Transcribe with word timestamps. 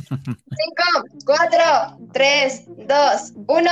5, 0.00 0.12
4, 1.24 1.58
3, 2.12 2.62
2, 2.86 3.32
1. 3.46 3.70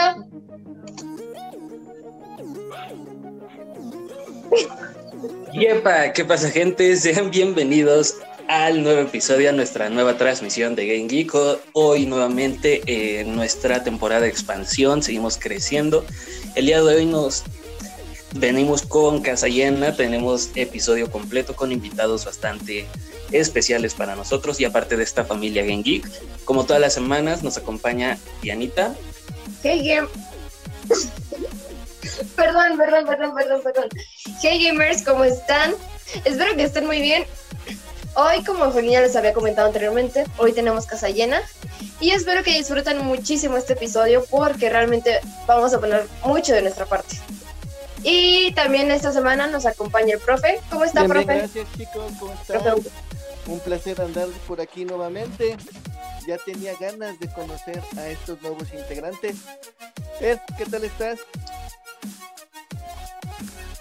Yepa, 5.52 6.12
¿qué 6.12 6.24
pasa 6.24 6.50
gente? 6.50 6.96
Sean 6.96 7.30
bienvenidos 7.30 8.16
al 8.48 8.82
nuevo 8.82 9.00
episodio, 9.02 9.50
a 9.50 9.52
nuestra 9.52 9.90
nueva 9.90 10.16
transmisión 10.16 10.75
de 10.75 10.87
Game 10.87 11.09
Geek. 11.09 11.32
Hoy 11.75 12.07
nuevamente 12.07 13.20
en 13.20 13.36
nuestra 13.36 13.84
temporada 13.84 14.22
de 14.22 14.29
expansión, 14.29 15.02
seguimos 15.02 15.36
creciendo. 15.36 16.06
El 16.54 16.66
día 16.66 16.82
de 16.82 16.96
hoy 16.96 17.06
nos 17.06 17.45
venimos 18.36 18.82
con 18.82 19.20
casa 19.20 19.48
llena, 19.48 19.95
tenemos 19.95 20.50
episodio 20.54 21.11
completo 21.11 21.54
con 21.54 21.70
invitados 21.70 22.25
bastante 22.25 22.86
especiales 23.32 23.95
para 23.95 24.16
nosotros 24.16 24.61
y 24.61 24.64
aparte 24.64 24.96
de 24.96 25.04
esta 25.04 25.25
familia 25.25 25.62
Game 25.62 25.82
Geek, 25.82 26.09
como 26.45 26.64
todas 26.64 26.80
las 26.80 26.94
semanas 26.94 27.43
nos 27.43 27.57
acompaña 27.57 28.18
Dianita. 28.43 28.94
Hey, 29.62 29.86
game. 29.86 30.08
perdón, 32.36 32.77
perdón, 32.77 33.06
perdón, 33.06 33.34
perdón, 33.34 33.61
perdón. 33.62 33.89
Hey 34.42 34.64
gamers, 34.64 35.02
¿cómo 35.02 35.25
están? 35.25 35.75
Espero 36.25 36.55
que 36.55 36.64
estén 36.64 36.86
muy 36.86 37.00
bien. 37.00 37.25
Hoy, 38.16 38.44
como 38.44 38.70
ya 38.80 39.00
les 39.00 39.16
había 39.16 39.33
comentado 39.33 39.66
anteriormente, 39.66 40.25
hoy 40.36 40.52
tenemos 40.52 40.86
casa 40.86 41.08
llena 41.08 41.42
y 42.00 42.11
espero 42.11 42.44
que 42.44 42.52
disfruten 42.52 42.98
muchísimo 42.98 43.56
este 43.56 43.72
episodio 43.72 44.25
porque 44.30 44.70
realmente 44.70 45.20
vamos 45.48 45.75
a 45.75 45.80
poner 45.80 46.06
mucho 46.25 46.52
de 46.52 46.62
nuestra 46.62 46.86
parte. 46.86 47.16
Y 48.05 48.53
también 48.53 48.91
esta 48.91 49.12
semana 49.12 49.47
nos 49.47 49.64
acompaña 49.67 50.14
el 50.14 50.20
profe. 50.20 50.61
¿Cómo 50.70 50.84
está, 50.84 51.05
profe? 51.06 51.25
Gracias, 51.25 51.67
chicos. 51.77 52.12
¿Cómo 52.20 52.33
están? 52.33 52.75
Un 53.47 53.61
placer 53.61 54.00
andar 54.00 54.28
por 54.47 54.61
aquí 54.61 54.84
nuevamente. 54.84 55.56
Ya 56.27 56.36
tenía 56.39 56.72
ganas 56.80 57.19
de 57.19 57.28
conocer 57.33 57.83
a 57.97 58.06
estos 58.08 58.41
nuevos 58.42 58.69
integrantes. 58.72 59.36
Ed, 60.20 60.38
¿qué 60.56 60.64
tal 60.66 60.84
estás? 60.84 61.19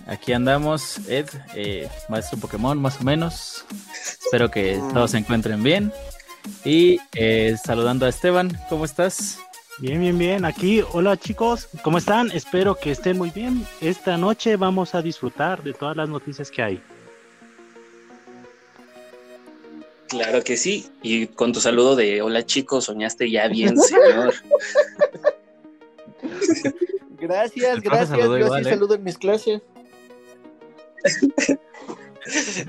Aquí 0.07 0.33
andamos, 0.33 0.97
Ed, 1.07 1.29
eh, 1.55 1.89
maestro 2.09 2.37
Pokémon, 2.37 2.77
más 2.81 2.99
o 2.99 3.03
menos. 3.03 3.65
Espero 4.25 4.51
que 4.51 4.75
Mm. 4.75 4.93
todos 4.93 5.11
se 5.11 5.17
encuentren 5.17 5.63
bien. 5.63 5.93
Y 6.65 6.99
eh, 7.15 7.55
saludando 7.63 8.05
a 8.05 8.09
Esteban, 8.09 8.59
¿cómo 8.69 8.83
estás? 8.83 9.37
Bien, 9.79 9.99
bien, 9.99 10.17
bien. 10.17 10.45
Aquí, 10.45 10.83
hola 10.91 11.17
chicos, 11.17 11.67
¿cómo 11.81 11.97
están? 11.97 12.31
Espero 12.31 12.75
que 12.75 12.91
estén 12.91 13.17
muy 13.17 13.31
bien. 13.31 13.65
Esta 13.81 14.17
noche 14.17 14.55
vamos 14.55 14.93
a 14.93 15.01
disfrutar 15.01 15.63
de 15.63 15.73
todas 15.73 15.97
las 15.97 16.07
noticias 16.07 16.51
que 16.51 16.61
hay. 16.61 16.81
Claro 20.09 20.43
que 20.43 20.57
sí, 20.57 20.87
y 21.01 21.25
con 21.25 21.53
tu 21.53 21.59
saludo 21.59 21.95
de 21.95 22.21
hola 22.21 22.45
chicos, 22.45 22.85
soñaste 22.85 23.31
ya 23.31 23.47
bien, 23.47 23.75
señor. 23.79 24.35
Gracias, 27.19 27.81
gracias. 27.81 28.19
Yo 28.19 28.37
igual, 28.37 28.63
sí 28.63 28.69
¿eh? 28.69 28.73
saludo 28.73 28.93
en 28.93 29.03
mis 29.03 29.17
clases. 29.17 29.61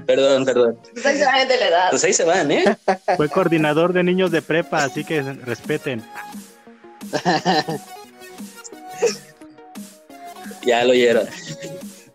perdón, 0.07 0.47
perdón. 0.47 0.79
Exactamente 0.97 1.59
la 1.59 1.69
edad. 1.69 1.91
Pues 1.91 2.03
ahí 2.03 2.15
se 2.15 2.25
van, 2.25 2.51
¿eh? 2.51 2.65
Fue 3.17 3.29
coordinador 3.29 3.93
de 3.93 4.03
niños 4.03 4.31
de 4.31 4.41
prepa, 4.41 4.85
así 4.85 5.05
que 5.05 5.21
respeten. 5.21 6.03
Ya 10.67 10.83
lo 10.85 10.93
oyeron. 10.93 11.27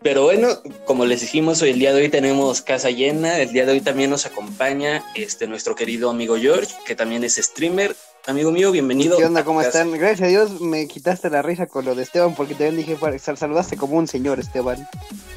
Pero 0.02 0.24
bueno, 0.24 0.48
como 0.86 1.04
les 1.04 1.20
dijimos, 1.20 1.60
hoy 1.62 1.70
el 1.70 1.78
día 1.78 1.92
de 1.92 2.02
hoy 2.02 2.08
tenemos 2.08 2.62
casa 2.62 2.90
llena. 2.90 3.38
El 3.38 3.52
día 3.52 3.66
de 3.66 3.72
hoy 3.72 3.80
también 3.80 4.10
nos 4.10 4.26
acompaña 4.26 5.04
este 5.14 5.46
nuestro 5.46 5.74
querido 5.74 6.10
amigo 6.10 6.36
George, 6.36 6.74
que 6.86 6.96
también 6.96 7.22
es 7.22 7.36
streamer. 7.36 7.94
Amigo 8.26 8.50
mío, 8.50 8.72
bienvenido. 8.72 9.16
¿Qué 9.18 9.24
onda? 9.24 9.44
¿Cómo 9.44 9.60
están? 9.62 9.92
Gracias 9.92 10.22
a 10.22 10.26
Dios 10.26 10.60
me 10.60 10.86
quitaste 10.88 11.30
la 11.30 11.42
risa 11.42 11.66
con 11.66 11.84
lo 11.84 11.94
de 11.94 12.02
Esteban 12.02 12.34
porque 12.34 12.54
también 12.54 12.76
dije, 12.76 12.96
"Fue- 12.96 13.18
sal- 13.18 13.38
saludaste 13.38 13.76
como 13.76 13.96
un 13.96 14.08
señor, 14.08 14.40
Esteban. 14.40 14.88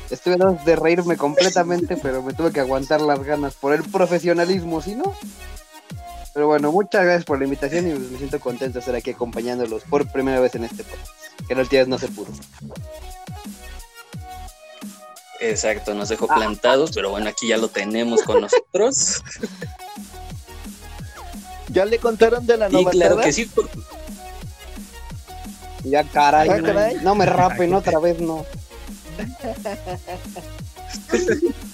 Estuve 0.09 0.37
de 0.65 0.75
reírme 0.75 1.17
completamente, 1.17 1.95
pero 2.01 2.21
me 2.23 2.33
tuve 2.33 2.51
que 2.51 2.59
aguantar 2.61 3.01
las 3.01 3.23
ganas 3.23 3.53
por 3.55 3.73
el 3.73 3.83
profesionalismo, 3.83 4.81
¿sí 4.81 4.95
no? 4.95 5.15
Pero 6.33 6.47
bueno, 6.47 6.71
muchas 6.71 7.03
gracias 7.03 7.25
por 7.25 7.37
la 7.37 7.43
invitación 7.45 7.87
y 7.87 7.93
me 7.93 8.17
siento 8.17 8.39
contento 8.39 8.73
de 8.75 8.79
estar 8.79 8.95
aquí 8.95 9.11
acompañándolos 9.11 9.83
por 9.83 10.09
primera 10.11 10.39
vez 10.39 10.55
en 10.55 10.63
este 10.63 10.83
podcast, 10.83 11.11
que 11.47 11.53
la 11.55 11.61
última 11.61 11.79
vez 11.81 11.87
no 11.87 11.99
se 11.99 12.07
pudo. 12.07 12.29
Exacto, 15.39 15.93
nos 15.93 16.09
dejó 16.09 16.27
plantados, 16.27 16.91
pero 16.95 17.11
bueno, 17.11 17.29
aquí 17.29 17.47
ya 17.49 17.57
lo 17.57 17.67
tenemos 17.67 18.23
con 18.23 18.41
nosotros. 18.41 19.21
¿Ya 21.69 21.85
le 21.85 21.97
contaron 21.99 22.45
de 22.45 22.57
la 22.57 22.69
y 22.69 22.71
nueva 22.71 22.91
claro 22.91 23.17
que 23.17 23.31
sí, 23.33 23.45
por- 23.45 23.69
Ya 25.83 26.03
caray, 26.03 26.49
Ah, 26.49 26.61
caray. 26.61 26.97
no 27.01 27.15
me 27.15 27.25
rapen 27.25 27.73
otra 27.75 27.99
vez, 27.99 28.19
no. 28.19 28.45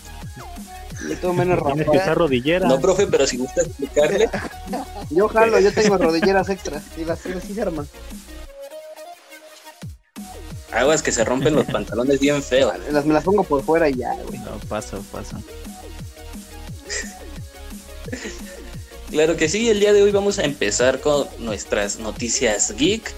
Yo 1.08 1.18
tengo 1.18 1.34
menos 1.34 1.64
Tienes 1.64 1.78
que 1.78 1.84
rapar. 1.86 2.02
usar 2.02 2.18
rodillera. 2.18 2.68
no, 2.68 2.80
profe, 2.82 3.08
pero 3.08 3.26
si 3.26 3.38
gusta 3.38 3.62
explicarle. 3.62 4.30
Yo 5.10 5.28
jalo, 5.30 5.60
yo 5.60 5.74
tengo 5.74 5.98
rodilleras 5.98 6.50
extras 6.50 6.84
y 6.98 7.04
las 7.06 7.20
sí 7.20 7.54
se 7.54 7.62
arman. 7.62 7.88
Aguas 10.72 11.02
que 11.02 11.12
se 11.12 11.24
rompen 11.26 11.56
los 11.56 11.66
pantalones 11.66 12.20
bien 12.20 12.44
feo. 12.44 12.72
Las 12.92 13.06
me 13.06 13.14
las 13.14 13.24
pongo 13.24 13.44
por 13.44 13.64
fuera 13.64 13.90
y 13.90 13.96
ya, 13.96 14.14
güey. 14.28 14.38
No, 14.40 14.60
paso, 14.68 15.04
paso. 15.12 15.38
Claro 19.10 19.36
que 19.36 19.50
sí, 19.50 19.70
el 19.70 19.80
día 19.80 19.94
de 19.94 20.04
hoy 20.04 20.12
vamos 20.12 20.38
a 20.38 20.44
empezar 20.44 21.00
con 21.00 21.28
nuestras 21.40 21.98
noticias 21.98 22.76
geek. 22.78 23.12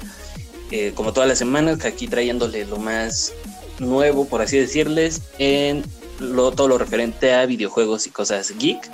Eh, 0.72 0.94
como 0.96 1.12
todas 1.12 1.28
las 1.28 1.38
semanas, 1.38 1.80
que 1.80 1.90
aquí 1.90 2.08
trayéndole 2.08 2.64
lo 2.66 2.78
más 2.78 3.34
nuevo, 3.80 4.26
por 4.26 4.42
así 4.42 4.58
decirles, 4.58 5.22
en 5.38 5.84
lo, 6.22 6.52
todo 6.52 6.68
lo 6.68 6.78
referente 6.78 7.34
a 7.34 7.46
videojuegos 7.46 8.08
y 8.08 8.12
cosas 8.12 8.52
geek. 8.58 8.90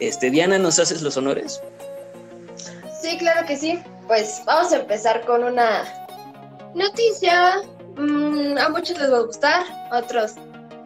Este, 0.00 0.30
Diana, 0.30 0.58
¿nos 0.58 0.78
haces 0.78 1.02
los 1.02 1.16
honores? 1.16 1.62
Sí, 3.00 3.16
claro 3.18 3.46
que 3.46 3.56
sí. 3.56 3.80
Pues 4.06 4.42
vamos 4.44 4.72
a 4.72 4.76
empezar 4.76 5.24
con 5.24 5.44
una 5.44 5.84
noticia. 6.74 7.62
Mm, 7.96 8.58
a 8.58 8.68
muchos 8.68 8.98
les 8.98 9.10
va 9.10 9.18
a 9.18 9.22
gustar, 9.22 9.64
a 9.90 9.98
otros 9.98 10.34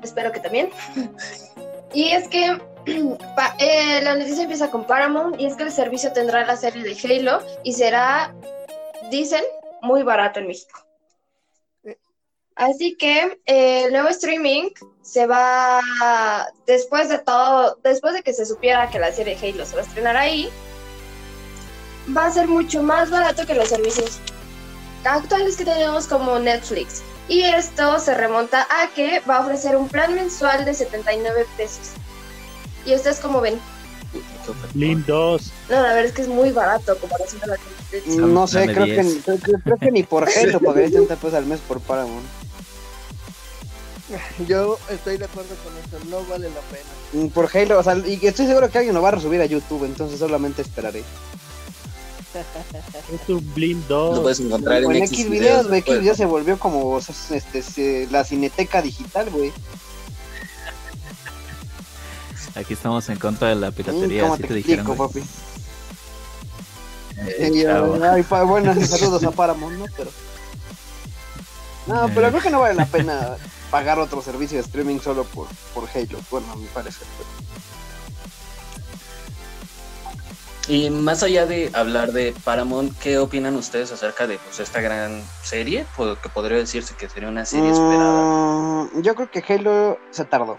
espero 0.02 0.30
que 0.32 0.40
también. 0.40 0.70
y 1.94 2.10
es 2.10 2.28
que 2.28 2.58
eh, 3.58 4.00
la 4.02 4.14
noticia 4.14 4.42
empieza 4.42 4.70
con 4.70 4.84
Paramount 4.84 5.40
y 5.40 5.46
es 5.46 5.56
que 5.56 5.64
el 5.64 5.72
servicio 5.72 6.12
tendrá 6.12 6.46
la 6.46 6.56
serie 6.56 6.82
de 6.82 6.96
Halo 7.02 7.40
y 7.64 7.72
será, 7.72 8.34
dicen, 9.10 9.42
muy 9.82 10.02
barato 10.02 10.40
en 10.40 10.48
México. 10.48 10.87
Así 12.58 12.96
que 12.96 13.38
eh, 13.46 13.84
el 13.84 13.92
nuevo 13.92 14.08
streaming 14.08 14.70
se 15.00 15.26
va 15.26 15.80
después 16.66 17.08
de 17.08 17.18
todo, 17.18 17.78
después 17.84 18.14
de 18.14 18.22
que 18.22 18.32
se 18.34 18.44
supiera 18.44 18.90
que 18.90 18.98
la 18.98 19.12
serie 19.12 19.38
Halo 19.40 19.64
se 19.64 19.76
va 19.76 19.82
a 19.82 19.84
estrenar 19.84 20.16
ahí, 20.16 20.50
va 22.16 22.26
a 22.26 22.32
ser 22.32 22.48
mucho 22.48 22.82
más 22.82 23.10
barato 23.10 23.46
que 23.46 23.54
los 23.54 23.68
servicios 23.68 24.18
actuales 25.04 25.56
que 25.56 25.64
tenemos 25.64 26.06
como 26.08 26.38
Netflix. 26.40 27.02
Y 27.28 27.42
esto 27.42 28.00
se 28.00 28.14
remonta 28.14 28.66
a 28.70 28.88
que 28.94 29.20
va 29.20 29.36
a 29.36 29.40
ofrecer 29.40 29.76
un 29.76 29.88
plan 29.88 30.14
mensual 30.14 30.64
de 30.64 30.74
79 30.74 31.46
pesos. 31.56 31.90
¿Y 32.84 32.94
ustedes 32.94 33.20
cómo 33.20 33.40
ven? 33.40 33.60
2. 35.06 35.52
No, 35.68 35.76
la 35.76 35.82
verdad 35.82 36.04
es 36.06 36.12
que 36.12 36.22
es 36.22 36.28
muy 36.28 36.50
barato 36.50 36.96
comparación 36.98 37.40
a 37.44 37.46
la. 37.48 37.56
No 38.16 38.46
sé, 38.46 38.64
creo 38.66 38.84
que, 38.86 39.02
10. 39.02 39.22
creo, 39.24 39.38
que- 39.38 39.62
creo 39.62 39.76
que 39.76 39.90
ni 39.92 40.02
por 40.02 40.26
Halo 40.28 40.58
pagaría 40.58 40.90
30 40.90 41.14
pesos 41.16 41.34
al 41.34 41.46
mes 41.46 41.60
por 41.60 41.80
Paramount. 41.80 42.24
Yo 44.46 44.78
estoy 44.90 45.18
de 45.18 45.26
acuerdo 45.26 45.54
con 45.64 45.76
esto, 45.78 45.98
no 46.10 46.24
vale 46.30 46.48
la 46.50 46.60
pena. 46.60 47.24
Mm, 47.26 47.28
Por 47.28 47.50
Halo, 47.54 47.78
o 47.78 47.82
sea, 47.82 47.96
y 47.98 48.18
estoy 48.26 48.46
seguro 48.46 48.70
que 48.70 48.78
alguien 48.78 48.94
lo 48.94 49.02
va 49.02 49.08
a 49.08 49.12
resubir 49.12 49.40
a 49.40 49.46
YouTube, 49.46 49.84
entonces 49.84 50.18
solamente 50.18 50.62
esperaré. 50.62 51.04
Es 53.12 53.28
un 53.28 53.54
Blim 53.54 53.82
Lo 53.88 54.10
2. 54.14 54.20
puedes 54.20 54.40
encontrar 54.40 54.82
en 54.84 54.90
en 54.92 54.96
X 55.04 55.12
X 55.12 55.30
videos, 55.30 55.66
güey, 55.68 55.80
X 55.80 56.00
videos 56.00 56.16
se 56.16 56.26
volvió 56.26 56.58
como 56.58 56.90
o 56.90 57.00
sea, 57.00 57.14
este, 57.36 57.62
se- 57.62 58.06
la 58.10 58.22
cineteca 58.24 58.80
digital, 58.82 59.28
güey. 59.30 59.52
Aquí 62.54 62.74
estamos 62.74 63.08
en 63.08 63.18
contra 63.18 63.48
de 63.48 63.54
la 63.56 63.70
piratería, 63.70 64.22
¿Cómo 64.22 64.34
así 64.34 64.42
te 64.42 64.48
te 64.48 64.54
dijeron. 64.54 64.86
explico, 64.86 65.06
papi? 65.08 65.22
Eh, 67.16 67.50
Y, 67.54 67.62
chavo. 67.62 67.98
ay, 68.10 68.22
pa- 68.22 68.42
bueno, 68.44 68.74
saludos 68.86 69.22
a 69.24 69.30
Paramount, 69.30 69.78
¿no? 69.78 69.84
Pero... 69.96 70.10
No, 71.86 72.08
pero 72.14 72.28
creo 72.30 72.42
que 72.42 72.50
no 72.50 72.60
vale 72.60 72.74
la 72.74 72.86
pena 72.86 73.36
pagar 73.70 73.98
otro 73.98 74.22
servicio 74.22 74.58
de 74.58 74.64
streaming 74.64 74.98
solo 75.00 75.24
por, 75.24 75.46
por 75.74 75.88
Halo, 75.94 76.18
bueno, 76.30 76.46
a 76.52 76.56
mi 76.56 76.66
parecer. 76.66 77.06
Y 80.68 80.90
más 80.90 81.22
allá 81.22 81.46
de 81.46 81.70
hablar 81.72 82.12
de 82.12 82.34
Paramount, 82.44 82.92
¿qué 82.98 83.16
opinan 83.18 83.56
ustedes 83.56 83.90
acerca 83.90 84.26
de 84.26 84.36
pues, 84.38 84.60
esta 84.60 84.82
gran 84.82 85.22
serie? 85.42 85.86
Que 86.22 86.28
podría 86.28 86.58
decirse 86.58 86.94
que 86.94 87.08
sería 87.08 87.30
una 87.30 87.46
serie 87.46 87.70
esperada. 87.70 88.84
Mm, 88.92 89.00
yo 89.00 89.14
creo 89.14 89.30
que 89.30 89.42
Halo 89.48 89.98
se 90.10 90.26
tardó. 90.26 90.58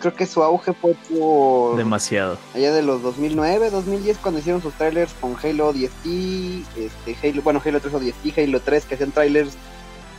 creo 0.00 0.14
que 0.14 0.26
su 0.26 0.42
auge 0.42 0.74
fue 0.74 0.94
por 1.08 1.76
Demasiado. 1.76 2.38
allá 2.54 2.72
de 2.72 2.82
los 2.82 3.02
2009, 3.02 3.70
2010 3.70 4.18
cuando 4.18 4.40
hicieron 4.40 4.60
sus 4.62 4.74
trailers 4.74 5.12
con 5.14 5.34
Halo 5.42 5.72
10T, 5.72 6.64
este 6.76 7.16
Halo, 7.28 7.42
bueno, 7.42 7.62
Halo 7.64 7.80
3 7.80 7.94
o 7.94 8.00
10T, 8.00 8.44
Halo 8.44 8.60
3 8.60 8.84
que 8.84 8.94
hacían 8.94 9.10
trailers 9.10 9.54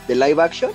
de 0.08 0.16
live 0.16 0.42
action. 0.42 0.72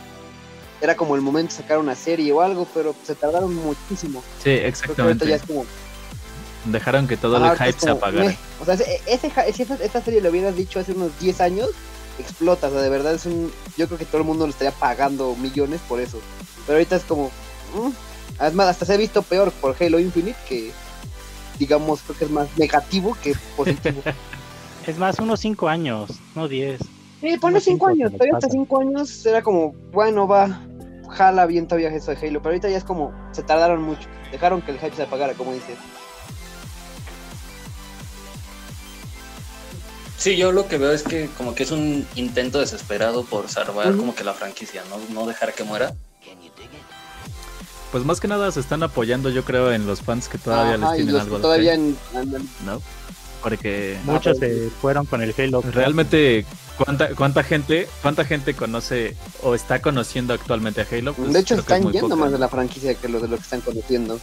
Era 0.81 0.95
como 0.95 1.15
el 1.15 1.21
momento 1.21 1.55
de 1.55 1.61
sacar 1.61 1.77
una 1.77 1.95
serie 1.95 2.31
o 2.33 2.41
algo, 2.41 2.67
pero 2.73 2.95
se 3.03 3.15
tardaron 3.15 3.53
muchísimo. 3.55 4.23
Sí, 4.43 4.55
ya 4.55 4.67
exactamente. 4.67 5.33
es 5.33 5.41
como 5.43 5.65
Dejaron 6.65 7.07
que 7.07 7.15
todo 7.15 7.37
Ajá, 7.37 7.51
el 7.65 7.73
hype 7.73 7.79
se 7.79 7.89
apagara. 7.91 8.35
O 8.59 8.65
sea, 8.65 8.73
ese, 8.73 9.01
ese 9.05 9.53
si 9.53 9.61
esta, 9.61 9.75
esta 9.75 10.01
serie 10.01 10.19
lo 10.21 10.29
hubieras 10.29 10.55
dicho 10.55 10.79
hace 10.79 10.93
unos 10.93 11.17
10 11.19 11.41
años, 11.41 11.69
explota. 12.17 12.67
O 12.67 12.71
sea, 12.71 12.81
de 12.81 12.89
verdad 12.89 13.13
es 13.13 13.25
un. 13.25 13.51
Yo 13.77 13.87
creo 13.87 13.99
que 13.99 14.05
todo 14.05 14.17
el 14.17 14.23
mundo 14.23 14.45
lo 14.45 14.51
estaría 14.51 14.71
pagando 14.71 15.35
millones 15.35 15.81
por 15.87 16.01
eso. 16.01 16.19
Pero 16.65 16.77
ahorita 16.77 16.95
es 16.95 17.03
como. 17.03 17.27
mm. 17.75 17.91
Además, 18.39 18.67
hasta 18.67 18.85
se 18.85 18.93
ha 18.93 18.97
visto 18.97 19.21
peor 19.21 19.51
por 19.51 19.75
Halo 19.79 19.99
Infinite, 19.99 20.37
que 20.49 20.71
digamos, 21.57 22.01
creo 22.01 22.17
que 22.17 22.25
es 22.25 22.31
más 22.31 22.47
negativo 22.57 23.15
que 23.21 23.35
positivo. 23.55 24.01
Es 24.85 24.99
más, 24.99 25.17
unos 25.17 25.39
5 25.39 25.67
años, 25.67 26.11
no 26.35 26.47
10. 26.47 26.79
Sí, 27.21 27.37
ponle 27.37 27.55
Unos 27.57 27.63
5 27.63 27.63
cinco 27.63 27.87
años. 27.87 28.11
Todavía 28.11 28.33
hasta 28.35 28.47
pasan. 28.47 28.51
5 28.65 28.79
años 28.81 29.25
era 29.25 29.41
como, 29.41 29.73
bueno, 29.91 30.27
va. 30.27 30.61
Jala 31.09 31.45
bien 31.45 31.67
todavía 31.67 31.89
eso 31.89 32.11
de 32.11 32.17
Halo. 32.17 32.39
Pero 32.41 32.49
ahorita 32.49 32.69
ya 32.69 32.77
es 32.77 32.83
como. 32.83 33.13
Se 33.31 33.41
tardaron 33.43 33.81
mucho. 33.83 34.07
Dejaron 34.31 34.61
que 34.61 34.71
el 34.71 34.79
hype 34.79 34.95
se 34.95 35.03
apagara, 35.03 35.33
como 35.33 35.53
dices. 35.53 35.77
Sí, 40.17 40.37
yo 40.37 40.51
lo 40.51 40.67
que 40.67 40.77
veo 40.77 40.91
es 40.91 41.03
que 41.03 41.29
como 41.37 41.53
que 41.53 41.63
es 41.63 41.71
un 41.71 42.07
intento 42.15 42.59
desesperado 42.59 43.23
por 43.23 43.47
salvar 43.49 43.95
como 43.95 44.15
que 44.15 44.23
la 44.23 44.33
franquicia, 44.33 44.81
¿no? 44.89 44.97
No 45.13 45.27
dejar 45.27 45.53
que 45.53 45.63
muera. 45.63 45.93
Pues 47.91 48.03
más 48.03 48.19
que 48.19 48.27
nada 48.27 48.51
se 48.51 48.59
están 48.59 48.81
apoyando, 48.83 49.29
yo 49.29 49.45
creo, 49.45 49.71
en 49.71 49.85
los 49.85 50.01
fans 50.01 50.27
que 50.27 50.37
todavía 50.37 50.75
Ajá, 50.75 50.91
les 50.95 51.01
y 51.01 51.05
tienen 51.05 51.13
los 51.13 51.21
algo 51.23 51.35
que 51.35 51.37
de 51.37 51.41
todavía 51.43 51.73
en- 51.75 51.97
andan- 52.13 52.47
¿no? 52.65 52.81
Porque 53.43 53.97
Muchos 54.05 54.37
se 54.39 54.69
fueron 54.81 55.05
con 55.05 55.21
el 55.21 55.33
Halo. 55.37 55.61
realmente 55.61 56.45
cuánta 56.77 57.09
cuánta 57.15 57.43
gente 57.43 57.87
cuánta 58.01 58.25
gente 58.25 58.53
conoce 58.53 59.15
o 59.43 59.55
está 59.55 59.81
conociendo 59.81 60.33
actualmente 60.33 60.81
a 60.81 60.87
Halo. 60.91 61.13
Pues 61.13 61.33
de 61.33 61.39
hecho, 61.39 61.55
que 61.55 61.61
están 61.61 61.83
yendo 61.91 62.09
poca, 62.09 62.15
más 62.15 62.31
de 62.31 62.39
la 62.39 62.47
franquicia 62.49 62.93
que 62.95 63.07
los 63.09 63.21
de 63.21 63.27
lo 63.27 63.37
que 63.37 63.43
están 63.43 63.61
conociendo. 63.61 64.19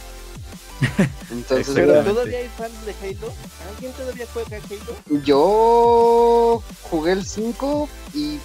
Entonces, 1.31 1.73
Pero 1.73 2.03
todavía 2.03 2.39
hay 2.39 2.49
fans 2.57 2.73
de 2.85 2.91
Halo. 3.01 3.31
¿Alguien 3.73 3.91
todavía 3.93 4.25
juega 4.33 4.57
Halo? 4.57 5.21
yo 5.23 6.63
jugué 6.89 7.11
el 7.13 7.25
5 7.25 7.89
y 8.13 8.37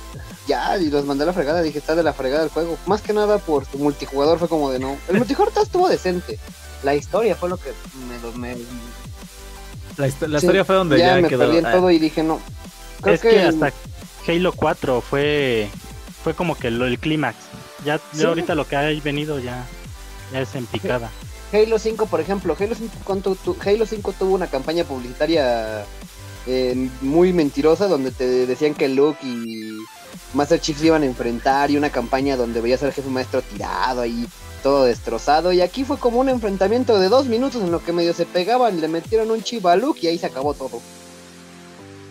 ya, 0.47 0.77
y 0.79 0.89
los 0.91 1.05
mandé 1.05 1.25
a 1.25 1.27
la 1.27 1.33
fregada. 1.33 1.63
Dije, 1.63 1.79
está 1.79 1.95
de 1.97 2.03
la 2.03 2.13
fregada 2.13 2.45
el 2.45 2.51
juego. 2.51 2.79
Más 2.87 3.03
que 3.03 3.13
nada 3.13 3.39
por 3.39 3.67
su 3.67 3.79
multijugador, 3.79 4.39
fue 4.39 4.49
como 4.49 4.71
de 4.71 4.79
no. 4.79 4.97
El 5.09 5.17
multijugador 5.19 5.63
estuvo 5.63 5.89
decente. 5.89 6.39
La 6.85 6.95
historia 6.95 7.35
fue 7.35 7.49
lo 7.49 7.57
que 7.57 7.71
me. 8.09 8.19
lo- 8.21 8.33
me 8.39 8.57
La, 9.97 10.07
histo- 10.07 10.29
la 10.29 10.39
sí, 10.39 10.47
historia 10.47 10.65
fue 10.65 10.77
donde 10.77 10.99
ya, 10.99 11.17
ya, 11.17 11.23
me 11.23 11.29
quedó. 11.29 11.41
perdí 11.41 11.59
en 11.59 11.67
ah, 11.67 11.73
todo 11.73 11.91
y 11.91 11.99
dije, 11.99 12.23
no. 12.23 12.39
Creo 13.01 13.15
es 13.15 13.21
que, 13.21 13.41
hasta 13.43 13.73
Halo 14.29 14.53
4 14.53 15.01
fue 15.01 15.69
fue 16.23 16.35
como 16.35 16.57
que 16.57 16.71
lo, 16.71 16.85
el 16.87 16.99
clímax. 16.99 17.37
Ya, 17.85 18.01
Sí. 18.13 18.25
ahorita 18.25 18.55
lo 18.55 18.67
que 18.67 18.77
ha 18.77 18.83
venido 19.03 19.39
ya, 19.39 19.65
ya 20.33 20.41
es 20.41 20.55
en 20.55 20.67
picada. 20.67 21.11
Halo 21.53 21.79
5, 21.79 22.07
por 22.07 22.21
ejemplo, 22.21 22.55
Halo 22.59 22.75
5, 22.75 22.93
¿cuánto 23.05 23.35
tu- 23.37 23.57
Halo 23.65 23.87
5 23.87 24.13
tuvo 24.19 24.35
una 24.35 24.49
campaña 24.49 24.85
publicitaria 24.85 25.85
eh, 26.47 26.89
muy 27.01 27.33
mentirosa 27.33 27.87
donde 27.89 28.11
te 28.11 28.47
decían 28.47 28.75
que 28.75 28.89
Luke 28.89 29.19
y 29.25 29.77
Master 30.35 30.61
Chief 30.61 30.79
se 30.79 30.87
iban 30.87 31.03
a 31.03 31.07
enfrentar 31.07 31.71
y 31.71 31.77
una 31.77 31.91
campaña 31.91 32.37
donde 32.37 32.61
veías 32.61 32.83
al 32.83 32.93
jefe 32.93 33.09
maestro 33.11 33.43
tirado 33.43 34.01
ahí 34.03 34.27
todo 34.63 34.85
destrozado 34.85 35.53
y 35.53 35.61
aquí 35.61 35.85
fue 35.85 35.99
como 35.99 36.19
un 36.21 36.29
enfrentamiento 36.29 36.99
de 36.99 37.09
dos 37.09 37.27
minutos 37.27 37.63
en 37.63 37.71
lo 37.71 37.83
que 37.85 37.93
medio 37.93 38.13
se 38.13 38.27
pegaban, 38.27 38.81
le 38.81 38.89
metieron 38.89 39.31
un 39.31 39.43
Luke 39.77 40.01
y 40.03 40.07
ahí 40.09 40.19
se 40.19 40.27
acabó 40.27 40.53
todo. 40.55 40.81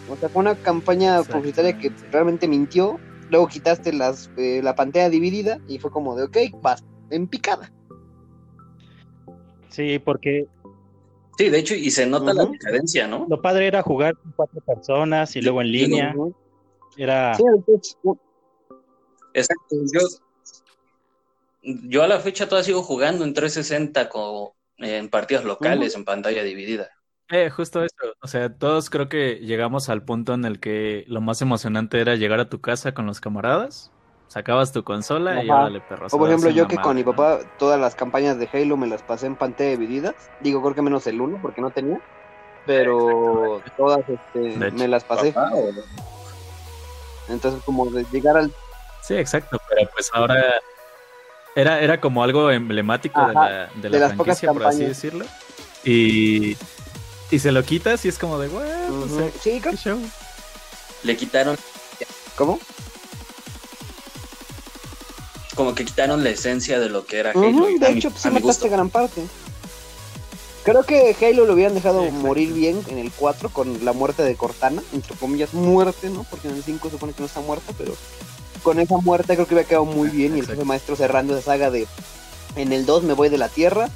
O 0.08 0.18
sea, 0.18 0.30
fue 0.30 0.42
una 0.42 0.56
campaña 0.56 1.22
publicitaria 1.24 1.78
que 1.78 1.94
realmente 2.12 2.48
mintió, 2.48 3.00
luego 3.30 3.48
quitaste 3.48 3.94
las, 3.94 4.32
eh, 4.38 4.62
la 4.64 4.76
pantalla 4.76 5.10
dividida 5.10 5.60
y 5.68 5.80
fue 5.80 5.92
como 5.92 6.16
de 6.16 6.24
ok, 6.24 6.38
vas 6.62 6.84
en 7.10 7.28
picada. 7.28 7.72
Sí, 9.70 10.00
porque 10.00 10.48
Sí, 11.38 11.50
de 11.50 11.60
hecho, 11.60 11.76
y 11.76 11.92
se 11.92 12.08
nota 12.08 12.34
la 12.34 12.46
diferencia, 12.46 13.08
¿no? 13.08 13.28
lo 13.30 13.42
padre 13.42 13.68
era 13.68 13.84
jugar 13.84 14.16
con 14.16 14.32
cuatro 14.36 14.60
personas 14.62 15.36
y 15.36 15.42
luego 15.42 15.62
en 15.62 15.72
línea. 15.72 16.16
Era 16.98 17.36
Sí, 17.36 17.44
entonces, 17.46 17.96
Exacto. 19.34 19.76
Yo, 19.94 20.00
yo 21.62 22.02
a 22.02 22.08
la 22.08 22.20
fecha 22.20 22.48
todavía 22.48 22.66
sigo 22.66 22.82
jugando 22.82 23.24
en 23.24 23.36
360 23.36 24.10
con, 24.10 24.50
en 24.80 25.10
partidas 25.10 25.46
locales, 25.46 25.94
en 25.94 26.06
pantalla 26.06 26.42
dividida. 26.42 26.90
Eh, 27.30 27.50
justo 27.50 27.84
eso. 27.84 27.96
O 28.22 28.28
sea, 28.28 28.54
todos 28.54 28.90
creo 28.90 29.10
que 29.10 29.36
llegamos 29.36 29.90
al 29.90 30.04
punto 30.04 30.34
en 30.34 30.46
el 30.46 30.60
que 30.60 31.04
lo 31.08 31.20
más 31.22 31.42
emocionante 31.42 32.00
era 32.00 32.16
llegar 32.16 32.40
a 32.40 32.50
tu 32.50 32.62
casa 32.62 32.94
con 32.94 33.06
los 33.06 33.20
camaradas, 33.20 33.92
sacabas 34.28 34.72
tu 34.72 34.84
consola 34.84 35.44
y 35.44 35.50
órale, 35.50 35.82
perros. 35.82 36.14
O 36.14 36.18
por 36.18 36.30
ejemplo, 36.30 36.50
yo 36.52 36.68
que 36.68 36.78
con 36.78 36.96
mi 36.96 37.04
papá 37.04 37.40
todas 37.60 37.80
las 37.80 37.96
campañas 37.96 38.40
de 38.40 38.50
Halo 38.52 38.78
me 38.78 38.88
las 38.88 39.04
pasé 39.04 39.28
en 39.28 39.36
pantalla 39.36 39.72
divididas. 39.72 40.16
Digo, 40.40 40.62
creo 40.62 40.76
que 40.76 40.82
menos 40.82 41.06
el 41.08 41.20
1 41.20 41.40
porque 41.42 41.62
no 41.62 41.70
tenía. 41.72 42.00
Pero 42.66 43.62
todas 43.76 44.00
este, 44.08 44.50
hecho. 44.50 44.76
me 44.76 44.88
las 44.88 45.04
pasé. 45.04 45.32
Papá, 45.32 45.52
Entonces, 47.30 47.62
como 47.64 47.90
de 47.90 48.06
llegar 48.12 48.38
al. 48.38 48.54
Sí, 49.02 49.16
exacto, 49.16 49.58
pero 49.70 49.90
pues 49.94 50.10
ahora 50.14 50.60
era, 51.56 51.80
era 51.80 52.00
como 52.00 52.24
algo 52.24 52.52
emblemático 52.52 53.26
de 53.26 53.34
la, 53.34 53.70
de 53.74 53.82
de 53.82 53.90
la 53.90 54.00
las 54.00 54.14
pocas 54.18 54.40
franquicia, 54.40 54.54
por 54.54 54.66
así 54.66 54.86
decirlo. 54.86 55.26
Y, 55.86 56.58
y 57.32 57.40
se 57.40 57.52
lo 57.52 57.64
quitas 57.64 58.04
y 58.06 58.08
es 58.10 58.18
como 58.18 58.40
de, 58.40 58.48
güey, 58.48 58.70
o 58.90 59.06
Ujú. 59.06 59.18
sea, 59.18 59.32
Sí, 59.42 59.60
qué 59.62 59.76
show. 59.76 60.00
le 61.04 61.18
quitaron, 61.18 61.58
¿Cómo? 62.36 62.60
como 65.56 65.74
que 65.74 65.86
quitaron 65.86 66.24
la 66.24 66.30
esencia 66.30 66.80
de 66.80 66.88
lo 66.90 67.06
que 67.06 67.18
era 67.18 67.32
Ujú, 67.32 67.44
Halo. 67.46 67.70
y 67.72 67.80
de 67.80 67.90
mi- 67.92 67.98
hecho, 67.98 68.12
pues, 68.12 68.22
sí 68.22 68.28
mataste 68.30 68.48
gusto. 68.48 68.70
gran 68.70 68.90
parte. 68.90 69.24
Creo 70.64 70.84
que 70.84 71.16
Halo 71.22 71.46
lo 71.46 71.54
hubieran 71.54 71.74
dejado 71.74 72.04
exacto. 72.04 72.28
morir 72.28 72.54
bien 72.54 72.80
en 72.90 72.98
el 73.00 73.12
4 73.12 73.50
con 73.50 73.84
la 73.84 73.94
muerte 73.94 74.22
de 74.24 74.36
Cortana, 74.36 74.84
entre 74.94 75.16
comillas, 75.16 75.54
muerte, 75.54 76.10
¿no? 76.10 76.26
Porque 76.30 76.50
en 76.50 76.56
el 76.56 76.64
5 76.64 76.90
supone 76.92 77.14
que 77.14 77.22
no 77.22 77.26
está 77.26 77.40
muerta, 77.40 77.74
pero 77.78 77.96
con 78.64 78.80
esa 78.80 78.98
muerte 78.98 79.34
creo 79.34 79.48
que 79.48 79.54
hubiera 79.56 79.68
quedado 79.68 79.86
muy 79.86 80.10
bien 80.10 80.36
y 80.36 80.42
el 80.42 80.46
jefe 80.48 80.64
maestro 80.66 80.96
cerrando 80.96 81.36
esa 81.38 81.46
saga 81.46 81.72
de 81.72 81.88
en 82.56 82.74
el 82.74 82.86
2 82.86 83.04
me 83.04 83.14
voy 83.14 83.30
de 83.30 83.38
la 83.38 83.50
Tierra, 83.50 83.90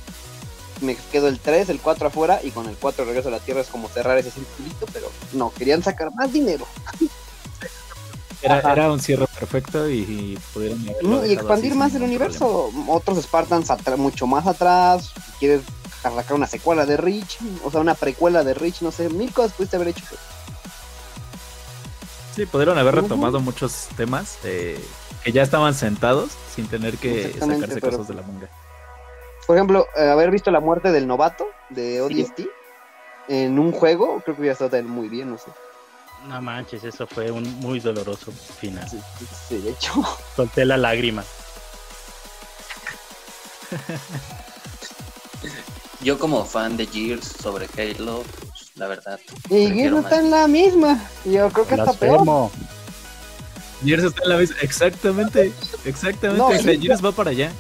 me 0.82 0.96
quedo 1.12 1.28
el 1.28 1.40
3, 1.40 1.70
el 1.70 1.80
4 1.80 2.08
afuera 2.08 2.40
y 2.44 2.52
con 2.52 2.68
el 2.68 2.76
4 2.76 3.06
regreso 3.06 3.30
a 3.30 3.32
la 3.32 3.40
Tierra 3.40 3.62
es 3.62 3.68
como 3.68 3.88
cerrar 3.90 4.18
ese 4.18 4.32
circulito, 4.32 4.86
pero 4.92 5.12
no, 5.34 5.52
querían 5.52 5.84
sacar 5.84 6.14
más 6.14 6.32
dinero 6.34 6.68
Era, 8.42 8.92
un 8.92 9.00
cierre 9.00 9.28
perfecto 9.28 9.90
y, 9.90 10.00
y 10.00 10.40
pudieron 10.54 10.84
y 11.26 11.34
expandir 11.34 11.76
más 11.76 11.94
el 11.94 12.04
universo. 12.04 12.72
Otros 12.88 13.24
Spartans 13.24 13.72
mucho 13.98 14.26
más 14.26 14.48
atrás. 14.48 15.12
Si 15.14 15.32
quieres 15.40 15.62
sacar 16.02 16.34
una 16.34 16.48
secuela 16.48 16.86
de 16.86 16.98
Rich, 16.98 17.38
o 17.64 17.70
sea, 17.70 17.82
una 17.82 17.94
precuela 17.94 18.44
de 18.44 18.54
Rich, 18.56 18.82
no 18.82 18.92
sé, 18.92 19.10
mil 19.10 19.32
cosas 19.32 19.54
pudiste 19.54 19.76
haber 19.76 19.90
hecho. 19.90 20.04
Sí, 22.36 22.46
pudieron 22.46 22.78
haber 22.78 22.96
retomado 22.96 23.40
muchos 23.42 23.90
temas 23.96 24.38
eh, 24.44 24.84
que 25.24 25.32
ya 25.32 25.44
estaban 25.44 25.76
sentados 25.76 26.32
sin 26.56 26.68
tener 26.68 26.98
que 26.98 27.34
sacarse 27.38 27.80
pero- 27.80 27.92
cosas 27.92 28.08
de 28.08 28.14
la 28.16 28.22
manga. 28.24 28.50
Por 29.48 29.58
ejemplo, 29.58 29.88
eh, 29.98 30.10
haber 30.10 30.32
visto 30.32 30.52
la 30.52 30.60
muerte 30.60 30.92
del 30.92 31.08
novato 31.08 31.48
de 31.70 32.02
ODST 32.02 32.42
en 33.28 33.60
un 33.60 33.72
juego, 33.72 34.22
creo 34.24 34.36
que 34.36 34.42
hubiera 34.42 34.54
estado 34.54 34.72
también 34.72 34.94
muy 34.94 35.10
bien, 35.10 35.32
no 35.32 35.38
sé. 35.38 35.52
No 36.28 36.42
manches, 36.42 36.84
eso 36.84 37.08
fue 37.08 37.32
un 37.32 37.44
muy 37.60 37.80
doloroso 37.80 38.32
final. 38.32 38.88
Sí, 38.88 39.00
sí, 39.48 39.58
de 39.58 39.72
hecho. 39.72 39.94
Solté 40.36 40.66
la 40.66 40.78
lágrima. 40.78 41.24
Yo 46.02 46.18
como 46.20 46.46
fan 46.46 46.78
de 46.78 46.88
Gears 46.88 47.28
sobre 47.42 47.68
Halo, 47.78 48.24
pues, 48.50 48.72
la 48.76 48.88
verdad. 48.88 49.20
Y 49.50 49.68
Gears 49.70 49.94
más. 49.94 50.04
está 50.06 50.20
en 50.20 50.32
la 50.32 50.48
misma. 50.48 51.00
Yo 51.26 51.50
creo 51.52 51.68
que 51.68 51.76
está 51.76 51.94
peor. 51.94 52.52
Gears 53.84 54.04
está 54.04 54.24
en 54.24 54.30
la 54.30 54.38
misma. 54.38 54.56
Exactamente, 54.62 55.52
exactamente. 55.86 56.38
No, 56.38 56.48
o 56.48 56.52
sea, 56.52 56.74
sí, 56.74 56.82
Gears 56.82 57.04
va 57.04 57.12
para 57.12 57.32
allá. 57.32 57.52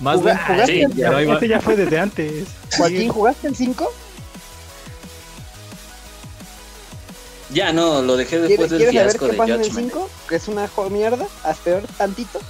Más 0.00 0.22
lento. 0.22 0.40
¿Jugaste, 0.46 0.66
sí, 0.66 0.80
el- 0.82 0.94
ya. 0.94 1.20
Este 1.20 1.48
ya 1.48 1.60
fue 1.60 1.76
desde 1.76 1.98
antes. 1.98 2.48
Joaquín, 2.76 3.08
¿jugaste 3.08 3.48
el 3.48 3.56
5? 3.56 3.92
Ya 7.50 7.72
no, 7.72 8.02
lo 8.02 8.16
dejé 8.16 8.30
¿Quieres, 8.38 8.48
después 8.48 8.70
del 8.70 8.78
quieres 8.80 8.94
saber 8.94 9.10
fiasco 9.10 9.26
qué 9.26 9.32
de 9.32 9.38
pasa 9.38 9.54
en 9.54 9.60
el 9.62 9.66
Judgment. 9.68 9.92
5? 9.92 10.10
Que 10.28 10.36
es 10.36 10.48
una 10.48 10.68
jo- 10.68 10.90
mierda, 10.90 11.26
haz 11.44 11.56
peor 11.58 11.82
tantito. 11.96 12.40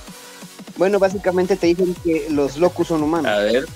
Bueno, 0.76 0.98
básicamente 0.98 1.56
te 1.56 1.68
dicen 1.68 1.94
que 2.04 2.26
los 2.30 2.56
locus 2.56 2.88
son 2.88 3.02
humanos. 3.02 3.30
A 3.30 3.38
ver, 3.38 3.66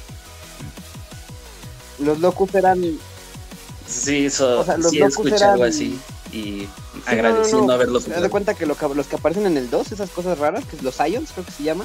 Los 1.98 2.18
locus 2.18 2.52
eran 2.56 2.82
sí, 3.86 4.26
eso, 4.26 4.60
O 4.60 4.64
sea, 4.64 4.76
los 4.76 4.90
sí 4.90 4.98
locus 4.98 5.12
escuché 5.14 5.36
eran- 5.36 5.50
algo 5.52 5.64
así. 5.64 5.98
Y 6.32 6.66
no, 6.94 7.02
agradeciendo 7.06 7.60
no, 7.60 7.66
no. 7.68 7.72
haberlos 7.74 8.02
Haz 8.02 8.08
de 8.08 8.14
jugado. 8.14 8.30
cuenta 8.30 8.54
que, 8.54 8.66
lo 8.66 8.76
que 8.76 8.88
los 8.88 9.06
que 9.06 9.16
aparecen 9.16 9.46
en 9.46 9.56
el 9.56 9.70
2, 9.70 9.92
esas 9.92 10.10
cosas 10.10 10.38
raras, 10.38 10.64
que 10.64 10.74
es 10.76 10.82
los 10.82 10.96
Ions, 10.98 11.30
creo 11.32 11.44
que 11.44 11.52
se 11.52 11.62
llama, 11.62 11.84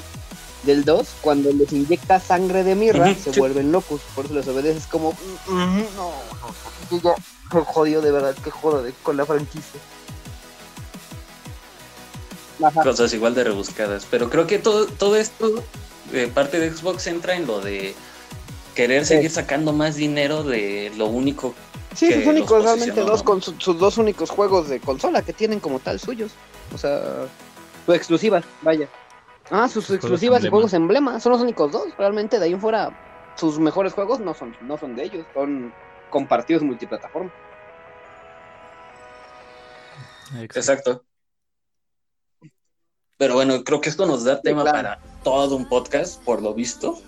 del 0.64 0.84
2, 0.86 1.08
cuando 1.22 1.52
les 1.52 1.72
inyecta 1.72 2.20
sangre 2.20 2.64
de 2.64 2.76
mirra, 2.76 3.12
Ujú, 3.12 3.22
se 3.24 3.34
sí. 3.34 3.40
vuelven 3.40 3.72
locos. 3.72 4.02
Por 4.16 4.26
eso 4.26 4.34
les 4.34 4.48
obedeces 4.48 4.86
como. 4.88 5.12
"Mm, 5.48 5.54
mm, 5.54 5.86
No, 5.96 6.12
no, 6.92 7.00
no, 7.02 7.16
no, 7.54 7.66
jodido 7.66 8.02
de 8.02 8.12
verdad, 8.12 8.36
que 8.44 8.52
jodo 8.52 8.84
de- 8.84 8.94
con 9.04 9.16
la 9.18 9.26
franquicia. 9.26 9.80
Ajá. 12.64 12.82
cosas 12.82 13.14
igual 13.14 13.36
de 13.36 13.44
rebuscadas. 13.44 14.08
Pero 14.10 14.30
creo 14.32 14.48
que 14.48 14.58
todo, 14.58 14.88
todo 14.88 15.16
esto, 15.16 15.64
eh, 16.12 16.30
parte 16.34 16.60
de 16.60 16.76
Xbox 16.76 17.06
entra 17.06 17.36
en 17.36 17.46
lo 17.46 17.62
de 17.62 17.94
querer 18.74 19.06
Sí. 19.06 19.16
seguir 19.16 19.30
sacando 19.30 19.74
más 19.74 19.96
dinero 19.96 20.44
de 20.44 20.92
lo 20.98 21.06
único. 21.06 21.54
Sí, 21.96 22.08
sus 22.08 22.18
los 22.18 22.28
únicos, 22.28 22.64
realmente 22.64 23.02
dos, 23.02 23.22
con 23.24 23.42
su- 23.44 23.54
sus 23.60 23.78
dos 23.78 23.98
únicos 24.00 24.30
juegos 24.32 24.70
de 24.70 24.80
consola 24.80 25.22
que 25.22 25.34
tienen 25.34 25.60
como 25.60 25.80
tal 25.80 26.00
suyos. 26.00 26.32
O 26.74 26.78
sea, 26.80 27.00
sus 27.86 27.96
exclusivas, 27.96 28.44
vaya. 28.64 28.88
Ah, 29.50 29.68
sus 29.68 29.86
Sus 29.86 29.88
juegos 29.88 30.04
exclusivas 30.04 30.44
y 30.44 30.50
juegos 30.50 30.74
emblema, 30.74 31.20
son 31.20 31.32
los 31.32 31.42
únicos 31.42 31.72
dos. 31.72 31.96
Realmente 31.98 32.40
de 32.40 32.46
ahí 32.46 32.54
en 32.54 32.62
fuera, 32.62 33.34
sus 33.36 33.60
mejores 33.60 33.94
juegos 33.94 34.20
no 34.20 34.34
son, 34.34 34.56
no 34.62 34.78
son 34.78 34.96
de 34.96 35.04
ellos, 35.04 35.26
son 35.34 35.74
compartidos 36.10 36.64
multiplataforma. 36.64 37.32
Exacto. 40.42 40.60
Exacto. 40.60 41.04
Pero 43.18 43.34
bueno, 43.34 43.64
creo 43.64 43.82
que 43.82 43.90
esto 43.90 44.06
nos 44.06 44.24
da 44.24 44.42
tema 44.42 44.62
claro. 44.62 44.78
para 44.78 45.00
todo 45.24 45.56
un 45.56 45.68
podcast, 45.68 46.22
por 46.24 46.42
lo 46.42 46.54
visto. 46.54 47.00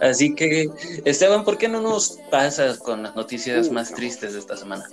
Así 0.00 0.34
que, 0.34 0.68
Esteban, 1.04 1.44
¿por 1.44 1.56
qué 1.56 1.68
no 1.68 1.80
nos 1.80 2.18
pasas 2.30 2.78
con 2.78 3.02
las 3.02 3.16
noticias 3.16 3.70
más 3.70 3.92
tristes 3.94 4.34
de 4.34 4.38
esta 4.38 4.56
semana? 4.56 4.84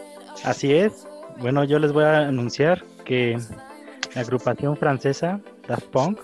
Así 0.43 0.73
es. 0.73 1.05
Bueno, 1.39 1.63
yo 1.63 1.79
les 1.79 1.91
voy 1.91 2.05
a 2.05 2.27
anunciar 2.27 2.85
que 3.05 3.37
la 4.15 4.21
agrupación 4.21 4.77
francesa 4.77 5.39
Daft 5.67 5.85
Punk 5.87 6.19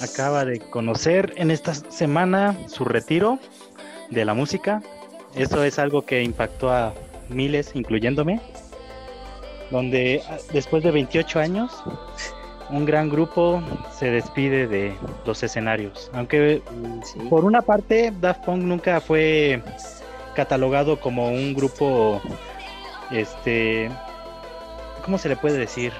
acaba 0.00 0.44
de 0.44 0.60
conocer 0.60 1.32
en 1.36 1.50
esta 1.50 1.74
semana 1.74 2.56
su 2.68 2.84
retiro 2.84 3.38
de 4.10 4.24
la 4.24 4.34
música. 4.34 4.82
Esto 5.34 5.64
es 5.64 5.78
algo 5.78 6.02
que 6.02 6.22
impactó 6.22 6.70
a 6.70 6.94
miles, 7.28 7.72
incluyéndome, 7.74 8.40
donde 9.70 10.22
ah, 10.28 10.38
después 10.52 10.82
de 10.82 10.90
28 10.90 11.40
años 11.40 11.82
un 12.70 12.84
gran 12.84 13.08
grupo 13.08 13.62
se 13.92 14.10
despide 14.10 14.66
de 14.66 14.94
los 15.24 15.42
escenarios. 15.42 16.10
Aunque 16.12 16.62
por 17.28 17.44
una 17.44 17.62
parte, 17.62 18.12
Daft 18.20 18.44
Punk 18.44 18.62
nunca 18.62 19.00
fue 19.00 19.62
catalogado 20.34 21.00
como 21.00 21.28
un 21.28 21.54
grupo, 21.54 22.20
este, 23.10 23.90
¿cómo 25.04 25.18
se 25.18 25.28
le 25.28 25.36
puede 25.36 25.58
decir? 25.58 25.92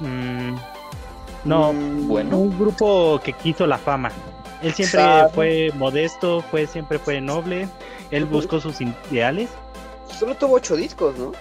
Mm, 0.00 0.54
no, 1.44 1.72
Mm, 1.72 2.08
Bueno, 2.08 2.38
un 2.38 2.58
grupo 2.58 3.20
que 3.22 3.32
quiso 3.32 3.66
la 3.66 3.78
fama. 3.78 4.10
Él 4.62 4.72
siempre 4.72 5.00
fue 5.34 5.70
modesto, 5.76 6.42
fue 6.50 6.66
siempre 6.66 6.98
fue 6.98 7.20
noble. 7.20 7.68
Él 8.10 8.24
buscó 8.24 8.60
sus 8.60 8.76
ideales. 8.80 9.50
Solo 10.18 10.34
tuvo 10.34 10.54
ocho 10.54 10.76
discos, 10.76 11.16
¿no? 11.18 11.32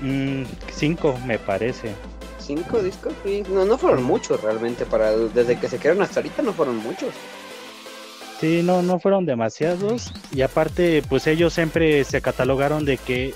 Mm, 0.00 0.44
cinco, 0.72 1.18
me 1.26 1.38
parece. 1.38 1.92
Cinco 2.38 2.82
discos, 2.82 3.12
sí. 3.24 3.42
No, 3.50 3.64
no 3.64 3.76
fueron 3.78 4.02
muchos 4.04 4.40
realmente. 4.42 4.86
para 4.86 5.10
Desde 5.12 5.58
que 5.58 5.68
se 5.68 5.78
quedaron 5.78 6.02
hasta 6.02 6.20
ahorita 6.20 6.42
no 6.42 6.52
fueron 6.52 6.78
muchos. 6.78 7.10
Sí, 8.40 8.62
no, 8.62 8.82
no 8.82 8.98
fueron 8.98 9.26
demasiados. 9.26 10.12
Y 10.32 10.42
aparte, 10.42 11.02
pues 11.08 11.26
ellos 11.26 11.52
siempre 11.52 12.04
se 12.04 12.20
catalogaron 12.20 12.84
de 12.84 12.96
que 12.96 13.34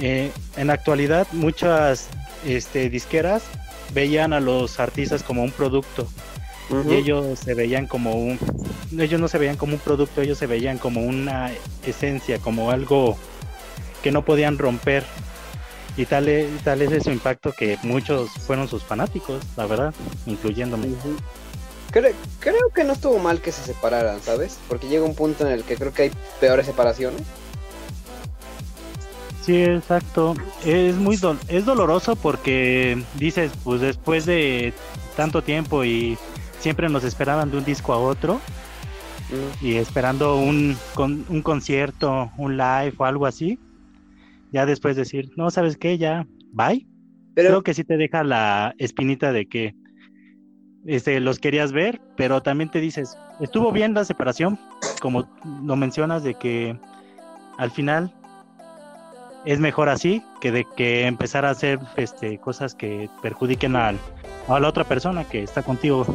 eh, 0.00 0.30
en 0.56 0.66
la 0.66 0.74
actualidad 0.74 1.26
muchas 1.32 2.08
este, 2.46 2.90
disqueras 2.90 3.42
veían 3.92 4.32
a 4.32 4.40
los 4.40 4.80
artistas 4.80 5.22
como 5.22 5.42
un 5.42 5.50
producto. 5.50 6.06
Y 6.88 6.94
ellos 6.94 7.38
se 7.38 7.52
veían 7.52 7.86
como 7.86 8.14
un... 8.14 8.38
Ellos 8.98 9.20
no 9.20 9.28
se 9.28 9.36
veían 9.36 9.56
como 9.56 9.74
un 9.74 9.80
producto, 9.80 10.22
ellos 10.22 10.38
se 10.38 10.46
veían 10.46 10.78
como 10.78 11.02
una 11.02 11.50
esencia, 11.86 12.38
como 12.38 12.70
algo 12.70 13.18
que 14.02 14.10
no 14.10 14.24
podían 14.24 14.56
romper. 14.56 15.04
Y 15.98 16.06
tal 16.06 16.28
es, 16.28 16.48
tal 16.64 16.80
es 16.80 17.04
su 17.04 17.10
impacto 17.10 17.52
que 17.52 17.78
muchos 17.82 18.30
fueron 18.30 18.68
sus 18.68 18.82
fanáticos, 18.82 19.42
la 19.56 19.66
verdad, 19.66 19.92
incluyéndome. 20.24 20.88
Creo, 21.90 22.14
creo 22.40 22.70
que 22.74 22.84
no 22.84 22.94
estuvo 22.94 23.18
mal 23.18 23.42
que 23.42 23.52
se 23.52 23.62
separaran, 23.62 24.22
¿sabes? 24.22 24.58
Porque 24.66 24.88
llega 24.88 25.04
un 25.04 25.14
punto 25.14 25.46
en 25.46 25.52
el 25.52 25.64
que 25.64 25.76
creo 25.76 25.92
que 25.92 26.02
hay 26.02 26.12
peores 26.40 26.64
separaciones. 26.64 27.20
Sí, 29.42 29.62
exacto. 29.62 30.34
Es 30.64 30.96
muy 30.96 31.18
es 31.48 31.64
doloroso 31.64 32.16
porque 32.16 33.02
dices, 33.14 33.52
pues 33.64 33.80
después 33.80 34.24
de 34.24 34.72
tanto 35.16 35.42
tiempo 35.42 35.84
y 35.84 36.16
siempre 36.60 36.88
nos 36.88 37.04
esperaban 37.04 37.50
de 37.50 37.58
un 37.58 37.64
disco 37.64 37.92
a 37.92 37.98
otro 37.98 38.40
Mm. 39.32 39.64
y 39.64 39.76
esperando 39.76 40.36
un, 40.36 40.76
con, 40.94 41.24
un 41.28 41.42
concierto, 41.42 42.30
un 42.36 42.56
live 42.56 42.92
o 42.98 43.04
algo 43.04 43.26
así, 43.26 43.58
ya 44.52 44.66
después 44.66 44.94
decir, 44.94 45.30
no, 45.36 45.50
¿sabes 45.50 45.76
qué? 45.78 45.96
Ya, 45.96 46.26
bye. 46.52 46.86
Pero 47.34 47.48
Creo 47.48 47.62
que 47.62 47.72
sí 47.72 47.82
te 47.82 47.96
deja 47.96 48.24
la 48.24 48.74
espinita 48.76 49.32
de 49.32 49.46
que 49.46 49.74
este, 50.84 51.18
los 51.20 51.38
querías 51.38 51.72
ver, 51.72 52.00
pero 52.16 52.42
también 52.42 52.70
te 52.70 52.80
dices, 52.80 53.16
estuvo 53.40 53.72
bien 53.72 53.94
la 53.94 54.04
separación, 54.04 54.58
como 55.00 55.26
lo 55.64 55.76
mencionas, 55.76 56.22
de 56.22 56.34
que 56.34 56.78
al 57.56 57.70
final 57.70 58.12
es 59.44 59.58
mejor 59.58 59.88
así 59.88 60.24
que 60.40 60.52
de 60.52 60.64
que 60.64 61.06
empezar 61.06 61.44
a 61.44 61.50
hacer 61.50 61.78
este, 61.96 62.38
cosas 62.38 62.74
que 62.74 63.08
perjudiquen 63.22 63.76
al, 63.76 63.98
a 64.48 64.60
la 64.60 64.68
otra 64.68 64.84
persona 64.84 65.24
que 65.24 65.42
está 65.42 65.62
contigo. 65.62 66.06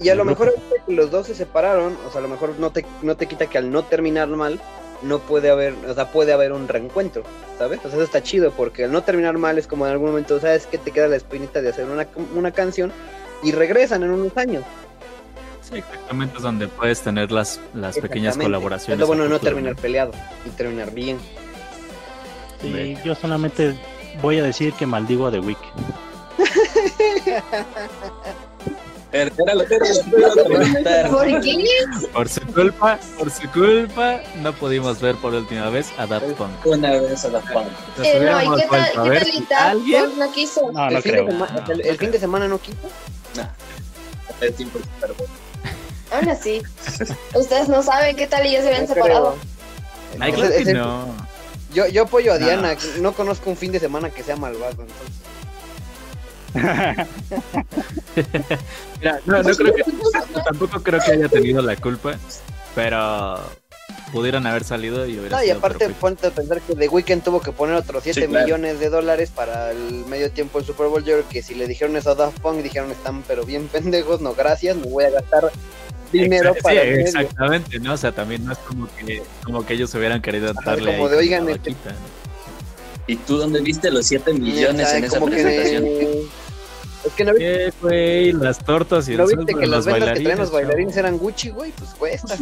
Y 0.00 0.08
a 0.08 0.14
lo 0.14 0.24
mejor 0.24 0.54
los 0.88 1.10
dos 1.10 1.26
se 1.26 1.34
separaron, 1.34 1.96
o 2.08 2.10
sea, 2.10 2.20
a 2.20 2.22
lo 2.22 2.28
mejor 2.28 2.58
no 2.58 2.70
te, 2.70 2.84
no 3.02 3.16
te 3.16 3.26
quita 3.26 3.46
que 3.46 3.58
al 3.58 3.70
no 3.70 3.84
terminar 3.84 4.28
mal, 4.28 4.60
no 5.02 5.18
puede 5.18 5.50
haber, 5.50 5.74
o 5.88 5.94
sea, 5.94 6.10
puede 6.10 6.32
haber 6.32 6.52
un 6.52 6.68
reencuentro, 6.68 7.22
¿sabes? 7.58 7.78
O 7.80 7.82
sea, 7.82 7.92
eso 7.92 8.02
está 8.02 8.22
chido, 8.22 8.52
porque 8.52 8.84
al 8.84 8.92
no 8.92 9.02
terminar 9.02 9.38
mal 9.38 9.58
es 9.58 9.66
como 9.66 9.86
en 9.86 9.92
algún 9.92 10.10
momento, 10.10 10.40
¿sabes 10.40 10.66
que 10.66 10.78
Te 10.78 10.90
queda 10.90 11.08
la 11.08 11.16
espinita 11.16 11.60
de 11.60 11.68
hacer 11.68 11.88
una, 11.88 12.06
una 12.34 12.50
canción 12.50 12.92
y 13.42 13.52
regresan 13.52 14.02
en 14.02 14.10
unos 14.10 14.36
años. 14.36 14.64
Sí, 15.60 15.78
exactamente 15.78 16.36
es 16.36 16.42
donde 16.42 16.68
puedes 16.68 17.00
tener 17.02 17.30
las, 17.30 17.60
las 17.74 17.98
pequeñas 17.98 18.36
colaboraciones. 18.36 18.94
Es 18.94 19.00
lo 19.00 19.06
bueno 19.06 19.24
de 19.24 19.28
no 19.28 19.36
futuro, 19.36 19.54
terminar 19.54 19.76
peleado 19.76 20.12
y 20.44 20.50
terminar 20.50 20.92
bien. 20.92 21.18
Y 22.62 22.96
yo 23.04 23.14
solamente 23.14 23.74
voy 24.20 24.38
a 24.38 24.42
decir 24.42 24.72
que 24.74 24.86
maldigo 24.86 25.26
a 25.26 25.30
The 25.30 25.40
Week. 25.40 25.58
¿Por 31.10 31.40
qué? 31.42 31.56
Por 32.12 32.28
su 32.28 32.40
culpa, 32.52 32.98
por 33.18 33.30
su 33.30 33.48
culpa, 33.50 34.20
no 34.40 34.52
pudimos 34.54 35.00
ver 35.00 35.16
por 35.16 35.34
última 35.34 35.68
vez 35.70 35.90
a 35.98 36.06
Daft 36.06 36.26
Punk. 36.32 36.50
Una 36.66 36.90
vez 36.92 37.24
a 37.24 37.28
Eh, 37.28 38.20
no, 38.24 38.42
¿y 38.42 38.48
hubiéramos 38.48 38.60
qué 38.62 38.66
tal, 38.68 38.84
qué 38.92 39.10
tal 39.18 39.24
si 39.26 39.36
y 39.38 39.40
tal? 39.42 39.70
alguien- 39.70 40.18
no 40.18 40.32
quiso. 40.32 40.72
No, 40.72 40.88
el, 40.88 40.94
no 40.94 41.02
fin 41.02 41.12
creo. 41.12 41.24
de 41.26 41.30
semana, 41.32 41.52
No, 41.52 41.58
el, 41.60 41.66
no 41.66 41.72
el 41.84 41.88
fin 41.88 41.96
creo. 41.98 42.12
de 42.12 42.18
semana 42.18 42.48
no 42.48 42.58
quiso. 42.58 42.78
El 44.40 44.54
tiempo 44.54 44.78
es 44.78 44.84
súper 44.86 45.12
bueno. 45.18 45.32
Aún 46.12 46.28
así. 46.30 46.62
Ustedes 47.34 47.68
no 47.68 47.82
saben 47.82 48.16
qué 48.16 48.26
tal 48.26 48.46
y 48.46 48.52
ya 48.52 48.62
se 48.62 48.68
habían 48.68 48.86
No 48.86 48.92
creo. 48.94 49.04
separado. 49.04 49.36
Ay, 50.20 50.30
Entonces, 50.30 50.34
claro 50.34 50.50
que 50.50 50.62
ese- 50.62 50.74
no. 50.74 51.31
Yo, 51.74 51.86
yo 51.88 52.02
apoyo 52.04 52.32
a 52.32 52.38
No. 52.38 52.46
Diana, 52.46 52.76
no 53.00 53.12
conozco 53.12 53.50
un 53.50 53.56
fin 53.56 53.72
de 53.72 53.80
semana 53.80 54.10
que 54.10 54.22
sea 54.22 54.36
malvado. 54.36 54.82
Entonces. 54.82 55.12
Mira, 59.00 59.20
no, 59.26 59.42
no 59.42 59.54
creo 59.56 59.74
que, 59.74 59.84
tampoco 60.44 60.82
creo 60.82 61.00
que 61.00 61.12
haya 61.12 61.28
tenido 61.28 61.62
la 61.62 61.76
culpa, 61.76 62.16
pero 62.74 63.40
pudieron 64.12 64.46
haber 64.46 64.62
salido 64.64 65.06
y 65.06 65.18
hubiera 65.18 65.36
No, 65.38 65.42
y 65.42 65.46
sido 65.46 65.58
aparte 65.58 65.78
perfecto. 65.78 66.00
ponte 66.00 66.26
a 66.26 66.30
pensar 66.30 66.60
que 66.60 66.74
The 66.74 66.88
Weeknd 66.88 67.22
tuvo 67.22 67.40
que 67.40 67.52
poner 67.52 67.76
otros 67.76 68.02
7 68.02 68.20
Sí, 68.20 68.26
claro. 68.26 68.44
millones 68.44 68.78
de 68.80 68.90
dólares 68.90 69.30
para 69.34 69.70
el 69.70 70.04
medio 70.06 70.30
tiempo 70.30 70.58
del 70.58 70.66
Super 70.66 70.88
Bowl. 70.88 71.02
Yo 71.02 71.14
creo 71.16 71.28
que 71.28 71.42
si 71.42 71.54
le 71.54 71.66
dijeron 71.66 71.96
eso 71.96 72.10
a 72.10 72.14
Daft 72.14 72.38
Punk, 72.40 72.62
dijeron 72.62 72.90
están 72.90 73.22
pero 73.26 73.44
bien 73.46 73.68
pendejos, 73.72 74.20
no 74.20 74.34
gracias, 74.34 74.76
me 74.76 74.86
voy 74.88 75.04
a 75.04 75.10
gastar 75.10 75.50
dinero 76.12 76.54
Exa- 76.54 76.62
para 76.62 76.74
sí, 76.74 76.80
el 76.86 76.90
medio. 76.96 77.06
exactamente, 77.06 77.78
¿no? 77.80 77.92
O 77.94 77.96
sea, 77.96 78.12
también 78.12 78.44
no 78.44 78.52
es 78.52 78.58
como 78.58 78.88
que, 78.96 79.22
como 79.44 79.64
que 79.66 79.74
ellos 79.74 79.94
hubieran 79.94 80.20
querido 80.22 80.50
Ajá, 80.50 80.70
darle 80.72 80.96
como 80.96 81.08
de, 81.08 81.16
oigan, 81.16 81.48
este- 81.48 81.70
vaquita, 81.72 81.90
¿no? 81.90 82.12
¿Y 83.08 83.16
tú 83.16 83.36
dónde 83.36 83.60
viste 83.60 83.90
los 83.90 84.06
7 84.06 84.32
millones 84.32 84.88
sea, 84.88 84.98
en 84.98 85.04
esa 85.04 85.18
como 85.18 85.26
que- 85.30 85.42
presentación? 85.42 85.84
Es 87.04 87.12
que 87.14 87.24
no 87.24 87.32
viste, 87.32 87.44
¿Qué, 87.44 87.72
güey? 87.80 88.32
Las 88.32 88.58
tortas 88.58 89.08
y 89.08 89.16
¿no 89.16 89.24
el 89.24 89.30
viste 89.36 89.52
sueldo 89.52 89.58
que 89.60 89.66
las 89.66 89.76
los 89.78 89.86
vendas 89.86 89.94
que 89.94 90.00
bailarines. 90.06 90.24
traen 90.24 90.38
los 90.38 90.50
bailarines 90.52 90.96
eran 90.96 91.18
Gucci, 91.18 91.50
güey, 91.50 91.72
pues 91.72 91.90
cuesta. 91.94 92.36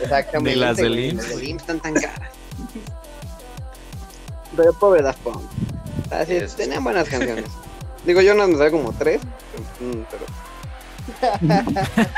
Exactamente. 0.00 0.50
Ni 0.54 0.56
las 0.60 0.76
del 0.76 0.98
IMSS, 0.98 1.16
Las 1.16 1.28
del. 1.36 1.48
IMSS 1.48 1.60
están 1.62 1.80
tan 1.80 1.94
caras. 1.94 2.30
Pero 4.56 4.72
pobre 4.74 5.02
Daft 5.02 5.18
Punk. 5.20 5.42
Así 6.10 6.34
es, 6.34 6.52
Sí, 6.52 6.56
tenían 6.58 6.82
buenas 6.84 7.08
canciones. 7.08 7.44
Digo, 8.04 8.20
yo 8.20 8.34
no 8.34 8.48
me 8.48 8.56
sé 8.56 8.70
como 8.70 8.92
tres, 8.92 9.20
mm, 9.80 10.02
pero... 10.10 10.26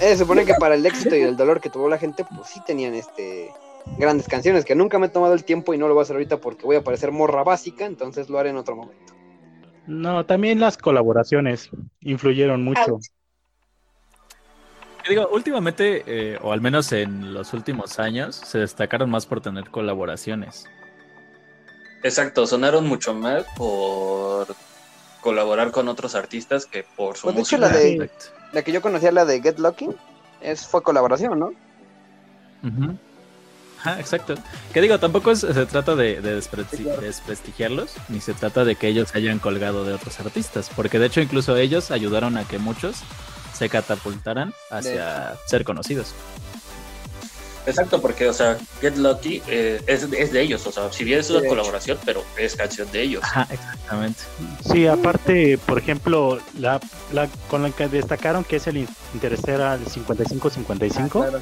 Eh, 0.00 0.08
se 0.08 0.18
supone 0.18 0.44
que 0.44 0.54
para 0.54 0.74
el 0.74 0.84
éxito 0.84 1.14
y 1.14 1.20
el 1.20 1.36
dolor 1.36 1.60
que 1.60 1.70
tuvo 1.70 1.88
la 1.88 1.98
gente, 1.98 2.24
pues 2.24 2.48
sí 2.48 2.60
tenían 2.66 2.94
este 2.94 3.52
grandes 3.98 4.26
canciones 4.26 4.64
que 4.64 4.74
nunca 4.74 4.98
me 4.98 5.06
he 5.06 5.08
tomado 5.08 5.34
el 5.34 5.44
tiempo 5.44 5.74
y 5.74 5.78
no 5.78 5.86
lo 5.88 5.94
voy 5.94 6.00
a 6.00 6.04
hacer 6.04 6.16
ahorita 6.16 6.38
porque 6.38 6.64
voy 6.64 6.76
a 6.76 6.82
parecer 6.82 7.12
morra 7.12 7.44
básica, 7.44 7.84
entonces 7.84 8.28
lo 8.28 8.38
haré 8.38 8.50
en 8.50 8.56
otro 8.56 8.76
momento. 8.76 9.14
No, 9.86 10.24
también 10.24 10.60
las 10.60 10.78
colaboraciones 10.78 11.70
influyeron 12.00 12.64
mucho. 12.64 12.98
Digo, 15.08 15.28
últimamente, 15.28 16.02
eh, 16.06 16.38
o 16.42 16.52
al 16.52 16.62
menos 16.62 16.90
en 16.92 17.34
los 17.34 17.52
últimos 17.52 17.98
años, 17.98 18.36
se 18.36 18.58
destacaron 18.58 19.10
más 19.10 19.26
por 19.26 19.42
tener 19.42 19.68
colaboraciones. 19.70 20.64
Exacto, 22.02 22.46
sonaron 22.46 22.86
mucho 22.86 23.12
más 23.12 23.44
por 23.56 24.46
colaborar 25.24 25.70
con 25.70 25.88
otros 25.88 26.14
artistas 26.14 26.66
que 26.66 26.84
por 26.96 27.16
su 27.16 27.22
Pues, 27.22 27.34
de 27.36 27.40
hecho, 27.40 27.56
música. 27.58 27.72
la 27.72 27.80
de-. 27.80 28.10
La 28.52 28.62
que 28.62 28.70
yo 28.72 28.82
conocía, 28.82 29.10
la 29.10 29.24
de 29.24 29.40
Get 29.40 29.58
Lucky, 29.58 29.88
es, 30.42 30.66
fue 30.66 30.82
colaboración, 30.82 31.38
¿no? 31.38 31.50
Ajá, 33.80 34.00
exacto. 34.00 34.34
Que 34.72 34.80
digo, 34.80 34.98
tampoco 34.98 35.30
es- 35.30 35.40
se 35.40 35.66
trata 35.66 35.94
de, 35.96 36.20
de 36.20 36.38
despresti- 36.40 36.98
desprestigiarlos, 37.00 37.94
ni 38.08 38.20
se 38.20 38.32
trata 38.34 38.64
de 38.64 38.76
que 38.76 38.88
ellos 38.88 39.08
se 39.10 39.18
hayan 39.18 39.38
colgado 39.38 39.84
de 39.84 39.94
otros 39.94 40.20
artistas, 40.20 40.70
porque 40.76 40.98
de 40.98 41.06
hecho 41.06 41.20
incluso 41.20 41.56
ellos 41.56 41.90
ayudaron 41.90 42.36
a 42.36 42.44
que 42.46 42.58
muchos 42.58 42.96
se 43.54 43.68
catapultaran 43.68 44.52
hacia 44.70 45.36
ser 45.46 45.64
conocidos. 45.64 46.12
Exacto, 47.66 48.00
porque, 48.00 48.28
o 48.28 48.32
sea, 48.34 48.58
Get 48.80 48.96
Lucky 48.96 49.42
eh, 49.48 49.80
es, 49.86 50.02
es 50.02 50.32
de 50.32 50.42
ellos, 50.42 50.66
o 50.66 50.72
sea, 50.72 50.92
si 50.92 51.02
bien 51.04 51.20
es 51.20 51.30
una 51.30 51.40
De 51.40 51.46
hecho. 51.46 51.56
colaboración, 51.56 51.98
pero 52.04 52.22
es 52.36 52.54
canción 52.56 52.90
de 52.92 53.02
ellos. 53.02 53.22
Ajá, 53.24 53.46
exactamente. 53.50 54.20
Sí, 54.70 54.86
aparte, 54.86 55.56
por 55.58 55.78
ejemplo, 55.78 56.38
la, 56.58 56.78
la 57.12 57.28
con 57.48 57.62
la 57.62 57.70
que 57.70 57.88
destacaron 57.88 58.44
que 58.44 58.56
es 58.56 58.66
el 58.66 58.86
Interstellar 59.14 59.78
5555, 59.88 61.22
Ah, 61.22 61.28
claro. 61.28 61.40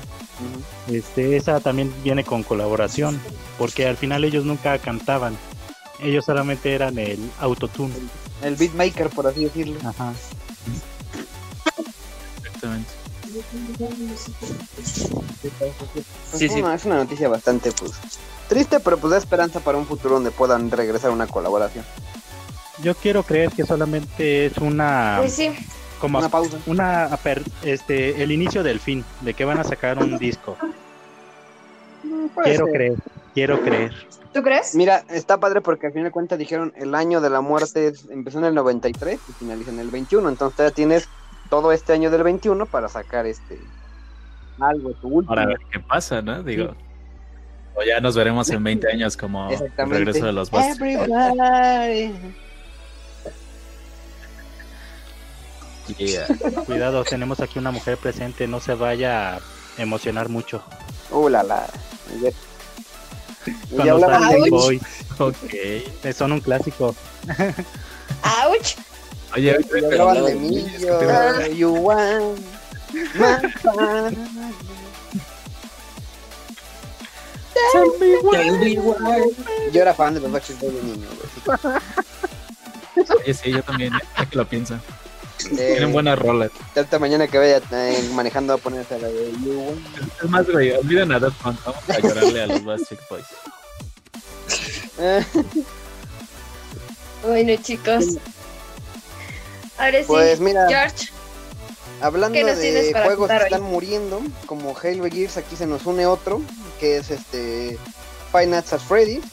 Este, 0.89 1.37
esa 1.37 1.59
también 1.61 1.93
viene 2.05 2.23
con 2.25 2.43
colaboración, 2.45 3.21
porque 3.59 3.87
al 3.87 3.97
final 3.97 4.25
ellos 4.25 4.45
nunca 4.45 4.79
cantaban, 4.79 5.37
ellos 6.01 6.25
solamente 6.25 6.73
eran 6.75 6.99
el 6.99 7.19
autotune. 7.41 7.95
El 8.43 8.55
beatmaker, 8.57 9.09
por 9.11 9.27
así 9.27 9.45
decirlo. 9.45 9.79
Ajá. 9.89 10.13
Exactamente. 12.45 12.91
Sí, 16.35 16.47
es, 16.47 16.53
sí. 16.53 16.61
Una, 16.61 16.75
es 16.75 16.85
una 16.85 16.97
noticia 16.97 17.29
bastante, 17.29 17.73
pues, 17.73 17.93
triste, 18.49 18.81
pero 18.81 18.99
pues 18.99 19.11
da 19.11 19.19
esperanza 19.19 19.61
para 19.61 19.79
un 19.79 19.87
futuro 19.87 20.15
donde 20.15 20.31
puedan 20.31 20.71
regresar 20.71 21.11
a 21.11 21.15
una 21.15 21.27
colaboración. 21.27 21.85
Yo 22.83 22.95
quiero 22.95 23.23
creer 23.23 23.51
que 23.53 23.65
solamente 23.65 24.47
es 24.47 24.59
una 24.59 25.17
Pues 25.21 25.35
sí, 25.35 25.51
como 26.01 26.19
Una 26.19 26.29
pausa. 26.29 26.59
una 26.67 27.19
este 27.63 28.23
el 28.23 28.33
inicio 28.33 28.63
del 28.63 28.81
fin 28.81 29.05
de 29.21 29.35
que 29.35 29.45
van 29.45 29.59
a 29.59 29.65
sacar 29.65 29.99
un 29.99 30.19
disco. 30.19 30.57
Quiero 32.43 32.67
ser. 32.67 32.75
creer, 32.75 32.95
quiero 33.35 33.63
creer. 33.63 33.93
¿tú 34.33 34.43
crees? 34.43 34.75
Mira, 34.75 35.05
está 35.11 35.39
padre 35.39 35.61
porque 35.61 35.87
al 35.87 35.93
final 35.93 36.07
de 36.07 36.11
cuentas 36.11 36.39
dijeron 36.39 36.73
el 36.77 36.95
año 36.95 37.21
de 37.21 37.31
la 37.31 37.41
muerte 37.41 37.93
empezó 38.11 38.39
en 38.39 38.47
el 38.47 38.55
93 38.55 39.21
y 39.29 39.33
finaliza 39.33 39.71
en 39.71 39.79
el 39.79 39.91
21, 39.91 40.29
entonces 40.29 40.59
ya 40.59 40.71
tienes 40.71 41.09
todo 41.53 41.71
este 41.71 41.93
año 41.93 42.11
del 42.11 42.23
21 42.23 42.65
para 42.65 42.89
sacar 42.89 43.27
este 43.27 43.61
algo, 44.59 44.93
tu 44.95 45.09
último. 45.09 45.33
Ahora 45.33 45.43
a 45.43 45.47
ver 45.49 45.59
qué 45.71 45.81
pasa, 45.81 46.23
¿no? 46.23 46.43
Digo, 46.43 46.75
o 47.75 47.83
ya 47.83 48.01
nos 48.01 48.17
veremos 48.17 48.49
en 48.49 48.65
20 48.65 48.89
años 48.93 49.19
como 49.19 49.51
el 49.51 49.91
regreso 49.91 50.25
de 50.25 50.33
los 50.33 50.51
Bastard. 50.51 50.89
Everybody. 50.89 52.15
Yeah. 55.99 56.27
Cuidado, 56.65 57.05
tenemos 57.05 57.41
aquí 57.41 57.59
una 57.59 57.71
mujer 57.71 57.99
presente, 57.99 58.49
no 58.49 58.59
se 58.59 58.73
vaya 58.73 59.35
a 59.37 59.41
emocionar 59.77 60.31
mucho. 60.31 60.63
Uh, 61.11 61.29
la, 61.29 61.43
la. 61.43 61.67
Con 63.77 63.85
ya 63.85 63.93
los. 63.93 64.49
Boys, 64.49 64.83
Ok. 65.19 66.15
son 66.15 66.33
un 66.33 66.41
clásico. 66.41 66.97
¡Auch! 68.23 68.92
Oye, 69.35 69.59
pero 69.71 69.87
hablaban 69.87 70.17
hablaba 70.17 70.29
de 70.29 70.35
mí, 70.37 70.59
es 70.59 71.57
you 71.57 71.73
want. 71.73 72.39
Yo 79.73 79.81
era 79.81 79.95
fan 79.95 80.15
de 80.15 80.21
los 80.21 80.31
Backstreet 80.31 80.61
Boys 80.61 80.75
de 80.75 80.83
niño, 80.83 81.09
oye, 83.19 83.35
sí, 83.35 83.51
yo 83.51 83.63
también, 83.63 83.95
¿eh? 83.95 83.99
Ya 84.19 84.27
que 84.27 84.37
lo 84.37 84.47
pienso. 84.47 84.75
Eh, 85.53 85.73
Tienen 85.73 85.93
buenas 85.93 86.19
rolas. 86.19 86.51
Esta 86.75 86.99
mañana 86.99 87.27
que 87.27 87.39
vaya 87.39 87.61
eh, 87.73 88.11
manejando 88.15 88.53
a 88.53 88.59
ponerse 88.59 88.99
la 88.99 89.09
de 89.09 89.33
You 89.45 89.61
Want. 89.61 89.81
Es 90.23 90.31
más, 90.31 90.47
güey, 90.51 90.73
olviden 90.73 91.13
a 91.13 91.19
Daft 91.19 91.41
Punk, 91.43 91.59
vamos 91.65 91.83
a 91.89 91.99
llorarle 91.99 92.43
a 92.43 92.47
los 92.49 92.65
Backstreet 92.65 93.01
Boys. 93.09 93.27
Bueno, 97.25 97.55
chicos. 97.63 98.17
Ahora 99.83 99.99
sí, 99.99 100.05
Pues 100.07 100.41
mira, 100.41 100.67
George. 100.69 101.09
hablando 102.01 102.35
¿qué 102.39 102.45
nos 102.45 102.61
tienes 102.61 102.93
de 102.93 103.03
juegos 103.03 103.29
que 103.29 103.37
hoy? 103.37 103.43
están 103.43 103.63
muriendo, 103.63 104.21
como 104.47 104.77
Halo 104.81 105.05
Gears, 105.11 105.37
aquí 105.37 105.57
se 105.57 105.67
nos 105.67 105.85
une 105.87 106.07
otro, 106.07 106.41
que 106.79 106.99
es 106.99 107.11
este 107.11 107.79
Five 108.31 108.47
Nights 108.47 108.73
at 108.73 108.81
Freddy's. 108.81 109.25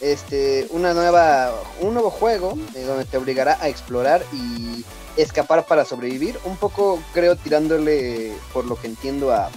Este, 0.00 0.66
una 0.70 0.92
nueva, 0.92 1.52
un 1.80 1.94
nuevo 1.94 2.10
juego 2.10 2.58
eh, 2.74 2.82
donde 2.82 3.04
te 3.04 3.16
obligará 3.16 3.56
a 3.60 3.68
explorar 3.68 4.22
y 4.32 4.84
escapar 5.16 5.66
para 5.66 5.84
sobrevivir. 5.84 6.38
Un 6.44 6.56
poco, 6.56 7.00
creo, 7.12 7.36
tirándole, 7.36 8.32
por 8.52 8.64
lo 8.64 8.76
que 8.76 8.86
entiendo, 8.88 9.32
a 9.32 9.50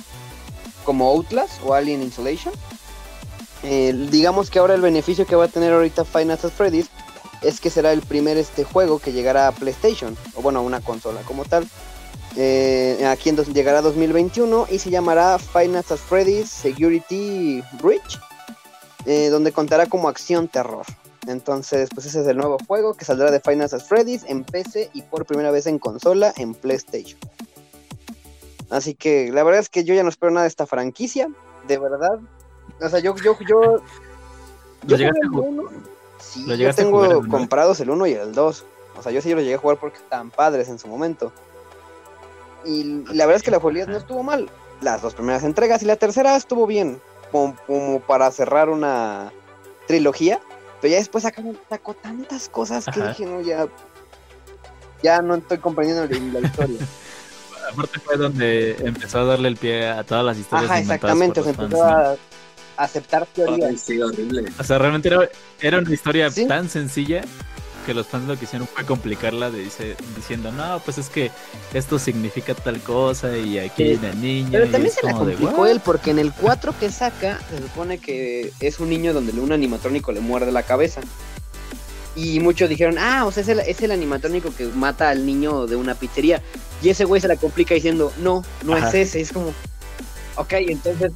como 0.85 1.09
Outlast 1.09 1.53
o 1.65 1.73
Alien 1.73 2.01
Isolation. 2.03 2.53
Eh, 3.63 3.93
digamos 4.11 4.49
que 4.49 4.59
ahora 4.59 4.75
el 4.75 4.81
beneficio 4.81 5.25
que 5.25 5.35
va 5.35 5.45
a 5.45 5.49
tener 5.49 5.73
ahorita 5.73 6.05
Five 6.05 6.25
Nights 6.25 6.45
at 6.45 6.51
Freddy's 6.51 6.89
es 7.41 7.59
que 7.61 7.69
será 7.69 7.91
el 7.93 8.01
primer 8.01 8.37
este 8.37 8.63
juego 8.63 8.99
que 8.99 9.11
llegará 9.13 9.47
a 9.47 9.51
PlayStation, 9.51 10.17
o 10.35 10.41
bueno, 10.41 10.59
a 10.59 10.61
una 10.61 10.81
consola 10.81 11.21
como 11.21 11.45
tal. 11.45 11.67
Eh, 12.35 13.03
aquí 13.07 13.29
en 13.29 13.35
dos- 13.35 13.47
llegará 13.47 13.81
2021 13.81 14.67
y 14.69 14.79
se 14.79 14.89
llamará 14.89 15.37
Nights 15.55 15.91
at 15.91 15.97
Freddy's 15.97 16.49
Security 16.49 17.63
Breach, 17.81 18.19
eh, 19.05 19.29
donde 19.29 19.51
contará 19.51 19.87
como 19.87 20.07
acción 20.09 20.47
terror. 20.47 20.85
Entonces, 21.27 21.89
pues 21.93 22.05
ese 22.05 22.21
es 22.21 22.27
el 22.27 22.37
nuevo 22.37 22.57
juego 22.67 22.93
que 22.93 23.05
saldrá 23.05 23.31
de 23.31 23.41
Nights 23.55 23.73
at 23.73 23.81
Freddy's 23.81 24.23
en 24.27 24.43
PC 24.43 24.89
y 24.93 25.01
por 25.01 25.25
primera 25.25 25.51
vez 25.51 25.65
en 25.67 25.79
consola 25.79 26.33
en 26.37 26.53
PlayStation. 26.53 27.19
Así 28.69 28.93
que 28.95 29.31
la 29.31 29.43
verdad 29.43 29.61
es 29.61 29.69
que 29.69 29.83
yo 29.83 29.93
ya 29.93 30.03
no 30.03 30.09
espero 30.09 30.31
nada 30.31 30.43
de 30.43 30.49
esta 30.49 30.65
franquicia, 30.65 31.29
de 31.67 31.77
verdad. 31.77 32.19
O 32.81 32.89
sea, 32.89 32.99
yo, 32.99 33.15
yo, 33.17 33.35
yo, 33.47 33.61
¿Lo 33.61 33.81
yo 34.85 34.97
llegaste 34.97 35.25
a 35.25 35.29
jugué 35.29 35.47
el 35.49 35.55
jugar? 35.55 35.65
uno. 35.71 35.96
Sí, 36.29 36.45
¿Lo 36.45 36.55
yo 36.55 36.69
a 36.69 36.73
tengo 36.73 36.97
jugar 36.97 37.11
el 37.11 37.17
uno? 37.17 37.29
comprados 37.29 37.79
el 37.79 37.89
1 37.89 38.07
y 38.07 38.13
el 38.13 38.33
2. 38.33 38.65
O 38.97 39.03
sea, 39.03 39.11
yo 39.11 39.21
sí 39.21 39.33
los 39.33 39.41
llegué 39.43 39.55
a 39.55 39.59
jugar 39.59 39.77
porque 39.77 39.97
estaban 39.97 40.31
padres 40.31 40.67
en 40.69 40.79
su 40.79 40.87
momento. 40.87 41.31
Y 42.65 43.03
la 43.13 43.25
verdad 43.25 43.35
es 43.37 43.43
que 43.43 43.51
la 43.51 43.59
jugabilidad 43.59 43.87
no 43.87 43.97
estuvo 43.97 44.23
mal. 44.23 44.49
Las 44.81 45.01
dos 45.01 45.13
primeras 45.13 45.43
entregas 45.43 45.81
y 45.83 45.85
la 45.85 45.95
tercera 45.95 46.35
estuvo 46.35 46.67
bien. 46.67 46.99
Como, 47.31 47.55
como 47.67 47.99
para 47.99 48.29
cerrar 48.31 48.69
una 48.69 49.31
trilogía. 49.87 50.39
Pero 50.81 50.91
ya 50.91 50.97
después 50.97 51.23
sacaron, 51.23 51.57
sacó 51.69 51.93
tantas 51.93 52.49
cosas 52.49 52.85
que 52.85 52.99
Ajá. 52.99 53.09
dije, 53.09 53.25
no, 53.25 53.41
ya. 53.41 53.67
Ya 55.03 55.21
no 55.21 55.35
estoy 55.35 55.59
comprendiendo 55.59 56.05
la, 56.05 56.39
la 56.39 56.47
historia. 56.47 56.79
Aparte 57.71 57.99
fue 57.99 58.15
donde 58.17 58.75
empezó 58.79 59.19
a 59.19 59.25
darle 59.25 59.49
el 59.49 59.57
pie 59.57 59.87
a 59.89 60.03
todas 60.03 60.23
las 60.23 60.37
historias 60.37 60.69
Ajá, 60.71 60.79
exactamente. 60.79 61.43
Se 61.43 61.49
empezó 61.49 61.77
fans, 61.77 62.09
¿no? 62.09 62.17
Aceptar 62.77 63.25
teorías. 63.27 63.69
Ay, 63.69 63.77
sí, 63.77 64.01
horrible. 64.01 64.45
O 64.59 64.63
sea, 64.63 64.77
realmente 64.77 65.09
era, 65.09 65.29
era 65.61 65.79
una 65.79 65.93
historia 65.93 66.29
Sí. 66.31 66.47
tan 66.47 66.69
sencilla 66.69 67.21
que 67.85 67.93
los 67.93 68.05
fans 68.05 68.27
lo 68.27 68.37
que 68.37 68.43
hicieron 68.43 68.67
fue 68.67 68.83
complicarla 68.85 69.49
de 69.49 69.59
dice, 69.59 69.95
diciendo, 70.15 70.51
no, 70.51 70.81
pues 70.83 70.97
es 70.97 71.07
que 71.09 71.31
esto 71.73 71.97
significa 71.97 72.53
tal 72.53 72.81
cosa 72.81 73.37
y 73.37 73.59
aquí 73.59 73.83
hay 73.83 73.93
una 73.95 74.13
niña. 74.13 74.49
Pero 74.51 74.67
también 74.67 74.93
se 74.93 75.05
la 75.05 75.13
de, 75.13 75.17
complicó 75.35 75.65
él 75.65 75.79
porque 75.79 76.11
en 76.11 76.19
el 76.19 76.33
4 76.33 76.75
que 76.77 76.91
saca 76.91 77.39
se 77.49 77.59
supone 77.61 77.97
que 77.97 78.51
es 78.59 78.79
un 78.81 78.89
niño 78.89 79.13
donde 79.13 79.31
un 79.39 79.53
animatrónico 79.53 80.11
le 80.11 80.19
muerde 80.19 80.51
la 80.51 80.63
cabeza. 80.63 80.99
Y 82.13 82.39
muchos 82.39 82.67
dijeron, 82.67 82.97
ah, 82.99 83.25
o 83.25 83.31
sea, 83.31 83.43
es 83.43 83.49
el, 83.49 83.59
es 83.59 83.79
el 83.81 83.91
animatrónico 83.91 84.53
que 84.53 84.65
mata 84.65 85.09
al 85.09 85.25
niño 85.25 85.65
de 85.67 85.75
una 85.75 85.93
pizzería. 85.95 86.41
Y 86.81 86.89
ese 86.89 87.05
güey 87.05 87.21
se 87.21 87.27
la 87.27 87.35
complica 87.37 87.75
diciendo, 87.75 88.11
no, 88.17 88.43
no 88.63 88.73
Ajá. 88.75 88.89
es 88.89 88.95
ese. 88.95 89.21
Es 89.21 89.31
como, 89.31 89.53
ok, 90.35 90.53
entonces 90.53 91.11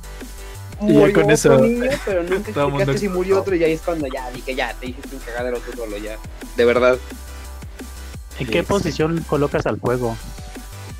Y 0.81 0.93
ya 0.93 0.99
con 1.13 1.23
otro 1.23 1.31
eso, 1.33 1.57
niño, 1.59 1.89
pero 2.05 2.23
nunca 2.23 2.49
explicaste 2.51 2.97
si 2.97 3.09
murió 3.09 3.39
otro. 3.39 3.55
Y 3.55 3.63
ahí 3.63 3.73
es 3.73 3.81
cuando 3.81 4.07
ya 4.07 4.29
dije, 4.31 4.55
ya, 4.55 4.73
te 4.73 4.87
hiciste 4.87 5.15
un 5.15 5.21
cagadero 5.21 5.59
tú 5.59 5.71
solo, 5.77 5.97
ya. 5.97 6.17
De 6.57 6.65
verdad. 6.65 6.97
¿En 8.39 8.47
qué 8.47 8.59
Sí. 8.61 8.65
posición 8.65 9.23
colocas 9.27 9.65
al 9.67 9.79
juego? 9.79 10.17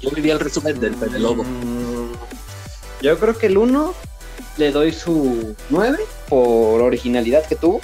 Yo 0.02 0.12
viví 0.12 0.30
el 0.30 0.39
resumen 0.39 0.80
del 0.80 0.94
Pene 0.96 1.20
Lobo. 1.20 1.44
Mm, 1.44 2.12
Yo 3.02 3.17
creo 3.17 3.36
que 3.38 3.48
el 3.48 3.58
1 3.58 3.94
le 4.58 4.72
doy 4.72 4.91
su 4.91 5.56
9 5.72 5.98
por 6.30 6.82
originalidad 6.82 7.44
que 7.48 7.56
tuvo. 7.56 7.82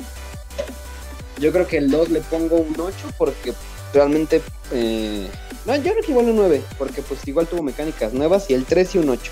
Yo 1.40 1.52
creo 1.52 1.66
que 1.68 1.78
el 1.78 1.90
2 1.90 2.10
le 2.10 2.22
pongo 2.22 2.58
un 2.58 2.76
8 2.80 2.94
porque 3.18 3.54
realmente... 3.94 4.42
eh, 4.72 5.28
No, 5.66 5.76
yo 5.76 5.92
creo 5.92 6.04
que 6.04 6.12
igual 6.12 6.28
un 6.30 6.36
9 6.36 6.62
porque 6.78 7.02
pues 7.02 7.28
igual 7.28 7.48
tuvo 7.48 7.64
mecánicas 7.64 8.14
nuevas 8.14 8.50
y 8.50 8.54
el 8.54 8.66
3 8.66 8.96
y 8.96 8.98
un 9.00 9.10
8. 9.10 9.32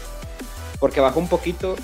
Porque 0.79 0.99
bajó 1.01 1.19
un 1.19 1.27
poquito 1.29 1.75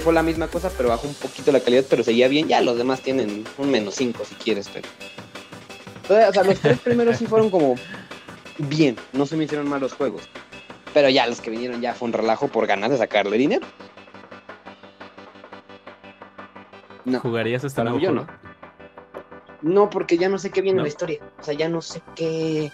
fue 0.00 0.12
la 0.12 0.22
misma 0.22 0.46
cosa, 0.48 0.70
pero 0.76 0.90
bajó 0.90 1.08
un 1.08 1.14
poquito 1.14 1.50
la 1.50 1.60
calidad, 1.60 1.84
pero 1.88 2.04
seguía 2.04 2.28
bien. 2.28 2.48
Ya 2.48 2.60
los 2.60 2.78
demás 2.78 3.00
tienen 3.00 3.44
un 3.58 3.70
menos 3.70 3.96
5 3.96 4.24
si 4.24 4.34
quieres, 4.36 4.68
pero. 4.72 4.88
Entonces, 6.02 6.28
o 6.28 6.32
sea, 6.32 6.44
los 6.44 6.60
tres 6.60 6.78
primeros 6.78 7.16
sí 7.16 7.26
fueron 7.26 7.50
como 7.50 7.74
bien, 8.58 8.96
no 9.12 9.26
se 9.26 9.36
me 9.36 9.44
hicieron 9.44 9.68
malos 9.68 9.92
juegos. 9.92 10.22
Pero 10.94 11.08
ya 11.08 11.26
los 11.26 11.40
que 11.40 11.50
vinieron 11.50 11.80
ya 11.80 11.94
fue 11.94 12.06
un 12.08 12.12
relajo 12.12 12.48
por 12.48 12.66
ganas 12.66 12.90
de 12.90 12.98
sacarle 12.98 13.38
dinero. 13.38 13.66
No. 17.04 17.20
¿Jugarías 17.20 17.64
este 17.64 17.76
Para 17.76 17.90
nuevo 17.90 18.06
juego? 18.06 18.26
No, 19.62 19.90
porque 19.90 20.18
ya 20.18 20.28
no 20.28 20.38
sé 20.38 20.50
qué 20.50 20.60
viene 20.60 20.76
¿No? 20.76 20.80
en 20.82 20.84
la 20.84 20.88
historia. 20.88 21.20
O 21.40 21.42
sea, 21.42 21.54
ya 21.54 21.68
no 21.68 21.80
sé 21.80 22.02
qué, 22.14 22.70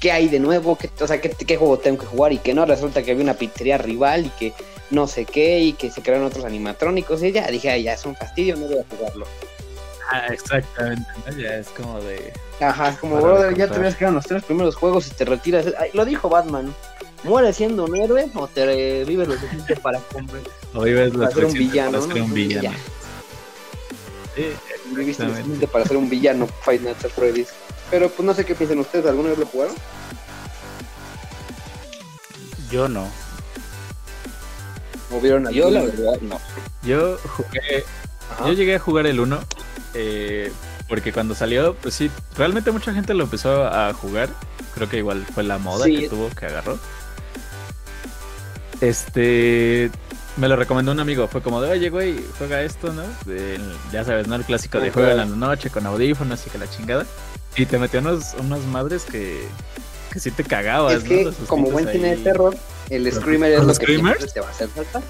qué 0.00 0.12
hay 0.12 0.28
de 0.28 0.40
nuevo, 0.40 0.76
qué, 0.76 0.90
o 1.00 1.06
sea, 1.06 1.20
qué, 1.20 1.30
qué 1.30 1.56
juego 1.56 1.78
tengo 1.78 1.98
que 1.98 2.06
jugar 2.06 2.32
y 2.32 2.38
que 2.38 2.52
no. 2.52 2.66
Resulta 2.66 3.02
que 3.02 3.12
había 3.12 3.24
una 3.24 3.34
pizzería 3.34 3.78
rival 3.78 4.26
y 4.26 4.30
que 4.30 4.52
no 4.90 5.06
sé 5.06 5.24
qué 5.24 5.60
y 5.60 5.72
que 5.72 5.90
se 5.90 6.02
crearon 6.02 6.26
otros 6.26 6.44
animatrónicos. 6.44 7.22
Y 7.22 7.32
ya 7.32 7.46
dije, 7.46 7.70
"Ay, 7.70 7.84
ya 7.84 7.94
es 7.94 8.04
un 8.04 8.16
fastidio, 8.16 8.56
no 8.56 8.66
voy 8.66 8.78
a 8.78 8.84
jugarlo. 8.96 9.26
Ah, 10.12 10.26
exactamente, 10.32 11.08
¿no? 11.24 11.36
Ya 11.38 11.54
es 11.54 11.68
como 11.68 12.00
de... 12.00 12.32
Ajá, 12.60 12.88
es 12.88 12.98
como, 12.98 13.20
brother, 13.20 13.56
ya 13.56 13.68
te 13.68 13.74
quedado 13.74 14.08
en 14.08 14.14
los 14.16 14.26
tres 14.26 14.42
primeros 14.42 14.74
juegos 14.74 15.06
y 15.06 15.10
te 15.10 15.24
retiras. 15.24 15.66
Ay, 15.78 15.90
lo 15.92 16.04
dijo 16.04 16.28
Batman. 16.28 16.74
¿Mueres 17.22 17.56
siendo 17.56 17.84
un 17.84 17.96
héroe 17.96 18.28
o 18.34 18.48
te 18.48 19.04
vives 19.04 19.28
lo 19.28 19.34
suficiente 19.34 19.76
para 19.76 19.98
comer? 20.00 20.42
O 20.74 20.82
vives 20.82 21.12
lo 21.12 21.20
Para 21.20 21.34
ser 21.34 21.44
un 21.44 21.50
suficiente 21.50 21.58
villano, 21.58 21.90
para 21.92 22.06
¿no? 22.06 22.12
ser 22.12 22.22
un 22.22 22.34
villano. 22.34 22.78
Sí, 24.34 24.46
Viviste 24.94 25.22
lo 25.24 25.30
suficiente 25.30 25.66
para 25.68 25.84
ser 25.84 25.96
un 25.96 26.08
villano 26.08 26.48
Five 26.64 26.80
Nights 26.80 27.04
at 27.04 27.10
Freddy's. 27.10 27.48
Pero 27.90 28.08
pues 28.08 28.24
no 28.26 28.34
sé 28.34 28.44
qué 28.44 28.54
piensan 28.54 28.78
ustedes, 28.78 29.06
¿alguna 29.06 29.30
vez 29.30 29.38
lo 29.38 29.46
jugaron? 29.46 29.74
Yo 32.70 32.88
no. 32.88 33.08
¿O 35.10 35.20
vieron 35.20 35.46
a 35.46 35.50
Yo 35.50 35.70
la 35.70 35.82
verdad 35.82 36.20
no. 36.22 36.38
Yo 36.82 37.18
jugué 37.36 37.84
Ajá. 38.30 38.46
Yo 38.46 38.52
llegué 38.52 38.76
a 38.76 38.78
jugar 38.78 39.06
el 39.06 39.18
1 39.20 39.40
eh, 39.94 40.52
porque 40.88 41.12
cuando 41.12 41.34
salió, 41.34 41.74
pues 41.74 41.94
sí, 41.94 42.10
realmente 42.36 42.70
mucha 42.70 42.92
gente 42.94 43.12
lo 43.14 43.24
empezó 43.24 43.64
a 43.66 43.92
jugar. 43.92 44.28
Creo 44.74 44.88
que 44.88 44.98
igual 44.98 45.24
fue 45.34 45.42
la 45.42 45.58
moda 45.58 45.84
Sí. 45.86 45.96
que 45.98 46.08
tuvo, 46.08 46.30
que 46.30 46.46
agarró. 46.46 46.78
Este, 48.80 49.90
me 50.36 50.48
lo 50.48 50.56
recomendó 50.56 50.92
un 50.92 51.00
amigo. 51.00 51.28
Fue 51.28 51.42
como 51.42 51.60
de, 51.60 51.70
oye, 51.70 51.90
güey, 51.90 52.16
juega 52.38 52.62
esto, 52.62 52.92
¿no? 52.92 53.02
De- 53.26 53.60
ya 53.92 54.04
sabes, 54.04 54.26
¿no? 54.28 54.36
El 54.36 54.44
clásico 54.44 54.78
de 54.80 54.90
juega 54.90 55.10
en 55.12 55.16
la 55.18 55.24
noche 55.26 55.70
con 55.70 55.86
audífonos 55.86 56.46
y 56.46 56.50
que 56.50 56.58
la 56.58 56.68
chingada. 56.70 57.04
Y 57.56 57.66
te 57.66 57.78
metió 57.78 58.00
unos, 58.00 58.34
unas 58.38 58.60
madres 58.66 59.04
que, 59.04 59.44
que 60.12 60.20
sí 60.20 60.30
te 60.30 60.44
cagabas, 60.44 60.94
Es 60.94 61.04
que 61.04 61.16
¿no? 61.24 61.30
Los 61.30 61.36
como 61.48 61.70
buen 61.70 61.88
cine 61.88 62.16
de 62.16 62.22
terror, 62.22 62.56
el 62.90 63.12
screamer 63.12 63.52
es 63.52 63.62
lo 63.64 63.74
que 63.74 63.86
siempre 63.86 64.26
te 64.26 64.40
va 64.40 64.48
a 64.48 64.50
hacer 64.50 64.68
falta. 64.68 65.00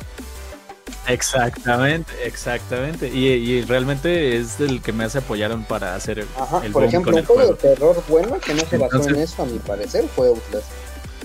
Exactamente, 1.07 2.13
exactamente. 2.25 3.09
Y, 3.09 3.27
y 3.29 3.63
realmente 3.63 4.37
es 4.37 4.61
el 4.61 4.81
que 4.83 4.93
me 4.93 5.05
hace 5.05 5.19
apoyaron 5.19 5.65
para 5.65 5.95
hacer 5.95 6.25
Ajá, 6.39 6.65
el 6.65 6.73
por 6.73 6.85
ejemplo, 6.85 7.17
un 7.17 7.25
juego 7.25 7.43
juego. 7.43 7.55
de 7.55 7.69
terror 7.75 8.05
bueno 8.09 8.39
que 8.39 8.55
no 8.55 8.61
se 8.65 8.77
basó 8.77 8.97
Entonces- 8.97 9.17
en 9.17 9.23
eso, 9.23 9.43
a 9.43 9.47
mi 9.47 9.59
parecer, 9.59 10.05
fue 10.15 10.29
Outlast. 10.29 10.67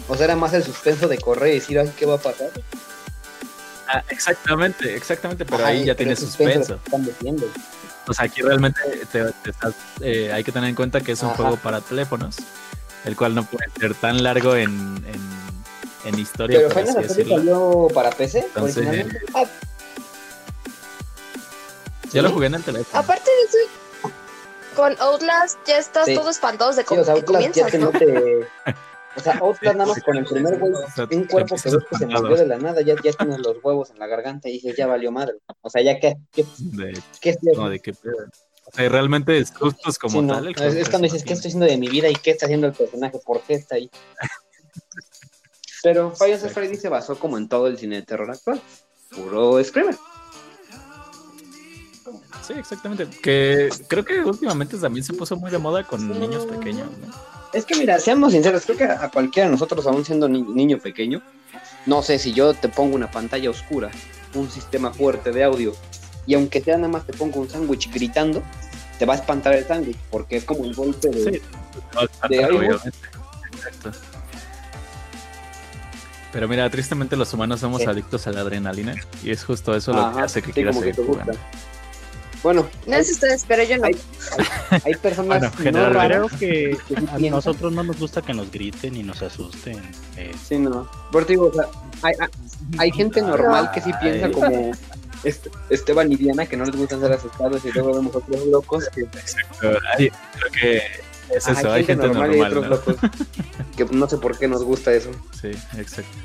O 0.08 0.16
sea, 0.16 0.26
era 0.26 0.36
más 0.36 0.54
el 0.54 0.64
suspenso 0.64 1.08
de 1.08 1.18
correr 1.18 1.52
y 1.52 1.60
decir, 1.60 1.80
ay, 1.80 1.92
¿qué 1.98 2.06
va 2.06 2.16
a 2.16 2.20
pasar? 2.20 2.50
Ah, 3.88 4.04
exactamente, 4.10 4.96
exactamente, 4.96 5.46
pero 5.46 5.58
Ajá, 5.58 5.68
ahí 5.68 5.86
ya 5.86 5.96
tiene 5.96 6.16
suspenso 6.16 6.80
suspenso. 6.84 7.50
O 8.08 8.14
sea, 8.14 8.26
aquí 8.26 8.42
realmente 8.42 8.80
te- 9.12 9.32
te 9.44 9.50
estás, 9.50 9.74
eh, 10.02 10.32
hay 10.34 10.44
que 10.44 10.52
tener 10.52 10.70
en 10.70 10.76
cuenta 10.76 11.02
que 11.02 11.12
es 11.12 11.22
un 11.22 11.30
Ajá. 11.30 11.38
juego 11.38 11.58
para 11.58 11.82
teléfonos, 11.82 12.38
el 13.04 13.16
cual 13.16 13.34
no 13.36 13.44
puede 13.46 13.66
ser 13.80 13.94
tan 13.96 14.22
largo 14.24 14.56
en, 14.56 14.70
en, 15.08 15.22
en 16.06 16.20
historia, 16.20 16.60
Pero 16.60 16.70
por 16.70 16.78
Final 16.84 16.90
así 16.90 17.08
Fantasy 17.08 17.18
decirlo. 17.24 17.38
salió 17.38 17.88
para 17.94 18.10
PC 18.12 18.40
Entonces, 18.40 18.78
originalmente. 18.78 19.20
Ah, 19.34 19.46
Yo 22.14 22.22
lo 22.22 22.28
¿sí? 22.30 22.34
jugué 22.34 22.48
en 22.48 22.56
el 22.56 22.64
teléfono. 22.64 23.00
Aparte 23.00 23.30
de 23.30 23.42
eso, 23.48 24.12
con 24.76 24.96
Outlast 25.00 25.58
ya 25.68 25.78
estás 25.78 26.06
Sí. 26.06 26.16
todo 26.16 26.30
espantoso 26.30 26.74
de 26.76 26.82
Sí, 26.82 26.88
cómo 26.88 27.02
o 27.02 27.04
sea, 27.06 27.14
que 27.16 27.20
Outlast 27.22 27.56
ya 27.56 27.78
¿no? 27.80 27.90
O 29.18 29.22
sea, 29.22 29.38
Outlast 29.40 29.78
nada 29.78 29.86
más 29.94 30.04
con 30.04 30.18
el 30.18 30.26
primer 30.26 30.60
güey, 30.60 30.74
O 30.74 30.92
sea, 30.94 31.08
un 31.10 31.24
cuerpo 31.26 31.56
que 31.56 31.70
ves 31.70 31.84
que 31.90 31.98
se 31.98 32.06
movió 32.06 32.36
de 32.36 32.46
la 32.48 32.58
nada, 32.58 32.82
ya, 32.82 32.96
ya 33.02 33.14
tienes 33.14 33.40
los 33.40 33.58
huevos 33.64 33.90
en 33.90 34.00
la 34.00 34.08
garganta 34.08 34.50
y 34.50 34.54
dices, 34.54 34.76
ya 34.76 34.88
valió 34.88 35.12
madre. 35.12 35.36
O 35.62 35.70
sea, 35.70 35.82
ya 35.82 36.00
que, 36.00 36.16
¿qué, 36.34 36.46
De, 36.60 36.88
de 36.92 37.80
que, 37.80 37.92
o 37.92 38.72
sea, 38.74 38.90
realmente 38.90 39.38
es 39.38 39.52
justos 39.58 39.98
como 39.98 40.20
Sí, 40.20 40.22
no, 40.26 40.34
tal. 40.34 40.48
es, 40.50 40.76
es 40.76 40.90
cuando 40.90 41.06
dices, 41.06 41.24
¿qué 41.24 41.32
estoy 41.34 41.48
haciendo 41.50 41.66
de 41.66 41.78
mi 41.78 41.88
vida 41.88 42.10
y 42.10 42.16
qué 42.16 42.32
está 42.32 42.46
haciendo 42.48 42.68
el 42.68 42.74
personaje? 42.74 43.18
¿Por 43.26 43.42
qué 43.42 43.54
está 43.54 43.76
ahí? 43.76 43.90
Pero 45.86 46.12
Five 46.16 46.34
at 46.34 46.50
Freddy 46.50 46.78
se 46.78 46.90
basó 46.90 47.18
como 47.20 47.38
en 47.38 47.48
todo 47.48 47.68
el 47.68 47.78
cine 47.78 47.98
de 47.98 48.02
terror 48.02 48.30
actual. 48.32 48.60
Puro 49.16 49.64
Screamer. 49.64 49.96
Sí, 52.46 52.54
exactamente. 52.54 53.08
Que 53.22 53.70
creo 53.88 54.04
que 54.04 54.20
últimamente 54.20 54.78
también 54.78 55.04
se 55.04 55.14
puso 55.14 55.36
muy 55.36 55.52
de 55.52 55.58
moda 55.60 55.84
con 55.84 56.08
niños 56.20 56.46
pequeños, 56.46 56.88
¿no? 57.00 57.14
Es 57.54 57.66
que 57.66 57.76
mira, 57.76 58.00
seamos 58.00 58.34
sinceros, 58.34 58.66
creo 58.66 58.78
que 58.78 58.84
a 58.84 59.10
cualquiera 59.10 59.48
de 59.48 59.52
nosotros, 59.54 59.86
aún 59.88 60.04
siendo 60.04 60.28
ni- 60.28 60.42
niño 60.42 60.78
pequeño, 60.80 61.22
no 61.86 62.02
sé 62.02 62.18
si 62.20 62.34
yo 62.34 62.54
te 62.56 62.68
pongo 62.68 62.96
una 62.96 63.10
pantalla 63.12 63.50
oscura, 63.50 63.90
un 64.34 64.50
sistema 64.52 64.92
fuerte 64.92 65.32
de 65.32 65.44
audio, 65.44 65.74
y 66.28 66.34
aunque 66.34 66.62
sea 66.62 66.78
nada 66.78 66.90
más 66.90 67.06
te 67.06 67.14
pongo 67.14 67.40
un 67.40 67.50
sándwich 67.50 67.92
gritando, 67.94 68.44
te 69.00 69.06
va 69.06 69.14
a 69.14 69.18
espantar 69.18 69.54
el 69.54 69.66
sándwich, 69.66 69.98
porque 70.12 70.36
es 70.38 70.44
como 70.44 70.66
el 70.66 70.74
golpe 70.76 71.10
de... 71.10 71.32
Sí. 71.34 71.42
No, 71.94 72.28
De 72.28 72.44
Pero 76.36 76.50
mira, 76.50 76.70
tristemente 76.70 77.16
los 77.16 77.34
humanos 77.34 77.62
somos 77.62 77.82
Sí. 77.82 77.88
adictos 77.88 78.28
a 78.28 78.32
la 78.34 78.42
adrenalina 78.42 78.94
y 79.24 79.32
es 79.32 79.46
justo 79.46 79.74
eso 79.74 79.94
lo 79.94 80.14
que 80.14 80.20
hace 80.20 80.42
que 80.42 80.48
sí, 80.48 80.52
quieras 80.54 80.76
que 80.76 80.82
seguir 80.82 80.96
gusta. 80.98 81.24
jugando. 81.24 81.42
Bueno, 82.44 82.68
No 82.86 83.02
sé 83.04 83.14
ustedes, 83.14 83.46
pero 83.48 83.64
yo 83.64 83.78
no. 83.78 83.86
Hay- 83.86 83.96
hay 84.84 84.96
personas 84.96 85.56
Bueno, 85.56 85.80
no 85.80 85.90
raras 85.94 86.34
que 86.38 86.78
a 87.10 87.18
nosotros 87.32 87.72
no 87.72 87.84
nos 87.84 87.98
gusta 87.98 88.22
que 88.22 88.34
nos 88.34 88.52
griten 88.52 88.98
y 88.98 89.04
nos 89.04 89.22
asusten. 89.22 89.82
eh, 90.18 90.36
Sí, 90.46 90.60
no. 90.60 90.92
Por 91.10 91.26
digo, 91.26 91.48
o 91.48 91.54
sea, 91.54 91.68
hay, 92.78 92.92
gente 92.92 93.22
normal 93.22 93.72
que 93.74 93.80
sí 93.80 93.92
piensa 94.02 94.26
Ay. 94.26 94.32
como 94.34 94.72
este- 95.24 95.50
Esteban 95.70 96.12
y 96.12 96.18
Diana, 96.18 96.46
que 96.46 96.58
no 96.58 96.66
les 96.66 96.76
gustan 96.76 97.00
ser 97.00 97.14
asustados, 97.14 97.64
y 97.64 97.72
luego 97.72 97.94
vemos 97.96 98.14
otros 98.14 98.46
locos 98.48 98.90
que 98.94 99.06
hay- 99.98 100.10
creo 100.10 100.52
que 100.62 100.82
es 101.30 101.48
eso, 101.48 101.72
hay 101.72 101.84
gente 101.84 102.08
normal, 102.08 102.36
y 102.36 102.42
otros 102.42 102.64
¿no? 102.64 102.70
locos. 102.70 102.96
Que 103.76 103.86
no 103.86 104.08
sé 104.08 104.18
por 104.18 104.38
qué 104.38 104.48
nos 104.48 104.64
gusta 104.64 104.94
eso. 104.94 105.12
Sí, 105.40 105.52
exacto. 105.78 106.18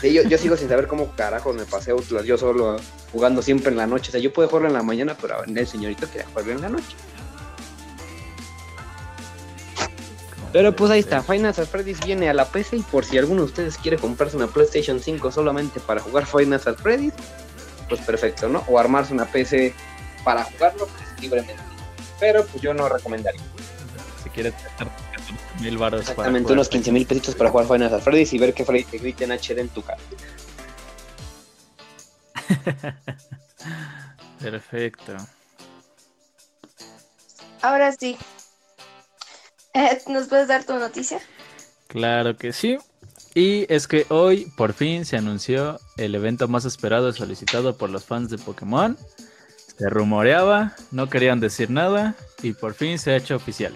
Sí, 0.00 0.12
yo, 0.12 0.22
yo 0.22 0.38
sigo 0.38 0.56
sin 0.56 0.68
saber 0.68 0.86
cómo 0.86 1.14
carajos 1.14 1.54
me 1.54 1.64
pasé 1.64 1.90
Outlast 1.90 2.24
yo 2.24 2.38
solo 2.38 2.76
jugando 3.12 3.42
siempre 3.42 3.70
en 3.70 3.76
la 3.76 3.86
noche. 3.86 4.08
O 4.08 4.12
sea, 4.12 4.20
yo 4.20 4.32
puedo 4.32 4.48
jugarlo 4.48 4.68
en 4.68 4.74
la 4.74 4.82
mañana, 4.82 5.16
pero 5.20 5.44
el 5.44 5.66
señorito 5.66 6.08
quería 6.10 6.26
jugarlo 6.28 6.52
en 6.52 6.60
la 6.62 6.68
noche. 6.70 6.96
Pero 10.52 10.74
pues 10.74 10.90
ahí 10.90 11.00
está, 11.00 11.22
Final 11.22 11.54
Fantasy 11.54 11.70
Freddy's 11.70 12.00
viene 12.04 12.28
a 12.28 12.34
la 12.34 12.44
PC 12.44 12.78
y 12.78 12.82
por 12.82 13.04
si 13.04 13.18
alguno 13.18 13.42
de 13.42 13.46
ustedes 13.46 13.76
quiere 13.76 13.98
comprarse 13.98 14.36
una 14.36 14.48
PlayStation 14.48 14.98
5 14.98 15.30
solamente 15.30 15.78
para 15.78 16.00
jugar 16.00 16.26
Final 16.26 16.58
Fantasy 16.58 16.82
Freddy's, 16.82 17.14
pues 17.88 18.00
perfecto, 18.00 18.48
¿no? 18.48 18.64
O 18.66 18.78
armarse 18.78 19.12
una 19.12 19.26
PC 19.26 19.74
para 20.24 20.42
jugarlo 20.44 20.88
pues, 20.88 21.20
libremente. 21.20 21.62
Pero 22.18 22.44
pues 22.46 22.62
yo 22.62 22.74
no 22.74 22.88
recomendaría. 22.88 23.40
Si 24.22 24.30
quieres 24.30 24.52
gastar 24.52 24.88
14 25.12 25.32
mil 25.62 25.78
baros 25.78 26.00
para 26.02 26.10
Exactamente, 26.10 26.52
unos 26.52 26.68
15 26.68 26.92
mil 26.92 27.06
pesitos 27.06 27.34
para 27.34 27.50
jugar 27.50 27.66
Final 27.66 27.90
Fantasy 27.90 28.04
Freddy's 28.04 28.32
y 28.32 28.38
ver 28.38 28.54
que 28.54 28.64
Freddy 28.64 28.84
te 28.84 28.98
grita 28.98 29.24
en 29.24 29.32
HD 29.32 29.58
en 29.58 29.68
tu 29.68 29.82
cara. 29.82 29.98
Perfecto. 34.40 35.16
Ahora 37.62 37.92
sí. 37.92 38.16
Eh, 39.74 39.98
¿Nos 40.08 40.28
puedes 40.28 40.48
dar 40.48 40.64
tu 40.64 40.74
noticia? 40.74 41.20
Claro 41.88 42.36
que 42.36 42.52
sí. 42.52 42.78
Y 43.34 43.72
es 43.72 43.86
que 43.86 44.06
hoy 44.08 44.50
por 44.56 44.72
fin 44.72 45.04
se 45.04 45.16
anunció 45.16 45.78
el 45.96 46.14
evento 46.14 46.48
más 46.48 46.64
esperado 46.64 47.08
y 47.08 47.12
solicitado 47.12 47.76
por 47.76 47.90
los 47.90 48.04
fans 48.04 48.30
de 48.30 48.38
Pokémon. 48.38 48.96
Se 49.76 49.88
rumoreaba, 49.88 50.74
no 50.90 51.08
querían 51.08 51.40
decir 51.40 51.70
nada 51.70 52.16
y 52.42 52.52
por 52.52 52.74
fin 52.74 52.98
se 52.98 53.12
ha 53.12 53.16
hecho 53.16 53.36
oficial. 53.36 53.74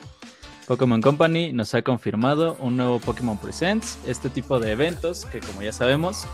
Pokémon 0.66 1.00
Company 1.02 1.52
nos 1.52 1.74
ha 1.74 1.82
confirmado 1.82 2.56
un 2.58 2.76
nuevo 2.76 2.98
Pokémon 2.98 3.36
Presents, 3.36 3.98
este 4.06 4.30
tipo 4.30 4.58
de 4.58 4.72
eventos 4.72 5.26
que 5.26 5.40
como 5.40 5.62
ya 5.62 5.72
sabemos 5.72 6.26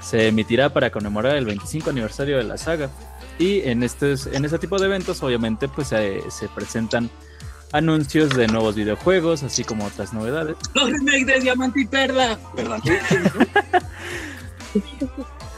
se 0.00 0.28
emitirá 0.28 0.72
para 0.72 0.90
conmemorar 0.90 1.36
el 1.36 1.44
25 1.46 1.90
aniversario 1.90 2.36
de 2.36 2.44
la 2.44 2.56
saga. 2.58 2.90
Y 3.38 3.60
en, 3.62 3.82
estos, 3.82 4.26
en 4.26 4.44
este 4.44 4.58
tipo 4.58 4.78
de 4.78 4.86
eventos 4.86 5.22
obviamente 5.22 5.68
pues 5.68 5.88
se- 5.88 6.28
se 6.30 6.48
presentan 6.48 7.10
anuncios 7.72 8.30
de 8.30 8.46
nuevos 8.48 8.74
videojuegos, 8.76 9.42
así 9.42 9.64
como 9.64 9.84
otras 9.86 10.12
novedades. 10.12 10.56
Los 10.74 10.90
remakes 10.90 11.26
de 11.26 11.40
Diamante 11.40 11.80
y 11.80 11.86
Perla. 11.86 12.38
Perdón. 12.54 12.82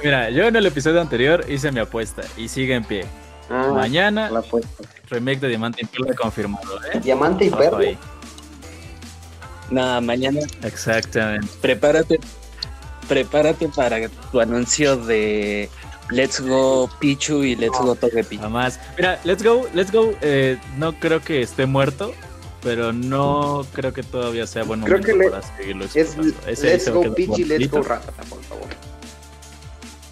Mira, 0.03 0.31
yo 0.31 0.45
en 0.47 0.57
el 0.57 0.67
episodio 0.67 1.01
anterior 1.01 1.45
hice 1.49 1.73
mi 1.73 1.81
apuesta 1.81 2.23
y 2.37 2.49
sigue 2.49 2.75
en 2.75 2.85
pie. 2.85 3.05
Ah, 3.51 3.73
Mañana, 3.75 4.31
la 4.31 4.39
apuesta. 4.41 4.85
Remake 5.15 5.41
de 5.41 5.49
Diamante 5.49 5.83
y 5.83 5.87
Perla 5.87 6.15
confirmado, 6.15 6.79
¿eh? 6.93 7.01
Diamante 7.01 7.45
y 7.47 7.49
Ojo 7.51 7.77
ahí. 7.77 7.99
Nada, 9.71 10.01
mañana 10.01 10.41
Exactamente. 10.63 11.49
prepárate. 11.61 12.21
Prepárate 13.09 13.69
para 13.69 14.09
tu 14.31 14.41
anuncio 14.41 14.97
de 14.97 15.69
Let's 16.11 16.41
Go 16.41 16.89
Pichu 17.01 17.43
y 17.45 17.55
Let's 17.57 17.79
Go 17.79 17.95
Togepi. 17.95 18.39
Jamás. 18.39 18.79
Mira, 18.97 19.19
Let's 19.25 19.43
Go, 19.43 19.67
Let's 19.75 19.91
Go, 19.93 20.15
eh, 20.21 20.59
no 20.79 20.93
creo 20.99 21.21
que 21.23 21.43
esté 21.43 21.67
muerto, 21.67 22.13
pero 22.63 22.93
no 22.93 23.67
creo 23.75 23.93
que 23.93 24.03
todavía 24.03 24.47
sea 24.47 24.65
buen 24.65 24.81
Creo 24.83 24.99
momento 24.99 25.13
que 25.19 25.19
le- 25.25 25.31
para 25.31 25.43
seguirlo 25.57 25.85
Es. 25.85 25.97
Ese 26.47 26.67
Let's 26.67 26.91
Go 26.91 27.01
quedar 27.03 27.15
Peachy, 27.15 27.45
Let's 27.45 27.71
Go. 27.71 27.83
Ratata, 27.83 28.23
por 28.25 28.43
favor. 28.43 28.69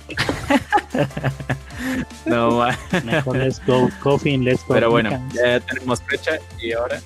No, 2.26 2.64
Mejor 3.04 3.36
let's 3.36 3.60
go 3.66 3.88
Coffin, 4.02 4.44
let's 4.44 4.60
go. 4.66 4.74
pero 4.74 4.90
bueno, 4.90 5.10
ya 5.34 5.60
tenemos 5.60 6.02
fecha 6.02 6.38
y 6.60 6.72
ahora. 6.72 7.00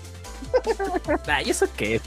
Ay, 1.26 1.50
¿eso 1.50 1.66
qué 1.76 1.96
es? 1.96 2.02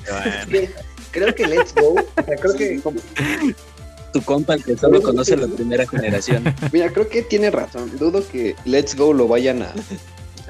Creo 1.12 1.34
que 1.34 1.48
Let's 1.48 1.74
Go, 1.74 1.94
o 1.96 2.24
sea, 2.24 2.36
creo 2.36 2.56
que 2.56 2.80
como- 2.82 3.00
Tu 4.14 4.22
compa, 4.24 4.54
el 4.56 4.64
que 4.64 4.76
solo 4.78 5.02
conoce 5.02 5.36
la 5.38 5.48
primera 5.48 5.88
generación. 5.88 6.44
Mira, 6.72 6.92
creo 6.92 7.10
que 7.10 7.22
tiene 7.24 7.50
razón. 7.52 7.92
Dudo 7.98 8.28
que 8.28 8.56
Let's 8.66 8.96
Go 8.96 9.14
lo 9.14 9.28
vayan 9.28 9.62
a, 9.64 9.74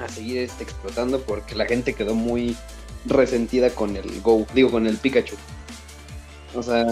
a 0.04 0.08
seguir 0.08 0.38
este, 0.38 0.62
explotando 0.64 1.20
porque 1.22 1.54
la 1.54 1.66
gente 1.66 1.94
quedó 1.94 2.14
muy 2.14 2.56
resentida 3.06 3.70
con 3.70 3.96
el 3.96 4.20
Go, 4.22 4.46
digo, 4.54 4.70
con 4.70 4.86
el 4.86 4.96
Pikachu. 4.98 5.36
O 6.54 6.62
sea, 6.62 6.86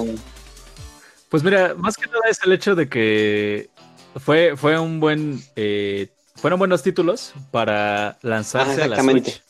Pues 1.29 1.43
mira, 1.43 1.75
más 1.75 1.97
que 1.97 2.07
nada 2.07 2.21
es 2.31 2.39
el 2.45 2.53
hecho 2.53 2.75
de 2.75 2.89
que 2.89 3.69
fue, 4.17 4.57
fue 4.57 4.79
un 4.79 5.01
buen. 5.01 5.41
eh, 5.57 6.09
fueron 6.37 6.59
buenos 6.59 6.83
títulos 6.83 7.33
para 7.51 8.19
lanzarse 8.23 8.83
Ah, 8.83 8.85
a 8.85 8.89
la. 8.89 9.03
Switch. 9.03 9.43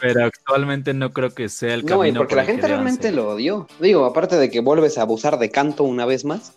Pero 0.00 0.24
actualmente 0.24 0.94
no 0.94 1.12
creo 1.12 1.30
que 1.30 1.48
sea 1.50 1.74
el 1.74 1.82
no, 1.84 1.98
camino. 1.98 2.20
porque 2.20 2.34
por 2.34 2.42
la 2.42 2.44
gente 2.46 2.66
realmente 2.66 3.12
lo 3.12 3.28
odió. 3.28 3.68
Digo, 3.80 4.06
aparte 4.06 4.36
de 4.36 4.50
que 4.50 4.60
vuelves 4.60 4.96
a 4.98 5.02
abusar 5.02 5.38
de 5.38 5.50
canto 5.50 5.84
una 5.84 6.06
vez 6.06 6.24
más. 6.24 6.54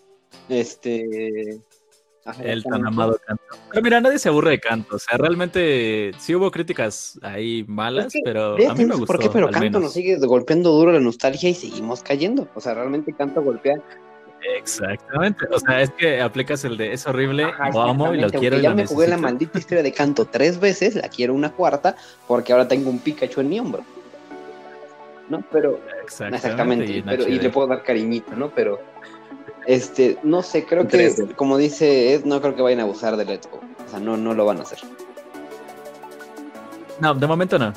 Este. 0.49 1.59
El 2.41 2.63
tan 2.63 2.87
amado 2.87 3.19
canto. 3.27 3.43
Pero 3.69 3.81
mira, 3.83 3.99
nadie 3.99 4.17
se 4.17 4.29
aburre 4.29 4.51
de 4.51 4.59
canto. 4.61 4.95
O 4.95 4.99
sea, 4.99 5.17
realmente 5.17 6.11
sí 6.19 6.33
hubo 6.33 6.49
críticas 6.51 7.19
ahí 7.21 7.65
malas, 7.67 8.07
Es 8.07 8.13
que, 8.13 8.19
pero 8.23 8.53
a 8.53 8.57
mí 8.57 8.65
me 8.77 8.85
no 8.85 8.97
gustó. 8.97 9.07
¿Por 9.13 9.19
qué? 9.19 9.29
Pero 9.29 9.47
Canto 9.47 9.59
menos. 9.59 9.81
nos 9.81 9.93
sigue 9.93 10.15
golpeando 10.19 10.71
duro 10.71 10.93
la 10.93 11.01
nostalgia 11.01 11.49
y 11.49 11.53
seguimos 11.53 12.01
cayendo. 12.01 12.47
O 12.55 12.61
sea, 12.61 12.75
realmente 12.75 13.11
Canto 13.13 13.43
golpea. 13.43 13.75
Exactamente. 14.57 15.45
O 15.51 15.59
sea, 15.59 15.81
es 15.81 15.89
que 15.91 16.21
aplicas 16.21 16.63
el 16.65 16.77
de 16.77 16.93
es 16.93 17.05
horrible, 17.07 17.43
Ajá, 17.45 17.69
lo 17.71 17.81
amo 17.81 18.13
y 18.13 18.19
lo 18.21 18.29
quiero 18.29 18.57
y 18.57 18.61
ya 18.61 18.69
lo 18.71 18.75
me 18.75 18.85
jugué 18.85 19.07
la 19.07 19.17
maldita 19.17 19.57
historia 19.57 19.83
de 19.83 19.91
Canto 19.91 20.25
tres 20.25 20.59
veces, 20.59 20.95
la 20.95 21.09
quiero 21.09 21.33
una 21.33 21.51
cuarta, 21.51 21.95
porque 22.27 22.51
ahora 22.51 22.67
tengo 22.67 22.89
un 22.89 22.99
Pikachu 22.99 23.41
en 23.41 23.49
mi 23.49 23.59
hombro. 23.59 23.83
¿No? 25.29 25.43
Pero. 25.51 25.79
Exactamente. 26.03 26.35
Exactamente. 26.35 26.91
y 26.91 27.01
pero, 27.01 27.25
le 27.25 27.49
puedo 27.49 27.67
dar 27.67 27.83
cariñito, 27.83 28.35
¿no? 28.35 28.49
Pero. 28.49 28.79
Este, 29.65 30.17
no 30.23 30.43
sé, 30.43 30.65
creo 30.65 30.85
que, 30.89 31.13
como 31.37 31.57
dice 31.57 32.13
Ed, 32.13 32.25
no 32.25 32.41
creo 32.41 32.53
que 32.53 32.61
vayan 32.61 32.81
a 32.81 32.83
abusar 32.83 33.15
de 33.15 33.23
Let's 33.23 33.49
Go. 33.49 33.61
O 33.85 33.89
sea, 33.89 33.99
no, 33.99 34.17
no 34.17 34.33
lo 34.33 34.45
van 34.45 34.59
a 34.59 34.63
hacer. 34.63 34.79
No, 36.99 37.13
de 37.13 37.27
momento 37.27 37.57
no. 37.57 37.73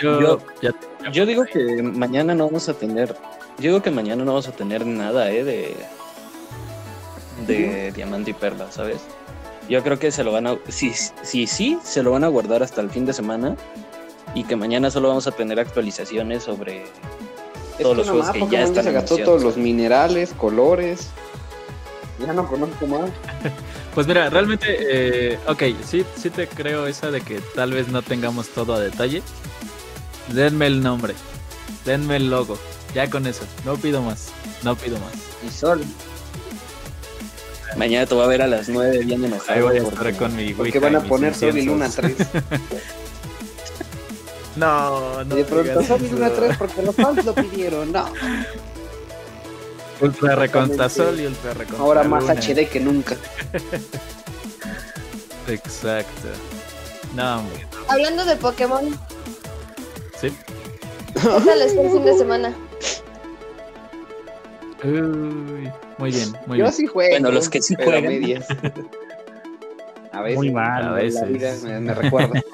Yo, 0.00 0.20
Yo- 0.20 0.38
ya- 0.60 1.10
Yo 1.10 1.24
digo 1.24 1.44
que 1.44 1.82
mañana 1.82 2.34
no 2.34 2.46
vamos 2.46 2.68
a 2.68 2.74
tener. 2.74 3.14
Yo 3.58 3.70
digo 3.70 3.82
que 3.82 3.90
mañana 3.90 4.24
no 4.24 4.32
vamos 4.32 4.48
a 4.48 4.52
tener 4.52 4.86
nada, 4.86 5.30
¿eh? 5.30 5.42
De. 5.42 5.74
De 7.46 7.92
diamante 7.92 8.30
y 8.30 8.34
perla, 8.34 8.70
¿sabes? 8.70 8.98
Yo 9.68 9.82
creo 9.82 9.98
que 9.98 10.10
se 10.10 10.24
lo 10.24 10.32
van 10.32 10.46
a. 10.46 10.58
Sí, 10.68 10.92
sí, 11.22 11.46
sí, 11.46 11.78
se 11.82 12.02
lo 12.02 12.12
van 12.12 12.24
a 12.24 12.28
guardar 12.28 12.62
hasta 12.62 12.80
el 12.80 12.90
fin 12.90 13.06
de 13.06 13.12
semana. 13.12 13.56
Y 14.34 14.44
que 14.44 14.56
mañana 14.56 14.90
solo 14.90 15.08
vamos 15.08 15.26
a 15.26 15.32
tener 15.32 15.60
actualizaciones 15.60 16.42
sobre. 16.42 16.84
Es 17.78 17.82
Todos 17.82 17.96
los 17.98 18.06
nomás 18.06 18.30
juegos 18.30 18.50
que 18.50 18.56
ya 18.56 18.62
están 18.62 18.84
se 18.84 18.92
gastó 18.92 19.18
todos 19.18 19.42
los 19.42 19.56
minerales, 19.56 20.34
colores. 20.36 21.08
Ya 22.18 22.32
no 22.32 22.46
conozco 22.46 22.86
más. 22.86 23.10
Pues 23.94 24.06
mira, 24.06 24.30
realmente, 24.30 24.78
eh, 24.80 25.38
ok, 25.46 25.64
sí, 25.84 26.02
sí 26.16 26.30
te 26.30 26.48
creo 26.48 26.86
esa 26.86 27.10
de 27.10 27.20
que 27.20 27.40
tal 27.54 27.72
vez 27.72 27.88
no 27.88 28.00
tengamos 28.00 28.48
todo 28.48 28.72
a 28.72 28.80
detalle. 28.80 29.22
Denme 30.28 30.66
el 30.66 30.82
nombre, 30.82 31.12
denme 31.84 32.16
el 32.16 32.30
logo, 32.30 32.56
ya 32.94 33.10
con 33.10 33.26
eso, 33.26 33.44
no 33.66 33.76
pido 33.76 34.00
más, 34.00 34.28
no 34.62 34.76
pido 34.76 34.98
más. 34.98 35.12
Y 35.46 35.50
Sol. 35.50 35.82
Mañana 37.76 38.06
te 38.06 38.14
voy 38.14 38.24
a 38.24 38.26
ver 38.26 38.42
a 38.42 38.46
las 38.46 38.68
9 38.68 38.98
bien 39.04 39.24
Ahí 39.24 39.30
enojado. 39.32 39.66
voy 39.66 39.78
a 39.78 39.82
porque- 39.82 40.08
estar 40.08 40.16
con 40.16 40.36
mi 40.36 40.52
Porque 40.54 40.78
van 40.78 40.96
a 40.96 41.00
poner 41.02 41.34
Sol 41.34 41.56
y 41.56 41.62
Luna 41.62 41.86
inciensos. 41.86 42.26
3. 42.28 42.28
No, 44.56 45.24
no 45.24 45.34
Y 45.34 45.38
de 45.38 45.44
pronto 45.46 45.82
Sol 45.82 46.02
y 46.04 46.08
Luna 46.10 46.26
eso. 46.26 46.36
3 46.36 46.56
porque 46.58 46.82
los 46.82 46.94
fans 46.94 47.24
lo 47.24 47.34
pidieron. 47.34 47.90
No. 47.90 48.06
Ultra 50.02 50.34
recontra 50.34 50.88
sol 50.90 51.18
y 51.20 51.26
ultra 51.26 51.54
recontra 51.54 51.78
Ahora 51.84 52.02
más 52.04 52.22
luna. 52.24 52.34
HD 52.34 52.68
que 52.68 52.80
nunca. 52.80 53.16
Exacto. 55.48 56.28
No, 57.14 57.38
hombre. 57.40 57.66
Hablando 57.88 58.24
de 58.24 58.36
Pokémon, 58.36 58.98
Sí. 60.20 60.32
¿qué 61.14 61.20
tal 61.20 61.58
les 61.58 61.74
fue 61.74 61.84
el 61.86 61.90
fin 61.92 62.04
de 62.04 62.18
semana? 62.18 62.54
Uy, 64.84 65.70
muy 65.98 66.10
bien, 66.10 66.32
muy 66.46 66.58
Yo 66.58 66.64
bien. 66.64 66.72
sí 66.72 66.86
juego. 66.86 67.10
Bueno, 67.12 67.30
los 67.30 67.48
que 67.48 67.62
sí 67.62 67.74
pero 67.76 67.90
juegan. 67.92 68.12
medias. 68.12 68.46
A 70.12 70.20
veces. 70.20 70.36
Muy 70.36 70.50
mal, 70.50 70.82
a 70.82 70.86
La 70.90 70.92
veces. 70.92 71.26
vida 71.28 71.54
me, 71.64 71.80
me 71.80 71.94
recuerda. 71.94 72.38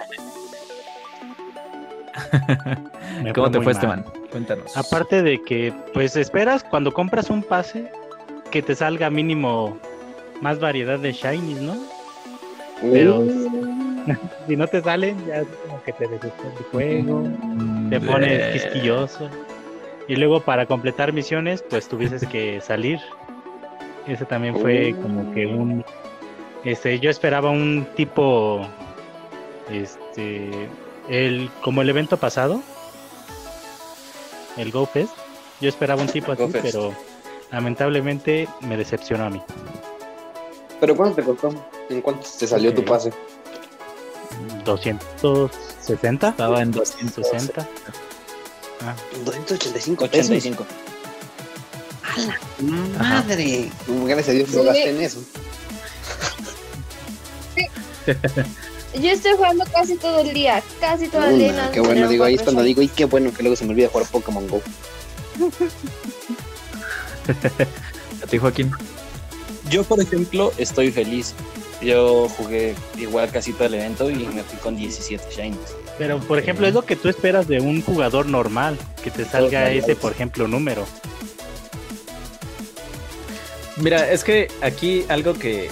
Me 3.22 3.32
¿Cómo 3.32 3.50
te 3.50 3.60
fue. 3.60 3.72
Esteban? 3.72 4.04
Cuéntanos. 4.30 4.76
Aparte 4.76 5.22
de 5.22 5.42
que, 5.42 5.72
pues 5.92 6.14
esperas 6.16 6.62
cuando 6.62 6.92
compras 6.92 7.30
un 7.30 7.42
pase 7.42 7.90
que 8.50 8.62
te 8.62 8.74
salga 8.74 9.10
mínimo 9.10 9.76
más 10.40 10.60
variedad 10.60 10.98
de 10.98 11.12
shinies, 11.12 11.60
¿no? 11.60 11.76
Pero 12.80 13.24
si 14.46 14.56
no 14.56 14.66
te 14.68 14.80
salen, 14.82 15.16
ya 15.26 15.38
es 15.40 15.46
como 15.66 15.82
que 15.82 15.92
te 15.94 16.06
desesperas 16.06 16.52
el 16.58 16.64
juego, 16.66 17.20
Mm, 17.42 17.90
te 17.90 18.00
pones 18.00 18.30
eh, 18.40 18.50
quisquilloso. 18.52 19.28
Y 20.08 20.16
luego 20.16 20.40
para 20.40 20.66
completar 20.66 21.12
misiones, 21.12 21.62
pues 21.68 21.86
tuvieses 21.88 22.26
que 22.26 22.60
salir. 22.60 22.98
Ese 24.06 24.24
también 24.24 24.58
fue 24.58 24.94
Oh. 24.98 25.02
como 25.02 25.34
que 25.34 25.46
un... 25.46 25.84
Este, 26.64 26.98
yo 26.98 27.10
esperaba 27.10 27.50
un 27.50 27.86
tipo... 27.94 28.66
Este... 29.70 30.68
El, 31.08 31.50
como 31.62 31.82
el 31.82 31.88
evento 31.90 32.16
pasado. 32.16 32.60
El 34.56 34.70
Go 34.72 34.86
Fest. 34.86 35.12
Yo 35.60 35.68
esperaba 35.68 36.00
un 36.02 36.08
tipo 36.08 36.32
así, 36.32 36.44
pero 36.62 36.94
lamentablemente 37.50 38.48
me 38.62 38.76
decepcionó 38.76 39.24
a 39.24 39.30
mí. 39.30 39.42
¿Pero 40.80 40.96
cuánto 40.96 41.16
te 41.16 41.22
costó? 41.24 41.50
¿En 41.90 42.00
cuánto 42.00 42.26
te 42.38 42.46
salió 42.46 42.72
tu 42.72 42.82
Ok. 42.82 42.86
pase? 42.88 43.12
260. 44.64 46.28
Estaba 46.28 46.62
en 46.62 46.70
260. 46.72 47.66
Ah, 48.84 48.94
285 49.24 50.06
pesos. 50.08 50.30
85. 50.30 50.66
Madre. 52.98 53.70
Gracias 53.86 54.28
a 54.28 54.32
Dios 54.32 54.48
Sí. 54.50 54.56
gasté 54.64 54.90
en 54.90 55.00
eso. 55.02 55.20
Yo 58.94 59.10
estoy 59.10 59.32
jugando 59.36 59.64
casi 59.72 59.96
todo 59.96 60.20
el 60.20 60.32
día, 60.32 60.62
casi 60.80 61.08
todo 61.08 61.26
el 61.26 61.38
día. 61.38 61.70
qué 61.72 61.80
bueno, 61.80 62.08
digo, 62.08 62.24
ahí 62.24 62.34
es 62.36 62.42
cuando 62.42 62.62
digo, 62.62 62.80
y 62.82 62.88
qué 62.88 63.04
bueno 63.04 63.32
que 63.32 63.42
luego 63.42 63.54
se 63.56 63.64
me 63.64 63.70
olvida 63.72 63.88
jugar 63.88 64.06
Pokémon 64.08 64.46
Go. 64.48 64.62
¿A 68.22 68.26
ti, 68.26 68.38
Joaquín? 68.38 68.72
Yo, 69.70 69.84
por 69.84 70.00
ejemplo, 70.00 70.52
estoy 70.56 70.90
feliz. 70.90 71.34
Yo 71.82 72.28
jugué 72.30 72.74
igual 72.96 73.30
casi 73.30 73.52
todo 73.52 73.66
el 73.66 73.74
evento 73.74 74.10
y 74.10 74.26
me 74.26 74.42
fui 74.42 74.58
con 74.58 74.76
17 74.76 75.24
shinies. 75.30 75.58
Pero, 75.98 76.20
por 76.20 76.38
ejemplo, 76.38 76.66
es 76.66 76.74
lo 76.74 76.82
que 76.82 76.94
tú 76.96 77.08
esperas 77.08 77.48
de 77.48 77.60
un 77.60 77.82
jugador 77.82 78.26
normal, 78.26 78.78
que 79.02 79.10
te 79.10 79.24
salga 79.24 79.70
ese, 79.72 79.96
por 79.96 80.12
ejemplo, 80.12 80.46
número. 80.46 80.86
Mira, 83.76 84.10
es 84.10 84.24
que 84.24 84.48
aquí 84.60 85.04
algo 85.08 85.34
que 85.34 85.70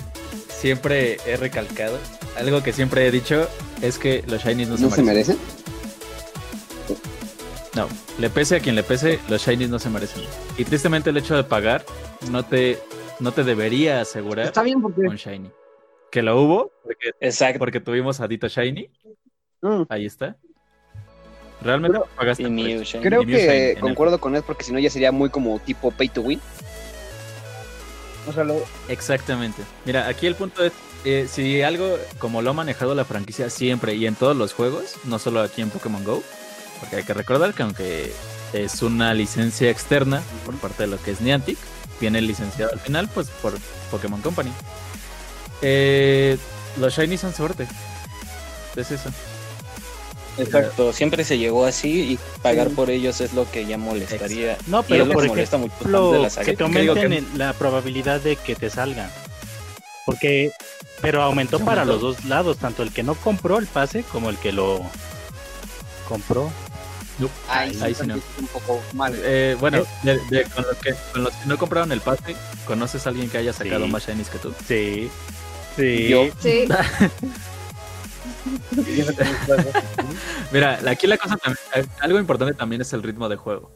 siempre 0.49 1.19
he 1.27 1.37
recalcado, 1.37 1.99
algo 2.37 2.63
que 2.63 2.73
siempre 2.73 3.07
he 3.07 3.11
dicho, 3.11 3.49
es 3.83 3.99
que 3.99 4.23
los 4.27 4.43
shinies 4.45 4.69
no, 4.69 4.77
¿No 4.77 4.91
se 4.91 4.97
se 4.97 5.03
merecen. 5.03 5.37
merecen? 5.39 5.57
No, 7.75 7.89
le 8.19 8.31
pese 8.31 8.57
a 8.57 8.61
quien 8.61 8.75
le 8.75 8.83
pese, 8.83 9.19
los 9.29 9.43
shinies 9.45 9.69
no 9.71 9.79
se 9.79 9.91
merecen. 9.91 10.23
Y 10.57 10.65
tristemente 10.65 11.11
el 11.11 11.17
hecho 11.17 11.37
de 11.37 11.45
pagar 11.45 11.85
no 12.31 12.45
te, 12.45 12.79
no 13.21 13.33
te 13.33 13.45
debería 13.45 14.01
asegurar 14.01 14.47
Está 14.47 14.63
bien 14.63 14.81
porque... 14.81 15.03
un 15.03 15.17
shiny. 15.17 15.51
Que 16.11 16.23
lo 16.23 16.41
hubo, 16.41 16.73
porque, 16.85 17.11
Exacto. 17.21 17.59
porque 17.59 17.81
tuvimos 17.81 18.21
a 18.21 18.29
Dito 18.29 18.47
Shiny, 18.49 18.89
Mm, 19.67 19.87
ahí 19.89 20.07
está. 20.07 20.37
Realmente 21.63 21.99
pagaste 22.17 22.43
Y 22.43 22.47
por 22.47 22.53
Mew 22.55 22.83
eso. 22.83 22.85
shiny. 22.85 23.03
Creo 23.03 23.23
Y 23.23 23.27
Mew 23.27 23.37
Shine, 23.37 23.75
que 23.75 23.77
concuerdo 23.81 24.21
con 24.21 24.37
él 24.37 24.43
porque 24.47 24.63
si 24.65 24.73
no 24.73 24.79
ya 24.79 24.91
sería 24.91 25.11
muy 25.11 25.31
como 25.31 25.59
tipo 25.59 25.91
pay 25.91 26.09
to 26.09 26.21
win. 26.23 26.41
O 28.29 28.33
sea, 28.33 28.45
lo... 28.45 28.63
Exactamente. 28.89 29.63
Mira, 29.85 30.07
aquí 30.09 30.27
el 30.27 30.35
punto 30.35 30.65
es, 30.65 30.73
eh, 31.05 31.27
si 31.31 31.63
algo 31.63 31.97
como 32.19 32.43
lo 32.43 32.51
ha 32.51 32.53
manejado 32.53 32.95
la 32.95 33.05
franquicia 33.05 33.51
siempre 33.51 33.95
y 33.95 34.07
en 34.07 34.15
todos 34.17 34.37
los 34.37 34.53
juegos, 34.53 34.95
no 35.05 35.19
solo 35.19 35.41
aquí 35.41 35.63
en 35.63 35.71
Pokémon 35.71 36.05
Go, 36.05 36.23
porque 36.81 36.97
hay 36.97 37.05
que 37.05 37.15
recordar 37.15 37.55
que 37.55 37.63
aunque 37.63 38.13
es 38.53 38.83
una 38.83 39.15
licencia 39.15 39.71
externa 39.71 40.23
por 40.45 40.57
parte 40.57 40.85
de 40.85 40.89
lo 40.89 41.03
que 41.03 41.13
es 41.13 41.21
Niantic, 41.21 41.59
viene 42.01 42.21
licenciado 42.21 42.73
al 42.73 42.81
final 42.81 43.09
pues 43.09 43.29
por 43.29 43.55
Pokémon 43.91 44.21
Company. 44.21 44.51
Eh, 45.63 46.37
los 46.79 46.95
shinies 46.95 47.21
son 47.21 47.33
suerte. 47.33 47.67
Es 48.77 48.91
eso. 48.91 49.11
Exacto, 50.39 50.93
siempre 50.93 51.25
se 51.25 51.39
llegó 51.39 51.65
así 51.65 52.13
y 52.13 52.19
pagar 52.43 52.69
por 52.71 52.91
ellos 52.91 53.21
es 53.21 53.33
lo 53.33 53.51
que 53.51 53.65
ya 53.67 53.79
molestaría. 53.79 54.59
No, 54.67 54.81
Y 54.81 54.85
pero 54.89 55.05
lo 55.07 55.13
por 55.15 55.27
molesta 55.27 55.57
ejemplo, 55.57 55.87
mucho 56.03 56.13
de 56.13 56.19
la 56.21 56.31
saga. 56.31 56.45
que 56.47 56.57
te 56.57 56.63
aumenten 56.63 57.11
que- 57.11 57.39
la 57.39 57.53
probabilidad 57.55 58.21
de 58.21 58.37
que 58.37 58.55
te 58.55 58.69
salgan. 58.71 59.11
Porque, 60.05 60.51
pero 61.01 61.23
aumentó 61.23 61.59
para 61.61 61.85
los 61.85 62.01
dos 62.01 62.25
lados, 62.27 62.59
tanto 62.59 62.83
el 62.83 62.93
que 62.93 63.03
no 63.03 63.15
compró 63.15 63.59
el 63.59 63.67
pase 63.67 64.03
como 64.05 64.31
el 64.31 64.37
que 64.39 64.53
lo 64.53 64.83
compró. 66.09 66.51
Ahí, 67.49 67.77
Ahí 67.81 67.95
sí 67.95 68.07
no. 68.07 68.17
es 68.17 68.23
un 68.39 68.47
poco 68.49 68.83
mal. 68.93 69.15
Eh, 69.17 69.57
bueno, 69.59 69.85
de- 70.03 70.21
de- 70.31 70.45
con, 70.45 70.65
los 70.67 70.77
que, 70.77 70.95
con 71.13 71.25
los 71.25 71.33
que 71.33 71.47
no 71.47 71.57
compraron 71.57 71.91
el 71.91 72.03
pase, 72.03 72.37
¿conoces 72.67 73.07
a 73.07 73.09
alguien 73.09 73.31
que 73.31 73.39
haya 73.39 73.55
sacado 73.55 73.87
Sí. 73.87 73.91
más 73.91 74.07
shinies 74.07 74.29
que 74.29 74.39
tú? 74.39 74.53
Sí. 74.69 75.11
Sí. 75.77 76.09
Yo. 76.09 76.27
Sí. 76.43 76.67
Mira, 80.53 80.79
aquí 80.87 81.07
la 81.07 81.17
cosa 81.17 81.37
también, 81.37 81.59
eh, 81.75 81.87
algo 82.01 82.19
importante 82.19 82.55
también 82.55 82.83
es 82.83 82.93
el 82.93 83.03
ritmo 83.03 83.29
de 83.29 83.37
juego. 83.37 83.71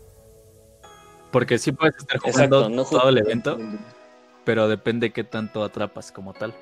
Porque 1.31 1.59
sí 1.59 1.73
puedes 1.73 1.97
estar 1.97 2.19
jugando 2.19 2.59
Exacto, 2.59 2.77
no 2.77 2.85
todo 2.85 3.09
el 3.09 3.19
evento, 3.19 3.59
pero 4.45 4.69
depende 4.69 5.13
qué 5.13 5.25
tanto 5.25 5.63
atrapas 5.63 6.11
como 6.13 6.33
tal. 6.33 6.55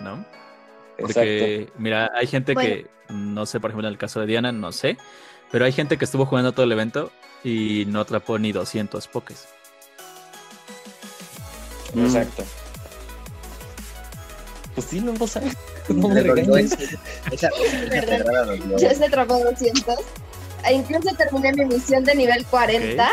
¿No? 0.00 0.24
Porque, 0.98 1.70
mira, 1.78 2.10
hay 2.14 2.26
gente 2.26 2.54
que, 2.54 2.86
no 3.08 3.46
sé, 3.46 3.60
por 3.60 3.70
ejemplo, 3.70 3.88
en 3.88 3.92
el 3.92 3.98
caso 3.98 4.20
de 4.20 4.26
Diana, 4.26 4.52
no 4.52 4.72
sé, 4.72 4.98
pero 5.50 5.64
hay 5.64 5.72
gente 5.72 5.96
que 5.96 6.04
estuvo 6.04 6.26
jugando 6.26 6.52
todo 6.52 6.64
el 6.64 6.72
evento 6.72 7.10
y 7.42 7.84
no 7.86 8.00
atrapó 8.00 8.38
ni 8.38 8.52
200 8.52 9.08
pokés. 9.08 9.48
Mm. 11.94 12.04
Exacto. 12.04 12.44
Pues 14.74 14.86
sí, 14.86 15.00
no 15.00 15.12
lo 15.12 15.26
sabes. 15.26 15.56
No 15.88 16.08
me 16.08 16.22
regañes. 16.22 16.72
es- 16.72 16.78
esa- 17.32 17.48
esa. 17.50 18.54
Yo 18.78 18.90
se 18.94 19.04
atrapó 19.04 19.38
200. 19.38 19.96
E 20.64 20.72
incluso 20.74 21.08
terminé 21.16 21.52
mi 21.52 21.64
misión 21.64 22.04
de 22.04 22.14
nivel 22.14 22.44
40. 22.46 23.08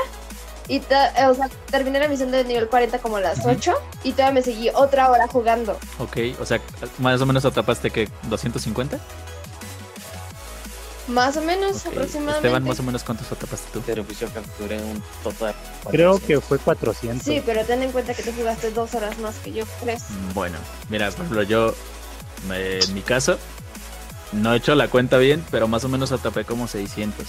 Y 0.67 0.82
ta- 0.82 1.10
eh, 1.19 1.25
o 1.25 1.34
sea, 1.34 1.49
terminé 1.71 1.99
la 1.99 2.08
misión 2.08 2.29
de 2.29 2.43
nivel 2.43 2.67
40 2.67 2.99
como 2.99 3.17
a 3.17 3.21
las 3.21 3.39
Ujú. 3.39 3.49
8 3.49 3.73
y 4.03 4.12
todavía 4.12 4.34
me 4.36 4.41
seguí 4.43 4.69
otra 4.75 5.10
hora 5.10 5.27
jugando. 5.27 5.79
Ok, 5.97 6.17
o 6.39 6.45
sea, 6.45 6.62
más 6.99 7.19
o 7.21 7.25
menos 7.25 7.43
atrapaste 7.43 7.89
que 7.89 8.08
250. 8.29 8.99
Más 11.08 11.36
o 11.38 11.41
menos, 11.41 11.77
Ok, 11.77 11.93
aproximadamente. 11.93 12.47
Esteban, 12.47 12.63
más 12.65 12.79
o 12.79 12.84
menos 12.84 13.03
cuántos 13.03 13.32
atrapaste 13.32 13.67
tú. 13.73 13.82
Pero 13.84 14.03
pues 14.03 14.19
yo 14.19 14.27
capturé 14.32 14.79
un 14.79 15.01
total. 15.23 15.55
Creo 15.89 16.19
que 16.19 16.39
fue 16.39 16.60
400. 16.60 17.25
Sí, 17.25 17.41
pero 17.43 17.65
ten 17.65 17.82
en 17.82 17.91
cuenta 17.91 18.13
que 18.13 18.21
tú 18.21 18.32
jugaste 18.38 18.69
dos 18.69 18.93
horas 18.93 19.17
más 19.17 19.34
que 19.38 19.51
yo, 19.51 19.65
tres. 19.82 20.03
Bueno, 20.36 20.60
mira, 20.89 21.08
por 21.10 21.15
ejemplo, 21.25 21.41
yo, 21.41 21.73
me- 22.47 22.80
en 22.80 22.93
mi 22.93 23.02
caso, 23.02 23.38
no 24.32 24.54
he 24.54 24.58
hecho 24.58 24.75
la 24.75 24.88
cuenta 24.88 25.17
bien, 25.17 25.43
pero 25.52 25.67
más 25.67 25.84
o 25.84 25.89
menos 25.89 26.12
atrapé 26.12 26.45
como 26.45 26.67
600. 26.67 27.28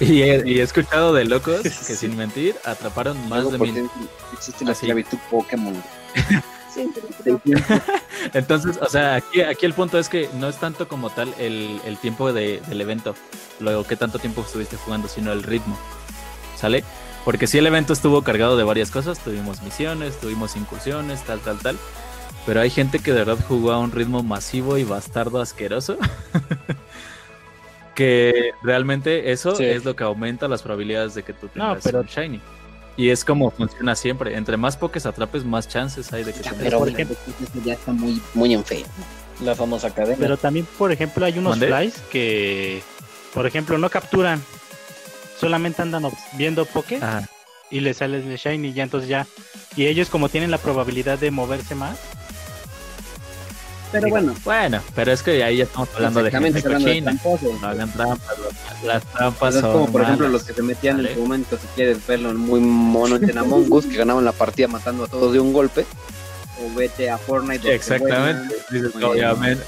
Y 0.00 0.22
he, 0.22 0.42
y 0.48 0.60
he 0.60 0.62
escuchado 0.62 1.12
de 1.12 1.24
locos 1.26 1.60
que 1.62 1.70
sin 1.94 2.16
mentir 2.16 2.56
atraparon 2.64 3.18
más 3.28 3.42
Luego, 3.42 3.50
de 3.52 3.58
mil. 3.72 3.90
Existe 4.32 4.64
la 4.64 4.72
esclavitud 4.72 5.18
Pokémon. 5.30 5.82
Sí, 6.72 6.88
sí, 7.24 7.32
sí. 7.44 7.52
Entonces, 8.32 8.78
o 8.80 8.88
sea, 8.88 9.16
aquí, 9.16 9.40
aquí 9.42 9.66
el 9.66 9.74
punto 9.74 9.98
es 9.98 10.08
que 10.08 10.30
no 10.34 10.48
es 10.48 10.56
tanto 10.56 10.86
como 10.86 11.10
tal 11.10 11.34
el, 11.36 11.80
el 11.84 11.98
tiempo 11.98 12.32
de- 12.32 12.62
del 12.68 12.80
evento, 12.80 13.16
luego 13.58 13.82
qué 13.82 13.96
tanto 13.96 14.20
tiempo 14.20 14.42
estuviste 14.42 14.76
jugando, 14.76 15.08
sino 15.08 15.32
el 15.32 15.42
ritmo. 15.42 15.76
¿Sale? 16.56 16.84
Porque 17.24 17.48
si 17.48 17.58
el 17.58 17.66
evento 17.66 17.92
estuvo 17.92 18.22
cargado 18.22 18.56
de 18.56 18.62
varias 18.62 18.92
cosas, 18.92 19.18
tuvimos 19.18 19.62
misiones, 19.62 20.20
tuvimos 20.20 20.54
incursiones, 20.54 21.24
tal, 21.24 21.40
tal, 21.40 21.58
tal. 21.58 21.76
Pero 22.46 22.60
hay 22.60 22.70
gente 22.70 22.98
que 22.98 23.12
de 23.12 23.18
verdad 23.24 23.38
jugó 23.46 23.72
a 23.72 23.78
un 23.78 23.92
ritmo 23.92 24.22
masivo 24.22 24.78
y 24.78 24.84
bastardo 24.84 25.40
asqueroso. 25.40 25.96
que 27.94 28.52
realmente 28.62 29.30
eso 29.32 29.54
Sí. 29.56 29.64
es 29.64 29.84
lo 29.84 29.94
que 29.94 30.04
aumenta 30.04 30.48
las 30.48 30.62
probabilidades 30.62 31.14
de 31.14 31.22
que 31.22 31.32
tú 31.32 31.48
No, 31.54 31.68
tengas 31.68 31.84
pero- 31.84 32.00
un 32.00 32.06
shiny. 32.06 32.40
Y 32.96 33.08
es 33.10 33.24
como 33.24 33.50
funciona 33.50 33.94
siempre. 33.94 34.36
Entre 34.36 34.56
más 34.56 34.76
pokés 34.76 35.06
atrapes, 35.06 35.44
más 35.44 35.68
chances 35.68 36.12
hay 36.12 36.24
de 36.24 36.32
que 36.32 36.38
Ya, 36.42 36.50
tengas 36.50 36.64
pero 36.64 36.78
por 36.80 36.88
ejemplo- 36.88 37.16
eso 37.26 37.64
ya 37.64 37.74
está 37.74 37.92
muy, 37.92 38.20
muy 38.34 38.52
enfermo. 38.54 38.86
La 39.42 39.54
famosa 39.54 39.90
cadena. 39.94 40.16
Pero 40.18 40.36
también, 40.36 40.66
por 40.76 40.92
ejemplo, 40.92 41.24
hay 41.24 41.38
unos 41.38 41.58
flies 41.58 41.94
que, 42.10 42.82
por 43.32 43.46
ejemplo, 43.46 43.78
no 43.78 43.88
capturan. 43.88 44.42
Solamente 45.38 45.80
andan 45.80 46.04
viendo 46.34 46.66
poke 46.66 46.96
Ajá. 46.96 47.26
y 47.70 47.80
les 47.80 47.96
sale 47.98 48.18
el 48.18 48.36
shiny 48.36 48.74
ya 48.74 48.82
entonces 48.82 49.08
ya. 49.08 49.26
Y 49.76 49.86
ellos 49.86 50.10
como 50.10 50.28
tienen 50.28 50.50
la 50.50 50.58
probabilidad 50.58 51.18
de 51.18 51.30
moverse 51.30 51.74
más. 51.74 51.98
Pero 53.92 54.04
Digo, 54.04 54.16
bueno, 54.16 54.34
Bueno, 54.44 54.82
pero 54.94 55.12
es 55.12 55.22
que 55.22 55.42
ahí 55.42 55.56
ya 55.58 55.64
estamos 55.64 55.88
hablando 55.94 56.22
de 56.22 56.28
exactamente, 56.28 56.60
gente 56.62 56.74
hablando 56.76 57.38
de. 57.48 57.58
No 57.60 57.66
hagan 57.68 57.92
trampas, 57.92 58.38
los- 58.38 58.84
las 58.84 59.04
trampas 59.04 59.54
Es 59.56 59.60
son 59.60 59.72
como 59.72 59.92
por 59.92 60.02
ejemplo 60.02 60.28
los 60.28 60.44
que 60.44 60.52
se 60.52 60.62
metían 60.62 61.04
en 61.04 61.14
su 61.14 61.20
momento, 61.22 61.56
si 61.60 61.66
quieres 61.74 62.06
verlo 62.06 62.32
muy 62.34 62.60
mono 62.60 63.16
en 63.16 63.36
Among 63.36 63.66
Us, 63.72 63.86
que 63.86 63.96
ganaban 63.96 64.24
la 64.24 64.32
partida 64.32 64.68
matando 64.68 65.04
a 65.04 65.08
todos 65.08 65.32
de 65.32 65.40
un 65.40 65.52
golpe. 65.52 65.84
O 66.62 66.74
vete 66.76 67.10
a 67.10 67.18
Fortnite. 67.18 67.74
Exactamente. 67.74 68.54
Dices, 68.70 68.92
obviamente, 69.02 69.64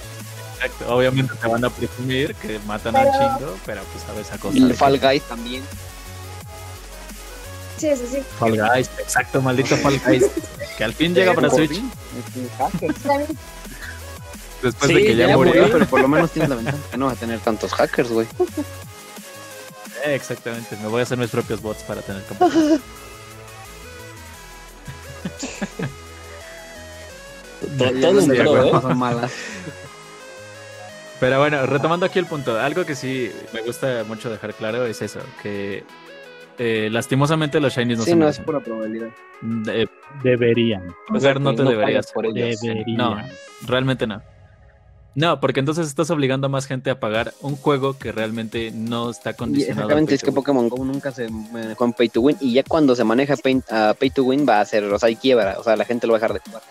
exacto, 0.57 0.95
obviamente 0.95 1.33
te 1.41 1.49
van 1.49 1.65
a 1.65 1.71
presumir 1.71 2.35
que 2.37 2.59
matan 2.67 2.95
al 2.95 3.09
Pero- 3.11 3.19
chingo, 3.39 3.57
pero 3.67 3.83
pues 3.93 4.05
sabes 4.05 4.31
a 4.33 4.39
costa 4.39 4.59
Y 4.59 4.65
de 4.65 4.75
Fall 4.75 5.01
Guys 5.01 5.23
también. 5.23 5.63
Sí, 7.79 7.89
eso 7.89 8.05
sí. 8.11 8.19
Fall 8.39 8.57
Guys, 8.61 8.91
exacto, 8.99 9.41
maldito 9.43 9.77
Fall 9.79 10.01
Guys. 10.07 10.27
Que 10.79 10.85
al 10.85 10.93
fin 10.95 11.15
llega 11.15 11.35
para 11.35 11.51
Switch 11.51 11.71
fin, 11.73 11.91
es 12.19 12.37
un 12.37 12.49
hacker. 12.57 12.95
También 12.95 13.39
después 14.63 14.89
Sí, 14.89 14.95
de 14.95 15.05
que 15.05 15.17
ya, 15.17 15.29
ya 15.29 15.37
murió. 15.37 15.53
murió, 15.55 15.73
pero 15.73 15.87
por 15.87 16.01
lo 16.01 16.09
menos 16.09 16.31
tienes 16.31 16.49
la 16.49 16.57
ventaja 16.57 16.79
que 16.91 16.97
no 16.97 17.07
vas 17.07 17.17
a 17.17 17.21
tener 17.21 17.41
tantos 17.41 17.73
hackers, 17.73 18.11
güey. 18.11 18.27
Eh, 20.05 20.15
Exactamente, 20.15 20.77
me 20.83 20.89
voy 20.89 21.01
a 21.01 21.03
hacer 21.05 21.19
mis 21.19 21.31
propios 21.31 21.61
bots 21.63 21.83
para 21.85 22.01
tener 22.03 22.23
competencia. 22.29 22.81
Todo 27.79 28.19
un 28.21 28.27
pro. 28.29 28.65
¿eh? 28.65 28.81
Son 28.81 28.99
malas. 28.99 29.33
Pero 31.21 31.39
bueno, 31.39 31.65
retomando 31.67 32.05
aquí 32.07 32.19
el 32.19 32.27
punto, 32.27 32.59
algo 32.59 32.85
que 32.85 32.97
sí 32.97 33.31
me 33.53 33.63
gusta 33.63 34.03
mucho 34.09 34.29
dejar 34.29 34.55
claro 34.55 34.85
es 34.87 35.01
eso, 35.03 35.21
que 35.41 35.85
eh, 36.59 36.89
lastimosamente 36.91 37.61
los 37.61 37.73
shinies 37.75 37.99
no 37.99 38.05
Sí, 38.05 38.11
se 38.11 38.17
no 38.17 38.29
es 38.29 38.41
pura 38.41 38.59
probabilidad. 38.59 39.11
De- 39.41 39.89
Deberían. 40.25 40.93
jugar 41.09 41.41
no 41.41 41.55
te 41.55 41.63
No 41.63 41.71
deberías. 41.71 42.11
por 42.13 42.27
ellos. 42.27 42.61
Deberían. 42.61 42.97
No, 42.97 43.17
realmente 43.65 44.05
no. 44.09 44.21
No, 45.15 45.41
porque 45.41 45.61
entonces 45.61 45.87
estás 45.89 46.11
obligando 46.11 46.47
a 46.47 46.51
más 46.51 46.67
gente 46.67 46.91
a 46.91 46.99
pagar 46.99 47.35
un 47.41 47.57
juego 47.57 47.99
que 47.99 48.13
realmente 48.13 48.71
no 48.71 49.11
está 49.11 49.31
Y 49.31 49.35
condicionado. 49.35 49.83
exactamente, 49.83 50.15
es 50.15 50.23
que. 50.23 50.33
Pokémon 50.33 50.69
Go 50.69 50.85
nunca 50.85 51.13
se 51.13 51.29
manejó 51.29 51.85
en 51.85 51.93
Pay 51.93 52.09
to 52.09 52.21
Win. 52.23 52.37
Y 52.41 52.55
ya 52.55 52.63
cuando 52.63 52.97
se 52.97 53.05
maneja 53.05 53.37
pay, 53.37 53.63
a 53.71 53.95
Pay 53.99 54.11
to 54.11 54.25
Win 54.25 54.47
va 54.49 54.61
a 54.61 54.65
ser, 54.65 54.85
o 54.85 54.99
sea, 54.99 55.09
hay 55.09 55.17
quiebra. 55.17 55.57
O 55.59 55.65
sea, 55.65 55.77
la 55.77 55.85
gente 55.85 56.07
lo 56.07 56.15
va 56.15 56.17
a 56.17 56.21
dejar 56.21 56.33
de 56.35 56.41
jugar. 56.41 56.63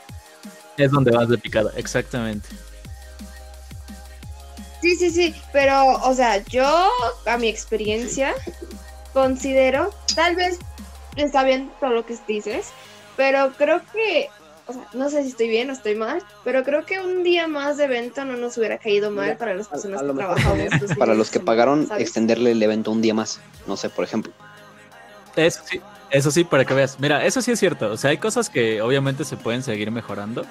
Es 0.77 0.89
donde 0.89 1.11
vas 1.11 1.29
de 1.29 1.37
picada, 1.37 1.71
exactamente. 1.75 2.49
Sí, 4.81 4.95
sí, 4.95 5.11
sí, 5.11 5.35
pero, 5.53 5.93
o 6.03 6.13
sea, 6.15 6.43
yo, 6.45 6.89
a 7.27 7.37
mi 7.37 7.47
experiencia, 7.47 8.33
considero, 9.13 9.91
tal 10.15 10.35
vez 10.35 10.57
está 11.15 11.43
bien 11.43 11.69
todo 11.79 11.91
lo 11.91 12.05
que 12.05 12.17
dices, 12.27 12.69
pero 13.15 13.51
creo 13.55 13.81
que, 13.93 14.27
o 14.71 14.73
sea, 14.73 14.87
no 14.93 15.09
sé 15.09 15.23
si 15.23 15.29
estoy 15.29 15.47
bien 15.47 15.69
o 15.69 15.73
estoy 15.73 15.95
mal, 15.95 16.23
pero 16.43 16.63
creo 16.63 16.85
que 16.85 16.99
un 16.99 17.23
día 17.23 17.47
más 17.47 17.77
de 17.77 17.85
evento 17.85 18.25
no 18.25 18.35
nos 18.35 18.57
hubiera 18.57 18.77
caído 18.77 19.11
mal 19.11 19.25
Mira, 19.25 19.37
para 19.37 19.53
las 19.53 19.67
personas 19.67 19.99
a 19.99 20.01
que 20.01 20.07
lo 20.07 20.13
mejor 20.13 20.35
trabajamos. 20.35 20.81
los 20.81 20.97
Para 20.97 21.13
los 21.13 21.29
que 21.29 21.39
pagaron, 21.39 21.87
¿sabes? 21.87 22.03
extenderle 22.03 22.51
el 22.51 22.63
evento 22.63 22.91
un 22.91 23.01
día 23.01 23.13
más. 23.13 23.39
No 23.67 23.77
sé, 23.77 23.89
por 23.89 24.03
ejemplo. 24.03 24.31
Eso 25.35 25.61
sí, 25.65 25.79
eso 26.09 26.31
sí, 26.31 26.43
para 26.43 26.65
que 26.65 26.73
veas. 26.73 26.99
Mira, 26.99 27.25
eso 27.25 27.41
sí 27.41 27.51
es 27.51 27.59
cierto. 27.59 27.91
O 27.91 27.97
sea, 27.97 28.09
hay 28.09 28.17
cosas 28.17 28.49
que 28.49 28.81
obviamente 28.81 29.23
se 29.23 29.37
pueden 29.37 29.63
seguir 29.63 29.91
mejorando. 29.91 30.45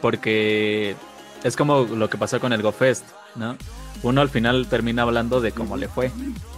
Porque 0.00 0.96
es 1.44 1.56
como 1.56 1.82
lo 1.82 2.10
que 2.10 2.18
pasó 2.18 2.40
con 2.40 2.52
el 2.52 2.62
GoFest, 2.62 3.04
¿no? 3.36 3.56
Uno 4.02 4.20
al 4.20 4.28
final 4.28 4.66
termina 4.68 5.02
hablando 5.02 5.40
de 5.40 5.52
cómo 5.52 5.76
le 5.76 5.88
fue. 5.88 6.10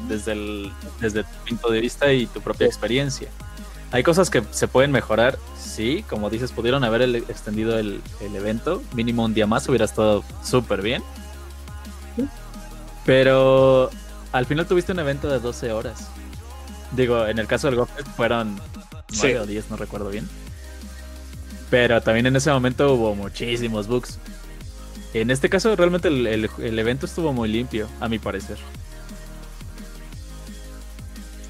Desde, 0.09 0.33
el, 0.33 0.73
desde 1.01 1.23
tu 1.23 1.31
punto 1.49 1.71
de 1.71 1.81
vista 1.81 2.13
y 2.13 2.27
tu 2.27 2.41
propia 2.41 2.67
experiencia. 2.67 3.29
Hay 3.93 4.03
cosas 4.03 4.31
que 4.31 4.43
se 4.51 4.67
pueden 4.67 4.91
mejorar, 4.91 5.39
sí, 5.77 6.05
como 6.09 6.31
dices, 6.31 6.53
pudieron 6.53 6.83
haber 6.85 7.03
el- 7.03 7.17
extendido 7.17 7.79
el, 7.79 8.01
el 8.21 8.35
evento, 8.35 8.83
mínimo 8.95 9.25
un 9.25 9.35
día 9.35 9.47
más, 9.47 9.69
hubiera 9.69 9.85
estado 9.85 10.25
súper 10.43 10.83
bien. 10.83 11.03
Pero 13.05 13.91
al 14.33 14.47
final 14.47 14.67
tuviste 14.67 14.93
un 14.93 14.99
evento 14.99 15.29
de 15.29 15.39
12 15.39 15.73
horas. 15.73 16.09
Digo, 16.93 17.27
en 17.27 17.39
el 17.39 17.47
caso 17.47 17.69
del 17.69 17.77
GoFest 17.77 18.09
fueron 18.17 18.57
9 18.57 19.01
Sí. 19.13 19.35
o 19.35 19.47
10, 19.47 19.71
no 19.71 19.77
recuerdo 19.77 20.11
bien. 20.11 20.29
Pero 21.71 22.01
también 22.01 22.27
en 22.27 22.37
ese 22.37 22.51
momento 22.51 22.93
hubo 22.95 23.15
muchísimos 23.15 23.87
bugs. 23.87 24.19
En 25.15 25.31
este 25.31 25.49
caso, 25.49 25.75
realmente 25.77 26.09
el, 26.09 26.27
el- 26.27 26.51
el 26.59 26.79
evento 26.79 27.07
estuvo 27.07 27.33
muy 27.33 27.49
limpio, 27.49 27.89
a 28.01 28.09
mi 28.09 28.19
parecer. 28.19 28.57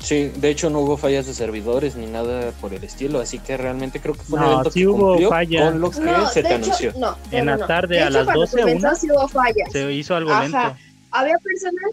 Sí, 0.07 0.31
de 0.37 0.51
hecho 0.51 0.71
no 0.71 0.79
hubo 0.83 0.97
fallas 0.97 1.27
de 1.27 1.35
servidores 1.35 1.97
ni 1.97 2.07
nada 2.07 2.53
por 2.61 2.73
el 2.73 2.85
estilo, 2.85 3.19
así 3.19 3.41
que 3.41 3.57
realmente 3.57 3.99
creo 4.01 4.15
que 4.15 4.21
fue 4.23 4.39
un 4.39 4.45
No, 4.45 4.53
evento 4.53 4.71
sí 4.71 4.81
que 4.81 4.87
hubo 4.87 5.09
cumplió 5.09 5.29
falla. 5.31 5.65
con 5.65 5.81
lo 5.81 5.91
que 5.91 6.01
No, 6.01 6.29
se 6.29 6.43
de 6.43 6.49
te 6.49 6.55
hecho, 6.55 6.65
anunció. 6.65 6.93
no. 6.93 6.99
no, 7.01 7.17
En 7.33 7.45
no, 7.45 7.51
la 7.51 7.57
no. 7.57 7.67
tarde, 7.67 7.95
De 7.97 8.01
a 8.03 8.05
hecho, 8.05 8.13
las 8.13 8.25
cuando 8.27 8.41
12, 8.43 8.61
comenzó, 8.61 8.87
una. 8.87 8.95
sí 8.95 9.09
hubo 9.11 9.27
fallas. 9.29 9.73
Se 9.73 9.93
hizo 9.93 10.15
algo 10.15 10.31
Ajá. 10.31 10.43
lento. 10.45 10.77
Había 11.11 11.35
personas 11.39 11.91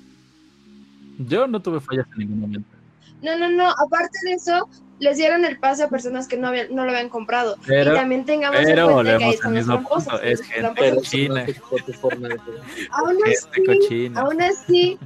Yo 1.27 1.47
no 1.47 1.59
tuve 1.59 1.79
fallas 1.79 2.05
en 2.13 2.19
ningún 2.19 2.39
momento. 2.41 2.69
No, 3.23 3.35
no, 3.37 3.49
no. 3.49 3.69
Aparte 3.69 4.17
de 4.25 4.33
eso, 4.33 4.67
les 4.99 5.17
dieron 5.17 5.43
el 5.45 5.57
pase 5.57 5.81
a 5.83 5.89
personas 5.89 6.27
que 6.27 6.37
no, 6.37 6.49
habían, 6.49 6.67
no 6.75 6.83
lo 6.85 6.91
habían 6.91 7.09
comprado. 7.09 7.57
Pero- 7.65 7.93
y 7.93 7.95
también 7.95 8.25
tengamos 8.25 8.59
en 8.59 8.65
Pero 8.65 8.91
cuenta 8.93 9.17
que 9.17 9.23
ahí 9.23 9.29
están 9.33 9.55
los 9.55 9.65
tramposos. 9.65 10.19
es 10.23 10.41
gente. 10.41 10.71
Pero 10.77 10.95
cochina. 10.97 11.45
Aún 12.91 13.17
así, 13.25 13.63
cochina. 13.65 14.21
aún 14.21 14.41
así, 14.41 14.99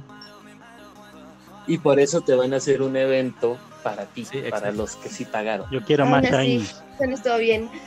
Y 1.68 1.78
por 1.78 2.00
eso 2.00 2.22
te 2.22 2.34
van 2.34 2.52
a 2.54 2.56
hacer 2.56 2.82
un 2.82 2.96
evento 2.96 3.56
para 3.84 4.06
ti, 4.06 4.24
Sí, 4.24 4.38
para 4.38 4.48
exacto. 4.48 4.72
los 4.72 4.96
que 4.96 5.08
sí 5.10 5.24
pagaron. 5.24 5.70
Yo 5.70 5.82
quiero 5.82 6.02
aún 6.04 6.12
más 6.12 6.24
shiny. 6.24 6.62
eso 6.64 6.82
no 7.06 7.14
estuvo 7.14 7.36
bien. 7.38 7.70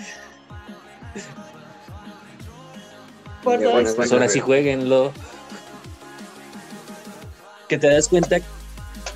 Por 3.43 3.57
bueno, 3.57 3.79
eso. 3.79 3.95
Pues 3.95 4.11
ahora 4.11 4.29
sí 4.29 4.39
jueguenlo. 4.39 5.11
Que 7.67 7.77
te 7.77 7.87
das 7.91 8.07
cuenta 8.07 8.37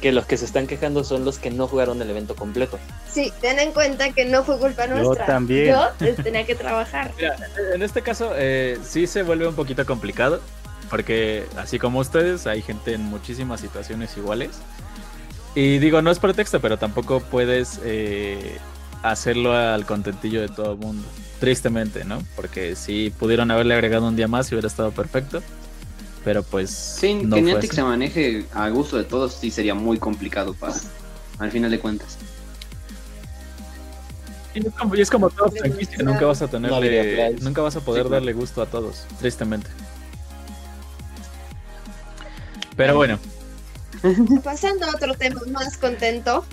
que 0.02 0.12
los 0.12 0.26
que 0.26 0.38
se 0.38 0.46
están 0.46 0.66
quejando 0.68 1.04
son 1.04 1.26
los 1.26 1.38
que 1.40 1.52
no 1.52 1.68
jugaron 1.68 2.02
el 2.02 2.10
evento 2.10 2.36
completo. 2.36 2.80
Sí, 3.12 3.32
ten 3.42 3.60
en 3.60 3.72
cuenta 3.72 4.12
que 4.12 4.26
no 4.26 4.44
fue 4.44 4.58
culpa 4.60 4.88
Yo 4.88 4.96
nuestra. 4.96 5.26
también. 5.26 5.68
Yo 5.76 5.88
les 6.00 6.16
tenía 6.18 6.46
que 6.46 6.56
trabajar. 6.56 7.12
Mira, 7.18 7.36
en 7.74 7.82
este 7.84 8.02
caso 8.02 8.32
eh, 8.36 8.80
sí 8.84 9.08
se 9.08 9.24
vuelve 9.24 9.48
un 9.48 9.56
poquito 9.56 9.86
complicado, 9.86 10.42
porque 10.90 11.46
así 11.58 11.80
como 11.80 12.00
ustedes, 12.00 12.48
hay 12.48 12.62
gente 12.62 12.94
en 12.94 13.02
muchísimas 13.04 13.62
situaciones 13.62 14.16
iguales. 14.18 14.52
Y 15.56 15.80
digo, 15.80 16.02
no 16.02 16.12
es 16.12 16.20
pretexto, 16.20 16.60
pero 16.60 16.78
tampoco 16.78 17.22
puedes 17.22 17.80
eh, 17.84 18.58
hacerlo 19.04 19.54
al 19.54 19.86
contentillo 19.86 20.42
de 20.42 20.50
todo 20.50 20.74
el 20.74 20.78
mundo. 20.78 21.08
Tristemente, 21.40 22.04
¿no? 22.06 22.20
Porque 22.36 22.76
si 22.76 23.10
pudieron 23.18 23.52
haberle 23.52 23.74
agregado 23.74 24.08
un 24.08 24.16
día 24.16 24.28
más, 24.28 24.52
hubiera 24.52 24.68
estado 24.68 24.92
perfecto. 24.92 25.42
Pero 26.24 26.44
pues. 26.44 26.72
Sí, 26.72 27.14
no 27.14 27.36
que 27.36 27.42
Niantic 27.42 27.72
se 27.72 27.84
maneje 27.84 28.46
a 28.54 28.68
gusto 28.70 28.98
de 28.98 29.04
todos 29.04 29.34
sí 29.36 29.52
sería 29.52 29.76
muy 29.76 29.98
complicado 30.00 30.54
para 30.54 30.74
al 31.40 31.52
final 31.52 31.70
de 31.72 31.80
cuentas. 31.80 32.18
Y 34.56 34.60
es 34.66 34.74
como, 34.74 34.96
y 34.96 35.02
es 35.02 35.10
como 35.10 35.30
toda 35.30 35.52
franquicia, 35.52 35.98
nunca 36.02 36.26
vas 36.26 36.42
a 36.42 36.46
No 36.46 36.52
tenerle, 36.52 37.30
price. 37.30 37.44
nunca 37.44 37.62
vas 37.62 37.76
a 37.76 37.82
poder 37.82 38.04
Sí, 38.04 38.08
claro. 38.08 38.22
darle 38.22 38.34
gusto 38.34 38.62
a 38.62 38.66
todos, 38.66 39.06
tristemente. 39.20 39.70
Pero 42.76 42.96
bueno, 42.96 43.20
Pasando 44.44 44.86
a 44.86 44.90
otro 44.90 45.14
tema 45.16 45.42
más 45.52 45.78
contento. 45.78 46.46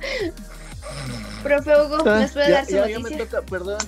Profe 1.42 1.70
Hugo, 1.70 1.98
Ah, 2.06 2.20
¿nos 2.20 2.32
puede 2.32 2.48
ya, 2.48 2.54
dar 2.54 2.66
su 2.66 2.72
ya- 2.72 2.88
ya 2.88 2.98
me 2.98 3.10
toca, 3.12 3.42
perdón. 3.42 3.78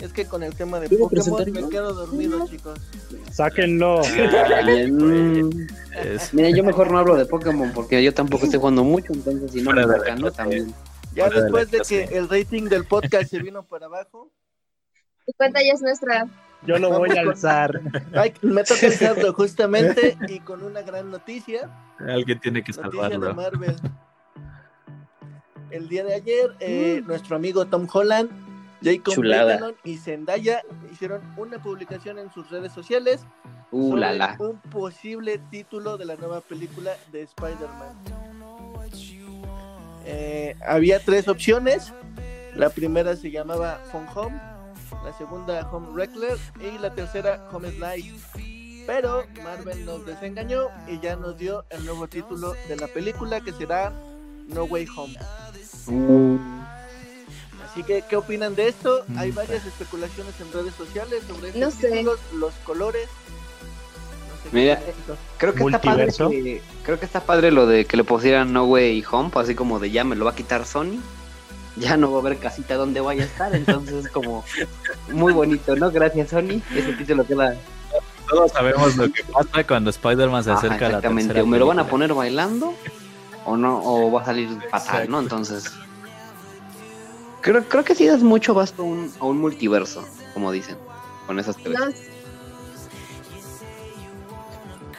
Es 0.00 0.12
que 0.12 0.24
con 0.26 0.42
el 0.42 0.54
tema 0.54 0.80
de 0.80 0.88
¿Puedo 0.88 1.08
Pokémon 1.08 1.52
me 1.52 1.68
quedo 1.68 1.92
dormido, 1.94 2.48
chicos. 2.48 2.78
Sáquenlo. 3.30 4.00
Es- 6.02 6.34
Mira, 6.34 6.50
yo 6.50 6.64
mejor 6.64 6.90
no 6.90 6.98
hablo 6.98 7.16
de 7.16 7.26
Pokémon 7.26 7.70
porque 7.72 8.02
yo 8.02 8.12
tampoco 8.12 8.44
estoy 8.46 8.58
jugando 8.58 8.82
mucho, 8.82 9.12
entonces 9.12 9.52
si 9.52 9.60
no 9.62 9.70
me 9.72 9.82
Fuera 9.82 9.86
de 9.86 9.92
la 9.92 9.98
sacan, 9.98 10.14
¿no? 10.16 10.20
clase. 10.22 10.36
También. 10.36 10.74
Ya 11.14 11.28
después 11.28 11.70
de 11.70 11.80
que 11.80 12.04
el 12.16 12.28
rating 12.28 12.64
del 12.64 12.84
podcast 12.86 13.30
se 13.30 13.38
vino 13.40 13.62
para 13.62 13.86
abajo, 13.86 14.30
Tu 15.26 15.32
cuenta 15.34 15.60
ya 15.62 15.72
es 15.74 15.82
nuestra. 15.82 16.26
Yo 16.66 16.78
lo 16.78 16.90
voy 16.98 17.10
a 17.16 17.20
alzar. 17.22 17.80
ay, 18.14 18.32
me 18.42 18.62
toca 18.64 18.86
alzarlo 18.86 19.32
justamente 19.32 20.16
y 20.28 20.40
con 20.40 20.62
una 20.62 20.82
gran 20.82 21.10
noticia. 21.10 21.70
alguien 21.98 22.38
tiene 22.40 22.62
que 22.62 22.72
Noticia 22.72 22.90
de 23.08 23.14
salvarlo. 23.14 23.34
Marvel. 23.34 23.76
El 25.70 25.88
día 25.88 26.04
de 26.04 26.14
ayer, 26.14 26.54
eh, 26.60 27.02
nuestro 27.06 27.34
amigo 27.36 27.64
Tom 27.66 27.86
Holland, 27.92 28.30
Jacob. 28.82 29.14
Batalon 29.16 29.74
y 29.84 29.96
Zendaya 29.96 30.60
hicieron 30.92 31.22
una 31.36 31.62
publicación 31.62 32.18
en 32.18 32.30
sus 32.32 32.50
redes 32.50 32.72
sociales 32.72 33.24
Uh, 33.74 33.88
sobre 33.92 34.00
la 34.02 34.12
la. 34.12 34.36
un 34.38 34.58
posible 34.70 35.38
título 35.50 35.96
de 35.96 36.04
la 36.04 36.16
nueva 36.16 36.42
película 36.42 36.90
de 37.10 37.22
Spider-Man. 37.22 37.96
Eh, 40.04 40.56
había 40.66 41.00
tres 41.00 41.26
opciones. 41.28 41.92
La 42.54 42.68
primera 42.68 43.16
se 43.16 43.30
llamaba 43.30 43.80
Phone 43.90 44.06
Home, 44.14 44.40
la 45.04 45.12
segunda 45.16 45.68
Home 45.70 45.88
Wreckler 45.90 46.38
y 46.60 46.78
la 46.78 46.94
tercera 46.94 47.48
Home 47.52 47.70
Slide. 47.72 48.84
Pero 48.86 49.24
Marvel 49.42 49.84
nos 49.84 50.04
desengañó 50.06 50.68
y 50.88 50.98
ya 51.00 51.16
nos 51.16 51.36
dio 51.38 51.64
el 51.70 51.84
nuevo 51.84 52.08
título 52.08 52.54
de 52.68 52.76
la 52.76 52.88
película 52.88 53.40
que 53.40 53.52
será 53.52 53.92
No 54.48 54.64
Way 54.64 54.86
Home. 54.96 55.14
Uh, 55.88 56.38
Así 57.70 57.82
que, 57.84 58.02
¿qué 58.08 58.16
opinan 58.16 58.54
de 58.54 58.68
esto? 58.68 59.04
Mm, 59.08 59.18
Hay 59.18 59.30
varias 59.30 59.64
especulaciones 59.64 60.34
en 60.40 60.52
redes 60.52 60.74
sociales 60.74 61.22
sobre 61.26 61.48
estos 61.48 61.60
No 61.60 61.70
sé. 61.70 61.90
títulos, 61.90 62.18
los 62.34 62.52
colores. 62.64 63.08
No 63.08 64.42
sé 64.42 64.50
qué 64.50 64.56
Mira, 64.56 64.80
creo 65.38 65.54
que 65.54 65.64
está 65.64 65.80
padre 65.80 66.06
que- 66.12 66.62
creo 66.84 66.98
que 66.98 67.06
está 67.06 67.20
padre 67.20 67.50
lo 67.50 67.66
de 67.66 67.86
que 67.86 67.96
le 67.96 68.04
pusieran 68.04 68.52
No 68.52 68.64
Way 68.64 69.04
Home, 69.10 69.30
así 69.36 69.54
como 69.54 69.78
de 69.78 69.90
ya 69.90 70.04
me 70.04 70.16
lo 70.16 70.24
va 70.26 70.32
a 70.32 70.34
quitar 70.34 70.66
Sony. 70.66 70.98
Ya 71.76 71.96
no 71.96 72.10
va 72.12 72.18
a 72.18 72.20
haber 72.20 72.38
casita 72.38 72.74
donde 72.76 73.00
vaya 73.00 73.22
a 73.22 73.26
estar, 73.26 73.54
entonces 73.54 74.04
es 74.06 74.12
como 74.12 74.44
muy 75.10 75.32
bonito, 75.32 75.74
¿no? 75.76 75.90
Gracias 75.90 76.30
Sony. 76.30 76.60
Ese 76.74 76.92
título 76.98 77.24
queda 77.26 77.54
Todos 78.28 78.52
sabemos 78.52 78.96
lo 78.96 79.10
que 79.10 79.24
pasa 79.24 79.66
cuando 79.66 79.88
Spider-Man 79.90 80.44
se 80.44 80.50
Ajá, 80.50 80.58
acerca 80.58 80.76
a 80.76 80.80
la 80.80 80.86
exactamente. 80.98 81.28
tercera 81.28 81.44
O 81.44 81.46
me 81.46 81.58
lo 81.58 81.66
van 81.66 81.78
a 81.78 81.86
poner 81.86 82.12
bailando 82.12 82.74
o 83.44 83.56
no, 83.56 83.80
o 83.82 84.12
va 84.12 84.22
a 84.22 84.24
salir 84.26 84.48
fatal, 84.70 85.10
¿no? 85.10 85.18
Entonces. 85.20 85.72
Creo, 87.40 87.64
creo 87.64 87.82
que 87.84 87.94
sí 87.94 88.06
das 88.06 88.22
mucho 88.22 88.54
basto 88.54 88.82
a 88.82 88.84
un, 88.84 89.12
a 89.18 89.24
un 89.24 89.38
multiverso, 89.40 90.04
como 90.34 90.52
dicen, 90.52 90.76
con 91.26 91.40
esas 91.40 91.56
tres. 91.56 91.74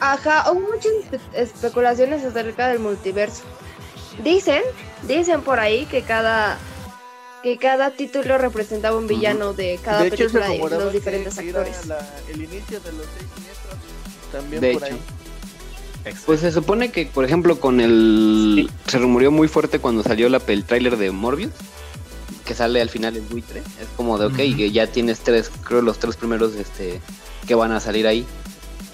Ajá, 0.00 0.50
hubo 0.50 0.60
muchas 0.60 0.92
espe- 1.10 1.20
especulaciones 1.34 2.24
acerca 2.24 2.68
del 2.68 2.80
multiverso. 2.80 3.44
Dicen, 4.22 4.62
dicen 5.08 5.42
por 5.42 5.58
ahí 5.60 5.86
que 5.86 6.02
cada 6.02 6.58
que 7.42 7.58
cada 7.58 7.90
título 7.90 8.38
representaba 8.38 8.96
un 8.96 9.06
villano 9.06 9.52
de 9.52 9.78
cada 9.84 10.00
de 10.00 10.06
hecho, 10.08 10.16
película 10.32 10.48
de 10.48 10.58
los 10.84 10.92
diferentes 10.94 11.36
actores. 11.38 11.84
la- 11.86 12.08
el 12.28 12.36
inicio 12.42 12.80
de 12.80 12.92
los 12.92 13.06
seis 13.18 13.28
siniestros. 13.34 13.74
También 14.32 14.60
De 14.62 14.72
por 14.72 14.84
hecho. 14.84 14.94
ahí. 14.94 16.14
Pues 16.26 16.40
se 16.40 16.52
supone 16.52 16.90
que, 16.90 17.06
por 17.06 17.24
ejemplo, 17.24 17.60
con 17.60 17.80
el. 17.80 18.70
Se 18.86 18.98
rumoreó 18.98 19.30
muy 19.30 19.48
fuerte 19.48 19.78
cuando 19.78 20.02
salió 20.02 20.28
la, 20.30 20.40
el 20.46 20.64
tráiler 20.64 20.96
de 20.96 21.10
Morbius, 21.10 21.52
que 22.46 22.54
sale 22.54 22.80
al 22.80 22.88
final 22.90 23.14
el 23.16 23.22
buitre. 23.22 23.60
Es 23.60 23.88
como 23.96 24.18
de, 24.18 24.26
ok, 24.26 24.32
Ujú. 24.32 24.56
que 24.56 24.70
ya 24.70 24.86
tienes 24.86 25.20
tres, 25.20 25.50
creo 25.64 25.82
los 25.82 25.98
tres 25.98 26.16
primeros 26.16 26.54
este, 26.54 27.00
que 27.46 27.54
van 27.54 27.72
a 27.72 27.80
salir 27.80 28.06
ahí. 28.06 28.24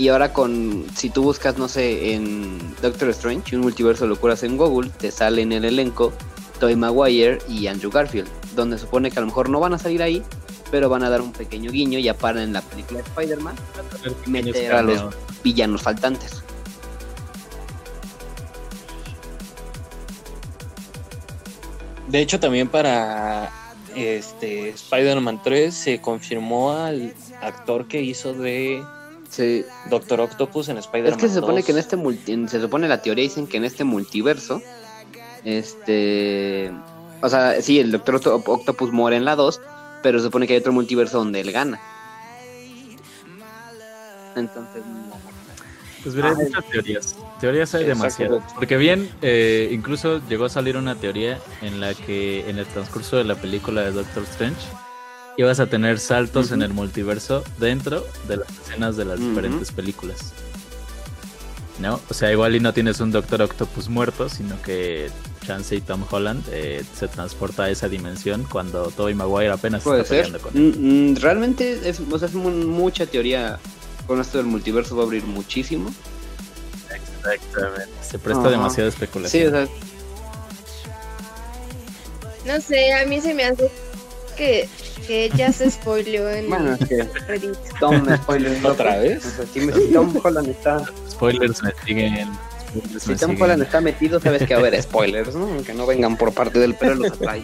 Y 0.01 0.09
ahora 0.09 0.33
con, 0.33 0.87
si 0.97 1.11
tú 1.11 1.25
buscas, 1.25 1.59
no 1.59 1.69
sé, 1.69 2.15
en 2.15 2.59
Doctor 2.81 3.11
Strange, 3.11 3.55
un 3.55 3.61
multiverso 3.61 4.05
de 4.05 4.09
locuras 4.09 4.43
en 4.43 4.57
Google, 4.57 4.89
te 4.89 5.11
sale 5.11 5.43
en 5.43 5.53
el 5.53 5.63
elenco 5.67 6.11
Tobey 6.59 6.75
Maguire 6.75 7.37
y 7.51 7.67
Andrew 7.67 7.91
Garfield, 7.91 8.27
donde 8.57 8.79
supone 8.79 9.11
que 9.11 9.19
a 9.19 9.21
lo 9.21 9.27
mejor 9.27 9.51
no 9.51 9.61
van 9.61 9.75
a 9.75 9.79
salir 9.79 10.03
ahí, 10.03 10.23
pero 10.71 10.89
van 10.89 11.03
a 11.03 11.11
dar 11.11 11.21
un 11.21 11.33
pequeño 11.33 11.71
guiño 11.71 11.99
ya 11.99 12.17
para 12.17 12.43
en 12.43 12.55
la 12.55 12.63
película 12.63 13.03
de 13.03 13.09
Spider-Man 13.09 13.55
meter 14.25 14.73
a 14.73 14.81
los 14.81 15.15
villanos 15.45 15.83
faltantes. 15.83 16.43
De 22.09 22.23
hecho, 22.23 22.41
también 22.41 22.69
para 22.69 23.53
este 23.95 24.71
Spider-Man 24.71 25.43
3 25.45 25.75
se 25.75 26.01
confirmó 26.01 26.73
al 26.73 27.13
actor 27.43 27.87
que 27.87 28.01
hizo 28.01 28.33
de 28.33 28.83
Sí, 29.31 29.65
Doctor 29.89 30.21
Octopus 30.21 30.69
en 30.69 30.79
Spider-Man 30.79 31.13
es 31.13 31.17
que 31.23 31.29
se 31.29 31.37
supone 31.37 31.59
2. 31.61 31.65
que 31.65 31.73
en 31.73 31.79
este 31.79 31.97
multi, 31.97 32.49
se 32.49 32.61
supone 32.61 32.89
la 32.89 33.01
teoría 33.01 33.23
dicen 33.23 33.47
que 33.47 33.59
en 33.59 33.65
este 33.65 33.85
multiverso, 33.85 34.61
este, 35.45 36.73
o 37.23 37.29
sea, 37.29 37.63
sí, 37.63 37.79
el 37.79 37.93
Doctor 37.93 38.17
Octo- 38.17 38.43
Octopus 38.45 38.91
muere 38.93 39.17
en 39.17 39.25
la 39.25 39.37
2, 39.37 39.61
pero 40.03 40.19
se 40.19 40.25
supone 40.25 40.47
que 40.49 40.55
hay 40.55 40.59
otro 40.61 40.73
multiverso 40.73 41.19
donde 41.19 41.41
él 41.41 41.53
gana. 41.53 41.81
Entonces, 44.37 44.83
no. 44.85 45.19
Pues 46.03 46.15
mira, 46.15 46.31
hay 46.31 46.35
Ay. 46.39 46.45
muchas 46.47 46.65
teorías. 46.71 47.17
Teorías 47.41 47.75
hay 47.75 47.85
demasiadas. 47.85 48.43
Porque 48.55 48.77
bien, 48.79 49.11
eh, 49.23 49.69
incluso 49.71 50.21
llegó 50.29 50.47
a 50.47 50.49
salir 50.49 50.77
una 50.77 50.95
teoría 50.95 51.39
en 51.63 51.79
la 51.81 51.95
que 51.95 52.49
en 52.49 52.59
el 52.59 52.67
transcurso 52.67 53.17
de 53.17 53.25
la 53.25 53.35
película 53.35 53.83
de 53.83 53.93
Doctor 53.93 54.23
Strange 54.25 54.57
ibas 55.41 55.61
a 55.61 55.67
tener 55.67 55.99
saltos 55.99 56.53
en 56.53 56.63
el 56.63 56.73
multiverso 56.73 57.43
dentro 57.59 58.07
de 58.29 58.39
las 58.39 58.49
escenas 58.67 58.97
de 58.97 59.05
las 59.05 59.19
diferentes 59.21 59.73
películas. 59.73 60.33
¿No? 61.79 61.99
O 62.11 62.15
sea, 62.15 62.31
igual 62.31 62.55
y 62.55 62.61
no 62.61 62.75
tienes 62.75 63.01
un 63.01 63.11
Doctor 63.11 63.41
Octopus 63.41 63.89
muerto, 63.89 64.29
sino 64.29 64.61
que 64.61 65.09
Chance 65.47 65.77
y 65.77 65.81
Tom 65.81 66.05
Holland 66.11 66.45
eh, 66.53 66.85
se 66.95 67.09
transporta 67.09 67.65
a 67.65 67.71
esa 67.71 67.89
dimensión 67.89 68.47
cuando 68.51 68.91
Tobey 68.91 69.15
Maguire 69.15 69.51
apenas 69.51 69.83
puede 69.83 70.03
está 70.03 70.15
ser. 70.15 70.25
peleando 70.27 70.47
con 70.47 70.57
él. 70.59 70.75
Mm, 70.77 71.13
mm, 71.13 71.17
realmente 71.17 71.89
es, 71.89 71.99
o 72.01 72.19
sea, 72.19 72.29
es 72.29 72.35
mucha 72.35 73.07
teoría. 73.07 73.59
Con 74.07 74.21
esto 74.21 74.37
del 74.39 74.47
multiverso 74.49 74.95
va 74.95 75.05
a 75.05 75.07
abrir 75.07 75.25
muchísimo. 75.25 75.91
Exactamente. 76.95 77.89
Se 78.03 78.19
presta 78.19 78.43
Ajá. 78.43 78.51
demasiada 78.51 78.91
Sí, 78.91 78.95
especulación. 78.97 79.55
o 79.55 79.57
sea, 79.57 79.69
No 82.57 82.61
sé, 82.61 82.93
a 82.93 83.07
mí 83.07 83.21
se 83.21 83.33
me 83.35 83.45
hace 83.45 83.71
que, 84.33 84.69
que 85.07 85.31
ya 85.37 85.53
se 85.53 85.71
spoileó 85.71 86.29
en 86.31 86.49
Bueno, 86.49 86.75
es 86.75 86.89
que 86.89 87.03
Reddit. 87.27 87.55
Tom 87.79 88.07
spoiler. 88.17 88.65
¿Otra 88.67 88.97
vez? 88.99 89.25
O 89.27 89.31
sea, 89.31 89.47
si, 89.47 89.61
me- 89.61 89.73
si 89.73 89.93
Tom 89.93 90.15
Holland 90.23 90.49
está, 90.49 90.85
Spoilers 91.11 91.63
me 91.63 91.71
siguen. 91.85 92.29
spoilers 92.69 93.03
si 93.03 93.11
me 93.11 93.17
Tom 93.17 93.31
siguen. 93.31 93.43
Holland 93.43 93.63
está 93.63 93.81
metido, 93.81 94.21
sabes 94.21 94.43
que 94.47 94.55
va 94.55 94.61
a 94.63 94.67
haber 94.67 94.83
spoilers, 94.83 95.35
¿no? 95.35 95.47
Aunque 95.47 95.75
no 95.75 95.87
vengan 95.87 96.17
por 96.17 96.33
parte 96.33 96.59
del 96.59 96.75
pero 96.75 96.95
los 96.95 97.13
atrae. 97.13 97.43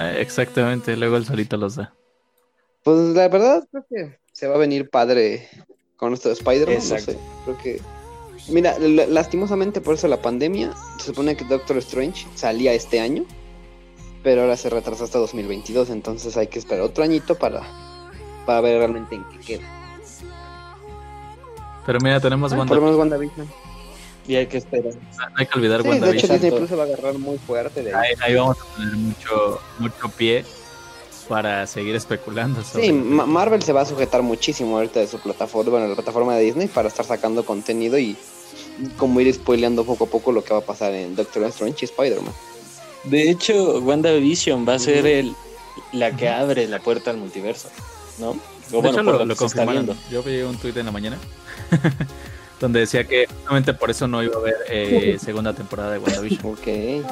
Eh, 0.00 0.16
Exactamente, 0.20 0.96
luego 0.96 1.16
el 1.16 1.24
solito 1.26 1.56
los 1.56 1.76
da. 1.76 1.92
Pues 2.82 2.98
la 3.14 3.28
verdad 3.28 3.62
creo 3.70 3.86
que 3.88 4.18
se 4.32 4.48
va 4.48 4.56
a 4.56 4.58
venir 4.58 4.90
padre 4.90 5.48
con 5.96 6.12
esto 6.14 6.28
de 6.28 6.34
Spider-Man, 6.34 6.76
no 6.88 6.98
sé. 6.98 7.18
Creo 7.44 7.58
que 7.58 7.80
Mira, 8.48 8.76
la- 8.80 9.06
lastimosamente 9.06 9.80
por 9.80 9.94
eso 9.94 10.08
la 10.08 10.20
pandemia, 10.20 10.72
se 10.98 11.06
supone 11.06 11.36
que 11.36 11.44
Doctor 11.44 11.76
Strange 11.78 12.26
salía 12.34 12.72
este 12.72 12.98
año, 12.98 13.24
pero 14.22 14.42
ahora 14.42 14.56
se 14.56 14.70
retrasó 14.70 15.04
hasta 15.04 15.18
2022, 15.18 15.90
entonces 15.90 16.36
hay 16.36 16.46
que 16.46 16.58
esperar 16.58 16.84
otro 16.84 17.02
añito 17.04 17.34
para, 17.36 17.62
para 18.46 18.60
ver 18.60 18.78
realmente 18.78 19.14
en 19.16 19.24
qué 19.30 19.38
queda. 19.38 19.68
Pero 21.86 21.98
mira, 22.00 22.20
tenemos 22.20 22.52
Ah, 22.52 22.56
Wanda. 22.58 22.68
por 22.68 22.76
lo 22.78 22.82
menos 22.84 22.98
WandaVision. 22.98 23.48
Y 24.28 24.36
hay 24.36 24.46
que 24.46 24.58
esperar. 24.58 24.92
No 24.94 25.26
hay 25.36 25.46
que 25.46 25.58
olvidar 25.58 25.82
Sí, 25.82 25.88
de 25.88 25.94
hecho 25.96 26.04
WandaVision. 26.04 26.32
Disney 26.40 26.50
Plus 26.52 26.68
se 26.68 26.76
va 26.76 26.82
a 26.84 26.86
agarrar 26.86 27.14
muy 27.18 27.38
fuerte 27.38 27.82
de 27.82 27.92
ahí. 27.94 28.10
Ahí, 28.10 28.14
ahí 28.30 28.34
vamos 28.36 28.56
a 28.60 28.76
tener 28.76 28.94
mucho, 28.96 29.60
mucho 29.80 30.08
pie 30.16 30.44
para 31.28 31.66
seguir 31.66 31.96
especulando 31.96 32.62
sobre 32.62 32.84
Sí, 32.86 32.92
Ma- 32.92 33.26
Marvel 33.26 33.62
se 33.62 33.72
va 33.72 33.80
a 33.80 33.86
sujetar 33.86 34.22
muchísimo 34.22 34.76
ahorita 34.76 35.00
de 35.00 35.06
su 35.08 35.18
plataforma, 35.18 35.70
bueno, 35.72 35.88
la 35.88 35.94
plataforma 35.94 36.36
de 36.36 36.44
Disney 36.44 36.68
para 36.68 36.86
estar 36.88 37.04
sacando 37.04 37.44
contenido 37.44 37.98
y 37.98 38.16
como 38.96 39.20
ir 39.20 39.32
spoileando 39.34 39.84
poco 39.84 40.04
a 40.04 40.06
poco 40.08 40.30
lo 40.30 40.44
que 40.44 40.52
va 40.52 40.60
a 40.60 40.64
pasar 40.64 40.92
en 40.92 41.16
Doctor 41.16 41.42
Strange 41.44 41.78
y 41.82 41.84
Spider-Man. 41.86 42.32
De 43.04 43.30
hecho, 43.30 43.80
WandaVision 43.80 44.66
va 44.68 44.74
a 44.74 44.78
ser 44.78 45.06
el, 45.06 45.34
la 45.92 46.14
que 46.16 46.28
abre 46.28 46.66
la 46.68 46.78
puerta 46.78 47.10
al 47.10 47.16
multiverso, 47.18 47.68
¿no? 48.18 48.30
O 48.30 48.34
De 48.34 48.40
bueno, 48.80 48.88
hecho, 48.90 48.96
por 48.96 49.04
lo, 49.04 49.12
lo 49.18 49.24
lo 49.26 49.34
que 49.34 49.38
se 49.40 49.44
está 49.46 49.64
confirmaron. 49.64 49.86
viendo. 49.86 50.02
Yo 50.10 50.22
vi 50.22 50.40
un 50.42 50.56
tuit 50.56 50.76
en 50.76 50.86
la 50.86 50.92
mañana 50.92 51.18
donde 52.60 52.80
decía 52.80 53.04
que 53.04 53.26
justamente 53.26 53.74
por 53.74 53.90
eso 53.90 54.06
no 54.06 54.22
iba 54.22 54.36
a 54.36 54.38
haber 54.38 54.54
eh, 54.68 55.16
segunda 55.22 55.52
temporada 55.52 55.92
de 55.92 55.98
WandaVision, 55.98 56.46
Ok. 56.52 57.06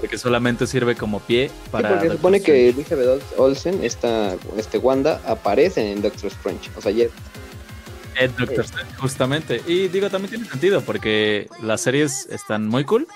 porque 0.00 0.18
solamente 0.18 0.66
sirve 0.66 0.94
como 0.96 1.20
pie 1.20 1.48
Sí, 1.48 1.54
para. 1.70 1.88
porque 1.90 2.06
se 2.08 2.12
supone 2.14 2.40
que. 2.40 2.68
Elizabeth 2.70 3.22
Olsen, 3.36 3.82
esta, 3.82 4.36
este 4.56 4.78
Wanda, 4.78 5.20
aparece 5.26 5.90
en 5.92 6.02
Doctor 6.02 6.30
Strange. 6.30 6.70
O 6.76 6.80
sea, 6.82 6.92
ya 6.92 7.04
Eh, 8.16 8.28
Doctor 8.38 8.64
Strange, 8.64 8.94
justamente. 8.98 9.62
Y 9.66 9.88
digo, 9.88 10.08
también 10.10 10.30
tiene 10.30 10.48
sentido 10.48 10.80
porque 10.82 11.48
las 11.62 11.80
series 11.80 12.26
están 12.30 12.68
muy 12.68 12.84
cool, 12.84 13.08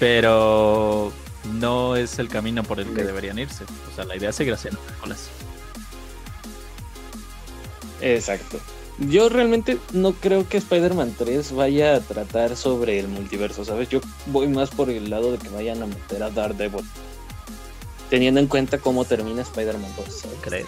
pero 0.00 1.12
no 1.52 1.94
es 1.94 2.18
el 2.18 2.28
camino 2.28 2.64
por 2.64 2.80
el 2.80 2.92
que 2.92 3.04
deberían 3.04 3.38
irse. 3.38 3.64
O 3.92 3.94
sea, 3.94 4.04
la 4.04 4.16
idea 4.16 4.30
es 4.30 4.36
seguir 4.36 4.54
haciendo 4.54 4.80
películas. 4.80 5.28
Exacto. 8.00 8.58
Yo 8.98 9.28
realmente 9.28 9.78
no 9.92 10.12
creo 10.12 10.48
que 10.48 10.56
Spider-Man 10.56 11.14
3 11.16 11.52
vaya 11.52 11.94
a 11.96 12.00
tratar 12.00 12.56
sobre 12.56 12.98
el 12.98 13.08
multiverso, 13.08 13.64
¿sabes? 13.64 13.88
Yo 13.88 14.00
voy 14.26 14.48
más 14.48 14.70
por 14.70 14.90
el 14.90 15.08
lado 15.08 15.32
de 15.32 15.38
que 15.38 15.48
vayan 15.48 15.82
a 15.82 15.86
meter 15.86 16.22
a 16.22 16.30
Daredevil. 16.30 16.84
Teniendo 18.08 18.40
en 18.40 18.46
cuenta 18.46 18.78
cómo 18.78 19.04
termina 19.04 19.42
Spider-Man 19.42 19.92
2, 19.96 20.06
¿sabes? 20.12 20.38
¿Crees? 20.40 20.66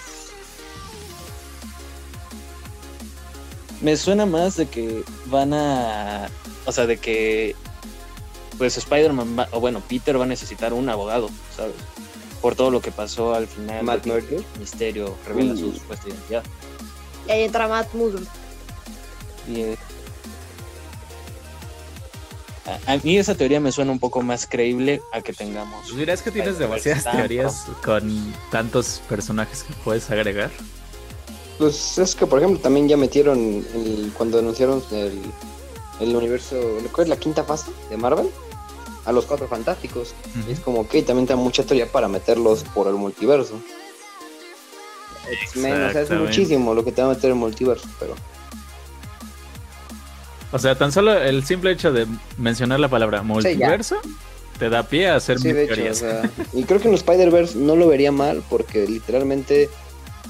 Me 3.81 3.97
suena 3.97 4.27
más 4.27 4.57
de 4.57 4.67
que 4.67 5.03
van 5.27 5.53
a. 5.53 6.29
O 6.67 6.73
sea, 6.73 6.87
de 6.87 6.99
que. 6.99 7.57
Pues 8.63 8.77
Spider-Man, 8.79 9.37
va- 9.37 9.49
o 9.51 9.59
bueno, 9.59 9.83
Peter 9.89 10.17
va 10.21 10.23
a 10.23 10.29
necesitar 10.29 10.73
un 10.73 10.89
abogado, 10.89 11.29
¿sabes? 11.57 11.75
Por 12.41 12.55
todo 12.55 12.71
lo 12.71 12.81
que 12.81 12.93
pasó 12.93 13.35
al 13.35 13.49
final. 13.49 13.83
Matt 13.83 14.07
Murdock. 14.07 14.45
Misterio 14.61 15.17
revela 15.27 15.55
Uh. 15.55 15.57
su 15.57 15.73
supuesta 15.73 16.09
identidad. 16.09 16.45
Y 17.27 17.33
ahí 17.33 17.43
entra 17.43 17.67
Matt 17.67 17.93
Murdock. 17.93 18.23
Y, 19.49 19.63
eh, 19.63 19.77
a, 22.87 22.93
a 22.93 22.97
mí 22.99 23.19
esa 23.19 23.35
teoría 23.35 23.59
me 23.59 23.73
suena 23.73 23.91
un 23.91 23.99
poco 23.99 24.23
más 24.23 24.47
creíble 24.47 25.03
a 25.13 25.23
que 25.23 25.33
tengamos. 25.33 25.85
Pues 25.87 25.97
dirás 25.97 26.23
que 26.23 26.31
tienes 26.31 26.57
demasiadas 26.61 27.03
teorías 27.03 27.65
con 27.85 28.33
tantos 28.53 29.03
personajes 29.09 29.65
que 29.65 29.75
puedes 29.83 30.09
agregar. 30.09 30.53
Pues 31.59 31.99
es 31.99 32.15
que, 32.15 32.29
por 32.29 32.39
ejemplo, 32.39 32.61
también 32.61 32.89
ya 32.89 32.97
metieron 32.97 33.39
el- 33.75 34.13
cuando 34.17 34.39
anunciaron 34.39 34.81
el, 34.93 35.21
el 35.99 36.15
universo, 36.15 36.55
¿cuál 36.93 37.07
es 37.07 37.09
la 37.09 37.17
quinta 37.17 37.43
fase 37.43 37.73
de 37.91 37.97
Marvel? 37.97 38.31
A 39.05 39.13
los 39.13 39.25
cuatro 39.27 39.49
fantásticos. 39.49 40.15
Es 40.49 40.61
como 40.61 40.89
que 40.89 41.03
también 41.03 41.27
te 41.27 41.33
da 41.33 41.37
mucha 41.37 41.65
teoría 41.65 41.91
para 41.91 42.09
meterlos 42.09 42.65
por 42.75 42.87
el 42.87 42.95
multiverso. 42.95 43.61
Menos, 45.55 45.91
o 45.91 45.93
sea, 45.93 46.03
es 46.03 46.11
muchísimo 46.11 46.75
lo 46.75 46.85
que 46.85 46.93
te 46.93 47.03
va 47.03 47.11
a 47.11 47.15
meter 47.15 47.31
el 47.31 47.37
multiverso, 47.37 47.89
pero 47.99 48.15
O 50.53 50.59
sea, 50.59 50.77
tan 50.77 50.93
solo 50.93 51.15
el 51.17 51.45
simple 51.45 51.71
hecho 51.73 51.93
de 51.93 52.07
mencionar 52.37 52.81
la 52.81 52.89
palabra 52.89 53.23
multiverso 53.23 53.97
te 54.59 54.69
da 54.69 54.83
pie 54.83 55.09
a 55.09 55.17
hacer 55.17 55.39
sí, 55.39 55.49
mil 55.49 55.57
de 55.57 55.65
hecho, 55.65 55.73
o 55.73 55.77
teorías. 55.77 55.99
sea, 55.99 56.31
y 56.53 56.65
creo 56.65 56.81
que 56.81 56.89
en 56.89 56.95
Spider-Verse 56.95 57.59
no 57.59 57.75
lo 57.77 57.89
vería 57.89 58.13
mal 58.13 58.43
porque 58.51 58.87
literalmente 58.87 59.71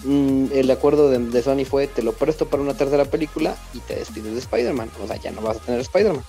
mm, 0.04 0.46
el 0.52 0.70
acuerdo 0.70 1.10
de, 1.10 1.18
de 1.18 1.42
Sony 1.42 1.64
fue 1.68 1.86
te 1.86 2.02
lo 2.02 2.12
presto 2.12 2.46
para 2.46 2.62
una 2.62 2.74
tercera 2.74 3.04
película 3.04 3.56
y 3.74 3.80
te 3.80 3.96
despides 3.96 4.32
de 4.32 4.38
Spider-Man, 4.38 4.90
o 5.02 5.06
sea, 5.06 5.16
ya 5.16 5.32
no 5.32 5.40
vas 5.40 5.56
a 5.56 5.60
tener 5.60 5.80
Spider-Man. 5.80 6.24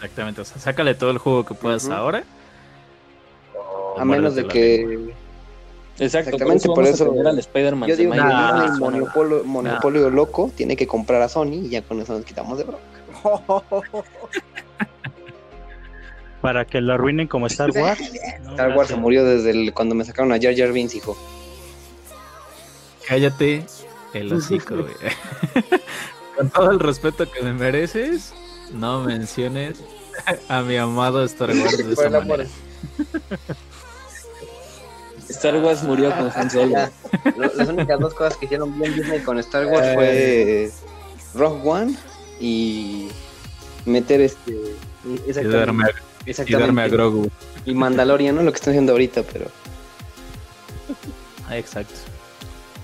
Exactamente, 0.00 0.40
o 0.40 0.44
sea, 0.44 0.58
sácale 0.58 0.94
todo 0.94 1.10
el 1.10 1.18
juego 1.18 1.44
que 1.44 1.52
puedas 1.54 1.88
ahora. 1.90 2.24
A 3.98 4.04
menos 4.04 4.34
de 4.34 4.46
que 4.46 5.12
Exacto, 5.98 6.30
Exactamente, 6.30 6.66
por 6.66 6.76
por 6.76 6.84
eso, 6.84 6.94
eso- 6.94 7.04
a 7.04 7.10
tener 7.10 7.26
al 7.26 7.38
Spider-Man 7.38 7.88
Yo 7.90 7.96
digo 7.96 8.14
Nah, 8.14 8.74
suena- 8.78 9.42
monopolio, 9.44 10.08
loco, 10.08 10.50
tiene 10.56 10.74
que 10.74 10.86
comprar 10.86 11.20
a 11.20 11.28
Sony 11.28 11.52
y 11.64 11.68
ya 11.68 11.82
con 11.82 12.00
eso 12.00 12.14
nos 12.14 12.24
quitamos 12.24 12.56
de 12.56 12.64
bronca. 12.64 12.80
Para 16.40 16.64
que 16.64 16.80
lo 16.80 16.94
arruinen 16.94 17.28
como 17.28 17.46
Star 17.48 17.70
Wars. 17.70 18.00
No, 18.42 18.50
Star 18.52 18.74
Wars 18.76 18.88
se 18.88 18.96
murió 18.96 19.24
desde 19.24 19.50
el- 19.50 19.74
cuando 19.74 19.94
me 19.94 20.04
sacaron 20.06 20.32
a 20.32 20.38
Jar 20.40 20.56
Jar 20.56 20.72
Binks, 20.72 20.94
hijo. 20.94 21.18
Cállate 23.06 23.66
el 24.14 24.32
hocico, 24.32 24.76
güey. 24.78 24.94
Con 26.36 26.48
todo 26.48 26.70
el 26.70 26.80
respeto 26.80 27.30
que 27.30 27.42
me 27.42 27.52
mereces, 27.52 28.32
no 28.72 29.02
menciones 29.02 29.78
a 30.48 30.62
mi 30.62 30.76
amado 30.76 31.24
Star 31.24 31.50
Wars 31.50 31.78
de 31.78 31.92
esa 31.92 32.10
manera. 32.10 32.46
Star 35.28 35.56
Wars 35.62 35.82
murió 35.82 36.10
con 36.16 36.30
Han 36.34 36.50
Solo. 36.50 36.76
Las 37.36 37.68
únicas 37.68 38.00
dos 38.00 38.14
cosas 38.14 38.36
que 38.36 38.46
hicieron 38.46 38.78
bien 38.78 38.94
Disney 38.94 39.20
con 39.20 39.38
Star 39.38 39.66
Wars 39.66 39.94
fue 39.94 40.70
Rogue 41.34 41.60
One 41.68 41.96
y 42.40 43.08
meter 43.84 44.20
este. 44.22 44.52
Y 45.04 45.32
darme, 45.32 45.84
y 46.26 46.30
exactamente. 46.30 46.66
darme 46.66 46.82
a 46.82 46.88
Grogu. 46.88 47.30
Y 47.64 47.74
Mandalorian, 47.74 48.34
¿no? 48.34 48.42
Lo 48.42 48.50
que 48.52 48.56
están 48.56 48.72
haciendo 48.72 48.92
ahorita, 48.92 49.22
pero. 49.22 49.46
Ah, 51.48 51.56
Exacto. 51.56 51.94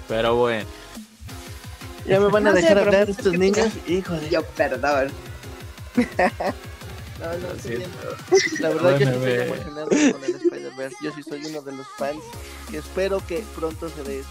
Pero 0.08 0.36
bueno, 0.36 0.64
Ya 2.06 2.20
me 2.20 2.26
van 2.28 2.46
a 2.46 2.50
No 2.50 2.56
sé, 2.56 2.62
dejar 2.62 2.78
pero 2.78 2.86
hablar 2.90 3.10
estos 3.10 3.32
niños. 3.32 3.68
Híjole. 3.88 4.28
Yo, 4.30 4.42
perdón. 4.44 5.08
No, 7.18 7.26
no, 7.28 7.48
Sí. 7.62 7.72
La 8.60 8.68
verdad, 8.68 8.90
yo 8.98 8.98
sí 8.98 9.04
estoy 9.04 9.24
ve. 9.24 9.44
emocionado 9.46 9.88
con 9.88 10.24
el 10.24 10.34
Spider-Verse. 10.34 10.96
Yo 11.02 11.12
sí 11.14 11.22
soy 11.22 11.44
uno 11.46 11.62
de 11.62 11.72
los 11.72 11.86
fans 11.96 12.20
que 12.70 12.76
espero 12.76 13.22
que 13.26 13.42
pronto 13.56 13.88
se 13.88 14.02
dé 14.04 14.20
eso. 14.20 14.28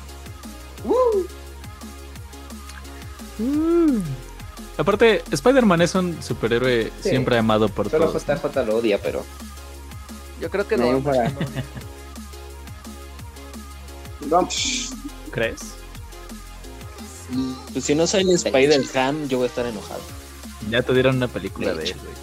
aparte, 4.78 5.24
Spider-Man 5.32 5.82
es 5.82 5.96
un 5.96 6.22
superhéroe 6.22 6.92
Sí. 7.02 7.10
siempre 7.10 7.38
amado 7.40 7.70
por 7.70 7.90
Solo 7.90 8.06
todos. 8.12 8.28
¿no? 8.28 8.36
JJ 8.36 8.66
lo 8.66 8.76
odia, 8.78 9.02
pero. 9.02 9.26
Yo 10.40 10.50
creo 10.52 10.68
que 10.68 10.78
No, 10.78 10.92
no. 10.94 11.00
para- 11.02 11.30
no. 14.30 14.48
¿Crees? 15.32 15.60
Pues 17.74 17.84
si 17.84 17.96
no 17.96 18.06
sale 18.06 18.32
Spider-Ham, 18.34 19.28
yo 19.28 19.38
voy 19.40 19.46
a 19.46 19.50
estar 19.50 19.66
enojado. 19.66 20.02
Ya 20.70 20.82
te 20.82 20.94
dieron 20.94 21.18
una 21.18 21.28
película 21.28 21.74
De 21.74 21.84
de, 21.84 21.90
él, 21.92 21.98
güey. 22.02 22.14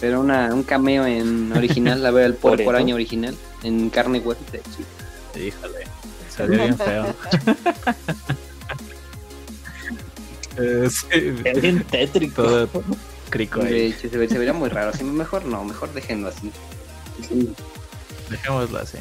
Pero 0.00 0.20
una, 0.20 0.54
un 0.54 0.62
cameo 0.62 1.04
en 1.06 1.52
original, 1.52 2.04
a 2.06 2.10
ver 2.10 2.24
el 2.26 2.34
por, 2.34 2.52
Por 2.52 2.74
eso. 2.74 2.82
año 2.84 2.94
original, 2.94 3.36
en 3.62 3.90
carne 3.90 4.18
y 4.18 4.20
hueso. 4.20 4.40
de 4.52 4.58
hecho. 4.58 5.46
Híjole, 5.46 5.84
se 6.34 6.46
ve 6.46 6.56
bien 6.56 6.76
feo. 6.78 7.14
Eh, 10.60 10.88
sí, 10.90 11.06
Es 11.44 11.60
bien 11.62 11.84
tétrico. 11.84 12.42
todo 12.42 12.68
crico 13.30 13.60
De 13.60 13.68
ahí. 13.68 13.80
hecho, 13.92 14.08
se, 14.10 14.18
ve- 14.18 14.28
se 14.28 14.38
vería 14.38 14.52
muy 14.52 14.68
raro. 14.68 14.90
Así, 14.90 15.04
mejor 15.04 15.44
no, 15.44 15.62
mejor 15.62 15.92
déjenlo 15.92 16.30
así. 16.30 16.50
Dejémoslo 18.28 18.78
así. 18.80 18.98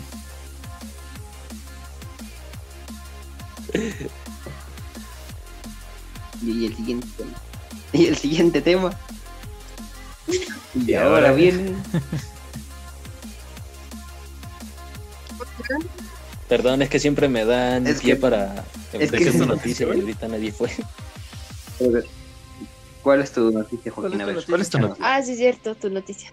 Y 6.44 6.66
el 6.66 6.76
siguiente 6.76 7.08
tema. 7.18 7.32
Y 7.94 8.06
el 8.08 8.18
siguiente 8.18 8.62
tema. 8.62 8.92
Y 10.86 10.94
ahora 10.94 11.32
viene. 11.32 11.74
Perdón, 16.50 16.82
es 16.82 16.90
que 16.90 17.00
siempre 17.00 17.28
me 17.28 17.44
dan 17.46 17.86
Es 17.88 18.00
pie 18.02 18.14
que- 18.16 18.20
para 18.22 18.64
es 18.94 19.12
que- 19.12 19.28
esta 19.28 19.46
noticia 19.46 19.86
y 19.88 20.00
ahorita 20.00 20.28
nadie 20.28 20.52
fue. 20.52 20.70
¿Cuál 23.04 23.22
es 23.22 23.32
tu 23.32 23.52
noticia, 23.52 23.92
¿Cuál 23.92 24.12
Joaquín? 24.12 24.22
es 24.22 24.26
tu 24.26 24.28
ver, 24.28 24.36
noticia? 24.36 24.48
¿Cuál 24.50 24.62
es 24.62 24.70
tu 24.70 24.80
noticia? 24.80 25.16
Ah, 25.16 25.22
sí, 25.22 25.32
es 25.34 25.38
cierto, 25.38 25.76
tu 25.76 25.90
noticia. 25.90 26.32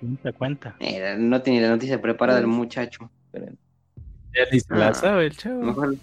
Cuenta, 0.00 0.32
cuenta. 0.32 0.76
Mira, 0.80 1.16
no 1.16 1.40
tiene 1.42 1.60
la 1.62 1.68
noticia 1.70 2.00
preparada 2.00 2.38
el 2.38 2.46
muchacho. 2.46 3.10
Ya 3.32 4.42
ni 4.52 4.60
se 4.60 4.74
la 4.74 4.88
Ah. 4.88 4.94
sabe 4.94 5.26
el 5.26 5.36
chavo. 5.36 5.62
Mejor 5.62 5.96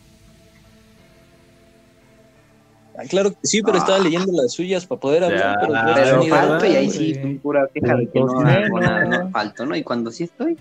Ah, 2.98 3.04
claro 3.10 3.32
que 3.32 3.38
sí, 3.44 3.62
pero 3.64 3.78
estaba 3.80 3.98
Ah. 3.98 4.02
leyendo 4.02 4.32
las 4.34 4.54
suyas 4.54 4.86
para 4.86 5.02
poder 5.02 5.24
hablar. 5.24 5.40
Ya, 5.40 5.58
pero 5.60 5.74
no 5.74 5.94
Pero 5.96 6.24
idea. 6.24 6.36
falto 6.36 6.66
y 6.66 6.76
ahí 6.76 6.90
sí, 6.92 7.14
güey. 7.20 7.38
pura 7.40 7.68
queja 7.74 7.96
de 7.96 8.08
que 8.10 8.20
no 8.20 8.28
menos. 8.42 9.10
no 9.10 9.30
falto, 9.32 9.66
¿no? 9.66 9.76
Y 9.76 9.84
cuando 9.84 10.12
sí 10.12 10.26
estoy, 10.26 10.58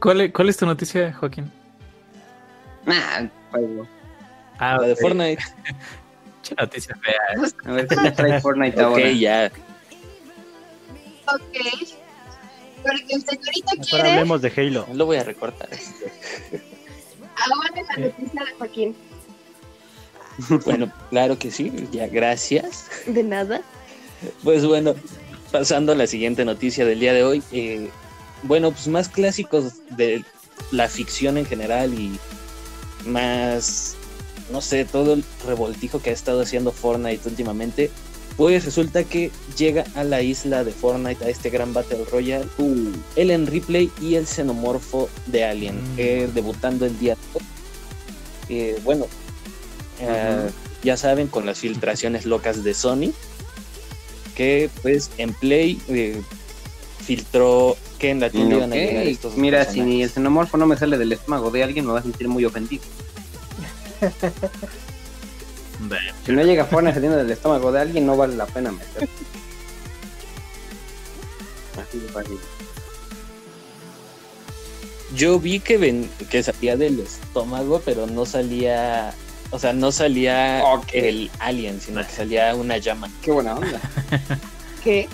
¿Cuál, 0.00 0.20
es- 0.20 0.32
¿Cuál 0.32 0.48
es 0.50 0.56
tu 0.58 0.66
noticia, 0.66 1.14
Joaquín? 1.14 1.50
nah, 2.84 3.26
juego. 3.50 3.88
Ah, 4.58 4.76
La 4.78 4.88
de 4.88 4.92
ok. 4.92 5.00
Fortnite. 5.00 5.42
Che, 6.42 6.54
noticia 6.56 6.94
fea. 6.96 7.14
A 7.64 7.72
ver 7.72 7.88
qué 7.88 7.96
te 7.96 8.10
trae 8.12 8.38
Fortnite 8.42 8.76
Ok, 8.84 8.86
ahora. 8.98 9.10
ya. 9.12 9.50
Ok. 11.26 11.40
Porque 12.82 13.14
el 13.14 13.22
señorito 13.24 13.70
Mejor 13.78 13.86
quiere. 13.88 14.10
hablemos 14.10 14.42
de 14.42 14.52
Halo. 14.54 14.86
Lo 14.92 15.06
voy 15.06 15.16
a 15.16 15.24
recortar. 15.24 15.70
Ahora 15.70 15.82
la 17.96 18.06
noticia 18.06 18.44
de 18.44 18.52
Joaquín. 18.58 18.94
Bueno, 20.64 20.90
claro 21.10 21.38
que 21.38 21.50
sí. 21.50 21.72
Ya, 21.92 22.06
gracias. 22.08 22.86
De 23.06 23.22
nada. 23.22 23.60
Pues 24.42 24.64
bueno, 24.66 24.94
pasando 25.52 25.92
a 25.92 25.94
la 25.96 26.06
siguiente 26.06 26.44
noticia 26.44 26.84
del 26.84 27.00
día 27.00 27.12
de 27.12 27.22
hoy. 27.24 27.42
eh, 27.52 27.88
bueno, 28.42 28.72
pues 28.72 28.88
más 28.88 29.08
clásicos 29.08 29.72
de 29.96 30.22
la 30.70 30.88
ficción 30.88 31.38
en 31.38 31.46
general 31.46 31.94
y 31.94 32.18
más, 33.06 33.96
no 34.50 34.60
sé, 34.60 34.84
todo 34.84 35.14
el 35.14 35.24
revoltijo 35.46 36.00
que 36.02 36.10
ha 36.10 36.12
estado 36.12 36.42
haciendo 36.42 36.72
Fortnite 36.72 37.28
últimamente. 37.28 37.90
Pues 38.36 38.64
resulta 38.64 39.04
que 39.04 39.30
llega 39.56 39.84
a 39.94 40.02
la 40.02 40.20
isla 40.20 40.64
de 40.64 40.72
Fortnite, 40.72 41.24
a 41.24 41.28
este 41.28 41.50
gran 41.50 41.72
Battle 41.72 42.04
Royale, 42.10 42.46
uh, 42.58 42.90
el 43.14 43.30
en 43.30 43.46
replay 43.46 43.90
y 44.00 44.16
el 44.16 44.26
xenomorfo 44.26 45.08
de 45.26 45.44
Alien, 45.44 45.76
Mm. 45.76 45.94
eh, 45.98 46.28
debutando 46.34 46.84
el 46.84 46.98
día 46.98 47.14
de 47.14 47.38
hoy. 47.38 47.44
Eh, 50.00 50.06
eh, 50.08 50.50
ya 50.82 50.96
saben, 50.96 51.28
con 51.28 51.46
las 51.46 51.58
filtraciones 51.58 52.26
locas 52.26 52.64
de 52.64 52.74
Sony, 52.74 53.12
que 54.34 54.70
pues 54.82 55.10
en 55.18 55.32
Play 55.34 55.80
eh, 55.88 56.20
filtró 57.04 57.76
que 57.98 58.10
en 58.10 58.20
la 58.20 58.30
tienda 58.30 58.56
iban 58.56 58.72
a 58.72 58.76
llegar 58.76 59.02
Ok, 59.02 59.08
estos 59.08 59.36
Mira, 59.36 59.60
si 59.60 59.66
personajes. 59.66 59.94
ni 59.94 60.02
el 60.02 60.10
xenomorfo 60.10 60.56
no 60.56 60.66
me 60.66 60.76
sale 60.76 60.98
del 60.98 61.12
estómago 61.12 61.50
de 61.50 61.62
alguien, 61.62 61.86
me 61.86 61.92
va 61.92 62.00
a 62.00 62.02
sentir 62.02 62.28
muy 62.28 62.44
ofendido. 62.44 62.82
Si 66.24 66.32
no 66.32 66.42
llega 66.42 66.64
Fortnite 66.64 66.94
saliendo 66.94 67.18
del 67.18 67.30
estómago 67.30 67.72
de 67.72 67.80
alguien, 67.80 68.06
no 68.06 68.16
vale 68.16 68.36
la 68.36 68.46
pena 68.46 68.72
meter. 68.72 69.08
Así 71.80 71.98
de 71.98 72.08
fácil. 72.08 72.38
Yo 75.14 75.38
vi 75.38 75.60
que, 75.60 75.78
ven, 75.78 76.10
que 76.30 76.42
salía 76.42 76.76
del 76.76 77.00
estómago, 77.00 77.80
pero 77.84 78.06
no 78.06 78.26
salía, 78.26 79.14
o 79.54 79.58
sea, 79.60 79.72
no 79.72 79.92
salía 79.92 80.60
el 80.92 81.30
alien, 81.38 81.80
sino 81.80 82.04
que 82.04 82.12
salía 82.12 82.56
una 82.56 82.78
llama. 82.78 83.08
Qué 83.22 83.30
buena 83.30 83.54
onda. 83.54 83.80
¿Qué? 84.82 85.08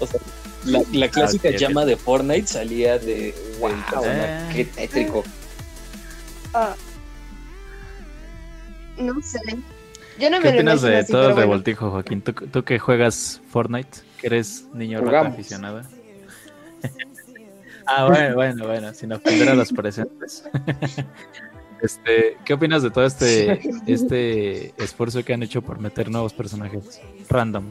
O 0.00 0.06
sea, 0.06 0.20
la, 0.64 0.82
la 0.92 1.08
clásica 1.08 1.50
llama 1.50 1.84
de 1.84 1.96
Fortnite 1.96 2.48
salía 2.48 2.98
de 2.98 3.32
Wow. 3.60 3.70
Eh, 4.04 4.48
Qué 4.52 4.64
tétrico. 4.64 5.22
Ah. 6.54 6.74
No 8.98 9.14
sé. 9.22 9.38
Yo 10.18 10.28
no 10.28 10.40
¿Qué 10.40 10.48
me 10.48 10.54
opinas 10.56 10.82
de 10.82 10.98
así, 10.98 11.12
todo 11.12 11.28
el 11.28 11.34
bueno. 11.34 11.40
revoltijo, 11.42 11.88
Joaquín? 11.92 12.20
¿Tú, 12.20 12.32
tú 12.32 12.64
que 12.64 12.80
juegas 12.80 13.40
Fortnite, 13.48 14.00
que 14.20 14.26
eres 14.26 14.64
niño 14.74 14.98
rata 14.98 15.10
Jugamos. 15.10 15.34
aficionada. 15.34 15.88
ah, 17.86 18.06
bueno, 18.08 18.34
bueno, 18.34 18.66
bueno, 18.66 18.92
sin 18.92 19.12
ofender 19.12 19.50
a 19.50 19.54
los 19.54 19.72
presentes. 19.72 20.42
este, 21.82 22.38
¿Qué 22.44 22.54
opinas 22.54 22.82
de 22.82 22.90
todo 22.90 23.04
este, 23.04 23.60
este 23.86 24.72
esfuerzo 24.82 25.24
que 25.24 25.34
han 25.34 25.42
hecho 25.42 25.62
por 25.62 25.78
meter 25.78 26.10
nuevos 26.10 26.32
personajes 26.32 27.00
random? 27.28 27.64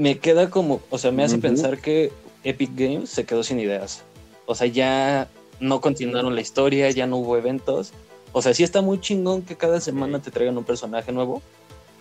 me 0.00 0.18
queda 0.18 0.48
como, 0.48 0.80
o 0.88 0.96
sea, 0.96 1.10
me 1.10 1.24
hace 1.24 1.36
pensar 1.36 1.78
que 1.78 2.10
Epic 2.42 2.70
Games 2.74 3.10
se 3.10 3.26
quedó 3.26 3.42
sin 3.42 3.60
ideas. 3.60 4.02
O 4.46 4.54
sea, 4.54 4.66
ya 4.66 5.28
no 5.60 5.82
continuaron 5.82 6.34
la 6.34 6.40
historia, 6.40 6.90
ya 6.90 7.06
no 7.06 7.18
hubo 7.18 7.36
eventos. 7.36 7.92
O 8.32 8.40
sea, 8.40 8.54
sí 8.54 8.62
está 8.62 8.80
muy 8.80 8.98
chingón 8.98 9.42
que 9.42 9.56
cada 9.56 9.78
semana 9.78 10.22
te 10.22 10.30
traigan 10.30 10.56
un 10.56 10.64
personaje 10.64 11.12
nuevo, 11.12 11.42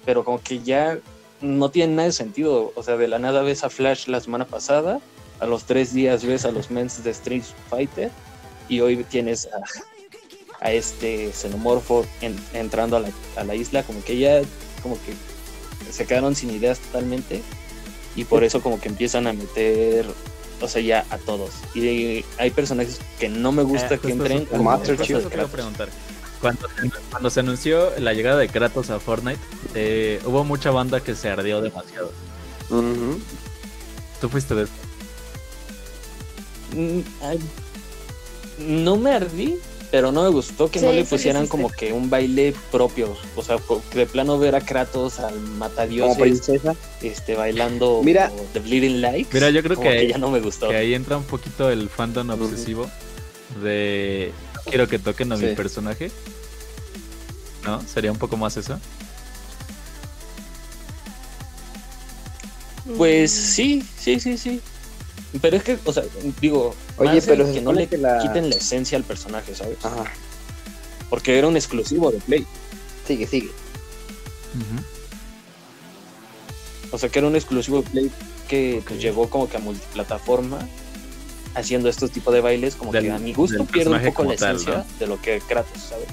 pero 0.05 0.23
como 0.23 0.41
que 0.41 0.59
ya 0.59 0.97
no 1.41 1.71
tiene 1.71 1.95
nada 1.95 2.05
de 2.05 2.13
sentido. 2.13 2.71
O 2.73 2.83
sea, 2.83 2.95
de 2.95 3.09
la 3.09 3.19
nada 3.19 3.41
ves 3.41 3.65
a 3.65 3.69
Flash 3.69 4.07
la 4.07 4.21
semana 4.21 4.45
pasada, 4.45 5.01
a 5.41 5.45
los 5.45 5.65
tres 5.65 5.93
días 5.93 6.23
ves 6.23 6.45
a 6.45 6.51
los 6.51 6.71
mens 6.71 7.03
de 7.03 7.11
Street 7.11 7.43
Fighter 7.69 8.11
y 8.69 8.79
hoy 8.81 9.03
tienes 9.03 9.47
a, 9.47 10.65
a 10.65 10.71
este 10.71 11.31
xenomorfo 11.33 12.05
en- 12.21 12.39
entrando 12.53 12.95
a 12.97 12.99
la, 13.01 13.09
a 13.35 13.43
la 13.43 13.55
isla, 13.55 13.83
como 13.83 14.03
que 14.03 14.17
ya, 14.17 14.41
como 14.83 14.95
que 15.03 15.13
se 15.91 16.05
quedaron 16.05 16.35
sin 16.35 16.51
ideas 16.51 16.79
totalmente 16.79 17.41
y 18.15 18.23
por 18.25 18.43
eso 18.43 18.61
como 18.61 18.79
que 18.79 18.89
empiezan 18.89 19.27
a 19.27 19.33
meter, 19.33 20.05
o 20.61 20.67
sea, 20.67 20.81
ya 20.81 21.05
a 21.09 21.17
todos. 21.17 21.51
Y 21.73 22.23
hay 22.37 22.51
personajes 22.51 22.99
que 23.19 23.29
no 23.29 23.51
me 23.51 23.63
gusta 23.63 23.95
Eh, 23.95 23.99
que 23.99 24.11
entren. 24.11 24.37
eso- 24.43 24.51
como 24.51 24.63
Master 24.63 24.99
eso 25.01 25.29
preguntar. 25.49 25.89
Cuando, 26.41 26.67
se- 26.69 26.91
cuando 27.09 27.29
se 27.29 27.39
anunció 27.41 27.91
la 27.99 28.13
llegada 28.13 28.37
de 28.39 28.47
Kratos 28.47 28.89
a 28.91 28.99
Fortnite, 28.99 29.39
eh, 29.75 30.21
hubo 30.25 30.43
mucha 30.45 30.71
banda 30.71 31.01
que 31.01 31.13
se 31.15 31.29
ardió 31.29 31.59
demasiado. 31.61 32.11
¿Tú 34.21 34.29
fuiste 34.29 34.53
de 34.55 34.67
Mm, 36.75 36.99
ay, 37.23 37.39
No 38.59 38.97
me 38.97 39.11
ardí, 39.11 39.55
pero 39.91 40.11
no 40.11 40.23
me 40.23 40.29
gustó 40.29 40.69
que 40.69 40.79
Sí, 40.79 40.85
no 40.85 40.91
le 40.91 41.03
sí 41.03 41.09
pusieran 41.09 41.47
como 41.47 41.69
que 41.69 41.93
un 41.93 42.09
baile 42.09 42.53
propio. 42.71 43.15
O 43.35 43.41
sea, 43.43 43.57
de 43.93 44.05
plano 44.05 44.37
ver 44.37 44.55
a 44.55 44.61
Kratos 44.61 45.19
al 45.19 45.33
Como 45.33 45.47
matadioses 45.55 46.17
princesa. 46.17 46.75
este, 47.01 47.35
bailando 47.35 48.01
Mira. 48.03 48.31
The 48.53 48.59
Bleeding 48.59 49.01
Lights. 49.01 49.33
Mira, 49.33 49.49
yo 49.49 49.63
creo 49.63 49.79
que- 49.79 50.07
ya 50.07 50.17
no 50.17 50.29
me 50.29 50.39
gustó. 50.41 50.69
Que 50.69 50.75
ahí 50.77 50.93
entra 50.93 51.17
un 51.17 51.23
poquito 51.23 51.69
el 51.69 51.89
fandom 51.89 52.29
obsesivo 52.29 52.89
de 53.63 54.31
"No 54.55 54.61
quiero 54.63 54.87
que 54.87 54.99
toquen 54.99 55.31
a 55.31 55.37
mi 55.37 55.55
personaje. 55.55 56.11
¿No? 57.63 57.81
Sería 57.81 58.11
un 58.11 58.17
poco 58.17 58.37
más 58.37 58.55
eso. 58.57 58.79
Pues 62.97 63.31
sí, 63.31 63.83
sí, 63.99 64.19
sí, 64.19 64.37
sí. 64.37 64.61
Pero 65.41 65.57
es 65.57 65.63
que, 65.63 65.77
o 65.85 65.93
sea, 65.93 66.03
digo, 66.41 66.73
Oye, 66.97 67.13
más 67.15 67.25
pero 67.25 67.51
que 67.51 67.61
no 67.61 67.71
le 67.71 67.87
que 67.87 67.97
la- 67.97 68.19
quiten 68.19 68.49
la 68.49 68.55
esencia 68.55 68.97
al 68.97 69.03
personaje, 69.03 69.53
¿sabes? 69.55 69.77
Ajá. 69.83 70.05
Porque 71.09 71.37
era 71.37 71.47
un 71.47 71.55
exclusivo 71.55 72.11
de 72.11 72.17
Play. 72.19 72.45
Sigue, 73.07 73.27
sigue. 73.27 73.47
Ujú. 73.47 74.83
O 76.91 76.97
sea, 76.97 77.09
que 77.09 77.19
era 77.19 77.27
un 77.27 77.35
exclusivo 77.35 77.81
de 77.83 77.89
Play 77.89 78.11
que 78.47 78.81
pues, 78.83 78.95
Ok. 78.97 79.01
llegó 79.03 79.29
como 79.29 79.47
que 79.47 79.57
a 79.57 79.59
multiplataforma 79.59 80.67
haciendo 81.53 81.89
estos 81.89 82.09
tipos 82.11 82.33
de 82.33 82.41
bailes, 82.41 82.75
como 82.75 82.91
Del- 82.91 83.05
que 83.05 83.11
a 83.11 83.19
mi 83.19 83.33
gusto 83.33 83.63
pierde 83.65 83.91
un 83.91 84.01
poco 84.03 84.23
la 84.23 84.35
tal, 84.35 84.55
esencia 84.55 84.77
¿no? 84.79 84.85
de 84.99 85.07
lo 85.07 85.21
que 85.21 85.39
Kratos, 85.41 85.81
¿sabes? 85.89 86.07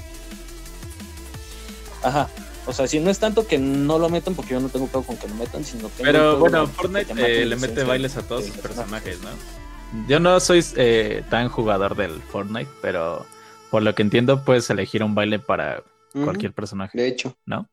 Ajá. 2.03 2.29
O 2.67 2.73
sea, 2.73 2.85
si 2.87 2.99
no 2.99 3.09
es 3.09 3.19
tanto 3.19 3.47
que 3.47 3.57
no 3.57 3.97
lo 3.97 4.09
metan, 4.09 4.35
porque 4.35 4.51
yo 4.53 4.59
no 4.59 4.67
tengo 4.69 4.87
pedo 4.87 5.03
con 5.03 5.15
que 5.17 5.27
lo 5.27 5.35
metan, 5.35 5.63
sino 5.63 5.87
tengo 5.89 6.03
Pero 6.03 6.39
bueno, 6.39 6.67
que 6.67 6.73
Fortnite 6.73 7.41
eh, 7.41 7.45
le 7.45 7.55
mete 7.55 7.83
bailes 7.83 8.17
a 8.17 8.21
todos 8.23 8.45
sus 8.45 8.57
personaje. 8.57 9.11
personajes, 9.11 9.21
¿no? 9.23 10.07
Yo 10.09 10.19
no 10.19 10.39
soy 10.41 10.63
eh, 10.75 11.23
tan 11.29 11.47
jugador 11.47 11.95
del 11.95 12.21
Fortnite, 12.23 12.69
pero 12.81 13.25
por 13.71 13.83
lo 13.83 13.95
que 13.95 14.01
entiendo 14.01 14.43
puedes 14.43 14.69
elegir 14.69 15.01
un 15.03 15.15
baile 15.15 15.39
para 15.39 15.81
cualquier 16.23 16.51
personaje, 16.51 16.97
De 16.97 17.07
hecho. 17.07 17.35
¿no? 17.45 17.69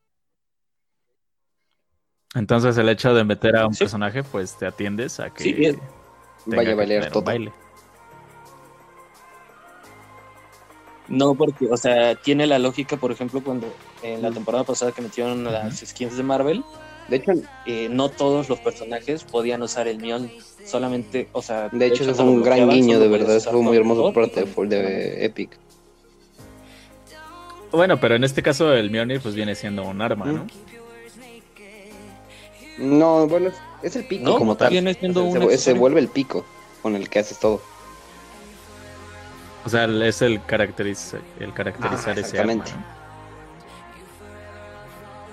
Entonces 2.35 2.77
el 2.77 2.89
hecho 2.89 3.13
de 3.13 3.23
meter 3.23 3.55
a 3.57 3.67
un 3.67 3.73
Sí. 3.73 3.83
personaje, 3.85 4.23
pues 4.23 4.57
te 4.57 4.65
atiendes 4.65 5.19
a 5.19 5.29
que 5.29 5.43
Sí, 5.43 5.53
bien. 5.53 5.79
Vaya 6.45 6.61
a 6.61 6.65
que 6.65 6.73
bailar 6.75 7.09
todo. 7.11 7.21
baile. 7.23 7.51
No, 11.07 11.35
porque, 11.35 11.67
o 11.69 11.77
sea, 11.77 12.15
tiene 12.15 12.47
la 12.47 12.57
lógica, 12.59 12.97
por 12.97 13.11
ejemplo, 13.11 13.41
cuando 13.43 13.67
en 14.01 14.21
la 14.21 14.31
temporada 14.31 14.63
pasada 14.63 14.91
que 14.91 15.01
metieron 15.01 15.43
las 15.43 15.79
skins 15.79 16.17
de 16.17 16.23
Marvel, 16.23 16.63
De 17.07 17.17
hecho, 17.17 17.31
eh, 17.67 17.87
no 17.91 18.09
todos 18.09 18.49
los 18.49 18.59
personajes 18.59 19.23
podían 19.23 19.61
usar 19.61 19.87
el 19.87 19.99
Mion, 19.99 20.31
solamente, 20.65 21.27
o 21.31 21.43
sea... 21.43 21.69
de 21.69 21.85
hecho, 21.85 22.03
eso 22.03 22.15
fue 22.15 22.25
un 22.25 22.41
gran 22.41 22.67
guiño, 22.69 22.99
de 22.99 23.07
verdad. 23.07 23.35
Eso 23.35 23.51
fue 23.51 23.61
muy 23.61 23.77
hermoso 23.77 24.01
por 24.11 24.13
parte 24.13 24.45
de, 24.45 24.51
con- 24.51 24.67
de 24.69 25.25
Epic. 25.25 25.59
Bueno, 27.71 27.99
pero 27.99 28.15
en 28.15 28.23
este 28.23 28.41
caso 28.41 28.73
el 28.73 28.89
Mjolnir 28.89 29.19
pues 29.21 29.35
viene 29.35 29.53
siendo 29.53 29.83
un 29.83 30.01
arma, 30.01 30.25
¿no? 30.25 30.47
No, 32.77 33.27
bueno, 33.27 33.49
es, 33.49 33.55
es 33.83 33.95
el 33.95 34.05
pico 34.05 34.23
No, 34.23 34.37
como 34.37 34.55
tal. 34.55 34.69
viene 34.69 34.93
siendo 34.93 35.27
O 35.27 35.31
sea, 35.31 35.41
un 35.41 35.49
se, 35.51 35.57
se 35.57 35.73
vuelve 35.73 35.99
el 35.99 36.07
pico 36.07 36.45
con 36.81 36.95
el 36.95 37.09
que 37.09 37.19
haces 37.19 37.39
todo. 37.39 37.61
O 39.65 39.69
sea, 39.69 39.85
es 39.85 40.21
el, 40.21 40.43
caracteriza, 40.45 41.17
el 41.39 41.53
caracterizar 41.53 42.17
Ah, 42.17 42.21
ese 42.21 42.39
arma. 42.39 42.53
exactamente. 42.53 42.71
¿no? 42.71 42.95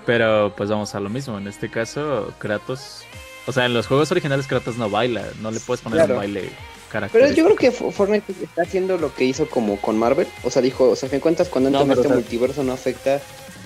Pero 0.07 0.53
pues 0.57 0.69
vamos 0.71 0.95
a 0.95 1.01
lo 1.01 1.09
mismo. 1.09 1.39
En 1.39 1.47
este 1.47 1.71
caso, 1.71 2.33
Kratos. 2.39 3.03
O 3.47 3.53
sea, 3.53 3.67
en 3.67 3.75
los 3.75 3.87
juegos 3.87 4.11
originales 4.11 4.47
Kratos 4.47 4.77
no 4.77 4.91
baila. 4.91 5.25
No 5.41 5.51
le 5.51 5.61
puedes 5.61 5.81
poner 5.83 5.99
Claro. 5.99 6.15
un 6.15 6.19
baile 6.21 6.41
Pero 6.43 6.53
característico. 6.91 7.37
yo 7.37 7.45
creo 7.45 7.57
que 7.57 7.77
Fo- 7.77 7.93
Fortnite 7.93 8.33
está 8.43 8.63
haciendo 8.63 8.97
lo 8.99 9.15
que 9.15 9.25
hizo 9.25 9.49
como 9.49 9.81
con 9.81 9.99
Marvel. 9.99 10.27
O 10.45 10.51
sea, 10.51 10.61
dijo, 10.63 10.91
o 10.91 10.97
sea, 10.97 11.07
a 11.07 11.11
fin 11.11 11.19
de 11.19 11.23
cuentas, 11.23 11.49
cuando 11.49 11.71
No, 11.71 11.81
entras 11.83 11.83
en 11.83 11.89
pero, 11.89 12.01
este 12.01 12.09
o 12.09 12.11
sea- 12.11 12.21
multiverso 12.23 12.65
no 12.65 12.73
afecta 12.73 13.21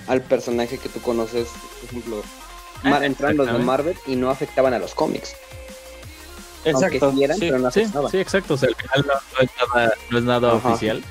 al 0.07 0.21
personaje 0.21 0.77
que 0.77 0.89
tú 0.89 1.01
conoces. 1.01 1.47
Por 1.81 1.89
ejemplo, 1.89 2.21
Ah, 2.83 2.99
entraron 3.03 3.37
los 3.37 3.47
de. 3.51 3.57
Marvel 3.59 3.97
y 4.05 4.15
no 4.15 4.29
afectaban 4.29 4.73
a 4.73 4.79
los 4.79 4.93
cómics. 4.93 5.35
Exacto. 6.65 7.05
Aunque 7.05 7.33
sí 7.33 7.51
no 7.51 7.71
Sí, 7.71 7.85
sí, 8.11 8.17
exacto. 8.17 8.55
O 8.55 8.57
sea, 8.57 8.69
al 8.69 8.75
final 8.75 9.05
no, 9.07 9.13
no 9.13 9.41
es 9.41 9.49
nada, 9.75 9.93
no 10.09 10.17
es 10.17 10.23
nada 10.23 10.53
oficial. 10.53 11.03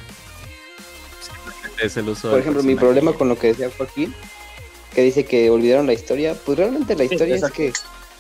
Simplemente 1.21 1.87
es 1.87 1.97
el 1.97 2.09
uso 2.09 2.31
Por 2.31 2.41
ejemplo, 2.41 2.63
mi 2.63 2.75
problema 2.75 3.13
con 3.13 3.29
lo 3.29 3.39
que 3.39 3.49
decía 3.49 3.71
Joaquín, 3.77 4.15
que 4.95 5.03
dice 5.03 5.25
que 5.25 5.51
olvidaron 5.51 5.87
la 5.87 5.93
historia, 5.93 6.35
pues 6.35 6.59
realmente 6.59 6.97
la 6.97 7.05
historia 7.05 7.37
es 7.37 7.51
que 7.51 7.73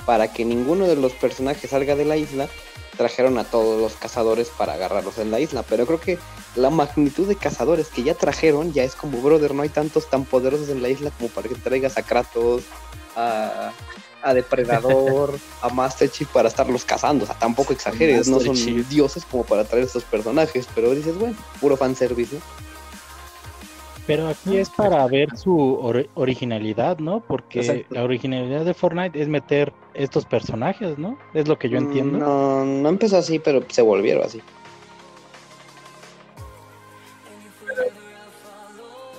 para 0.04 0.32
que 0.32 0.44
ninguno 0.44 0.86
de 0.86 0.96
los 0.96 1.12
personajes 1.12 1.70
salga 1.70 1.96
de 1.96 2.04
la 2.04 2.16
isla, 2.16 2.48
trajeron 2.96 3.38
a 3.38 3.44
todos 3.44 3.80
los 3.80 3.94
cazadores 3.94 4.48
para 4.48 4.74
agarrarlos 4.74 5.18
en 5.18 5.30
la 5.30 5.40
isla. 5.40 5.62
Pero 5.62 5.86
creo 5.86 6.00
que 6.00 6.18
la 6.54 6.70
magnitud 6.70 7.28
de 7.28 7.36
cazadores 7.36 7.88
que 7.88 8.02
ya 8.02 8.14
trajeron 8.14 8.72
ya 8.72 8.82
es 8.82 8.94
como, 8.94 9.20
brother, 9.20 9.54
no 9.54 9.62
hay 9.62 9.68
tantos 9.68 10.08
tan 10.08 10.24
poderosos 10.24 10.68
en 10.68 10.82
la 10.82 10.88
isla 10.88 11.10
como 11.10 11.28
para 11.28 11.48
que 11.48 11.54
traigas 11.56 11.98
a 11.98 12.02
Kratos, 12.02 12.62
a, 13.14 13.72
a 14.28 14.34
Depredador, 14.34 15.38
a 15.62 15.68
Master 15.68 16.10
Chief 16.10 16.28
para 16.28 16.48
estarlos 16.48 16.84
cazando. 16.84 17.24
O 17.24 17.26
sea, 17.26 17.38
tampoco 17.38 17.72
exageres, 17.72 18.28
no 18.28 18.40
son 18.40 18.54
Chief. 18.56 18.86
dioses 18.88 19.24
como 19.24 19.44
para 19.44 19.64
traer 19.64 19.84
estos 19.84 20.04
personajes. 20.04 20.68
Pero 20.74 20.94
dices, 20.94 21.16
bueno, 21.18 21.36
puro 21.60 21.76
fanservice, 21.76 22.34
¿no? 22.36 22.42
Pero 24.06 24.28
aquí 24.28 24.56
es 24.56 24.70
para 24.70 25.04
ver 25.08 25.36
su 25.36 25.58
or- 25.80 26.08
originalidad, 26.14 26.98
¿no? 26.98 27.18
Porque 27.20 27.58
Exacto. 27.60 27.86
la 27.92 28.04
originalidad 28.04 28.64
de 28.64 28.72
Fortnite 28.72 29.20
es 29.20 29.26
meter 29.28 29.72
estos 29.94 30.24
personajes, 30.24 30.96
¿no? 30.96 31.18
Es 31.34 31.48
lo 31.48 31.58
que 31.58 31.68
yo 31.68 31.78
entiendo. 31.78 32.18
Mm, 32.18 32.20
No, 32.20 32.64
no 32.64 32.88
empezó 32.88 33.16
así, 33.18 33.40
pero 33.40 33.64
se 33.68 33.82
volvieron 33.82 34.22
así. 34.24 34.40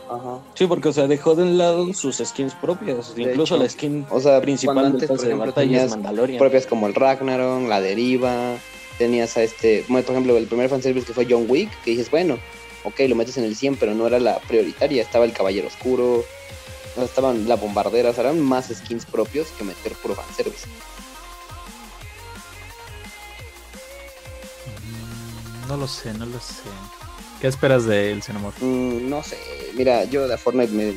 Ajá. 0.10 0.40
Sí, 0.54 0.66
porque, 0.68 0.90
o 0.90 0.94
sea, 0.94 1.08
dejó 1.08 1.36
de 1.36 1.44
un 1.44 1.58
lado 1.58 1.94
sus 1.94 2.18
skins 2.18 2.54
propias. 2.56 3.14
De 3.16 3.24
Incluso 3.24 3.56
hecho. 3.56 3.64
la 3.64 3.70
skin 3.70 4.06
O 4.10 4.20
sea, 4.22 4.40
principal 4.42 4.78
antes, 4.86 5.08
por 5.10 5.20
de 5.20 5.26
ejemplo, 5.26 5.48
batalla 5.48 5.84
es 5.84 5.90
Mandalorian. 5.92 6.40
propias 6.40 6.66
como 6.66 6.88
el 6.88 6.96
Ragnarok, 6.96 7.68
la 7.68 7.82
Deriva, 7.82 8.56
tenías 8.98 9.36
a 9.38 9.44
este, 9.44 9.84
bueno, 9.90 10.06
por 10.06 10.14
ejemplo, 10.16 10.38
el 10.38 10.48
primer 10.48 10.70
fanservice 10.70 11.06
que 11.08 11.14
fue 11.14 11.28
John 11.30 11.46
Wick, 11.50 11.70
que 11.84 11.92
dices, 11.92 12.10
bueno, 12.10 12.38
ok, 12.84 13.02
lo 13.10 13.16
metes 13.16 13.38
en 13.38 13.44
el 13.44 13.56
100, 13.56 13.76
pero 13.76 13.94
no 13.96 14.08
era 14.08 14.20
la 14.20 14.40
prioritaria, 14.40 15.02
estaba 15.04 15.26
el 15.26 15.34
Caballero 15.34 15.68
Oscuro, 15.68 16.20
o 16.20 16.26
sea, 16.96 17.04
estaban 17.04 17.48
la 17.48 17.56
bombardera, 17.56 18.10
o 18.12 18.14
sea, 18.14 18.24
eran 18.24 18.40
más 18.40 18.68
skins 18.74 19.06
propios 19.06 19.50
que 19.58 19.64
meter 19.66 19.92
puro 19.94 20.16
fanservice. 20.16 20.66
Mm, 25.66 25.68
No 25.68 25.78
lo 25.78 25.88
sé, 25.88 26.14
no 26.14 26.26
lo 26.26 26.40
sé. 26.40 26.64
¿Qué 27.42 27.48
esperas 27.48 27.86
de 27.86 28.12
El 28.12 28.24
Xenomorph? 28.24 28.62
Mm, 28.62 29.10
no 29.10 29.24
sé, 29.24 29.38
mira, 29.76 30.04
yo 30.06 30.28
de 30.28 30.38
Fortnite 30.38 30.74
me... 30.74 30.94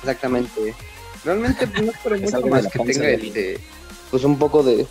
Exactamente. 0.00 0.74
Realmente 1.24 1.66
no 1.66 1.92
espero 1.92 2.16
Que 2.20 2.22
mucho 2.22 2.40
de 2.40 2.50
más 2.50 2.66
que 2.66 2.78
tenga 2.78 3.06
de 3.06 3.14
este, 3.14 3.60
pues 4.10 4.24
un 4.24 4.38
poco 4.38 4.62
de, 4.62 4.86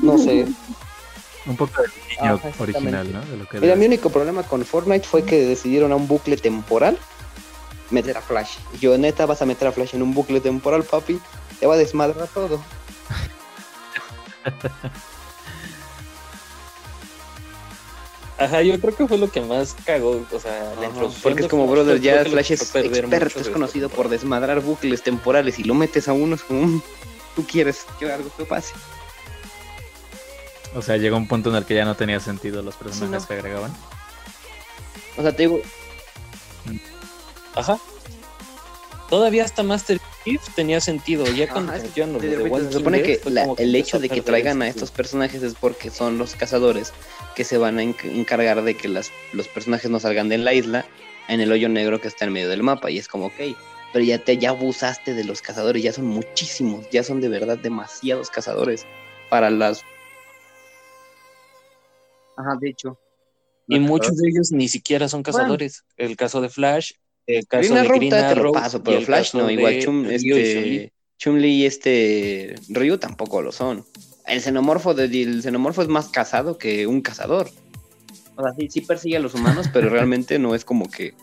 no 0.00 0.18
sé, 0.18 0.46
Un 1.46 1.56
poco 1.56 1.82
del 1.82 1.90
diseño 1.90 2.34
exactamente. 2.34 2.62
original, 2.62 3.12
¿no? 3.12 3.20
De 3.22 3.36
lo 3.36 3.48
que 3.48 3.60
Mira, 3.60 3.76
mi 3.76 3.86
único 3.86 4.10
problema 4.10 4.42
con 4.42 4.64
Fortnite 4.64 5.06
fue 5.06 5.24
que 5.24 5.46
decidieron 5.46 5.92
a 5.92 5.96
un 5.96 6.08
bucle 6.08 6.36
temporal 6.36 6.98
meter 7.90 8.16
a 8.16 8.22
Flash. 8.22 8.56
Y 8.74 8.78
Yo, 8.78 8.96
neta, 8.98 9.26
vas 9.26 9.42
a 9.42 9.46
meter 9.46 9.68
a 9.68 9.72
Flash 9.72 9.94
en 9.94 10.02
un 10.02 10.14
bucle 10.14 10.40
temporal, 10.40 10.82
papi. 10.82 11.20
Te 11.60 11.66
va 11.66 11.74
a 11.74 11.76
desmadrar 11.76 12.26
todo. 12.28 12.62
Ajá, 18.38 18.62
yo 18.62 18.80
creo 18.80 18.96
que 18.96 19.06
fue 19.06 19.18
lo 19.18 19.30
que 19.30 19.40
más 19.40 19.76
cagó, 19.84 20.24
o 20.32 20.40
sea, 20.40 20.74
la 20.80 20.86
introducción 20.86 21.22
Porque 21.22 21.42
es 21.42 21.48
como, 21.48 21.64
Flash 21.66 21.74
brother, 21.74 22.00
ya 22.00 22.24
Flash 22.24 22.52
es 22.52 22.74
experto, 22.74 23.40
es 23.40 23.48
conocido 23.50 23.88
por 23.88 24.08
desmadrar 24.08 24.60
bucles 24.60 25.02
temporales 25.02 25.58
y 25.58 25.64
lo 25.64 25.74
metes 25.74 26.08
a 26.08 26.12
uno, 26.12 26.34
es 26.34 26.42
como, 26.42 26.66
"Mm, 26.66 26.82
tú 27.36 27.46
quieres 27.46 27.84
que 27.98 28.10
algo 28.10 28.30
que 28.36 28.44
pase. 28.44 28.74
O 30.74 30.80
sea, 30.80 30.96
llegó 30.96 31.16
un 31.18 31.28
punto 31.28 31.50
en 31.50 31.56
el 31.56 31.66
que 31.66 31.74
ya 31.74 31.84
no 31.84 31.94
tenía 31.94 32.18
sentido 32.20 32.62
los 32.62 32.74
personajes 32.76 33.22
no. 33.22 33.28
que 33.28 33.34
agregaban. 33.34 33.72
O 35.18 35.22
sea, 35.22 35.36
te 35.36 35.42
digo, 35.42 35.60
Ajá. 37.54 37.78
Todavía 39.12 39.44
hasta 39.44 39.62
Master 39.62 40.00
Chief 40.24 40.40
tenía 40.54 40.80
sentido, 40.80 41.26
ya 41.26 41.46
cuando 41.46 41.70
los 41.70 41.82
te 41.82 42.00
de 42.28 42.50
se 42.64 42.72
supone 42.72 43.02
Dead, 43.02 43.20
que 43.20 43.30
la- 43.30 43.46
el 43.58 43.76
hecho 43.76 43.98
de 43.98 44.08
que 44.08 44.22
traigan 44.22 44.62
a 44.62 44.64
sentido. 44.64 44.84
estos 44.86 44.90
personajes 44.90 45.42
es 45.42 45.52
porque 45.54 45.90
son 45.90 46.16
los 46.16 46.34
cazadores 46.34 46.94
que 47.36 47.44
se 47.44 47.58
van 47.58 47.78
a 47.78 47.82
enc- 47.82 48.10
encargar 48.10 48.62
de 48.62 48.74
que 48.74 48.88
las, 48.88 49.12
los 49.34 49.48
personajes 49.48 49.90
no 49.90 50.00
salgan 50.00 50.30
de 50.30 50.38
la 50.38 50.54
isla 50.54 50.86
en 51.28 51.42
el 51.42 51.52
hoyo 51.52 51.68
negro 51.68 52.00
que 52.00 52.08
está 52.08 52.24
en 52.24 52.32
medio 52.32 52.48
del 52.48 52.62
mapa. 52.62 52.90
Y 52.90 52.96
es 52.96 53.06
como, 53.06 53.26
ok, 53.26 53.34
pero 53.92 54.02
ya 54.02 54.16
te 54.16 54.38
ya 54.38 54.48
abusaste 54.48 55.12
de 55.12 55.24
los 55.24 55.42
cazadores, 55.42 55.82
ya 55.82 55.92
son 55.92 56.06
muchísimos, 56.06 56.88
ya 56.88 57.02
son 57.04 57.20
de 57.20 57.28
verdad 57.28 57.58
demasiados 57.58 58.30
cazadores 58.30 58.86
para 59.28 59.50
las... 59.50 59.82
Ajá, 62.38 62.56
de 62.58 62.70
hecho. 62.70 62.98
Y 63.68 63.78
muchos 63.78 64.16
de 64.16 64.30
ellos 64.30 64.52
ni 64.52 64.68
siquiera 64.68 65.06
son 65.06 65.22
cazadores. 65.22 65.84
El 65.98 66.16
caso 66.16 66.40
de 66.40 66.48
Flash, 66.48 66.92
el 67.26 67.46
caso 67.46 67.74
Green 67.74 67.82
de 67.82 67.88
Green 67.88 68.10
te 68.10 68.36
lo 68.36 68.52
paso, 68.52 68.82
pero 68.82 69.00
Flash 69.02 69.34
no, 69.34 69.50
igual 69.50 69.78
Chum, 69.80 70.06
este, 70.06 70.92
y 71.24 71.66
este 71.66 72.54
Ryu 72.68 72.98
tampoco 72.98 73.42
lo 73.42 73.52
son. 73.52 73.84
El 74.26 74.40
xenomorfo, 74.40 74.94
de, 74.94 75.04
el 75.04 75.42
xenomorfo 75.42 75.82
es 75.82 75.88
más 75.88 76.08
cazado 76.08 76.58
que 76.58 76.86
un 76.86 77.00
cazador. 77.00 77.48
O 78.36 78.42
sea, 78.42 78.52
sí, 78.58 78.68
sí 78.70 78.80
persigue 78.80 79.16
a 79.16 79.20
los 79.20 79.34
humanos, 79.34 79.68
pero 79.72 79.88
realmente 79.90 80.38
no 80.38 80.54
es 80.54 80.64
como 80.64 80.90
que 80.90 81.14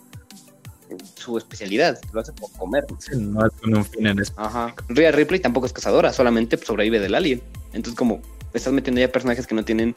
su 1.16 1.38
especialidad, 1.38 2.00
lo 2.14 2.22
hace 2.22 2.34
por 2.34 2.52
comer. 2.54 2.86
Sí, 3.00 3.18
no 3.18 3.46
es 3.46 3.54
con 3.54 3.76
un 3.76 3.86
fin 3.86 4.08
en 4.08 4.20
específico. 4.20 4.42
Ajá. 4.42 4.76
Rhea 4.88 5.12
Ripley 5.12 5.40
tampoco 5.40 5.66
es 5.66 5.74
cazadora, 5.74 6.14
solamente 6.14 6.58
sobrevive 6.58 7.00
del 7.00 7.16
alien. 7.16 7.42
Entonces 7.74 7.96
como 7.96 8.22
estás 8.54 8.74
metiendo 8.74 9.02
ya 9.02 9.12
personajes 9.12 9.48
que 9.48 9.56
no 9.56 9.64
tienen 9.64 9.94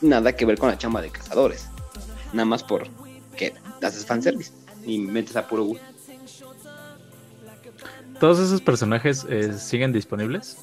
nada 0.00 0.34
que 0.34 0.44
ver 0.44 0.58
con 0.58 0.68
la 0.68 0.78
chamba 0.78 1.00
de 1.00 1.10
cazadores. 1.10 1.68
Nada 2.32 2.44
más 2.44 2.62
por 2.62 2.88
que 3.36 3.54
haces 3.82 4.04
fanservice 4.04 4.52
y 4.84 4.98
metes 4.98 5.36
a 5.36 5.46
puro 5.46 5.64
gusto. 5.64 5.84
¿Todos 8.20 8.38
esos 8.38 8.60
personajes 8.60 9.26
eh, 9.28 9.52
siguen 9.58 9.92
disponibles? 9.92 10.58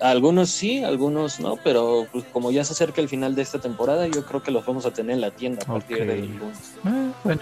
Algunos 0.00 0.50
sí, 0.50 0.82
algunos 0.82 1.38
no, 1.38 1.56
pero 1.62 2.08
pues, 2.10 2.24
como 2.32 2.50
ya 2.50 2.64
se 2.64 2.72
acerca 2.72 3.00
el 3.00 3.08
final 3.08 3.36
de 3.36 3.42
esta 3.42 3.60
temporada, 3.60 4.08
yo 4.08 4.24
creo 4.24 4.42
que 4.42 4.50
los 4.50 4.66
vamos 4.66 4.84
a 4.84 4.90
tener 4.90 5.14
en 5.14 5.20
la 5.20 5.30
tienda 5.30 5.62
a 5.62 5.66
partir 5.66 5.98
Ok. 5.98 6.06
del 6.08 6.38
lunes. 6.38 6.74
Ah, 6.84 7.12
bueno, 7.22 7.40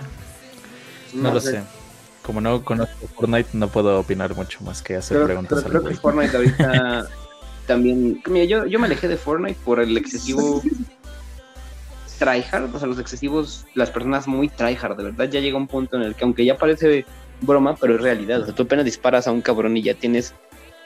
no, 1.15 1.33
lo 1.33 1.41
sé. 1.41 1.63
Como 2.23 2.41
no 2.43 2.63
conozco 2.63 3.07
Fortnite, 3.15 3.51
no 3.55 3.69
puedo 3.69 3.99
opinar 3.99 4.35
mucho 4.35 4.63
más 4.63 4.83
que 4.83 4.97
hacer 4.97 5.17
Pero, 5.17 5.27
preguntas 5.27 5.63
pero 5.65 5.81
creo 5.81 5.91
que. 5.91 5.97
Fortnite 5.97 6.37
ahorita 6.37 7.09
también. 7.67 8.21
Mira, 8.29 8.45
yo, 8.45 8.67
yo 8.67 8.79
me 8.79 8.87
alejé 8.87 9.09
de 9.09 9.17
Fortnite 9.17 9.59
por 9.65 9.81
el 9.81 9.97
excesivo 9.97 10.61
tryhard, 12.21 12.73
o 12.73 12.79
sea, 12.79 12.87
los 12.87 12.99
excesivos, 13.01 13.67
las 13.75 13.91
personas 13.91 14.29
muy 14.29 14.49
tryhard, 14.49 14.97
de 14.97 15.05
verdad. 15.05 15.29
Ya 15.29 15.41
llega 15.41 15.57
un 15.57 15.67
punto 15.67 15.97
en 15.97 16.03
el 16.03 16.15
que, 16.15 16.23
aunque 16.25 16.45
ya 16.45 16.57
parece 16.57 17.05
broma, 17.41 17.75
pero 17.75 17.97
es 17.97 18.01
realidad. 18.03 18.43
O 18.43 18.45
sea, 18.45 18.55
tú 18.55 18.63
apenas 18.65 18.85
disparas 18.85 19.27
a 19.27 19.33
un 19.33 19.41
cabrón 19.41 19.77
y 19.77 19.83
ya 19.83 19.95
tienes. 19.95 20.35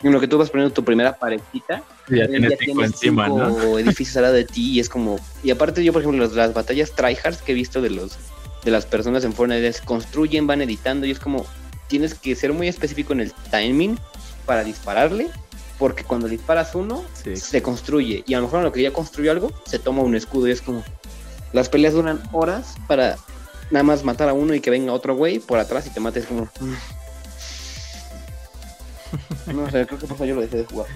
En 0.02 0.12
lo 0.12 0.20
que 0.20 0.28
tú 0.28 0.36
vas 0.38 0.50
poniendo 0.50 0.72
tu 0.72 0.84
primera 0.84 1.14
paredcita, 1.14 1.82
Ya 2.08 2.28
tienes 2.28 2.58
cinco 2.60 2.84
encima, 2.84 3.26
cinco 3.26 3.38
¿no? 3.38 3.78
edificios 3.78 4.16
al 4.18 4.22
lado 4.24 4.34
de 4.34 4.44
ti 4.44 4.72
y 4.72 4.80
es 4.80 4.88
como. 4.88 5.18
Y 5.42 5.50
aparte, 5.50 5.82
yo, 5.84 5.92
por 5.92 6.02
ejemplo, 6.02 6.22
las, 6.24 6.32
las 6.34 6.54
batallas 6.54 6.92
tryhards 6.92 7.42
que 7.42 7.52
he 7.52 7.54
visto 7.54 7.80
de 7.82 7.90
los 7.90 8.16
de 8.64 8.70
las 8.70 8.86
personas 8.86 9.24
en 9.24 9.34
Fortnite 9.34 9.66
es 9.66 9.80
construyen, 9.82 10.46
van 10.46 10.62
editando 10.62 11.04
y 11.06 11.10
es 11.10 11.18
como 11.18 11.44
tienes 11.86 12.14
que 12.14 12.34
ser 12.34 12.52
muy 12.54 12.66
específico 12.68 13.12
en 13.12 13.20
el 13.20 13.32
timing 13.50 13.98
para 14.46 14.64
dispararle, 14.64 15.28
porque 15.78 16.02
cuando 16.02 16.28
disparas 16.28 16.74
uno 16.74 17.04
Sí. 17.22 17.36
se 17.36 17.60
construye 17.60 18.24
y 18.26 18.32
a 18.32 18.38
lo 18.38 18.44
mejor 18.44 18.60
en 18.60 18.64
lo 18.64 18.72
que 18.72 18.80
ya 18.82 18.90
construyó 18.90 19.32
algo 19.32 19.52
se 19.66 19.78
toma 19.78 20.00
un 20.02 20.14
escudo 20.14 20.48
y 20.48 20.52
es 20.52 20.62
como 20.62 20.82
las 21.54 21.68
peleas 21.68 21.94
duran 21.94 22.20
horas 22.32 22.74
para 22.88 23.16
nada 23.70 23.84
más 23.84 24.04
matar 24.04 24.28
a 24.28 24.34
uno 24.34 24.54
y 24.54 24.60
que 24.60 24.70
venga 24.70 24.92
otro 24.92 25.16
güey 25.16 25.38
por 25.38 25.58
atrás 25.58 25.86
y 25.86 25.90
te 25.90 26.00
mates 26.00 26.26
como 26.26 26.48
no 29.46 29.70
sé, 29.70 29.86
creo 29.86 29.98
que 29.98 30.06
por 30.06 30.16
eso 30.16 30.24
yo 30.24 30.34
lo 30.34 30.40
dejé 30.40 30.58
de 30.58 30.64
jugar. 30.64 30.86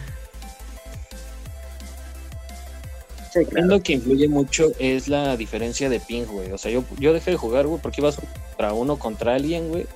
Es 3.34 3.64
lo 3.66 3.80
que 3.80 3.92
influye 3.92 4.26
mucho 4.26 4.72
es 4.80 5.06
la 5.06 5.36
diferencia 5.36 5.88
de 5.88 6.00
ping, 6.00 6.24
güey. 6.24 6.50
O 6.50 6.58
sea, 6.58 6.72
yo, 6.72 6.82
yo 6.98 7.12
dejé 7.12 7.30
de 7.30 7.36
jugar, 7.36 7.66
güey, 7.66 7.80
porque 7.80 8.00
ibas 8.00 8.16
contra 8.16 8.72
uno 8.72 8.98
contra 8.98 9.34
alguien, 9.36 9.68
güey. 9.68 9.86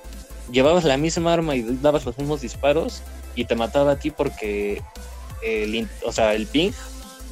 Llevabas 0.49 0.85
la 0.85 0.95
misma 0.95 1.33
arma 1.33 1.55
y 1.55 1.63
dabas 1.81 2.05
los 2.05 2.17
mismos 2.17 2.39
disparos 2.39 3.01
y 3.35 3.43
te 3.45 3.55
mataba 3.55 3.93
a 3.93 3.95
ti 3.97 4.11
porque 4.11 4.81
el, 5.41 5.89
o 6.05 6.13
sea, 6.13 6.35
el 6.35 6.47
ping, 6.47 6.71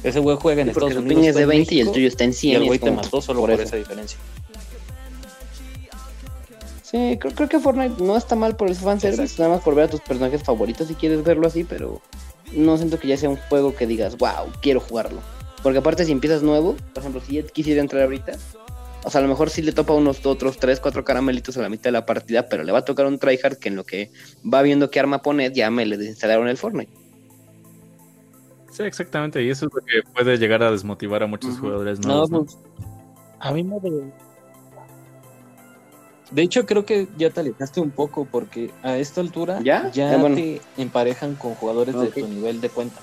ese 0.02 0.18
güey 0.20 0.36
juega 0.40 0.62
en 0.62 0.68
Sí, 0.68 0.70
Estados 0.72 0.96
Unidos. 0.96 1.26
es 1.26 1.34
de 1.34 1.42
en 1.42 1.48
20 1.48 1.74
y 1.74 1.80
el 1.80 1.92
tuyo 1.92 2.08
está 2.08 2.24
en 2.24 2.30
Y 2.30 2.34
100. 2.34 2.56
el 2.56 2.62
y 2.62 2.66
güey 2.66 2.76
es 2.78 2.84
te 2.84 2.90
mató 2.90 3.20
solo 3.22 3.40
por 3.40 3.50
esa 3.52 3.76
diferencia. 3.76 4.18
Sí, 6.82 7.16
creo, 7.18 7.34
creo 7.34 7.48
que 7.48 7.58
Fortnite 7.58 8.02
no 8.02 8.16
está 8.16 8.34
mal 8.36 8.56
por 8.56 8.68
el 8.68 8.74
fanservice, 8.74 9.22
Exacto. 9.22 9.42
nada 9.44 9.54
más 9.56 9.64
por 9.64 9.74
ver 9.74 9.86
a 9.86 9.88
tus 9.88 10.00
personajes 10.00 10.42
favoritos 10.42 10.88
si 10.88 10.94
quieres 10.94 11.24
verlo 11.24 11.46
así, 11.46 11.64
pero 11.64 12.02
no 12.52 12.76
siento 12.76 12.98
que 12.98 13.08
ya 13.08 13.16
sea 13.16 13.30
un 13.30 13.36
juego 13.36 13.74
que 13.74 13.86
digas, 13.86 14.18
wow, 14.18 14.52
quiero 14.60 14.80
jugarlo. 14.80 15.20
Porque 15.62 15.78
aparte 15.78 16.04
si 16.04 16.12
empiezas 16.12 16.42
nuevo, 16.42 16.76
por 16.92 17.00
ejemplo, 17.02 17.22
si 17.26 17.38
Ed 17.38 17.46
quisiera 17.46 17.80
entrar 17.80 18.02
ahorita, 18.02 18.32
o 19.04 19.10
sea, 19.10 19.20
a 19.20 19.22
lo 19.22 19.28
mejor 19.28 19.48
sí 19.48 19.62
le 19.62 19.72
topa 19.72 19.94
unos 19.94 20.26
otros 20.26 20.58
3, 20.58 20.80
4 20.80 21.02
caramelitos 21.04 21.56
a 21.56 21.62
la 21.62 21.68
mitad 21.70 21.84
de 21.84 21.92
la 21.92 22.04
partida, 22.04 22.46
pero 22.48 22.62
le 22.62 22.72
va 22.72 22.80
a 22.80 22.84
tocar 22.84 23.06
un 23.06 23.18
tryhard 23.18 23.56
que 23.56 23.68
en 23.68 23.76
lo 23.76 23.84
que 23.84 24.10
va 24.44 24.60
viendo 24.62 24.90
qué 24.90 25.00
arma 25.00 25.22
poner, 25.22 25.52
ya 25.52 25.70
me 25.70 25.86
le 25.86 25.96
desinstalaron 25.96 26.46
el 26.48 26.58
Fortnite. 26.58 26.92
Sí, 28.72 28.82
exactamente. 28.84 29.42
Y 29.42 29.50
eso 29.50 29.66
es 29.66 29.72
lo 29.74 29.80
que 29.82 30.02
puede 30.14 30.38
llegar 30.38 30.62
a 30.62 30.70
desmotivar 30.70 31.22
a 31.22 31.26
muchos 31.26 31.58
jugadores 31.58 32.00
No, 32.00 32.08
nuevos. 32.08 32.30
¿no? 32.30 32.44
pues, 32.44 32.58
A 33.38 33.52
mí 33.52 33.62
me 33.62 33.78
de- 33.80 34.10
de 36.30 36.42
hecho, 36.42 36.64
creo 36.64 36.86
que 36.86 37.06
ya 37.18 37.28
te 37.28 37.40
alejaste 37.40 37.80
un 37.80 37.90
poco 37.90 38.24
porque 38.24 38.70
a 38.82 38.96
esta 38.96 39.20
altura 39.20 39.60
¿Ya? 39.62 39.90
ya 39.90 40.14
Ah, 40.14 40.16
bueno. 40.16 40.36
te 40.36 40.62
emparejan 40.78 41.34
con 41.34 41.54
jugadores 41.54 41.94
de 41.94 42.06
tu 42.06 42.26
nivel 42.26 42.60
de 42.62 42.70
cuenta. 42.70 42.98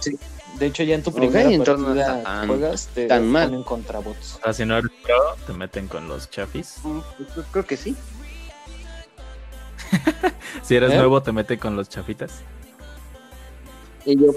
Sí. 0.00 0.18
De 0.58 0.66
hecho, 0.66 0.82
ya 0.82 0.96
en 0.96 1.02
tu 1.04 1.12
primera 1.12 1.48
entonces 1.48 1.78
no 1.78 1.94
partida 1.94 2.22
tan- 2.24 2.48
juegas, 2.48 2.88
te 2.92 3.06
tan 3.06 3.28
mal. 3.28 3.48
ponen 3.50 3.62
contra 3.62 4.00
bots. 4.00 4.38
O 4.40 4.42
sea, 4.44 4.52
si 4.52 4.64
no 4.64 4.76
eres 4.78 4.90
pro, 5.04 5.16
te 5.46 5.52
meten 5.52 5.86
con 5.86 6.08
los 6.08 6.28
chafis. 6.28 6.78
Creo- 6.82 7.44
Creo 7.52 7.64
que 7.66 7.76
sí. 7.76 7.94
Si 10.62 10.74
eres 10.74 10.92
¿Eh? 10.92 10.96
nuevo, 10.96 11.22
te 11.22 11.30
meten 11.32 11.58
con 11.58 11.76
los 11.76 11.88
chafitas. 11.88 12.40
Y 14.04 14.18
yo, 14.18 14.32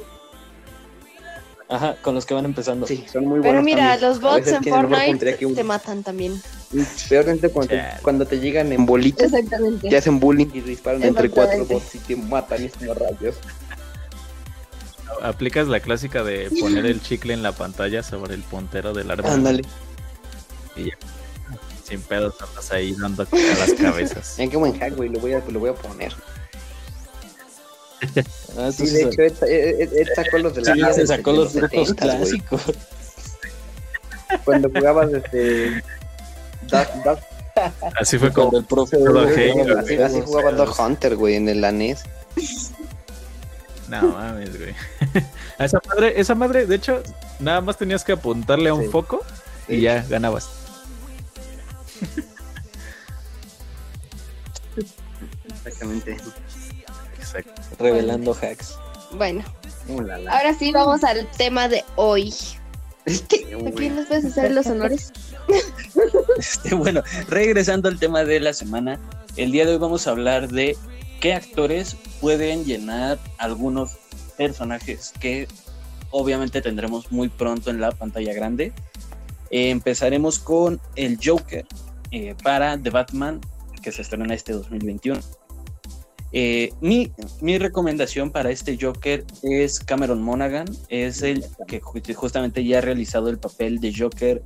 Ajá, 1.70 1.96
con 2.02 2.14
los 2.14 2.26
que 2.26 2.34
van 2.34 2.46
empezando. 2.46 2.86
sí, 2.86 3.04
son 3.12 3.24
muy 3.26 3.40
buenos. 3.40 3.52
Pero 3.52 3.64
mira, 3.64 3.92
también. 3.98 4.10
los 4.10 4.22
bots 4.22 4.48
en 4.48 4.64
Fortnite 4.64 5.38
que 5.38 5.46
uno. 5.46 5.56
te 5.56 5.64
matan 5.64 6.04
también. 6.04 6.40
Peormente 7.10 7.50
cuando, 7.50 7.74
cuando 8.02 8.26
te 8.28 8.40
llegan 8.40 8.72
en 8.72 8.86
bolitas, 8.86 9.34
Exactamente. 9.34 9.90
te 9.90 9.98
hacen 9.98 10.20
bullying 10.20 10.48
y 10.54 10.62
disparan 10.62 11.04
entre 11.04 11.30
cuatro 11.30 11.66
bots 11.66 11.96
y 11.96 12.00
te 12.00 12.16
matan 12.16 12.62
y 12.64 12.66
es 12.66 12.74
como 12.74 12.94
rayos. 12.94 13.36
Aplicas 15.22 15.68
la 15.68 15.80
clásica 15.80 16.24
de 16.24 16.50
poner 16.60 16.86
el 16.86 17.02
chicle 17.02 17.34
en 17.34 17.44
la 17.44 17.54
pantalla 17.54 18.04
sobre 18.04 18.36
el 18.36 18.42
puntero 18.42 18.94
del 18.94 19.10
arma. 19.10 19.32
Ándale. 19.34 19.64
Sin 21.84 22.02
pedos 22.02 22.36
andas 22.42 22.72
ahí 22.72 22.96
dando 23.00 23.24
a 23.24 23.28
las 23.60 23.74
cabezas. 23.74 24.36
En 24.40 24.50
qué 24.50 24.58
buen 24.58 24.78
hack, 24.80 24.96
güey, 24.96 25.10
lo 25.10 25.20
voy 25.20 25.34
a, 25.34 25.44
lo 25.48 25.60
voy 25.60 25.70
a 25.70 25.74
poner. 25.76 26.14
Ah, 28.58 28.72
Sí, 28.72 28.88
de 28.90 29.04
hecho, 29.04 29.22
Ed- 29.22 29.44
Ed- 29.82 29.94
Ed 29.94 30.08
sacó 30.16 30.38
los 30.40 30.56
de 30.56 30.62
la 30.62 30.74
sí, 30.94 31.02
se 31.02 31.08
sacó 31.08 31.32
los 31.32 31.54
trucos 31.54 31.90
70s, 31.90 31.96
güey. 31.96 31.96
clásicos. 31.96 32.62
Cuando 34.46 34.70
jugabas 34.70 35.12
Duck, 35.12 35.26
Así 38.00 38.18
fue 38.18 38.34
Cuando 38.34 38.58
el 38.60 38.66
profe 38.66 38.96
así, 38.98 39.06
los 39.06 40.00
así 40.02 40.22
jugaba 40.26 40.52
Dog 40.54 40.74
Hunter, 40.80 41.16
güey, 41.16 41.36
en 41.36 41.50
el 41.50 41.64
ANES. 41.64 42.04
No 43.90 44.02
mames, 44.10 44.58
güey. 44.58 44.74
A 45.60 45.66
esa 45.66 45.80
madre, 45.88 46.20
esa 46.20 46.34
madre, 46.36 46.66
de 46.66 46.76
hecho, 46.76 47.04
nada 47.40 47.62
más 47.62 47.78
tenías 47.78 48.04
que 48.04 48.14
apuntarle 48.14 48.70
a 48.70 48.74
un 48.74 48.84
Sí. 48.86 48.90
foco 48.90 49.22
y 49.68 49.76
Sí. 49.76 49.82
ya 49.82 50.04
ganabas. 50.10 50.50
Exactamente. 55.48 56.18
Exacto. 57.34 57.62
Revelando 57.80 58.34
hacks. 58.34 58.78
Bueno, 59.14 59.44
Uh, 59.88 60.02
la, 60.02 60.18
la. 60.18 60.32
ahora 60.32 60.54
sí 60.54 60.72
vamos 60.72 61.04
al 61.04 61.30
tema 61.32 61.68
de 61.68 61.84
hoy. 61.98 62.34
Este, 63.06 63.44
¿A 63.54 63.72
quién 63.72 63.98
les 63.98 64.06
puedes 64.08 64.26
hacer 64.26 64.52
los 64.52 64.66
honores? 64.68 65.12
Este, 66.38 66.74
bueno, 66.74 67.04
regresando 67.28 67.90
al 67.90 68.00
tema 68.00 68.24
de 68.24 68.40
la 68.40 68.54
semana, 68.54 68.98
el 69.36 69.52
día 69.52 69.66
de 69.66 69.74
hoy 69.74 69.78
vamos 69.78 70.08
a 70.08 70.12
hablar 70.12 70.48
de 70.48 70.78
qué 71.20 71.34
actores 71.34 71.98
pueden 72.22 72.64
llenar 72.64 73.20
algunos 73.40 73.98
personajes 74.38 75.12
que 75.20 75.50
obviamente 76.12 76.62
tendremos 76.62 77.12
muy 77.12 77.28
pronto 77.28 77.70
en 77.72 77.82
la 77.82 77.92
pantalla 77.92 78.34
grande. 78.34 78.72
Eh, 79.52 79.70
empezaremos 79.70 80.40
con 80.40 80.80
el 80.96 81.20
Joker 81.22 81.66
eh, 82.12 82.36
para 82.42 82.78
The 82.78 82.90
Batman, 82.90 83.42
que 83.82 83.92
se 83.92 84.02
estrena 84.02 84.34
este 84.34 84.54
2021. 84.54 85.20
Eh, 86.36 86.74
mi, 86.82 87.12
mi 87.42 87.60
recomendación 87.60 88.32
para 88.32 88.50
este 88.50 88.76
Joker 88.82 89.24
es 89.44 89.80
Cameron 89.80 90.22
Monaghan, 90.24 90.66
es 90.90 91.22
el 91.22 91.46
que 91.68 91.80
ju- 91.80 92.14
justamente 92.16 92.66
ya 92.66 92.80
ha 92.80 92.82
realizado 92.82 93.30
el 93.30 93.38
papel 93.38 93.80
de 93.80 93.94
Joker 93.96 94.42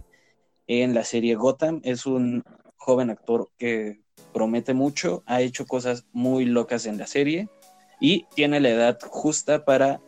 en 0.68 0.94
la 0.94 1.06
serie 1.06 1.36
Gotham. 1.36 1.80
Es 1.86 2.06
un 2.06 2.44
joven 2.76 3.10
actor 3.10 3.50
que 3.58 4.02
promete 4.34 4.74
mucho, 4.74 5.24
ha 5.26 5.42
hecho 5.42 5.66
cosas 5.66 6.06
muy 6.12 6.44
locas 6.46 6.86
en 6.86 6.98
la 6.98 7.08
serie 7.08 7.48
y 8.02 8.26
tiene 8.36 8.60
la 8.60 8.70
edad 8.70 9.00
justa 9.10 9.64
para 9.64 10.02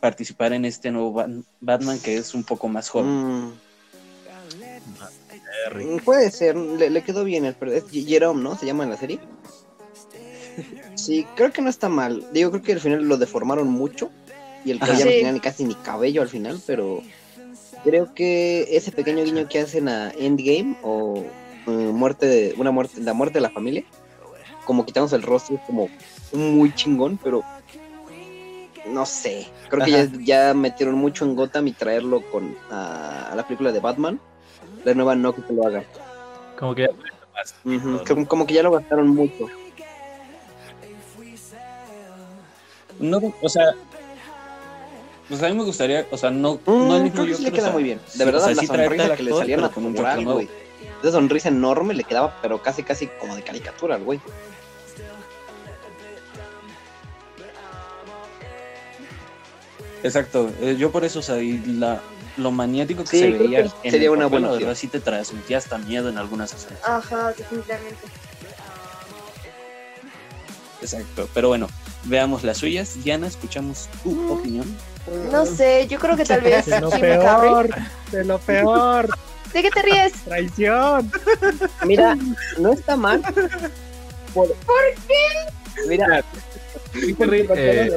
participar 0.00 0.54
en 0.54 0.64
este 0.64 0.90
nuevo 0.90 1.12
Bat- 1.12 1.44
Batman 1.60 1.98
que 1.98 2.16
es 2.16 2.34
un 2.34 2.42
poco 2.44 2.68
más 2.68 2.88
joven. 2.88 3.10
Mm, 5.74 5.98
puede 5.98 6.30
ser, 6.30 6.56
le, 6.56 6.88
le 6.88 7.02
quedó 7.02 7.24
bien 7.24 7.44
el 7.44 7.54
Jerome, 7.90 8.42
¿no? 8.42 8.56
Se 8.56 8.64
llama 8.64 8.84
en 8.84 8.90
la 8.90 8.96
serie. 8.96 9.18
Sí, 10.94 11.26
creo 11.36 11.52
que 11.52 11.62
no 11.62 11.70
está 11.70 11.88
mal. 11.88 12.26
Digo, 12.32 12.50
creo 12.50 12.62
que 12.62 12.72
al 12.72 12.80
final 12.80 13.02
lo 13.04 13.16
deformaron 13.16 13.68
mucho. 13.68 14.10
Y 14.64 14.72
el 14.72 14.80
que 14.80 14.86
ya 14.86 14.92
no 14.92 14.98
Sí. 14.98 15.04
tenía 15.08 15.32
ni 15.32 15.40
casi 15.40 15.64
ni 15.64 15.74
cabello 15.74 16.20
al 16.20 16.28
final, 16.28 16.60
pero 16.66 17.00
creo 17.84 18.12
que 18.14 18.76
ese 18.76 18.90
pequeño 18.90 19.24
guiño 19.24 19.48
que 19.48 19.60
hacen 19.60 19.88
a 19.88 20.10
Endgame 20.10 20.76
o 20.82 21.24
eh, 21.66 21.70
muerte 21.70 22.26
de 22.26 22.54
una 22.58 22.70
muerte, 22.70 23.00
la 23.00 23.12
muerte 23.12 23.34
de 23.38 23.42
la 23.42 23.50
familia, 23.50 23.84
como 24.64 24.84
quitándose 24.84 25.16
el 25.16 25.22
rostro 25.22 25.56
es 25.56 25.62
como 25.62 25.88
muy 26.32 26.74
chingón, 26.74 27.18
pero 27.22 27.42
no 28.88 29.06
sé. 29.06 29.46
Creo 29.68 29.84
que 29.84 30.10
ya, 30.24 30.54
metieron 30.54 30.96
mucho 30.96 31.24
en 31.24 31.36
Gotham 31.36 31.68
y 31.68 31.72
traerlo 31.72 32.22
con 32.30 32.56
a, 32.70 33.30
a 33.30 33.34
la 33.34 33.44
película 33.44 33.70
de 33.70 33.80
Batman. 33.80 34.20
La 34.84 34.94
nueva 34.94 35.14
no 35.14 35.34
que 35.34 35.42
lo 35.52 35.66
haga. 35.66 35.84
Como 36.58 36.74
que 36.74 36.82
ya 36.82 36.88
como 38.26 38.46
que 38.46 38.54
ya 38.54 38.62
lo 38.62 38.72
gastaron 38.72 39.08
mucho. 39.08 39.48
No, 42.98 43.34
o 43.40 43.48
sea, 43.48 43.74
pues 45.28 45.42
a 45.42 45.48
mí 45.48 45.54
me 45.54 45.64
gustaría, 45.64 46.06
o 46.10 46.16
sea, 46.16 46.30
no, 46.30 46.54
Mm, 46.64 46.88
no 46.88 47.12
creo 47.12 47.26
que 47.26 47.34
sí 47.34 47.42
le 47.42 47.52
queda 47.52 47.62
o 47.62 47.64
sea, 47.66 47.72
muy 47.72 47.82
bien. 47.82 48.00
De 48.14 48.24
verdad, 48.24 48.42
o 48.42 48.44
sea, 48.46 48.54
la 48.54 48.60
sí 48.62 48.66
sonrisa 48.66 49.16
que 49.16 49.22
le 49.22 49.32
salía 49.32 49.56
güey. 50.24 50.48
Esa 51.02 51.12
sonrisa 51.12 51.48
enorme 51.48 51.94
le 51.94 52.04
quedaba, 52.04 52.38
pero 52.42 52.60
casi, 52.62 52.82
casi 52.82 53.06
como 53.20 53.36
de 53.36 53.42
caricatura 53.42 53.96
al 53.96 54.04
güey. 54.04 54.20
Exacto, 60.02 60.50
eh, 60.60 60.76
yo 60.78 60.90
por 60.92 61.04
eso, 61.04 61.18
o 61.18 61.22
sea, 61.22 61.38
y 61.42 61.58
la, 61.58 62.00
lo 62.36 62.50
maniático 62.52 63.02
que 63.02 63.10
Sí, 63.10 63.18
se 63.18 63.30
veía 63.30 63.64
que 63.64 63.70
en 63.82 63.90
sería 63.90 64.06
el 64.08 64.10
una 64.14 64.24
papel, 64.26 64.40
buena 64.42 64.54
la 64.54 64.58
verdad 64.60 64.74
sí 64.74 64.86
te 64.86 65.00
transmitía 65.00 65.58
hasta 65.58 65.76
miedo 65.78 66.08
en 66.08 66.18
algunas 66.18 66.54
escenas. 66.54 66.80
Ajá, 66.84 67.32
definitivamente. 67.36 68.06
Exacto, 70.80 71.28
pero 71.34 71.48
bueno, 71.48 71.68
veamos 72.08 72.42
las 72.44 72.58
suyas. 72.58 73.02
Diana, 73.04 73.26
escuchamos 73.26 73.88
tu 74.02 74.10
Mm. 74.10 74.30
opinión. 74.32 74.76
No 75.32 75.46
sé, 75.46 75.86
yo 75.88 75.98
creo 75.98 76.16
que 76.16 76.24
tal 76.24 76.40
vez 76.42 76.66
De 76.66 76.80
lo 76.80 76.90
Jim 76.90 77.00
peor, 77.00 77.68
de 78.12 78.24
lo 78.24 78.38
peor, 78.38 79.08
¿De 79.54 79.62
qué 79.62 79.70
te 79.70 79.80
ríes? 79.82 80.12
traición. 80.24 81.10
Mira, 81.86 82.16
no 82.58 82.72
está 82.74 82.96
mal. 82.96 83.22
¿Por, 84.34 84.48
qué? 85.06 85.86
Mira, 85.88 86.18
es 86.18 87.14
que 87.14 87.14
te 87.14 87.30
digo, 87.44 87.94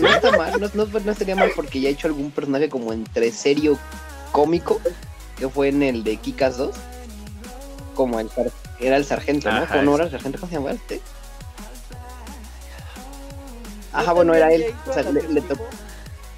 no 0.00 0.08
está 0.08 0.30
mal, 0.36 0.52
no, 0.60 0.70
no, 0.72 1.00
no 1.00 1.12
estaría 1.12 1.36
mal 1.36 1.50
porque 1.54 1.80
ya 1.80 1.88
ha 1.90 1.92
hecho 1.92 2.06
algún 2.06 2.30
personaje 2.30 2.70
como 2.70 2.92
entre 2.94 3.30
serio 3.30 3.78
cómico, 4.32 4.80
que 5.38 5.48
fue 5.50 5.68
en 5.68 5.82
el 5.82 6.02
de 6.04 6.16
Kikas 6.16 6.56
2, 6.56 6.74
como 7.94 8.18
el 8.20 8.30
era 8.80 8.96
el 8.96 9.04
sargento, 9.04 9.50
¿no? 9.50 9.58
Ajá, 9.64 9.82
¿No 9.82 9.90
es- 9.92 9.96
era 9.96 10.04
el 10.06 10.10
sargento? 10.12 10.38
¿Cómo 10.38 10.48
se 10.50 10.54
llamaba 10.56 10.72
este? 10.74 11.00
Ajá, 13.96 14.12
bueno, 14.12 14.34
era 14.34 14.52
él. 14.52 14.64
O 14.88 14.92
sea, 14.92 15.02
le, 15.10 15.22
le 15.28 15.40
tocó. 15.42 15.64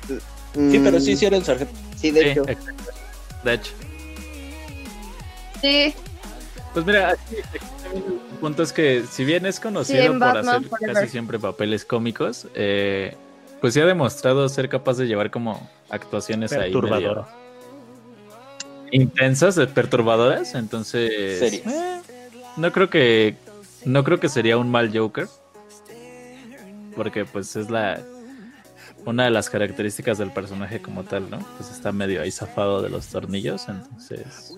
Sí, 0.06 0.80
pero 0.82 0.98
sí, 1.00 1.14
Mm, 1.14 1.16
sí 1.18 1.26
era 1.26 1.36
el 1.36 1.44
sargento. 1.44 1.74
Sí, 1.96 2.10
de 2.10 2.22
sí, 2.22 2.28
hecho. 2.30 2.48
exacto. 2.48 2.84
De 3.44 3.54
hecho. 3.54 3.72
Sí, 5.60 5.94
Pues 6.72 6.86
mira, 6.86 7.10
aquí, 7.10 7.36
aquí 7.36 7.58
también 7.82 8.04
el 8.32 8.38
punto 8.38 8.62
es 8.62 8.72
que 8.72 9.04
si 9.10 9.24
bien 9.24 9.44
es 9.46 9.58
conocido 9.58 10.02
Sí, 10.02 10.08
por 10.08 10.18
Batman 10.18 10.48
hacer 10.48 10.68
Forever. 10.68 10.94
casi 10.94 11.08
siempre 11.08 11.38
papeles 11.38 11.84
cómicos, 11.84 12.46
eh, 12.54 13.16
pues 13.60 13.74
sí 13.74 13.80
ha 13.80 13.86
demostrado 13.86 14.48
ser 14.48 14.68
capaz 14.68 14.96
de 14.98 15.06
llevar 15.06 15.30
como 15.30 15.68
actuaciones 15.90 16.52
ahí 16.52 16.72
medio 16.74 17.26
intensas, 18.92 19.56
perturbadoras, 19.74 20.54
entonces 20.54 21.10
eh, 21.12 22.02
no 22.56 22.72
creo 22.72 22.88
que 22.88 23.34
no 23.84 24.02
creo 24.04 24.18
que 24.20 24.28
sería 24.28 24.56
un 24.58 24.70
mal 24.70 24.96
Joker. 24.96 25.28
Porque 26.98 27.24
pues 27.24 27.54
es 27.54 27.70
la 27.70 28.02
una 29.06 29.24
de 29.24 29.30
las 29.30 29.48
características 29.48 30.18
del 30.18 30.32
personaje 30.32 30.82
como 30.82 31.04
tal, 31.04 31.30
¿no? 31.30 31.38
Pues 31.56 31.70
está 31.70 31.92
medio 31.92 32.20
ahí 32.20 32.32
zafado 32.32 32.82
de 32.82 32.88
los 32.88 33.06
tornillos, 33.06 33.68
entonces 33.68 34.52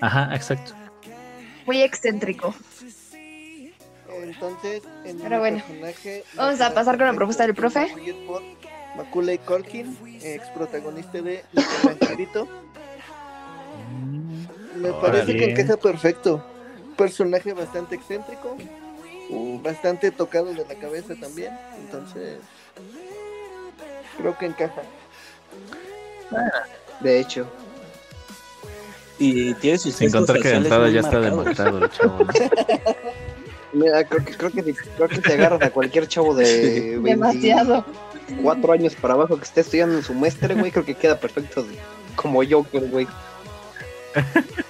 Ajá, 0.00 0.30
exacto. 0.34 0.72
Muy 1.66 1.82
excéntrico. 1.82 2.54
Entonces, 4.22 4.82
en 5.04 5.18
Pero 5.18 5.40
bueno, 5.40 5.58
personaje, 5.66 6.24
vamos 6.36 6.60
a 6.60 6.72
pasar 6.72 6.96
con 6.96 7.06
la 7.06 7.14
propuesta 7.14 7.44
del 7.44 7.54
profe. 7.54 7.88
Macaulay 8.96 9.38
Culkin, 9.38 9.96
ex 10.22 10.46
protagonista 10.50 11.20
de 11.20 11.44
El 11.52 11.88
Angelito. 11.88 12.46
Me 14.76 14.92
parece 14.92 15.36
que 15.36 15.50
encaja 15.50 15.76
perfecto. 15.76 16.44
Personaje 16.96 17.52
bastante 17.52 17.96
excéntrico, 17.96 18.56
bastante 19.62 20.10
tocado 20.10 20.46
de 20.46 20.64
la 20.64 20.74
cabeza 20.74 21.14
también. 21.20 21.52
Entonces, 21.78 22.38
creo 24.18 24.36
que 24.38 24.46
encaja. 24.46 24.82
De 27.00 27.20
hecho. 27.20 27.46
Y 29.18 29.52
tiene 29.54 29.78
sus 29.78 29.94
Sin 29.94 30.10
contar 30.10 30.40
que 30.40 30.48
de 30.48 30.56
entrada 30.56 30.88
ya 30.88 31.00
está 31.00 31.20
demostrado 31.20 31.84
el 31.84 31.90
chavo. 31.90 32.18
¿no? 32.24 32.32
Mira, 33.72 34.02
creo 34.04 34.24
que, 34.24 34.36
creo 34.36 34.50
que, 34.50 34.74
creo 34.96 35.08
que 35.08 35.18
te 35.18 35.32
agarras 35.34 35.62
a 35.62 35.70
cualquier 35.70 36.08
chavo 36.08 36.34
de 36.34 36.98
Demasiado. 36.98 37.84
24 38.28 38.72
años 38.72 38.94
para 38.96 39.14
abajo 39.14 39.36
que 39.36 39.44
esté 39.44 39.60
estudiando 39.60 39.96
en 39.96 40.02
su 40.04 40.14
mestre, 40.14 40.54
güey, 40.54 40.70
creo 40.72 40.84
que 40.84 40.94
queda 40.94 41.18
perfecto 41.18 41.62
de- 41.62 41.76
como 42.16 42.42
Joker, 42.48 42.88
güey. 42.88 43.06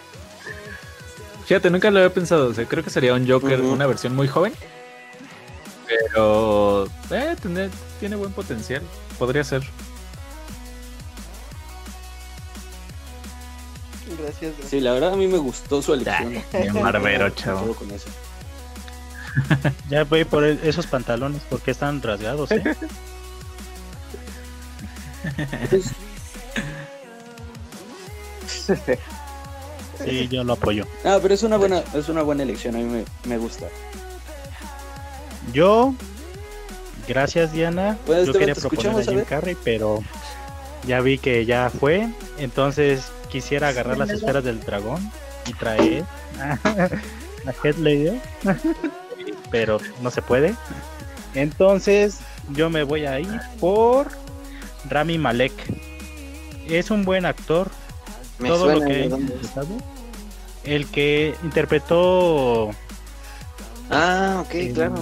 Fíjate, 1.51 1.68
nunca 1.68 1.90
lo 1.90 1.98
había 1.98 2.14
pensado. 2.14 2.46
O 2.51 2.55
sea, 2.55 2.64
creo 2.64 2.84
que 2.84 2.90
sería 2.90 3.12
un 3.12 3.28
Joker, 3.28 3.61
una 3.61 3.84
versión 3.84 4.14
muy 4.14 4.28
joven. 4.28 4.53
Pero 5.84 6.86
eh, 7.11 7.34
tiene, 7.42 7.68
tiene 7.98 8.14
buen 8.14 8.30
potencial. 8.30 8.82
Podría 9.18 9.42
ser. 9.42 9.64
Gracias. 14.16 14.40
gracias. 14.53 14.70
Sí, 14.70 14.78
la 14.80 14.92
verdad 14.92 15.14
a 15.14 15.16
mí 15.16 15.26
me 15.26 15.38
gustó 15.38 15.82
su 15.82 15.92
elección. 15.92 16.40
Bien 16.53 16.72
barbero, 16.72 17.24
Me 17.30 17.34
chavo. 17.34 17.62
quedo 17.64 17.74
con 17.74 17.90
eso. 17.90 18.09
Ya 19.88 20.05
voy 20.05 20.24
por 20.24 20.44
el- 20.44 20.61
esos 20.62 20.86
pantalones 20.86 21.42
porque 21.51 21.72
están 21.72 22.01
rasgados, 22.01 22.53
¿eh? 22.53 22.62
Sí, 30.05 30.28
yo 30.28 30.44
lo 30.44 30.55
apoyo. 30.55 30.86
Ah, 31.05 31.18
pero 31.20 31.34
es 31.34 31.42
una 31.42 31.57
buena, 31.57 31.82
es 31.94 32.09
una 32.09 32.22
buena 32.22 32.42
elección, 32.42 32.74
a 32.74 32.78
mí 32.78 32.84
me, 32.84 33.05
me 33.28 33.38
gusta. 33.38 33.66
Yo, 35.53 35.94
gracias 37.09 37.53
Diana. 37.53 37.98
Pues, 38.07 38.26
yo 38.26 38.32
te- 38.32 38.38
quería 38.38 38.55
proponer 38.55 38.96
a 38.96 39.03
Jim. 39.03 39.24
Carrey, 39.28 39.57
pero 39.64 40.03
ya 40.86 41.01
vi 41.01 41.18
que 41.18 41.44
ya 41.44 41.70
fue. 41.70 42.09
Entonces 42.38 43.11
quisiera 43.30 43.68
agarrar 43.68 43.98
las 43.98 44.11
esferas 44.11 44.44
del 44.44 44.61
dragón 44.61 45.11
y 45.46 45.53
traer 45.55 46.05
a 46.40 47.53
Heath 47.64 47.78
Ledger, 47.78 48.20
pero 49.51 49.78
no 50.03 50.11
se 50.11 50.22
puede. 50.22 50.55
Entonces 51.34 52.18
yo 52.53 52.70
me 52.70 52.82
voy 52.82 53.07
a 53.07 53.20
ir 53.20 53.40
por 53.61 54.09
Rami 54.88 55.18
Malek. 55.18 55.53
Es 56.68 56.90
un 56.90 57.05
buen 57.05 57.26
actor, 57.26 57.68
Me 58.41 58.49
todo 58.49 58.64
suena 58.64 58.80
lo 58.80 58.86
que 58.86 59.05
interpretado. 59.05 59.66
El 60.64 60.86
que 60.86 61.34
interpretó 61.43 62.70
Ah, 63.91 64.43
ok, 64.47 64.55
el- 64.55 64.72
claro. 64.72 64.95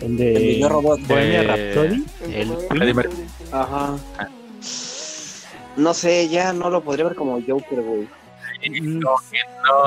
el 0.00 0.16
de 0.16 0.60
El 0.62 0.68
Robot. 0.68 1.00
Bohemia 1.06 1.42
Rhapsody, 1.44 2.04
el 2.32 2.94
Mercury. 2.94 3.24
Ajá. 3.52 3.96
No 5.76 5.94
sé, 5.94 6.28
ya 6.28 6.52
no 6.52 6.68
lo 6.68 6.82
podría 6.82 7.04
ver 7.06 7.14
como 7.14 7.40
Joker, 7.46 7.80
güey. 7.82 8.08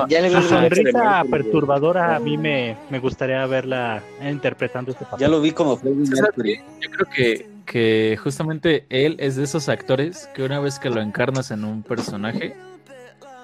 Ya 0.09 0.21
le 0.21 0.29
veo 0.29 0.41
Su 0.41 0.47
el 0.47 0.53
Joker 0.63 0.69
de 0.69 0.91
sonrisa 0.91 1.23
perturbadora 1.29 2.15
a 2.15 2.19
mí 2.19 2.37
me, 2.37 2.75
me 2.89 2.99
gustaría 2.99 3.45
verla 3.45 4.01
interpretando 4.21 4.91
este 4.91 5.05
papel. 5.05 5.19
Ya 5.19 5.27
lo 5.27 5.41
vi 5.41 5.51
como 5.51 5.77
¿Sabes 5.77 5.95
Mercury. 6.09 6.61
Yo 6.81 6.89
creo 6.89 7.07
que, 7.15 7.47
que 7.65 8.17
justamente 8.21 8.85
él 8.89 9.15
es 9.19 9.35
de 9.35 9.43
esos 9.43 9.69
actores 9.69 10.27
que 10.35 10.43
una 10.43 10.59
vez 10.59 10.79
que 10.79 10.89
lo 10.89 11.01
encarnas 11.01 11.51
en 11.51 11.65
un 11.65 11.83
personaje, 11.83 12.55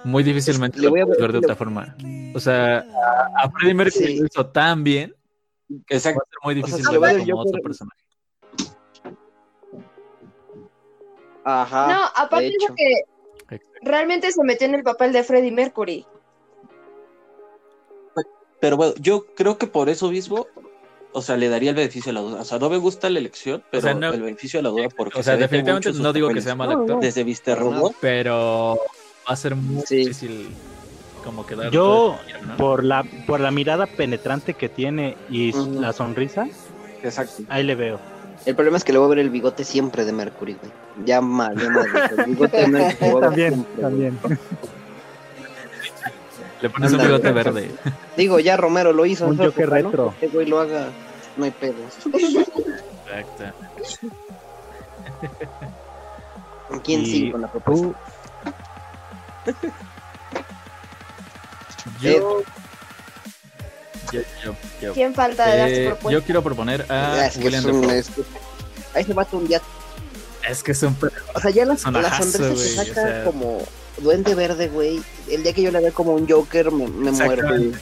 muy 0.03 0.24
difícilmente 0.24 0.80
lo 0.80 0.89
voy 0.91 1.01
a 1.01 1.05
puedes 1.05 1.22
ver 1.22 1.32
de 1.32 1.38
otra 1.39 1.55
forma. 1.55 1.95
O 2.34 2.39
sea, 2.39 2.86
a, 3.38 3.49
Freddie 3.51 3.74
Mercury 3.74 4.07
Sí. 4.07 4.19
lo 4.19 4.26
hizo 4.26 4.45
tan 4.47 4.84
bien 4.84 5.13
que 5.88 5.95
va 5.95 5.95
a 5.95 5.97
Exacto. 5.97 6.22
ser 6.30 6.38
muy 6.43 6.53
sea, 6.55 6.63
difícil 6.63 6.91
le 6.91 6.99
veo 6.99 7.17
el 7.17 7.30
como 7.30 7.41
otro 7.41 7.61
personaje. 7.61 8.01
Ajá. 11.43 11.88
No, 11.88 12.01
aparte 12.15 12.45
de 12.45 12.76
que 12.76 13.59
realmente 13.82 14.32
se 14.32 14.43
metió 14.43 14.67
en 14.67 14.76
el 14.76 14.84
papel 14.84 15.11
de 15.11 15.24
Freddie 15.24 15.51
Mercury. 15.51 16.05
Pero 18.59 18.78
bueno, 18.78 18.93
yo 18.99 19.26
creo 19.36 19.57
que 19.57 19.65
por 19.65 19.89
eso 19.89 20.11
mismo, 20.11 20.45
o 21.14 21.22
sea, 21.22 21.38
le 21.38 21.49
daría 21.49 21.70
el 21.72 21.76
beneficio 21.76 22.09
de 22.09 22.14
la 22.14 22.22
duda. 22.22 22.41
O 22.41 22.45
sea, 22.45 22.57
no 22.59 22.70
me 22.70 22.78
gusta 22.78 23.09
la 23.09 23.20
elección, 23.20 23.64
pero 23.70 23.82
sea, 23.82 23.93
no- 23.93 24.14
el 24.14 24.22
beneficio 24.22 24.59
de 24.59 24.64
la 24.64 24.70
duda 24.70 24.88
porque 24.95 25.20
O 25.20 25.24
sea, 25.24 25.36
se 25.36 25.41
definitivamente 25.41 25.91
no 25.93 26.14
digo 26.14 26.30
que 26.30 26.41
sea 26.41 26.55
mal 26.55 26.70
No, 26.70 26.80
actor. 26.82 26.99
Desde 27.01 27.24
Viste. 27.24 27.55
Robot, 27.55 27.95
pero 28.01 28.80
va 29.28 29.34
a 29.34 29.36
ser 29.36 29.55
muy 29.55 29.84
Sí. 29.86 29.97
difícil 29.97 30.49
como 31.24 31.45
quedar. 31.45 31.70
Yo, 31.72 32.18
¿no? 32.47 32.57
por 32.57 32.84
la, 32.84 33.03
por 33.28 33.39
la 33.39 33.51
mirada 33.51 33.86
penetrante 33.86 34.53
que 34.55 34.70
tiene 34.70 35.16
y 35.30 35.51
la 35.80 35.93
sonrisa, 35.93 36.47
exacto. 37.03 37.43
ahí 37.49 37.64
le 37.64 37.76
veo. 37.76 37.99
El 38.43 38.55
problema 38.55 38.78
es 38.78 38.84
que 38.84 38.91
le 38.91 38.97
voy 38.97 39.05
a 39.05 39.09
ver 39.09 39.20
el 39.20 39.30
bigote 39.30 39.64
siempre 39.64 40.03
de 40.03 40.12
Mercury, 40.14 40.57
güey. 40.59 40.72
Ya 41.05 41.22
mal, 41.22 41.55
ya 41.62 41.70
mal. 41.70 41.86
El 42.18 42.26
bigote 42.34 42.57
de 42.57 42.68
Mercury. 42.68 43.26
a 43.26 43.34
siempre, 43.36 43.88
güey. 43.89 44.12
Le 46.62 46.70
pones 46.70 46.91
un 46.91 46.99
Ándale. 47.01 47.18
bigote 47.18 47.32
verde. 47.32 47.72
Digo, 48.16 48.39
ya 48.39 48.55
Romero 48.57 48.93
lo 48.93 49.05
hizo. 49.05 49.26
Un 49.28 49.38
Joker 49.38 49.68
¿no? 49.68 49.74
retro. 49.76 50.14
Que 50.20 50.28
güey 50.28 50.45
lo 50.47 50.59
haga, 50.59 50.89
no 51.38 51.45
hay 51.45 51.51
pedos. 51.51 51.93
Exacto. 52.05 53.43
¿Quién 56.84 57.01
Y 57.01 57.05
sigue 57.05 57.32
con 57.32 57.41
la 57.41 57.51
propuesta? 57.51 57.88
tú, 59.45 59.53
Yo, 61.99 62.43
yo, 64.12 64.22
yo, 64.43 64.55
yo. 64.82 64.93
¿Quién 64.93 65.14
falta 65.14 65.45
de 65.47 65.57
dar 65.57 65.70
su 65.70 65.76
Eh, 65.76 65.86
propuesta? 65.88 66.12
yo 66.12 66.24
quiero 66.24 66.43
proponer 66.43 66.86
a 66.89 67.14
Ah, 67.14 67.26
es 67.28 67.38
que 67.38 67.43
William 67.45 67.66
un, 67.66 67.82
Dafoe. 67.82 67.97
es 67.99 68.09
que- 68.09 68.24
Ahí 68.93 69.03
se 69.05 69.14
va 69.14 69.26
un 69.32 69.47
día. 69.47 69.62
Es 70.49 70.64
que 70.64 70.72
es 70.74 70.84
un 70.84 70.97
O 71.34 71.39
sea, 71.39 71.49
ya 71.51 71.66
la, 71.66 71.74
la 71.74 71.76
Personajazo, 71.76 72.24
sonrisa 72.32 72.53
güey, 72.53 72.68
se 72.68 72.76
saca 72.76 73.01
o 73.01 73.05
sea. 73.07 73.24
como 73.24 73.62
duende 73.98 74.36
verde, 74.36 74.68
güey. 74.68 75.02
El 75.30 75.44
día 75.44 75.54
que 75.54 75.62
yo 75.62 75.72
la 75.72 75.80
vea 75.80 75.92
como 75.92 76.14
un 76.14 76.28
Joker, 76.28 76.72
me, 76.72 76.88
me 76.88 77.12
muero. 77.12 77.34
Exactamente. 77.34 77.80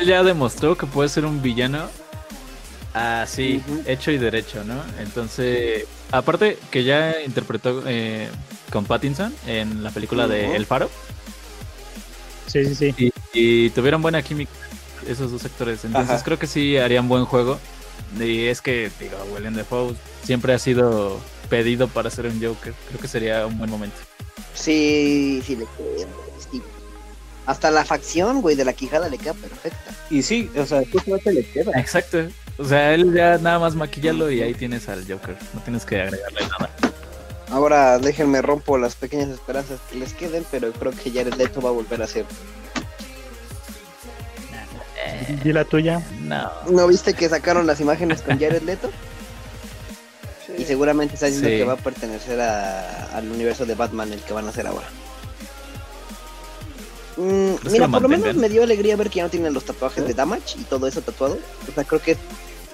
Él 0.00 0.06
ya 0.06 0.22
demostró 0.22 0.76
que 0.76 0.86
puede 0.86 1.08
ser 1.08 1.24
un 1.24 1.40
villano 1.40 1.88
así, 2.92 3.62
hecho 3.86 4.10
y 4.10 4.18
derecho, 4.18 4.64
¿no? 4.64 4.82
Entonces, 4.98 5.84
aparte 6.10 6.58
que 6.70 6.84
ya 6.84 7.20
interpretó 7.22 7.82
eh, 7.86 8.28
con 8.70 8.84
Pattinson 8.84 9.34
en 9.46 9.82
la 9.82 9.90
película 9.90 10.28
de. 10.28 10.54
El 10.56 10.66
Faro 10.66 10.90
sí, 12.46 12.64
sí, 12.66 12.74
sí. 12.74 12.94
y, 12.98 13.12
y 13.66 13.70
tuvieron 13.70 14.02
buena 14.02 14.22
química 14.22 14.52
esos 15.08 15.30
dos 15.32 15.44
actores. 15.44 15.84
Entonces 15.84 16.14
Ajá. 16.14 16.24
creo 16.24 16.38
que 16.38 16.46
sí 16.46 16.76
harían 16.76 17.08
buen 17.08 17.24
juego. 17.24 17.58
Y 18.18 18.46
es 18.46 18.60
que, 18.60 18.90
digo, 19.00 19.16
William 19.34 19.54
Dafoe 19.54 19.94
siempre 20.22 20.54
ha 20.54 20.58
sido 20.58 21.20
pedido 21.48 21.88
para 21.88 22.10
ser 22.10 22.26
un 22.26 22.42
Joker. 22.42 22.74
Creo 22.88 23.00
que 23.00 23.08
sería 23.08 23.46
un 23.46 23.58
buen 23.58 23.70
momento. 23.70 23.96
Sí, 24.54 25.42
sí 25.44 25.56
le 25.56 25.66
queda. 25.76 26.08
sí. 26.50 26.62
Hasta 27.46 27.70
la 27.70 27.84
facción, 27.84 28.40
güey, 28.40 28.56
de 28.56 28.64
la 28.64 28.72
quijada 28.72 29.08
le 29.08 29.18
queda 29.18 29.34
perfecta. 29.34 29.92
Y 30.10 30.22
sí, 30.22 30.50
o 30.56 30.64
sea, 30.64 30.82
justamente 30.90 31.32
le 31.32 31.46
queda. 31.46 31.72
Exacto. 31.78 32.28
O 32.56 32.64
sea, 32.64 32.94
él 32.94 33.12
ya 33.12 33.38
nada 33.38 33.58
más 33.58 33.74
maquillalo 33.74 34.30
y 34.30 34.40
ahí 34.42 34.54
tienes 34.54 34.88
al 34.88 35.00
Joker. 35.06 35.36
No 35.52 35.60
tienes 35.60 35.84
que 35.84 36.00
agregarle 36.00 36.40
nada. 36.42 36.70
Ahora 37.50 37.98
déjenme 37.98 38.40
rompo 38.42 38.78
las 38.78 38.94
pequeñas 38.94 39.28
esperanzas 39.28 39.78
que 39.90 39.98
les 39.98 40.12
queden, 40.14 40.44
pero 40.50 40.72
creo 40.72 40.92
que 40.92 41.10
Jared 41.10 41.34
Leto 41.34 41.60
va 41.60 41.70
a 41.70 41.72
volver 41.72 42.02
a 42.02 42.06
ser. 42.06 42.24
¿Y 45.44 45.52
la 45.52 45.64
tuya? 45.64 46.02
No. 46.22 46.50
¿No 46.70 46.86
viste 46.86 47.14
que 47.14 47.28
sacaron 47.28 47.66
las 47.66 47.80
imágenes 47.80 48.22
con 48.22 48.38
Jared 48.38 48.62
Leto? 48.62 48.90
Y 50.58 50.64
seguramente 50.64 51.14
está 51.14 51.26
diciendo 51.26 51.48
Sí. 51.50 51.56
que 51.58 51.64
va 51.64 51.72
a 51.74 51.76
pertenecer 51.76 52.40
a- 52.40 53.16
al 53.16 53.30
universo 53.30 53.66
de 53.66 53.74
Batman 53.74 54.12
el 54.12 54.20
que 54.20 54.32
van 54.32 54.46
a 54.46 54.50
hacer 54.50 54.66
ahora. 54.66 54.86
Mm, 57.16 57.54
que 57.56 57.70
mira, 57.70 57.86
lo 57.86 57.92
por 57.92 58.02
lo 58.02 58.08
menos 58.08 58.34
me 58.34 58.48
dio 58.48 58.62
alegría 58.64 58.96
ver 58.96 59.08
que 59.08 59.16
ya 59.18 59.24
no 59.24 59.30
tienen 59.30 59.52
los 59.54 59.64
tatuajes 59.64 60.06
de 60.06 60.14
Damage 60.14 60.58
y 60.58 60.64
todo 60.64 60.86
eso 60.88 61.00
tatuado. 61.00 61.38
O 61.68 61.72
sea, 61.72 61.84
creo 61.84 62.02
que 62.02 62.16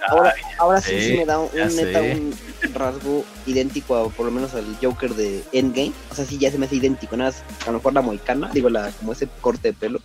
ahora, 0.08 0.34
ahora 0.58 0.80
sí, 0.80 1.14
me 1.16 1.26
da 1.26 1.38
un, 1.40 1.50
neta 1.76 2.00
un, 2.00 2.34
rasgo 2.72 3.24
idéntico 3.46 3.96
a, 3.96 4.08
por 4.08 4.24
lo 4.26 4.32
menos 4.32 4.54
al 4.54 4.76
Joker 4.82 5.14
de 5.14 5.42
Endgame. 5.52 5.92
O 6.10 6.14
sea, 6.14 6.24
sí, 6.24 6.38
ya 6.38 6.50
se 6.50 6.56
me 6.58 6.66
hace 6.66 6.76
idéntico. 6.76 7.16
Nada 7.16 7.30
más, 7.32 7.42
a 7.66 7.70
lo 7.70 7.78
mejor 7.78 7.92
la 7.92 8.00
moicana, 8.00 8.50
digo, 8.54 8.70
la, 8.70 8.90
como 8.92 9.12
ese 9.12 9.28
corte 9.40 9.68
de 9.68 9.74
pelo. 9.74 10.00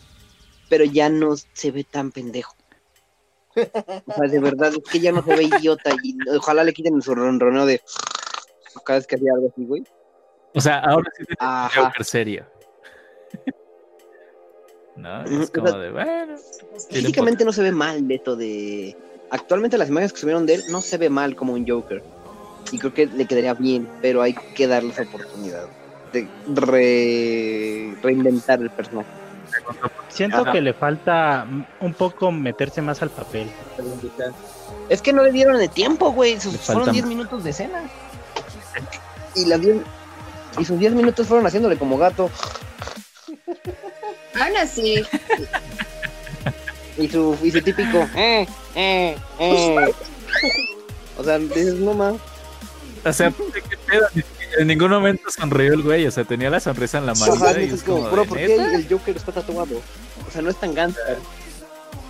Pero 0.68 0.84
ya 0.84 1.08
no 1.10 1.36
se 1.54 1.72
ve 1.72 1.84
tan 1.86 2.12
pendejo. 2.12 2.56
O 4.06 4.14
sea, 4.14 4.28
de 4.30 4.40
verdad, 4.40 4.72
es 4.74 4.80
que 4.92 5.00
ya 5.00 5.12
no 5.12 5.24
se 5.24 5.36
ve 5.36 5.44
idiota. 5.44 5.92
Y 6.04 6.16
ojalá 6.38 6.64
le 6.64 6.74
quiten 6.74 7.02
su 7.02 7.16
ronroneo 7.16 7.66
de 7.66 7.82
cada 8.86 9.00
vez 9.00 9.08
que 9.08 9.16
hacía 9.16 9.32
algo 9.34 9.50
así, 9.52 9.66
güey. 9.66 9.84
O 10.54 10.62
sea, 10.62 10.80
ahora 10.80 11.10
sí 11.18 11.24
es 11.30 11.36
Ajá. 11.40 11.86
Joker 11.86 12.06
serio. 12.06 12.46
No, 14.96 15.24
es 15.26 15.52
como 15.52 15.72
de, 15.72 15.92
bueno. 15.92 16.36
Físicamente 16.90 17.44
no 17.44 17.52
se 17.52 17.62
ve 17.64 17.72
mal 17.72 18.02
Beto 18.04 18.36
de. 18.36 18.96
Actualmente 19.30 19.78
las 19.78 19.90
imágenes 19.90 20.14
que 20.14 20.20
subieron 20.20 20.46
de 20.46 20.56
él 20.56 20.64
no 20.70 20.82
se 20.82 20.98
ve 20.98 21.10
mal 21.10 21.36
como 21.36 21.54
un 21.54 21.68
Joker. 21.68 22.02
Y 22.72 22.80
creo 22.80 22.94
que 22.94 23.06
le 23.08 23.26
quedaría 23.26 23.54
bien, 23.54 23.88
pero 24.02 24.22
hay 24.22 24.34
que 24.34 24.68
darle 24.68 24.92
esa 24.92 25.04
oportunidad 25.04 25.68
de 26.14 26.28
re- 26.48 27.96
reinventar 28.02 28.62
el 28.62 28.70
personaje. 28.70 29.10
Siento 30.10 30.38
Ajá. 30.42 30.52
que 30.52 30.62
le 30.62 30.74
falta 30.74 31.46
un 31.82 31.94
poco 31.94 32.32
meterse 32.32 32.82
más 32.82 33.02
al 33.02 33.10
papel. 33.10 33.50
Es 34.90 35.02
que 35.02 35.12
no 35.14 35.24
le 35.24 35.32
dieron 35.32 35.60
el 35.60 35.70
tiempo, 35.70 36.12
güey. 36.12 36.40
Sus- 36.40 36.58
fueron 36.58 36.84
falta 36.86 36.92
10 36.92 37.06
más. 37.06 37.10
minutos 37.16 37.44
de 37.44 37.50
escena. 37.50 37.84
Y, 39.36 39.46
las 39.46 39.60
10 39.62 39.78
y 40.60 40.66
sus 40.66 40.80
10 40.80 40.94
minutos 40.94 41.28
fueron 41.28 41.46
haciéndole 41.46 41.78
como 41.78 41.98
gato. 41.98 42.30
Aún 44.40 44.58
así, 44.58 45.04
Y 46.98 47.10
su, 47.10 47.38
y 47.44 47.52
su 47.52 47.62
típico. 47.62 48.08
Eh, 48.16 48.48
eh, 48.76 49.18
eh. 49.40 49.94
O 51.18 51.24
sea, 51.24 51.38
dices, 51.40 51.74
no 51.76 51.94
más. 51.94 52.16
O 53.04 53.14
sea, 53.14 53.32
¿qué 53.32 53.78
pedo? 53.86 54.08
En 54.58 54.68
ningún 54.68 54.90
momento 54.92 55.30
sonrió 55.30 55.74
el 55.74 55.82
güey, 55.84 56.06
o 56.08 56.12
sea, 56.12 56.24
tenía 56.24 56.50
la 56.50 56.60
sonrisa 56.60 56.98
en 57.00 57.06
la 57.06 57.12
Ajá, 57.14 57.26
mano 57.36 57.60
y 57.60 57.66
es 57.66 57.84
como, 57.84 57.98
como, 58.00 58.12
bro, 58.12 58.26
¿por 58.26 58.38
qué 58.38 58.56
el 58.56 58.88
Joker 58.90 59.16
está 59.18 59.32
tatuado? 59.32 59.82
O 60.28 60.32
sea, 60.32 60.42
no 60.42 60.50
es 60.50 60.60
tan 60.60 60.74
gangster. 60.74 61.18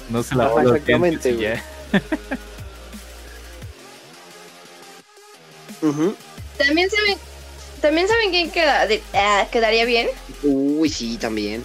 No 0.09 0.21
se 0.21 0.35
lavó 0.35 0.57
Ajá, 0.59 0.63
los 0.67 0.75
exactamente, 0.75 1.33
dientes 1.33 1.63
y 1.91 1.99
ya. 1.99 1.99
Ujú. 5.81 6.15
también 6.57 6.89
saben, 6.89 7.17
también 7.81 8.07
saben 8.07 8.29
quién 8.31 8.51
queda, 8.51 8.87
de- 8.87 9.03
ah, 9.13 9.47
quedaría 9.51 9.85
bien. 9.85 10.07
Uy, 10.43 10.89
sí, 10.89 11.17
también. 11.17 11.63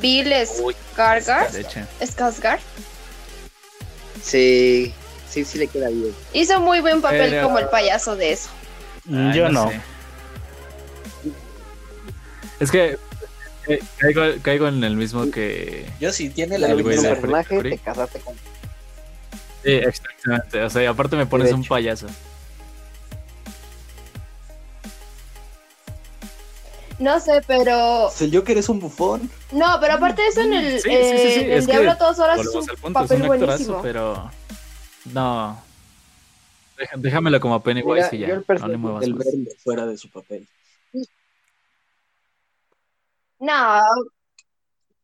Bill 0.00 0.32
Skarsgård. 0.32 1.86
Skarsgård. 2.00 2.60
Sí, 4.22 4.92
sí, 5.30 5.44
sí 5.44 5.58
le 5.58 5.66
queda 5.68 5.88
bien. 5.88 6.14
Hizo 6.32 6.60
muy 6.60 6.80
buen 6.80 7.00
papel 7.00 7.30
Pero- 7.30 7.44
como 7.44 7.58
el 7.58 7.68
payaso 7.68 8.16
de 8.16 8.32
eso. 8.32 8.50
Mm, 9.08 9.30
Ay, 9.30 9.38
Yo 9.38 9.48
no. 9.48 9.68
sé. 9.70 9.80
Es 12.60 12.70
que 12.70 12.98
eh, 13.68 13.80
caigo, 13.98 14.22
caigo 14.42 14.68
en 14.68 14.82
el 14.84 14.96
mismo 14.96 15.30
que. 15.30 15.88
Yo 16.00 16.12
sí 16.12 16.30
tiene 16.30 16.58
Le 16.58 16.68
la 16.68 16.74
El 16.74 16.84
misma- 16.84 17.08
personaje, 17.10 17.62
te 17.62 17.78
casaste 17.78 18.20
con. 18.20 18.34
Sí, 19.64 19.72
exactamente. 19.72 20.62
O 20.62 20.70
sea, 20.70 20.82
y 20.82 20.86
aparte 20.86 21.16
me 21.16 21.26
pones 21.26 21.52
un 21.52 21.64
payaso. 21.64 22.06
No 26.98 27.20
sé, 27.20 27.42
pero. 27.46 28.10
El 28.20 28.34
Joker 28.34 28.58
es 28.58 28.68
un 28.68 28.80
bufón. 28.80 29.30
No, 29.52 29.78
pero 29.80 29.94
aparte 29.94 30.22
de 30.22 30.28
eso, 30.28 30.40
en 30.40 30.52
el, 30.52 30.80
Sí, 30.80 30.90
sí, 30.90 30.90
sí, 30.90 30.90
sí, 30.90 30.94
eh, 31.40 31.44
en 31.44 31.52
el 31.52 31.58
es 31.58 31.66
que 31.66 31.72
Diablo 31.72 31.90
a 31.92 31.98
todas 31.98 32.18
horas 32.18 32.40
es 32.40 32.46
un 32.48 32.66
punto, 32.66 32.72
es 32.88 32.92
papel 33.08 33.22
un 33.22 33.32
actorazo, 33.32 33.46
buenísimo. 33.46 33.82
pero. 33.82 34.30
No. 35.12 35.62
Déjamelo 36.96 37.40
como 37.40 37.62
Pennywise 37.62 38.08
Mira, 38.12 38.14
y 38.14 38.18
ya. 38.18 38.26
yo 38.28 38.34
el 38.34 38.40
No 38.40 38.44
personaje 38.46 38.72
le 38.72 38.78
muevas 38.78 39.04
El 39.04 39.14
más. 39.14 39.24
verde 39.24 39.56
fuera 39.62 39.86
de 39.86 39.96
su 39.96 40.10
papel. 40.10 40.46
No. 43.40 43.80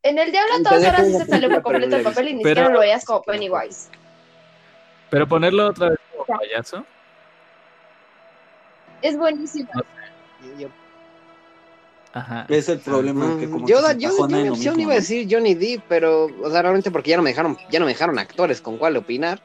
En 0.03 0.19
el 0.19 0.31
Diablo 0.31 0.53
todas 0.63 0.87
horas 0.87 1.07
se 1.07 1.27
salió 1.27 1.49
por 1.49 1.63
completo 1.63 1.97
el 1.97 2.03
no 2.03 2.11
papel 2.11 2.29
y 2.29 2.33
ni 2.35 2.39
siquiera 2.39 2.69
lo 2.69 2.81
veías 2.81 3.05
como 3.05 3.23
Pennywise. 3.23 3.89
Pero 5.11 5.27
ponerlo 5.29 5.69
otra 5.69 5.91
vez 5.91 5.99
como 6.13 6.39
payaso. 6.39 6.85
Es 9.03 9.17
buenísimo. 9.17 9.71
Ajá. 12.13 12.47
Es 12.49 12.69
el 12.69 12.79
problema 12.79 13.37
que 13.39 13.51
como 13.51 13.67
yo, 13.67 13.79
que 13.89 13.99
yo, 13.99 14.11
yo 14.19 14.29
mi 14.29 14.49
opción 14.49 14.77
mismo, 14.77 14.83
iba 14.83 14.93
a 14.93 14.95
¿no? 14.97 15.01
decir 15.01 15.27
Johnny 15.29 15.55
Depp, 15.55 15.83
pero, 15.89 16.27
o 16.27 16.51
sea, 16.51 16.63
realmente 16.63 16.91
porque 16.93 17.11
ya 17.11 17.17
no 17.17 17.23
me 17.25 17.31
dejaron, 17.31 17.59
ya 17.71 17.81
no 17.81 17.87
me 17.87 17.93
dejaron 17.93 18.19
actores 18.19 18.61
con 18.61 18.79
cuál 18.79 18.97
opinar. 18.97 19.41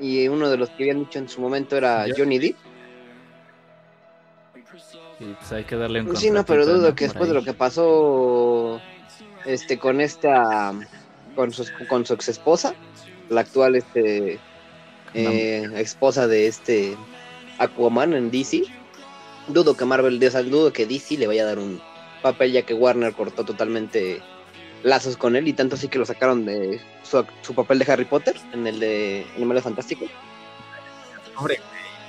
Y 0.00 0.28
uno 0.28 0.50
de 0.50 0.56
los 0.56 0.70
que 0.70 0.84
habían 0.84 1.00
dicho 1.00 1.18
en 1.18 1.28
su 1.28 1.40
momento 1.40 1.76
era 1.76 2.06
Johnny 2.16 2.38
Depp. 2.38 2.56
Y 5.20 5.24
pues 5.34 5.52
hay 5.52 5.64
que 5.64 5.76
darle 5.76 6.02
un 6.02 6.16
Sí, 6.16 6.30
no, 6.30 6.44
pero 6.44 6.66
dudo 6.66 6.94
que 6.94 7.04
después 7.04 7.28
de 7.28 7.34
lo 7.34 7.44
que 7.44 7.52
pasó 7.52 8.80
este 9.44 9.78
con 9.78 10.00
esta 10.00 10.72
con 11.36 11.52
su 11.52 11.64
con 11.88 12.04
su 12.04 12.14
ex 12.14 12.28
esposa, 12.28 12.74
la 13.28 13.42
actual 13.42 13.76
este 13.76 14.40
eh, 15.14 15.68
esposa 15.76 16.26
de 16.26 16.46
este 16.46 16.96
Aquaman 17.58 18.14
en 18.14 18.30
DC, 18.30 18.64
dudo 19.48 19.76
que 19.76 19.84
Marvel, 19.84 20.18
dudo 20.18 20.72
que 20.72 20.86
DC 20.86 21.16
le 21.18 21.26
vaya 21.26 21.42
a 21.42 21.46
dar 21.46 21.58
un 21.58 21.80
papel 22.22 22.52
ya 22.52 22.62
que 22.62 22.74
Warner 22.74 23.12
cortó 23.12 23.44
totalmente 23.44 24.22
lazos 24.82 25.16
con 25.16 25.36
él 25.36 25.46
y 25.48 25.52
tanto 25.52 25.76
así 25.76 25.88
que 25.88 25.98
lo 25.98 26.06
sacaron 26.06 26.44
de 26.44 26.80
su, 27.02 27.24
su 27.42 27.54
papel 27.54 27.78
de 27.78 27.92
Harry 27.92 28.04
Potter 28.04 28.34
en 28.52 28.66
el 28.66 28.80
de 28.80 29.26
Animales 29.36 29.62
Fantásticos. 29.64 30.08
Hombre, 31.36 31.60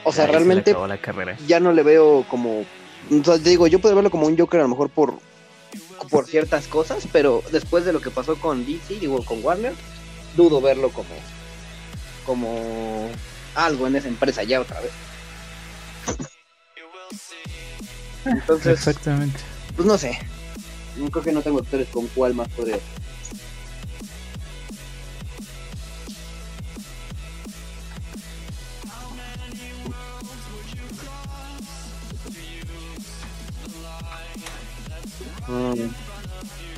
O 0.03 0.11
sea, 0.11 0.25
se 0.25 0.31
realmente 0.31 0.71
acabó 0.71 0.87
la 0.87 0.97
carrera. 0.97 1.37
ya 1.47 1.59
no 1.59 1.71
le 1.71 1.83
veo 1.83 2.25
como. 2.29 2.61
O 3.11 3.23
sea, 3.23 3.37
digo, 3.37 3.67
yo 3.67 3.79
puedo 3.79 3.95
verlo 3.95 4.09
como 4.11 4.27
un 4.27 4.37
Joker 4.37 4.59
a 4.59 4.63
lo 4.63 4.69
mejor 4.69 4.89
por, 4.89 5.19
por 6.09 6.25
ciertas 6.27 6.67
cosas, 6.67 7.07
pero 7.11 7.43
después 7.51 7.85
de 7.85 7.93
lo 7.93 8.01
que 8.01 8.09
pasó 8.11 8.35
con 8.37 8.65
DC, 8.65 8.99
digo, 8.99 9.23
con 9.23 9.43
Warner, 9.43 9.73
dudo 10.35 10.61
verlo 10.61 10.89
como. 10.89 11.09
como 12.25 13.09
algo 13.55 13.85
en 13.87 13.95
esa 13.95 14.07
empresa 14.07 14.43
ya 14.43 14.61
otra 14.61 14.79
vez. 14.81 14.91
Entonces, 18.25 18.73
Exactamente. 18.73 19.39
pues 19.75 19.85
no 19.87 19.97
sé. 19.97 20.17
Yo 20.97 21.09
creo 21.09 21.23
que 21.23 21.31
no 21.31 21.41
tengo 21.41 21.59
actores 21.59 21.87
con 21.89 22.07
cuál 22.07 22.33
más 22.35 22.47
podría. 22.49 22.79
Mm, 35.47 35.89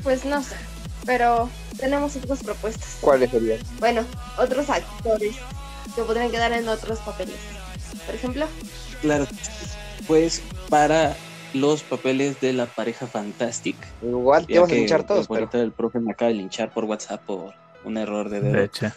Pues 0.02 0.24
no 0.24 0.42
sé. 0.42 0.54
Pero 1.04 1.48
tenemos 1.78 2.16
otras 2.16 2.42
propuestas. 2.42 2.96
¿Cuáles 3.00 3.30
serían? 3.30 3.60
Bueno, 3.78 4.04
otros 4.38 4.68
actores 4.70 5.36
que 5.94 6.02
podrían 6.02 6.30
quedar 6.30 6.52
en 6.52 6.68
otros 6.68 6.98
papeles. 7.00 7.36
Por 8.04 8.14
ejemplo, 8.14 8.46
Claro. 9.02 9.26
Pues 10.06 10.42
para 10.68 11.16
los 11.56 11.82
papeles 11.82 12.40
de 12.40 12.52
la 12.52 12.66
pareja 12.66 13.06
Fantastic. 13.06 13.76
Igual 14.02 14.46
te 14.46 14.58
vas 14.58 14.68
a 14.68 14.72
que 14.72 14.78
linchar 14.78 15.06
todos, 15.06 15.28
pero. 15.28 15.48
el 15.52 15.72
profe 15.72 16.00
me 16.00 16.12
acaba 16.12 16.30
de 16.30 16.36
linchar 16.36 16.72
por 16.72 16.84
WhatsApp 16.84 17.24
por 17.24 17.54
un 17.84 17.96
error 17.96 18.28
de 18.28 18.40
dedo. 18.40 18.54
De 18.54 18.64
hecho. 18.64 18.86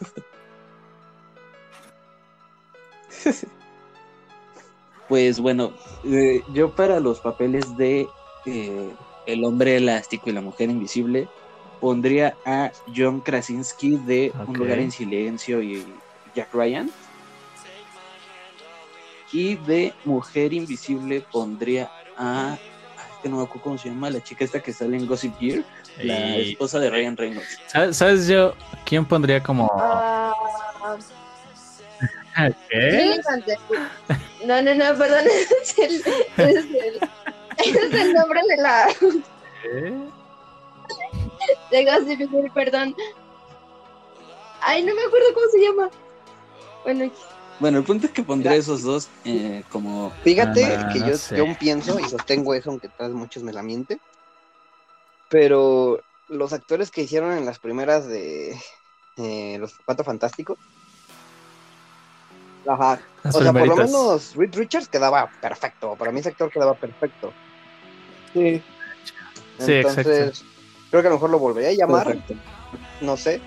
Pues 5.10 5.40
bueno, 5.40 5.73
eh, 6.06 6.44
yo 6.53 6.76
para 6.76 6.99
los 6.99 7.19
papeles 7.19 7.76
de 7.77 8.07
eh, 8.45 8.90
El 9.26 9.44
hombre 9.44 9.76
elástico 9.76 10.30
y 10.30 10.34
la 10.34 10.41
mujer 10.41 10.69
invisible 10.69 11.27
pondría 11.81 12.38
a 12.45 12.72
John 12.95 13.22
Krasinski 13.22 13.98
de 13.98 14.31
Un 14.48 14.53
lugar 14.53 14.77
en 14.77 14.91
silencio 14.91 15.64
y 15.64 15.84
Jack 16.36 16.53
Ryan. 16.53 16.91
Y 19.31 19.56
de 19.56 19.94
Mujer 20.06 20.53
Invisible 20.53 21.23
pondría 21.31 21.90
a... 22.20 22.52
ay, 22.54 22.60
es 23.12 23.18
que 23.24 23.30
no 23.30 23.38
me 23.38 23.44
acuerdo 23.44 23.64
cómo 23.64 23.78
se 23.78 23.90
llama, 23.90 24.10
la 24.10 24.22
chica 24.22 24.44
esta 24.46 24.60
que 24.62 24.72
sale 24.74 24.98
en 24.98 25.08
Gossip 25.08 25.38
Gear, 25.40 25.64
la 26.04 26.38
Y- 26.38 26.52
esposa 26.52 26.80
de 26.80 26.90
Ryan 26.90 27.18
Reynolds. 27.18 27.58
¿Sabes, 27.68 27.98
sabes 27.98 28.28
yo 28.28 28.54
quién 28.86 29.06
pondría 29.06 29.41
como. 29.41 29.68
ah, 29.74 30.34
¿Qué? 32.70 33.18
No, 34.46 34.62
no, 34.62 34.74
no, 34.76 34.98
perdón. 34.98 35.26
Es 35.60 35.78
el, 35.78 35.96
es 36.38 36.66
el, 36.66 37.00
es 37.58 37.94
el 37.94 38.14
nombre 38.14 38.40
de 38.48 38.58
la. 38.62 38.88
¿Qué? 39.62 39.94
De 41.72 41.86
Gossip 41.86 42.20
Girl, 42.20 42.52
perdón. 42.54 42.96
Ay, 44.62 44.84
no 44.84 44.94
me 44.96 45.02
acuerdo 45.04 45.26
cómo 45.34 45.46
se 45.52 45.60
llama. 45.60 45.90
Bueno, 46.84 47.12
Bueno, 47.60 47.80
el 47.80 47.84
punto 47.84 48.07
es 48.07 48.14
que 48.14 48.23
pondría 48.23 48.56
esos 48.56 48.84
dos 48.84 49.10
eh, 49.26 49.64
como... 49.69 50.11
Fíjate 50.23 50.77
Ah, 50.77 50.90
que 50.94 50.99
no 50.99 51.07
yo, 51.07 51.18
sé. 51.18 51.36
yo 51.36 51.45
pienso 51.60 51.99
y 51.99 52.06
sostengo 52.06 52.53
eso, 52.53 52.69
aunque 52.69 52.90
tal 52.90 53.07
vez 53.10 53.15
muchos 53.15 53.44
me 53.44 53.52
la 53.53 53.64
mienten. 53.64 53.99
Pero 55.30 56.02
los 56.30 56.53
actores 56.53 56.90
que 56.91 57.02
hicieron 57.02 57.34
en 57.38 57.45
las 57.45 57.60
primeras 57.60 58.07
de 58.07 58.57
eh, 59.18 59.57
Los 59.60 59.76
Cuatro 59.86 60.06
Fantásticos 60.06 60.57
Ajá. 62.65 62.99
Las 63.23 63.36
o 63.36 63.41
sea, 63.41 63.52
por 63.52 63.68
lo 63.68 63.76
menos 63.76 64.36
Reed 64.36 64.56
Richards 64.56 64.88
quedaba 64.88 65.30
perfecto. 65.41 65.95
Para 65.95 66.11
mí 66.11 66.19
ese 66.19 66.30
actor 66.30 66.52
quedaba 66.52 66.76
perfecto. 66.76 67.34
Sí, 68.34 68.61
Sí, 69.57 69.73
Entonces, 69.73 70.44
creo 70.90 71.02
que 71.02 71.07
a 71.07 71.11
lo 71.11 71.15
mejor 71.18 71.30
lo 71.31 71.40
volvería 71.40 71.69
a 71.69 71.73
llamar. 71.73 72.06
perfecto. 72.06 72.36
No 73.02 73.18
sé. 73.18 73.41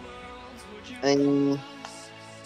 En- 1.02 1.58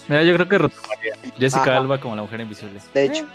Mira, 0.08 0.22
yo 0.22 0.34
creo 0.34 0.48
que 0.48 0.58
retomaría 0.58 1.14
Jessica 1.38 1.62
Ajá. 1.62 1.76
Alba 1.78 2.00
como 2.00 2.16
la 2.16 2.22
mujer 2.22 2.40
invisible. 2.40 2.80
de 2.94 3.04
hecho. 3.04 3.26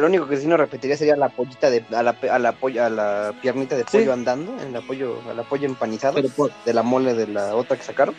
Lo 0.00 0.06
único 0.08 0.26
que 0.26 0.36
sí 0.36 0.48
no 0.48 0.56
repetiría 0.56 0.96
sería 0.96 1.14
la 1.14 1.28
pollita 1.28 1.70
de 1.70 1.84
a 1.94 2.02
la, 2.02 2.16
a 2.32 2.38
la, 2.40 2.52
polla- 2.52 2.86
a 2.86 2.90
la 2.90 3.32
piernita 3.40 3.76
de 3.76 3.84
Sí. 3.88 3.98
pollo 3.98 4.12
andando, 4.12 4.60
en 4.60 4.74
el 4.74 4.82
pollo, 4.82 5.20
a 5.30 5.32
la 5.32 5.44
pollo 5.44 5.66
empanizado 5.66 6.20
por- 6.30 6.50
de 6.64 6.74
la 6.74 6.82
mole 6.82 7.14
de 7.14 7.28
la 7.28 7.54
otra 7.54 7.76
que 7.76 7.84
sacaron. 7.84 8.14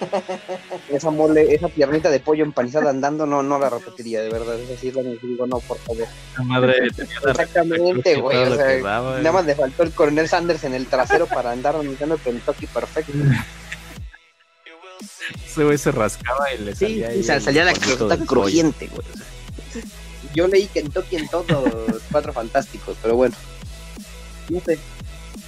esa 0.88 1.10
mole, 1.10 1.54
esa 1.54 1.68
piernita 1.68 2.08
de 2.08 2.20
pollo 2.20 2.42
empanizada 2.44 2.88
andando, 2.88 3.26
no, 3.26 3.42
no 3.42 3.58
la 3.58 3.68
repetiría, 3.68 4.22
de 4.22 4.30
verdad. 4.30 4.58
Es 4.58 4.70
así, 4.78 4.90
la 4.90 5.02
digo, 5.02 5.46
no, 5.46 5.58
por 5.60 5.76
favor. 5.80 6.06
La 6.38 6.44
madre 6.44 6.74
Exactamente, 7.28 8.16
güey. 8.16 8.38
O 8.38 8.56
sea, 8.56 8.82
daba, 8.82 9.18
nada 9.18 9.32
más 9.32 9.44
le 9.44 9.54
faltó 9.54 9.82
el 9.82 9.92
coronel 9.92 10.28
Sanders 10.28 10.64
en 10.64 10.72
el 10.74 10.86
trasero 10.86 11.26
para 11.26 11.50
andar 11.52 11.76
anunciando 11.76 12.14
el 12.14 12.20
Kentucky 12.22 12.66
perfecto. 12.66 13.12
Ese 15.46 15.64
güey 15.64 15.78
se 15.78 15.90
rascaba 15.92 16.52
y 16.52 16.58
le 16.58 16.74
Sí, 16.74 16.80
salía 16.86 17.08
sí, 17.10 17.16
ahí 17.18 17.22
sa- 17.24 17.36
el 17.36 17.42
salía 17.42 17.64
la 17.64 17.72
pollo. 17.74 18.26
crujiente, 18.26 18.86
güey. 18.88 19.00
o 19.00 19.72
sea. 19.72 19.82
Yo 20.34 20.46
leí 20.48 20.66
Kentucky 20.66 21.16
en 21.16 21.28
todos 21.28 21.46
los 21.50 22.02
cuatro 22.10 22.32
fantásticos, 22.32 22.96
pero 23.02 23.16
bueno. 23.16 23.34
No 24.48 24.60
sé. 24.60 24.78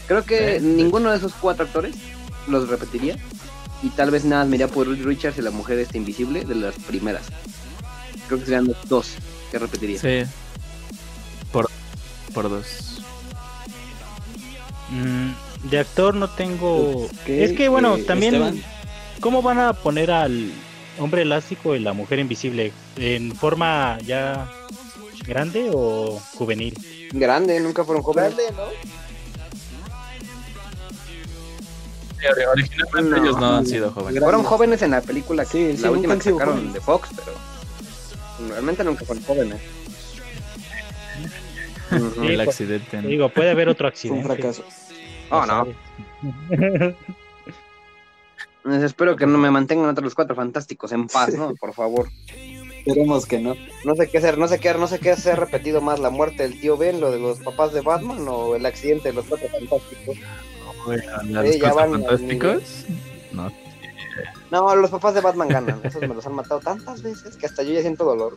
Creo 0.09 0.25
que 0.25 0.57
Eh, 0.57 0.61
ninguno 0.61 1.11
de 1.11 1.17
esos 1.19 1.33
cuatro 1.41 1.65
actores 1.67 1.95
los 2.49 2.69
repetiría. 2.69 3.17
Y 3.83 3.91
tal 3.91 4.11
vez 4.11 4.25
nada, 4.25 4.45
me 4.45 4.57
iría 4.57 4.69
por 4.69 4.89
Richards 4.89 5.39
y 5.39 5.43
la 5.43 5.51
mujer 5.51 5.79
esta 5.79 5.97
invisible 5.97 6.45
de 6.45 6.55
las 6.55 6.75
primeras. 6.77 7.23
Creo 8.29 8.39
que 8.39 8.45
serían 8.47 8.67
los 8.67 8.77
dos 8.89 9.09
que 9.51 9.59
repetiría. 9.59 10.01
Sí. 10.01 10.23
Por, 11.53 11.69
por 12.33 12.49
dos. 12.49 13.03
Mm, 14.91 15.69
de 15.71 15.79
actor 15.79 16.15
no 16.15 16.29
tengo. 16.29 17.05
Ok, 17.07 17.29
es 17.29 17.53
que 17.57 17.69
bueno, 17.69 17.97
eh, 17.97 18.03
también. 18.05 18.35
Esteban. 18.35 18.63
¿Cómo 19.23 19.41
van 19.41 19.59
a 19.61 19.73
poner 19.73 20.11
al 20.11 20.53
hombre 20.99 21.23
elástico 21.23 21.75
y 21.75 21.79
la 21.79 21.93
mujer 21.95 22.19
invisible? 22.19 22.73
¿En 22.97 23.35
forma 23.35 23.97
ya 24.05 24.49
grande 25.27 25.71
o 25.73 26.21
juvenil? 26.35 26.77
Grande, 27.13 27.59
nunca 27.61 27.85
fueron 27.85 28.03
jóvenes. 28.03 28.35
Grande, 28.37 28.53
¿no? 28.57 28.69
Sí, 32.19 32.27
ori- 32.29 32.47
originalmente 32.53 33.11
No. 33.11 33.17
ellos 33.25 33.41
no 33.41 33.57
han 33.57 33.67
sido 33.67 33.91
jóvenes. 33.93 34.23
Fueron 34.23 34.43
jóvenes 34.43 34.83
en 34.83 34.91
la 34.91 35.01
película, 35.01 35.45
Sí, 35.45 35.77
sí, 35.77 35.83
la 35.83 35.91
última 35.93 36.17
que 36.17 36.23
sacaron 36.25 36.55
jóvenes. 36.55 36.75
de 36.75 36.81
Fox, 36.81 37.09
pero 37.17 37.33
realmente 38.51 38.85
nunca 38.85 39.05
fueron 39.05 39.25
jóvenes. 39.25 39.61
Ujú. 41.93 42.23
El 42.25 42.37
pues, 42.37 42.49
accidente. 42.49 43.03
¿no? 43.03 43.09
Digo, 43.09 43.29
puede 43.29 43.51
haber 43.51 43.69
otro 43.69 43.91
Fue 43.93 44.11
un 44.11 44.19
accidente. 44.19 44.35
fracaso. 44.43 44.65
Oh, 45.31 45.47
no. 45.47 45.67
Pues 48.63 48.83
espero 48.83 49.17
que 49.17 49.27
no 49.27 49.39
me 49.39 49.51
mantengan 49.51 49.89
otros 49.89 50.05
los 50.05 50.15
cuatro 50.15 50.37
fantásticos 50.37 50.93
en 50.93 51.09
paz, 51.09 51.35
¿no? 51.35 51.55
Por 51.55 51.75
favor. 51.75 52.09
Esperemos 52.79 53.27
que 53.27 53.39
no. 53.39 53.55
No 53.85 53.95
sé 53.95 54.09
qué 54.09 54.19
hacer, 54.19 54.39
no 54.39 54.49
sé 54.49 54.59
qué, 54.59 54.75
no 54.75 54.87
sé 54.87 54.99
qué 54.99 55.11
hacer 55.11 55.39
repetido 55.39 55.81
más, 55.81 56.01
la 56.01 56.11
muerte 56.11 56.43
del 56.45 56.61
tío 56.61 56.77
Ben, 56.77 57.01
lo 57.01 57.11
de 57.11 57.19
los 57.19 57.39
papás 57.41 57.73
de 57.73 57.81
Batman 57.81 58.27
o 58.29 58.57
el 58.57 58.67
accidente 58.67 59.09
de 59.09 59.15
los 59.15 59.27
cuatro 59.27 59.49
fantásticos. 59.49 60.17
¿Los 61.27 61.49
Sí, 61.49 61.61
ya 61.61 61.71
Cuatro 61.71 61.75
van 61.77 61.95
al 61.95 62.03
fantásticos? 62.03 62.87
No. 63.33 63.53
No, 64.51 64.77
los 64.77 64.91
papás 64.91 65.15
de 65.15 65.21
Batman 65.21 65.49
ganan, 65.49 65.81
esos 65.83 66.03
me 66.03 66.09
los 66.09 66.27
han 66.27 66.35
matado 66.35 66.61
tantas 66.61 67.03
veces 67.03 67.37
que 67.37 67.47
hasta 67.47 67.63
yo 67.63 67.73
ya 67.73 67.81
siento 67.81 68.05
dolor. 68.05 68.37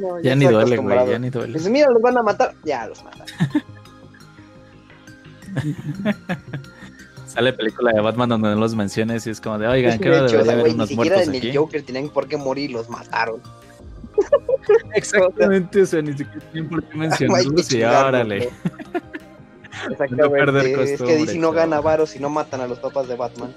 No, 0.00 0.20
Ya 0.20 0.34
ni 0.34 0.46
duele, 0.46 0.76
güey. 0.76 1.10
Ya 1.10 1.18
ni 1.18 1.30
duele. 1.30 1.54
Dices, 1.54 1.70
mira, 1.70 1.90
los 1.90 2.02
van 2.02 2.18
a 2.18 2.22
matar, 2.22 2.54
ya 2.64 2.86
los 2.86 3.02
matan. 3.04 3.26
Sale 7.36 7.52
película 7.52 7.92
de 7.92 8.00
Batman 8.00 8.28
donde 8.30 8.48
no 8.48 8.56
los 8.56 8.74
menciones 8.74 9.26
y 9.26 9.30
es 9.30 9.40
como 9.40 9.58
de, 9.58 9.68
oigan, 9.68 9.98
creo 10.00 10.24
de 10.24 10.30
que 10.30 10.36
debería 10.38 10.52
haber 10.62 10.74
ni 10.76 10.86
siquiera 10.88 11.16
muertos 11.16 11.28
en 11.34 11.36
aquí. 11.36 11.48
el 11.50 11.56
Joker 11.56 11.82
tenían 11.84 12.08
por 12.08 12.26
qué 12.26 12.36
morir, 12.36 12.70
los 12.72 12.88
mataron. 12.88 13.40
Exactamente, 14.94 15.82
o 15.82 15.86
sea, 15.86 16.02
ni 16.02 16.12
siquiera 16.12 16.40
tienen 16.50 16.70
por 16.70 16.82
qué 16.88 16.96
mencionarlos 16.96 17.72
y 17.72 17.82
órale. 17.82 18.50
Exactamente, 19.90 20.28
perder 20.30 20.80
es 20.80 21.02
que 21.02 21.16
DC 21.18 21.38
no 21.38 21.52
gana 21.52 21.80
varos 21.80 22.10
si 22.10 22.18
no 22.18 22.30
matan 22.30 22.62
a 22.62 22.66
los 22.66 22.78
papás 22.78 23.06
de 23.08 23.14
Batman. 23.16 23.52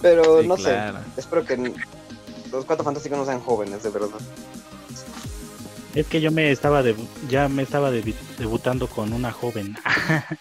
Pero 0.00 0.42
Sí, 0.42 0.46
no 0.48 0.54
claro. 0.56 0.98
sé, 0.98 1.20
espero 1.20 1.44
que 1.44 1.72
los 2.52 2.64
cuatro 2.64 2.84
fantásticos 2.84 3.18
no 3.18 3.24
sean 3.24 3.40
jóvenes, 3.40 3.82
de 3.82 3.90
verdad. 3.90 4.08
Es 5.96 6.06
que 6.06 6.20
yo 6.20 6.30
me 6.30 6.50
estaba 6.52 6.82
debu- 6.84 7.08
ya 7.28 7.48
me 7.48 7.62
estaba 7.62 7.90
debutando 7.90 8.86
con 8.86 9.14
una 9.14 9.32
joven. 9.32 9.74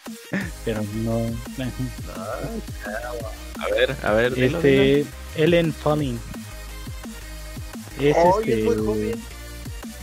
Pero 0.66 0.84
no. 0.96 1.22
A 3.58 3.68
ver, 3.74 3.96
a 4.04 4.12
ver, 4.12 4.36
dilo, 4.36 4.62
dilo. 4.62 4.82
Este 4.84 5.06
Ellen 5.38 5.74
Fanning. 5.74 6.20
Es 8.02 8.18
este 8.18 8.60
es 8.60 8.66
muy 8.66 8.76
joven. 8.86 9.22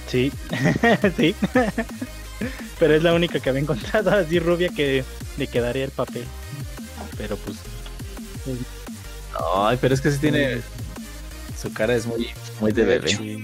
Sí. 0.09 0.33
sí. 1.19 1.37
Pero 2.79 2.95
es 2.95 3.03
la 3.03 3.13
única 3.13 3.39
que 3.39 3.51
había 3.51 3.61
encontrado 3.61 4.11
así 4.11 4.39
rubia 4.39 4.71
que 4.71 5.05
le 5.37 5.47
quedaría 5.49 5.85
el 5.85 5.91
papel. 5.91 6.25
Pero 7.19 7.37
pues 7.37 7.59
Ay, 9.55 9.79
pero 9.81 9.93
es 9.95 10.01
que 10.01 10.11
sí 10.11 10.19
tiene. 10.19 10.63
Su 11.61 11.73
cara 11.75 11.95
es 11.95 12.07
muy, 12.07 12.29
muy 12.59 12.73
de 12.73 12.85
bebé. 12.85 13.09
Sí. 13.09 13.37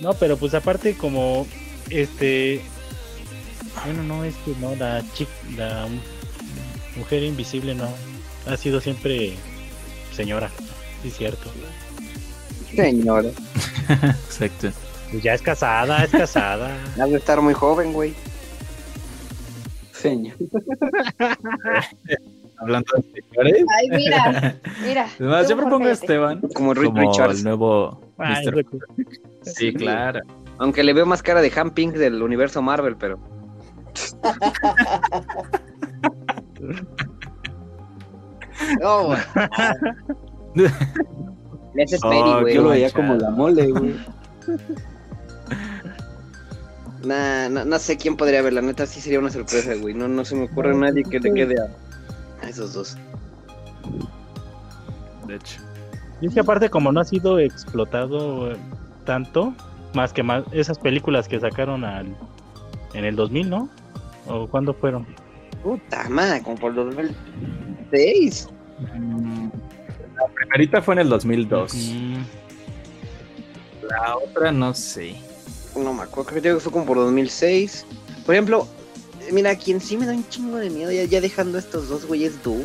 No, 0.00 0.12
pero 0.14 0.36
pues 0.36 0.54
aparte 0.54 0.94
como 0.96 1.46
este 1.90 2.60
bueno 3.84 4.02
no 4.02 4.24
es 4.24 4.34
que 4.44 4.54
no 4.60 4.74
la 4.76 5.02
chica 5.14 5.30
la 5.56 5.86
mujer 6.96 7.22
invisible 7.22 7.74
no 7.74 7.88
ha 8.46 8.56
sido 8.56 8.80
siempre 8.80 9.34
señora, 10.14 10.50
sí 11.02 11.10
cierto. 11.10 11.50
Señora. 12.74 13.28
Exacto. 13.88 14.70
Pues 15.10 15.22
ya 15.22 15.34
es 15.34 15.42
casada, 15.42 16.04
es 16.04 16.10
casada. 16.10 16.76
Has 17.00 17.10
de 17.10 17.16
estar 17.16 17.40
muy 17.40 17.54
joven, 17.54 17.92
güey. 17.92 18.14
Señor. 19.92 20.34
Hablando 22.58 22.92
de 22.96 23.22
señores. 23.22 23.64
Ay, 23.78 23.88
mira, 23.90 24.56
mira. 24.82 25.08
Además, 25.18 25.48
yo 25.48 25.56
propongo 25.56 25.86
a 25.86 25.92
Esteban 25.92 26.40
Como 26.54 26.74
Richards. 26.74 27.38
el 27.38 27.44
nuevo 27.44 28.00
Ay, 28.18 28.44
Mr. 28.46 28.66
Sí, 29.54 29.72
claro. 29.72 30.20
Aunque 30.58 30.82
le 30.82 30.92
veo 30.92 31.06
más 31.06 31.22
cara 31.22 31.40
de 31.40 31.52
Han 31.56 31.70
Pink 31.70 31.94
del 31.94 32.22
universo 32.22 32.62
Marvel, 32.62 32.96
pero. 32.96 33.18
No, 38.80 39.04
güey. 39.06 39.18
Ese 41.76 41.96
es 41.96 42.04
Oh, 42.04 42.10
Peri, 42.10 42.40
güey. 42.40 42.54
Yo 42.54 42.62
lo 42.62 42.68
veía 42.70 42.90
como 42.90 43.14
la 43.14 43.30
mole, 43.30 43.70
güey. 43.70 43.96
Nah, 47.04 47.48
no, 47.48 47.64
no 47.64 47.78
sé 47.78 47.96
quién 47.96 48.16
podría 48.16 48.40
ver, 48.42 48.52
la 48.52 48.62
neta 48.62 48.86
sí 48.86 49.00
sería 49.00 49.18
una 49.18 49.30
sorpresa, 49.30 49.74
güey. 49.74 49.92
No, 49.92 50.08
no 50.08 50.24
se 50.24 50.36
me 50.36 50.44
ocurre 50.44 50.74
nadie 50.74 51.02
que 51.02 51.20
le 51.20 51.34
quede 51.34 51.56
a, 51.60 52.44
a 52.44 52.48
esos 52.48 52.72
dos. 52.72 52.96
De 55.26 55.34
hecho. 55.36 55.60
Y 56.20 56.28
es 56.28 56.34
que 56.34 56.40
aparte 56.40 56.70
como 56.70 56.92
no 56.92 57.00
ha 57.00 57.04
sido 57.04 57.38
explotado 57.38 58.52
tanto, 59.04 59.54
más 59.94 60.12
que 60.12 60.22
más 60.22 60.44
esas 60.52 60.78
películas 60.78 61.28
que 61.28 61.38
sacaron 61.40 61.84
al, 61.84 62.16
en 62.94 63.04
el 63.04 63.16
2000, 63.16 63.50
¿no? 63.50 63.68
¿O 64.26 64.46
cuándo 64.48 64.74
fueron? 64.74 65.06
Puta 65.62 66.08
madre, 66.08 66.42
como 66.42 66.56
por 66.56 66.70
el 66.70 66.76
2006. 66.76 68.48
Mm, 68.94 69.48
La 70.16 70.28
primerita 70.34 70.82
fue 70.82 70.94
en 70.94 71.00
el 71.00 71.08
2002. 71.08 71.74
Mm, 71.74 72.16
La 73.88 74.16
otra 74.16 74.52
no 74.52 74.74
sé. 74.74 75.16
No 75.76 75.92
me 75.92 76.02
acuerdo, 76.02 76.30
creo 76.30 76.56
que 76.56 76.60
fue 76.60 76.72
como 76.72 76.86
por 76.86 76.96
2006. 76.98 77.86
Por 78.24 78.34
ejemplo, 78.34 78.66
mira, 79.32 79.56
quien 79.56 79.80
sí 79.80 79.96
me 79.96 80.06
da 80.06 80.12
un 80.12 80.26
chingo 80.28 80.56
de 80.56 80.70
miedo, 80.70 80.90
ya, 80.92 81.04
ya 81.04 81.20
dejando 81.20 81.58
a 81.58 81.60
estos 81.60 81.88
dos 81.88 82.06
güeyes 82.06 82.42
Doom. 82.42 82.62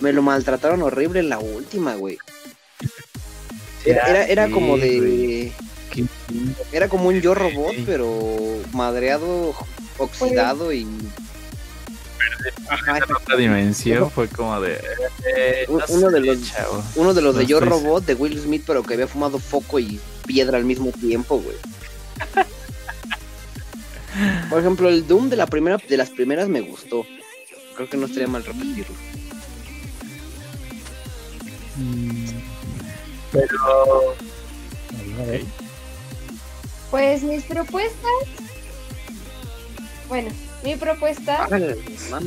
Me 0.00 0.12
lo 0.12 0.22
maltrataron 0.22 0.82
horrible 0.82 1.20
en 1.20 1.30
la 1.30 1.38
última, 1.38 1.94
güey. 1.94 2.18
Era, 3.86 4.02
era, 4.08 4.24
era 4.26 4.46
sí, 4.46 4.52
como 4.52 4.76
de. 4.78 5.52
Era 6.72 6.88
como 6.88 7.08
un 7.08 7.20
yo 7.20 7.34
robot, 7.34 7.74
Sí. 7.74 7.82
pero 7.86 8.58
madreado, 8.72 9.54
oxidado 9.98 10.72
y. 10.72 10.86
Ajá, 12.68 12.98
En 12.98 13.04
otra 13.14 13.36
dimensión 13.36 14.10
fue 14.10 14.28
como 14.28 14.60
de. 14.60 14.78
eh, 15.36 15.64
Un- 15.68 15.78
no 15.78 15.84
uno 15.88 16.10
de 16.10 16.20
los- 16.20 16.52
chavo. 16.52 16.82
uno 16.96 17.14
de 17.14 17.22
los 17.22 17.34
No 17.34 17.40
de 17.40 17.46
Yo 17.46 17.60
Robot 17.60 18.04
de 18.04 18.14
Will 18.14 18.38
Smith, 18.40 18.64
pero 18.66 18.82
que 18.82 18.94
había 18.94 19.06
fumado 19.08 19.38
foco 19.38 19.78
y 19.78 19.98
piedra 20.26 20.58
al 20.58 20.64
mismo 20.64 20.90
tiempo, 20.92 21.40
güey. 21.40 21.56
Por 24.50 24.60
ejemplo, 24.60 24.88
el 24.88 25.06
Doom 25.06 25.28
de 25.28 25.36
la 25.36 25.46
primera, 25.46 25.78
de 25.88 25.96
las 25.96 26.10
primeras 26.10 26.48
me 26.48 26.60
gustó. 26.60 27.04
Creo 27.76 27.88
que 27.88 27.96
no 27.96 28.06
estaría 28.06 28.28
mal 28.28 28.44
repetirlo. 28.44 28.94
Mm, 31.76 32.15
Pero. 33.36 34.14
Pues 36.90 37.22
mis 37.22 37.44
propuestas. 37.44 38.10
Bueno, 40.08 40.30
mi 40.62 40.76
propuesta. 40.76 41.48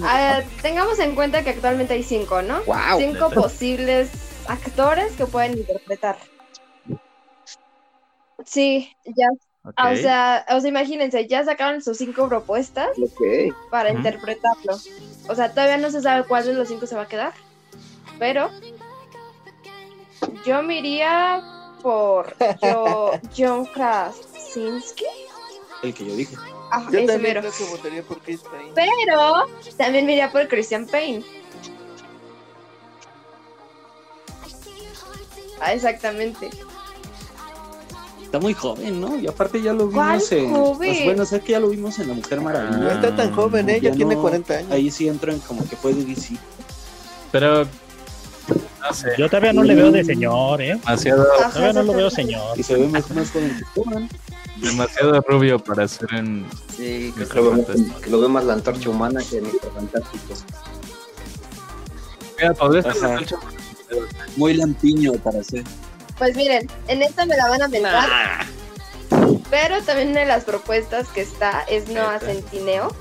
ah, 0.04 0.42
tengamos 0.62 1.00
en 1.00 1.16
cuenta 1.16 1.44
que 1.44 1.52
actualmente 1.52 1.94
hay 1.94 2.04
cinco, 2.04 2.42
¿no? 2.42 2.62
Wow. 2.64 2.98
cinco 2.98 3.30
¿neta? 3.30 3.42
posibles 3.42 4.10
actores 4.48 5.14
que 5.14 5.26
pueden 5.26 5.58
interpretar. 5.58 6.18
Sí, 8.46 8.92
ya. 9.06 9.28
O 9.64 9.96
sea, 9.96 10.46
o 10.50 10.60
sea, 10.60 10.70
imagínense, 10.70 11.28
ya 11.28 11.44
sacaron 11.44 11.82
sus 11.82 11.98
cinco 11.98 12.28
propuestas 12.28 12.90
para 13.70 13.92
interpretarlo. 13.92 14.78
O 15.28 15.36
sea, 15.36 15.52
todavía 15.52 15.78
no 15.78 15.92
se 15.92 16.02
sabe 16.02 16.26
cuál 16.28 16.46
de 16.46 16.54
los 16.54 16.68
cinco 16.68 16.88
se 16.88 16.96
va 16.96 17.04
a 17.04 17.08
quedar. 17.08 17.34
Pero 18.18 18.50
yo 20.46 20.62
me 20.64 20.80
iría 20.80 21.44
por 21.82 22.36
yo, 22.62 23.12
John 23.38 23.66
Krasinski. 23.66 25.06
El 25.84 25.94
que 25.94 26.06
yo 26.06 26.16
dije. 26.16 26.36
Ajá, 26.72 26.90
Yo 26.92 27.00
ese 27.00 27.08
también 27.08 27.22
mero. 27.36 27.42
creo 27.42 27.54
que 27.54 27.64
votaría 27.76 28.04
por 28.04 28.20
Chris 28.22 28.42
Pine. 28.42 28.72
Pero 28.76 29.46
también 29.78 30.06
me 30.06 30.12
iría 30.14 30.32
por 30.32 30.48
Christian 30.48 30.86
Payne. 30.86 31.24
Ah, 35.62 35.74
exactamente. 35.74 36.50
Está 38.24 38.40
muy 38.40 38.54
joven, 38.54 39.02
¿no? 39.02 39.18
Y 39.18 39.28
aparte 39.28 39.62
ya 39.62 39.74
lo 39.74 39.90
¿Cuál 39.90 40.18
vimos 40.18 40.32
en. 40.32 40.52
Pues 40.78 41.04
bueno, 41.04 41.26
sé 41.26 41.42
que 41.42 41.54
ya 41.54 41.60
lo 41.60 41.70
vimos 41.70 41.98
en 42.00 42.10
La 42.10 42.14
Mujer 42.14 42.40
Maravilla. 42.42 42.78
No 42.78 42.92
está 42.92 43.16
tan 43.16 43.32
joven, 43.34 43.70
¿eh? 43.70 43.80
Ya 43.82 43.90
Ya 43.90 43.96
tiene 43.96 44.16
no- 44.16 44.22
40 44.22 44.54
años. 44.54 44.72
Ahí 44.72 44.92
sí 44.92 45.08
entran 45.08 45.40
como 45.40 45.68
que 45.68 45.76
fue 45.76 45.94
de 45.94 46.06
DC. 46.06 46.36
Pero. 47.32 47.68
No 48.82 48.94
sé. 48.94 49.10
Yo 49.18 49.28
todavía 49.28 49.54
no 49.54 49.64
le 49.64 49.76
veo 49.76 49.92
de 49.92 50.04
señor, 50.04 50.62
¿eh? 50.62 50.76
Demasiado, 50.76 51.26
Todavía 51.54 51.74
no 51.74 51.84
lo 51.84 51.94
veo 51.94 52.10
señor. 52.10 52.58
Y 52.58 52.64
se 52.64 52.76
ve 52.76 52.88
más, 52.88 53.10
más 53.12 53.30
joven 53.76 54.08
que 54.08 54.68
demasiado 54.68 55.22
rubio 55.28 55.60
para 55.60 55.88
ser 55.88 56.14
en. 56.14 56.46
Sí, 56.76 57.14
que 57.18 57.26
lo, 57.36 57.44
veo, 57.44 57.52
Fantástico. 57.66 58.02
que 58.02 58.10
lo 58.10 58.20
veo 58.20 58.30
más 58.30 58.44
la 58.46 58.54
antorcha 58.54 58.90
humana 58.90 59.22
que 59.30 59.42
Mr. 59.42 59.72
Fantástico. 59.74 60.34
Mira, 62.38 62.54
Ajá. 62.90 63.08
mucho- 63.20 63.40
Muy 64.38 64.54
lampiño 64.54 65.14
para 65.14 65.44
ser. 65.44 65.64
Pues 66.18 66.36
miren, 66.36 66.70
en 66.88 67.02
esta 67.02 67.26
me 67.26 67.36
la 67.36 67.50
van 67.50 67.62
a 67.64 67.68
mentar. 67.68 68.10
Pero 69.50 69.82
también 69.84 70.10
una 70.10 70.20
de 70.22 70.26
las 70.26 70.44
propuestas 70.44 71.08
que 71.10 71.22
está 71.22 71.62
es 71.70 71.88
Noah 71.90 72.14
Neta. 72.14 72.26
Centineo. 72.28 72.96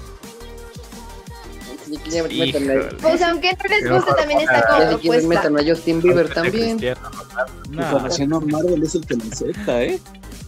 Si 1.89 1.97
quieren, 1.97 2.31
métanle- 2.31 2.47
Híjole. 2.49 2.85
Pues 3.01 3.23
aunque 3.23 3.53
no 3.53 3.69
les 3.69 3.91
guste, 3.91 4.13
también 4.15 4.41
está 4.41 4.63
como 4.67 4.79
ya 4.79 4.91
si 4.93 4.97
quieren, 4.99 5.29
metan 5.29 5.59
a 5.59 5.63
Justin 5.67 6.03
Bieber 6.03 6.33
también. 6.35 6.79
no. 7.71 8.41
Marvel 8.41 8.83
es 8.83 8.95
el 8.95 9.07
que 9.07 9.15
lo 9.15 9.25
acepta, 9.33 9.83
¿eh? 9.83 9.99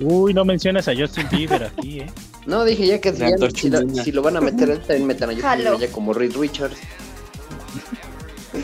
Uy, 0.01 0.33
no 0.35 0.45
mencionas 0.45 0.89
a 0.89 0.95
Justin 0.97 1.27
Bieber 1.31 1.65
aquí, 1.65 2.01
¿eh? 2.01 2.11
No, 2.47 2.65
dije 2.65 2.87
ya 2.87 3.01
que 3.01 3.13
si, 3.13 3.19
ya- 3.19 3.31
lo, 3.31 3.47
humana. 3.85 4.03
si 4.05 4.13
lo 4.13 4.23
van 4.23 4.37
a 4.37 4.41
meter, 4.41 4.71
él 4.71 4.79
también 4.87 5.07
metan 5.07 5.31
a 5.31 5.35
Justin. 5.35 5.59
Bieber 5.59 5.79
ya 5.79 5.93
como 5.93 6.13
Reed 6.13 6.37
Richards. 6.37 6.77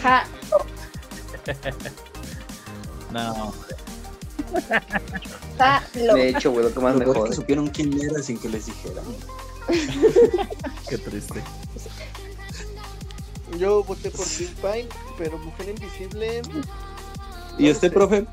Ja, 0.03 0.27
No. 3.13 3.53
jalo. 5.59 6.15
De 6.15 6.29
hecho, 6.31 6.51
güey, 6.51 6.65
lo 6.67 6.73
que 6.75 6.81
más 6.81 6.95
Lo 6.95 6.99
me 7.01 7.07
jode. 7.07 7.35
supieron 7.35 7.69
quién 7.69 7.93
era 8.01 8.23
sin 8.23 8.39
que 8.39 8.49
les 8.49 8.67
dijeran. 8.67 9.05
Qué 10.89 10.99
triste. 10.99 11.43
Yo 13.59 13.85
voté 13.85 14.11
por 14.11 14.27
Chris 14.27 14.51
Pine, 14.61 14.89
pero 15.17 15.39
Mujer 15.39 15.69
Invisible. 15.71 16.43
¿Y 17.59 17.63
no 17.65 17.69
este 17.69 17.89
sé. 17.89 17.91
profe? 17.91 18.27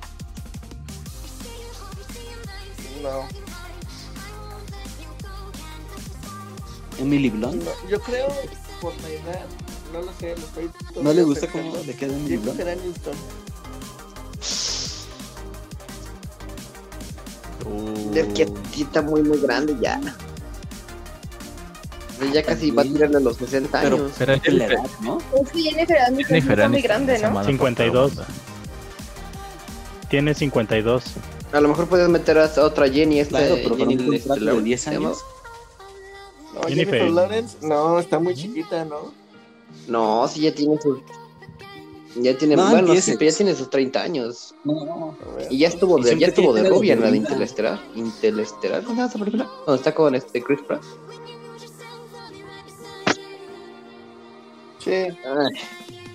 No, 3.01 3.27
Emily 6.99 7.29
Blunt. 7.29 7.63
no, 7.63 7.89
yo 7.89 7.99
creo 8.01 8.27
por 8.81 8.93
la 9.01 9.09
edad. 9.09 9.45
No 9.91 10.01
lo 10.01 10.13
sé, 10.13 10.35
lo 10.35 10.45
estoy. 10.45 10.71
¿No 11.01 11.13
le 11.13 11.23
gusta 11.23 11.47
cómo 11.47 11.75
le 11.85 11.93
queda 11.95 12.15
Emily 12.15 12.37
Blunt? 12.37 12.57
Jennifer 12.57 12.79
Aniston. 12.79 13.15
Es 18.15 18.27
que 18.33 18.47
sí 18.73 18.83
está 18.83 19.01
muy, 19.01 19.21
muy 19.23 19.39
grande 19.39 19.75
ya. 19.81 19.99
Y 22.21 22.31
Ya 22.31 22.43
casi 22.43 22.71
va 22.71 22.83
a 22.83 22.85
tirarle 22.85 23.17
a 23.17 23.19
los 23.19 23.37
60 23.37 23.81
Pero- 23.81 23.95
años. 23.97 24.11
Pero 24.17 24.33
Es 24.33 24.53
la 24.53 24.65
edad, 24.65 24.83
¿no? 25.01 25.17
Es 25.41 25.49
que 25.51 25.61
Jennifer 25.61 25.97
Aniston 25.97 26.25
Jennifer 26.27 26.59
está 26.59 26.69
muy 26.69 26.81
grande, 26.81 27.19
¿no? 27.19 27.31
mala 27.31 27.47
52. 27.47 28.11
puta 28.11 28.21
onda. 28.23 28.33
Tiene 30.09 30.33
52. 30.33 31.03
A 31.51 31.59
lo 31.59 31.69
mejor 31.69 31.87
puedes 31.87 32.07
meter 32.09 32.37
a 32.37 32.51
otra 32.63 32.87
Jenny, 32.89 33.19
esta 33.19 33.39
Claro, 33.39 33.55
pero 33.55 33.69
con 33.69 33.79
Jenny 33.79 33.95
un 33.95 34.07
contrato 34.07 34.33
este, 34.39 34.51
de 34.55 34.61
10 34.61 34.81
¿se 34.81 34.91
llama? 34.91 35.07
años. 35.07 35.19
No, 36.53 36.61
Jennifer. 36.61 36.85
Jennifer 36.99 37.11
Lawrence. 37.11 37.57
No, 37.61 37.99
está 37.99 38.19
muy 38.19 38.35
chiquita, 38.35 38.85
¿no? 38.85 39.11
No, 39.87 40.27
sí, 40.27 40.41
ya 40.41 40.53
tiene 40.53 40.79
sus. 40.81 40.99
Ya 42.15 42.37
tiene, 42.37 42.55
No, 42.55 42.69
bueno, 42.69 42.95
sí, 42.95 43.15
pero 43.17 43.31
ya 43.31 43.37
tiene 43.37 43.55
sus 43.55 43.69
30 43.71 44.01
años. 44.03 44.53
No. 44.63 45.17
Ver. 45.35 45.47
Y 45.51 45.57
ya 45.59 45.67
estuvo 45.67 45.97
de, 45.97 46.17
ya 46.17 46.27
estuvo 46.27 46.53
de 46.53 46.69
rubia 46.69 46.93
en 46.93 47.01
la 47.01 47.09
de 47.09 47.17
Interestelar. 47.17 47.79
Interestelar, 47.95 48.83
¿cómo 48.83 48.93
se 48.95 49.01
llama 49.01 49.09
esa 49.09 49.19
película? 49.19 49.49
Donde 49.65 49.77
está 49.79 49.95
con 49.95 50.13
este 50.13 50.43
Chris 50.43 50.59
Pratt. 50.67 50.83
Sí. 54.83 54.91
Ay, 54.91 55.61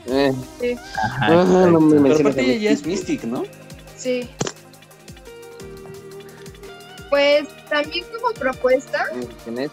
eh. 0.07 0.77
Ajá, 1.05 1.27
Ah, 1.27 1.47
no 1.47 1.81
me 1.81 2.01
Pero 2.11 2.15
aparte 2.20 2.40
ella 2.43 2.55
ya 2.57 2.70
es 2.70 2.85
Mystic, 2.86 3.24
¿no? 3.24 3.45
Sí. 3.97 4.28
Pues 7.11 7.49
también 7.70 8.05
como 8.15 8.32
propuesta, 8.35 9.07
¿Quién 9.45 9.59
es? 9.59 9.70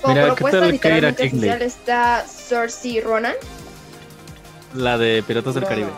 como 0.00 0.14
Mira, 0.14 0.22
¿qué 0.28 0.34
propuesta 0.34 0.66
literalmente 0.68 1.26
oficial 1.26 1.62
está 1.62 2.24
Cersei 2.26 3.00
Ronan. 3.00 3.34
La 4.74 4.96
de 4.98 5.22
Piratas 5.26 5.54
del 5.54 5.64
No. 5.64 5.68
Caribe. 5.68 5.90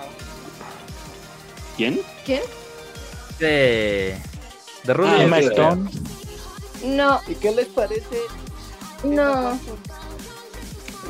¿Quién? 1.77 2.01
¿Quién? 2.25 2.43
De. 3.39 4.17
De 4.85 4.93
Ah. 4.93 5.23
Emma 5.23 5.37
ok. 5.39 5.43
Stone. 5.45 5.91
No, 6.85 7.21
¿Y 7.29 7.35
qué 7.37 7.51
les 7.53 7.67
parece? 7.69 8.19
no. 9.05 9.59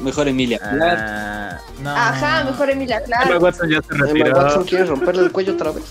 Mejor 0.02 0.28
Emilia. 0.28 0.60
Ah, 0.62 1.58
no. 1.82 1.90
Ajá, 1.90 2.44
mejor 2.44 2.70
Emilia 2.70 2.96
Emma 2.98 3.06
Clarke. 3.06 3.38
Watson 3.38 3.70
ya 3.70 3.80
se 3.82 3.94
Emma 3.94 4.06
retiró. 4.06 4.36
Watson 4.36 4.64
quiere 4.64 4.84
romperle 4.84 5.22
el 5.22 5.32
cuello 5.32 5.52
otra 5.54 5.70
vez. 5.70 5.84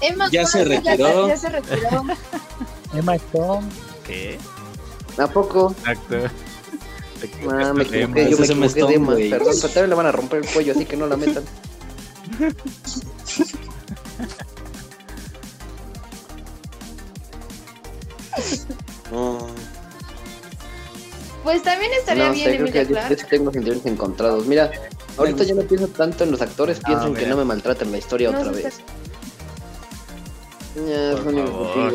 Emma 0.00 0.28
Ya 0.30 0.46
se 0.46 0.64
retiró. 0.64 1.28
Ya, 1.28 1.36
se 1.36 1.48
retiró. 1.48 2.04
Emma 2.94 3.14
Stone. 3.16 3.68
¿Qué? 4.04 4.38
¿A 5.18 5.26
poco? 5.26 5.74
Exacto. 5.78 6.16
Ah, 7.50 7.72
me 7.72 7.84
equivoqué, 7.84 8.02
Emma. 8.02 8.20
yo 8.28 8.38
me 8.38 8.46
Emma 8.46 8.52
equivoqué 8.52 8.60
de 8.60 8.66
Stone, 8.66 8.94
Emma. 8.94 9.14
Perdón, 9.14 9.54
pero 9.60 9.68
también 9.68 9.90
le 9.90 9.96
van 9.96 10.06
a 10.06 10.12
romper 10.12 10.40
el 10.40 10.46
cuello, 10.48 10.72
así 10.72 10.84
que 10.84 10.96
no 10.96 11.06
la 11.06 11.16
metan. 11.16 11.44
Pues 21.42 21.62
también 21.62 21.90
estaría 21.98 22.28
No 22.28 22.32
bien 22.34 22.50
sé, 22.50 22.56
creo 22.56 22.72
que 22.72 22.92
yo, 22.94 23.08
yo 23.16 23.26
tengo 23.28 23.50
sentimientos 23.52 23.90
encontrados. 23.90 24.46
Mira, 24.46 24.70
ahorita 25.18 25.42
yo 25.44 25.54
no 25.56 25.62
pienso 25.62 25.88
tanto 25.88 26.22
en 26.24 26.30
los 26.30 26.40
actores, 26.40 26.78
pienso 26.84 27.04
Ah, 27.04 27.08
en 27.08 27.14
que 27.14 27.26
no 27.26 27.36
me 27.36 27.44
maltraten 27.44 27.90
la 27.90 27.98
historia 27.98 28.30
No, 28.30 28.38
otra 28.40 28.52
vez. 28.52 28.64
está- 28.66 28.82
Ya, 30.86 31.12
es 31.12 31.20
Por 31.20 31.34
favor. 31.34 31.92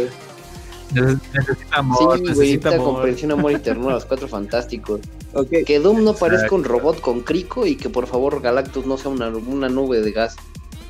Necesita 0.94 1.76
amor, 1.78 1.98
Sí, 2.00 2.06
güey, 2.06 2.22
necesita 2.24 2.70
amor. 2.76 2.86
comprensión, 2.86 3.32
amor 3.32 3.52
y 3.52 3.60
ternura, 3.60 3.96
los 3.96 4.06
cuatro 4.06 4.28
fantásticos. 4.28 5.02
Que 5.66 5.80
Doom 5.80 6.04
no 6.04 6.14
parezca 6.14 6.46
Exacto. 6.46 6.56
un 6.56 6.64
robot 6.64 7.02
con 7.02 7.22
crico 7.22 7.66
y 7.66 7.76
que 7.76 7.90
por 7.90 8.08
favor 8.08 8.42
Galactus 8.42 8.86
no 8.86 8.98
sea 8.98 9.12
una, 9.12 9.28
una 9.30 9.70
nube 9.70 10.02
de 10.02 10.12
gas. 10.12 10.36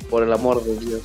Por 0.08 0.22
el 0.22 0.32
amor 0.32 0.62
de 0.64 0.76
Dios. 0.78 1.02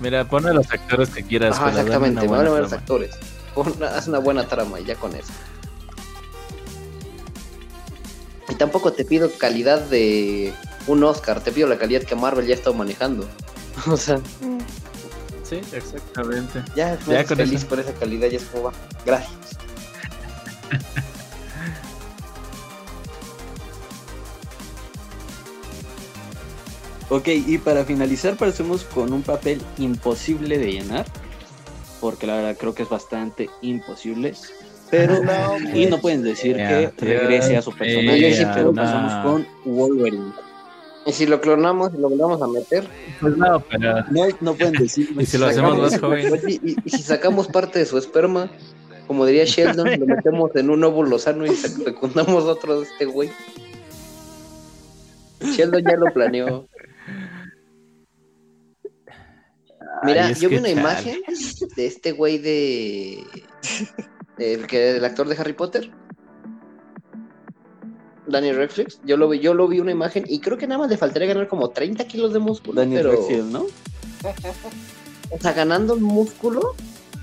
Mira, 0.00 0.28
pon 0.28 0.46
a 0.46 0.52
los 0.52 0.70
actores 0.70 1.08
que 1.10 1.24
quieras. 1.24 1.58
Dame 1.58 1.70
exactamente, 1.72 2.20
me 2.22 2.28
van 2.28 2.46
a 2.46 2.50
ver 2.50 2.62
los 2.62 2.72
actores. 2.72 3.10
Pon- 3.54 3.74
haz 3.82 4.06
una 4.06 4.18
buena 4.20 4.46
trama 4.46 4.78
y 4.78 4.84
ya 4.84 4.94
con 4.94 5.14
eso. 5.16 5.32
Y 8.52 8.54
tampoco 8.54 8.92
te 8.92 9.06
pido 9.06 9.30
calidad 9.38 9.80
de 9.80 10.52
un 10.86 11.02
Oscar, 11.04 11.42
te 11.42 11.52
pido 11.52 11.68
la 11.68 11.78
calidad 11.78 12.02
que 12.02 12.14
Marvel 12.14 12.46
ya 12.46 12.52
ha 12.52 12.58
estado 12.58 12.74
manejando. 12.74 13.26
O 13.90 13.96
sea. 13.96 14.20
Sí, 15.42 15.62
exactamente. 15.72 16.62
ya, 16.76 16.98
Ya 17.06 17.14
ya 17.14 17.24
con 17.24 17.38
feliz 17.38 17.60
eso. 17.60 17.68
por 17.68 17.80
esa 17.80 17.94
calidad, 17.94 18.28
ya 18.28 18.36
es 18.36 18.44
como 18.44 18.64
va. 18.64 18.72
Gracias. 19.06 19.56
Ok, 27.08 27.28
y 27.28 27.56
para 27.56 27.86
finalizar, 27.86 28.36
pasemos 28.36 28.84
con 28.84 29.14
un 29.14 29.22
papel 29.22 29.62
imposible 29.78 30.58
de 30.58 30.72
llenar. 30.72 31.06
Porque 32.02 32.26
la 32.26 32.36
verdad 32.36 32.56
creo 32.58 32.74
que 32.74 32.82
es 32.82 32.88
bastante 32.90 33.48
imposible. 33.62 34.34
Pero. 34.92 35.22
No, 35.24 35.58
y 35.58 35.72
pues. 35.72 35.90
no 35.90 35.98
pueden 36.00 36.22
decir 36.22 36.54
que 36.54 36.92
regrese 36.98 37.56
a 37.56 37.62
su 37.62 37.72
personaje. 37.72 38.46
pero 38.54 38.72
pasamos 38.74 39.24
con 39.24 39.46
Wolverine. 39.74 40.32
Y 41.06 41.12
si 41.12 41.26
lo 41.26 41.40
clonamos 41.40 41.92
y 41.94 41.98
lo 41.98 42.10
volvamos 42.10 42.40
a 42.42 42.46
meter, 42.46 42.84
Pues 43.20 43.36
no, 43.36 43.58
pero. 43.68 44.04
No, 44.10 44.26
no 44.40 44.54
pueden 44.54 44.74
decir. 44.74 45.08
Y 45.18 45.26
si 45.26 45.38
lo 45.38 45.46
hacemos 45.46 45.78
más 45.78 45.98
joven. 46.00 46.32
Oye, 46.32 46.60
y, 46.62 46.76
y 46.84 46.90
si 46.90 47.02
sacamos 47.02 47.48
parte 47.48 47.78
de 47.80 47.86
su 47.86 47.96
esperma, 47.98 48.50
como 49.06 49.24
diría 49.26 49.44
Sheldon, 49.46 49.98
lo 49.98 50.06
metemos 50.06 50.54
en 50.54 50.68
un 50.70 50.84
óvulo 50.84 51.18
sano 51.18 51.46
y 51.46 51.50
fecundamos 51.50 52.44
otro 52.44 52.80
de 52.80 52.86
este 52.86 53.06
güey. 53.06 53.30
Sheldon 55.40 55.82
ya 55.82 55.96
lo 55.96 56.12
planeó. 56.12 56.68
Mira, 60.04 60.26
Ay, 60.26 60.34
yo 60.34 60.48
vi 60.48 60.56
una 60.56 60.68
chale. 60.68 60.80
imagen 60.80 61.20
de 61.76 61.86
este 61.86 62.12
güey 62.12 62.38
de. 62.38 63.24
El 64.38 64.66
que 64.66 64.96
el 64.96 65.04
actor 65.04 65.28
de 65.28 65.36
Harry 65.36 65.52
Potter. 65.52 65.90
Daniel 68.26 68.56
Radcliffe. 68.56 68.98
Yo 69.04 69.16
lo 69.16 69.28
vi, 69.28 69.40
yo 69.40 69.52
lo 69.54 69.68
vi 69.68 69.80
una 69.80 69.90
imagen 69.90 70.24
y 70.28 70.40
creo 70.40 70.56
que 70.56 70.66
nada 70.66 70.80
más 70.80 70.90
le 70.90 70.96
faltaría 70.96 71.28
ganar 71.28 71.48
como 71.48 71.70
30 71.70 72.06
kilos 72.06 72.32
de 72.32 72.38
músculo. 72.38 72.80
Daniel 72.80 73.08
pero, 73.10 73.44
¿no? 73.44 73.66
O 75.30 75.38
sea, 75.40 75.52
ganando 75.52 75.96
músculo, 75.96 76.74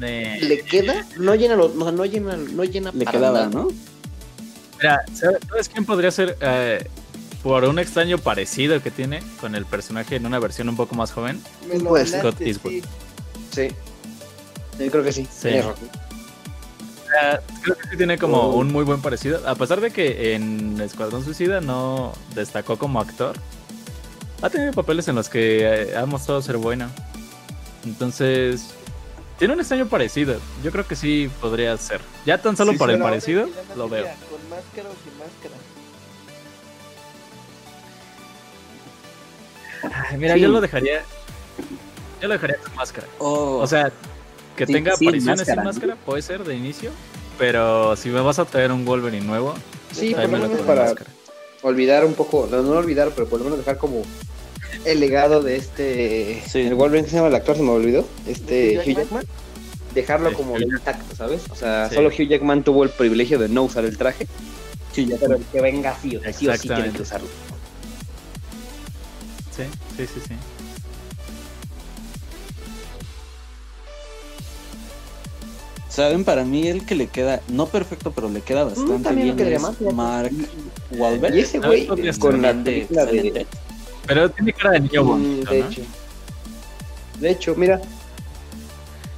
Eh, 0.02 0.40
le 0.42 0.62
queda, 0.62 1.06
no 1.18 1.36
llena 1.36 1.56
los, 1.56 1.76
no, 1.76 1.92
no 1.92 2.06
llena, 2.06 2.38
no 2.38 2.64
llena 2.64 2.92
Le 2.94 3.06
quedaba, 3.06 3.48
nada. 3.48 3.50
¿no? 3.50 3.68
Mira, 4.78 5.04
¿sabes 5.14 5.40
sabes 5.50 5.70
quién 5.70 5.86
podría 5.86 6.10
ser? 6.10 6.38
Eh, 6.40 6.88
por 7.44 7.66
un 7.66 7.80
extraño 7.80 8.18
parecido 8.18 8.82
que 8.82 8.92
tiene 8.92 9.22
con 9.42 9.56
el 9.56 9.66
personaje 9.66 10.16
en 10.16 10.26
una 10.26 10.40
versión 10.40 10.70
un 10.70 10.78
poco 10.78 10.96
más 10.96 11.12
joven. 11.12 11.42
Pues, 11.86 12.12
Scott 12.12 12.40
Eastwood. 12.42 12.72
sí. 12.72 12.84
Sí. 13.52 13.68
Yo 14.80 14.92
creo 14.92 15.04
que 15.04 15.12
sí. 15.12 15.28
Sí. 15.30 15.50
Creo 17.64 17.76
que 17.78 17.90
sí 17.90 17.98
tiene 17.98 18.18
como 18.18 18.50
un 18.50 18.72
muy 18.72 18.84
buen 18.84 19.02
parecido. 19.02 19.48
A 19.48 19.56
pesar 19.56 19.82
de 19.82 19.92
que 19.92 20.36
en 20.36 20.80
Escuadrón 20.82 21.24
Suicida 21.24 21.60
no 21.62 22.14
destacó 22.36 22.78
como 22.78 23.00
actor, 23.00 23.36
ha 24.42 24.50
tenido 24.50 24.72
papeles 24.74 25.08
en 25.08 25.16
los 25.16 25.28
que 25.30 25.62
eh, 25.92 25.98
ha 25.98 26.06
mostrado 26.06 26.42
ser 26.42 26.58
bueno. 26.58 26.90
Entonces, 27.86 28.72
tiene 29.38 29.54
un 29.54 29.60
extraño 29.60 29.88
parecido. 29.88 30.40
Yo 30.64 30.72
creo 30.72 30.88
que 30.88 30.96
sí 30.96 31.30
podría 31.42 31.76
ser. 31.78 32.02
Ya 32.26 32.38
tan 32.38 32.56
solo 32.56 32.74
Sí, 32.74 32.78
por 32.78 32.90
el 32.92 33.00
parecido, 33.00 33.48
lo 33.76 33.90
veo. 33.90 34.06
¿Con 34.30 34.50
máscara 34.50 34.90
o 34.90 34.94
sin 35.04 35.18
máscara? 35.18 35.56
Ay, 40.12 40.18
Mira, 40.18 40.34
Sí. 40.36 40.42
yo 40.42 40.48
lo 40.50 40.62
dejaría. 40.62 41.02
Yo 42.22 42.28
lo 42.28 42.34
dejaría 42.34 42.58
con 42.58 42.76
máscara. 42.76 43.08
Oh, 43.20 43.58
O 43.62 43.68
sea, 43.68 43.92
que 44.60 44.66
Sí, 44.68 44.74
tenga 44.74 44.96
sin 44.98 45.08
apariciones 45.08 45.40
máscara, 45.40 45.62
sin 45.62 45.64
máscara, 45.66 45.96
puede 46.06 46.22
ser 46.22 46.44
de 46.44 46.54
inicio. 46.54 46.92
Pero 47.38 47.96
si 47.96 48.10
me 48.10 48.20
vas 48.20 48.40
a 48.40 48.46
traer 48.46 48.74
un 48.74 48.84
Wolverine 48.84 49.26
nuevo, 49.26 49.54
Sí, 49.94 50.14
por 50.14 50.24
lo 50.24 50.28
menos 50.28 50.50
para 50.62 50.84
máscara. 50.84 51.10
olvidar 51.62 52.04
un 52.06 52.14
poco, 52.14 52.48
no, 52.52 52.62
no 52.62 52.72
olvidar, 52.72 53.12
pero 53.16 53.28
por 53.30 53.40
lo 53.40 53.46
menos 53.46 53.60
dejar 53.60 53.78
como 53.78 54.02
el 54.84 55.00
legado 55.00 55.42
de 55.42 55.56
este. 55.56 56.44
Sí. 56.46 56.60
El 56.60 56.76
Wolverine 56.76 57.06
que 57.06 57.12
se 57.12 57.16
llama 57.16 57.30
el 57.30 57.36
actor, 57.36 57.56
se 57.56 57.62
me 57.64 57.70
olvidó. 57.72 58.06
Este 58.28 58.80
Hugh 58.80 58.90
Hugh 58.92 58.98
Jackman. 58.98 59.26
Dejarlo 59.96 60.30
Sí, 60.32 60.36
como 60.36 60.54
Hugh 60.54 60.60
de 60.60 60.66
intacto, 60.66 61.16
¿sabes? 61.16 61.42
O 61.50 61.56
sea, 61.56 61.88
Sí. 61.88 61.96
solo 61.96 62.10
Hugh 62.10 62.28
Jackman 62.28 62.64
tuvo 62.66 62.84
el 62.84 62.90
privilegio 62.90 63.40
de 63.40 63.48
no 63.48 63.64
usar 63.64 63.86
el 63.86 63.98
traje, 63.98 64.28
sí, 64.92 65.06
ya 65.06 65.16
pero 65.18 65.36
el 65.36 65.44
que 65.46 65.62
venga 65.62 65.98
sí 66.02 66.18
o 66.18 66.20
sí, 66.20 66.28
o 66.28 66.34
sí 66.34 66.40
tiene 66.40 66.54
Exactamente. 66.56 66.98
que 66.98 67.02
usarlo. 67.04 67.28
Sí, 69.56 69.64
sí, 69.98 70.06
sí, 70.14 70.20
sí. 70.28 70.34
Saben, 75.90 76.24
para 76.24 76.44
mí 76.46 76.68
el 76.68 76.86
que 76.86 76.94
le 76.96 77.08
queda, 77.08 77.42
no 77.48 77.66
perfecto, 77.66 78.12
pero 78.12 78.30
le 78.30 78.42
queda 78.42 78.64
bastante 78.64 79.04
también 79.04 79.36
bien 79.36 79.38
quedaría 79.38 79.58
es 79.58 79.64
más. 79.64 79.82
Mark 79.94 80.32
Wahlberg. 80.92 81.36
Y 81.36 81.40
ese 81.40 81.60
güey, 81.60 81.88
con 82.20 82.42
la 82.42 82.54
de- 82.54 82.86
de. 82.88 83.48
Pero 84.06 84.30
tiene 84.30 84.54
cara 84.54 84.72
de 84.72 84.80
niño 84.82 85.04
Mm, 85.04 85.08
bonito, 85.08 85.52
de 85.52 85.60
¿no? 85.60 85.68
hecho. 85.68 85.82
De 87.20 87.30
hecho, 87.32 87.56
mira, 87.56 87.82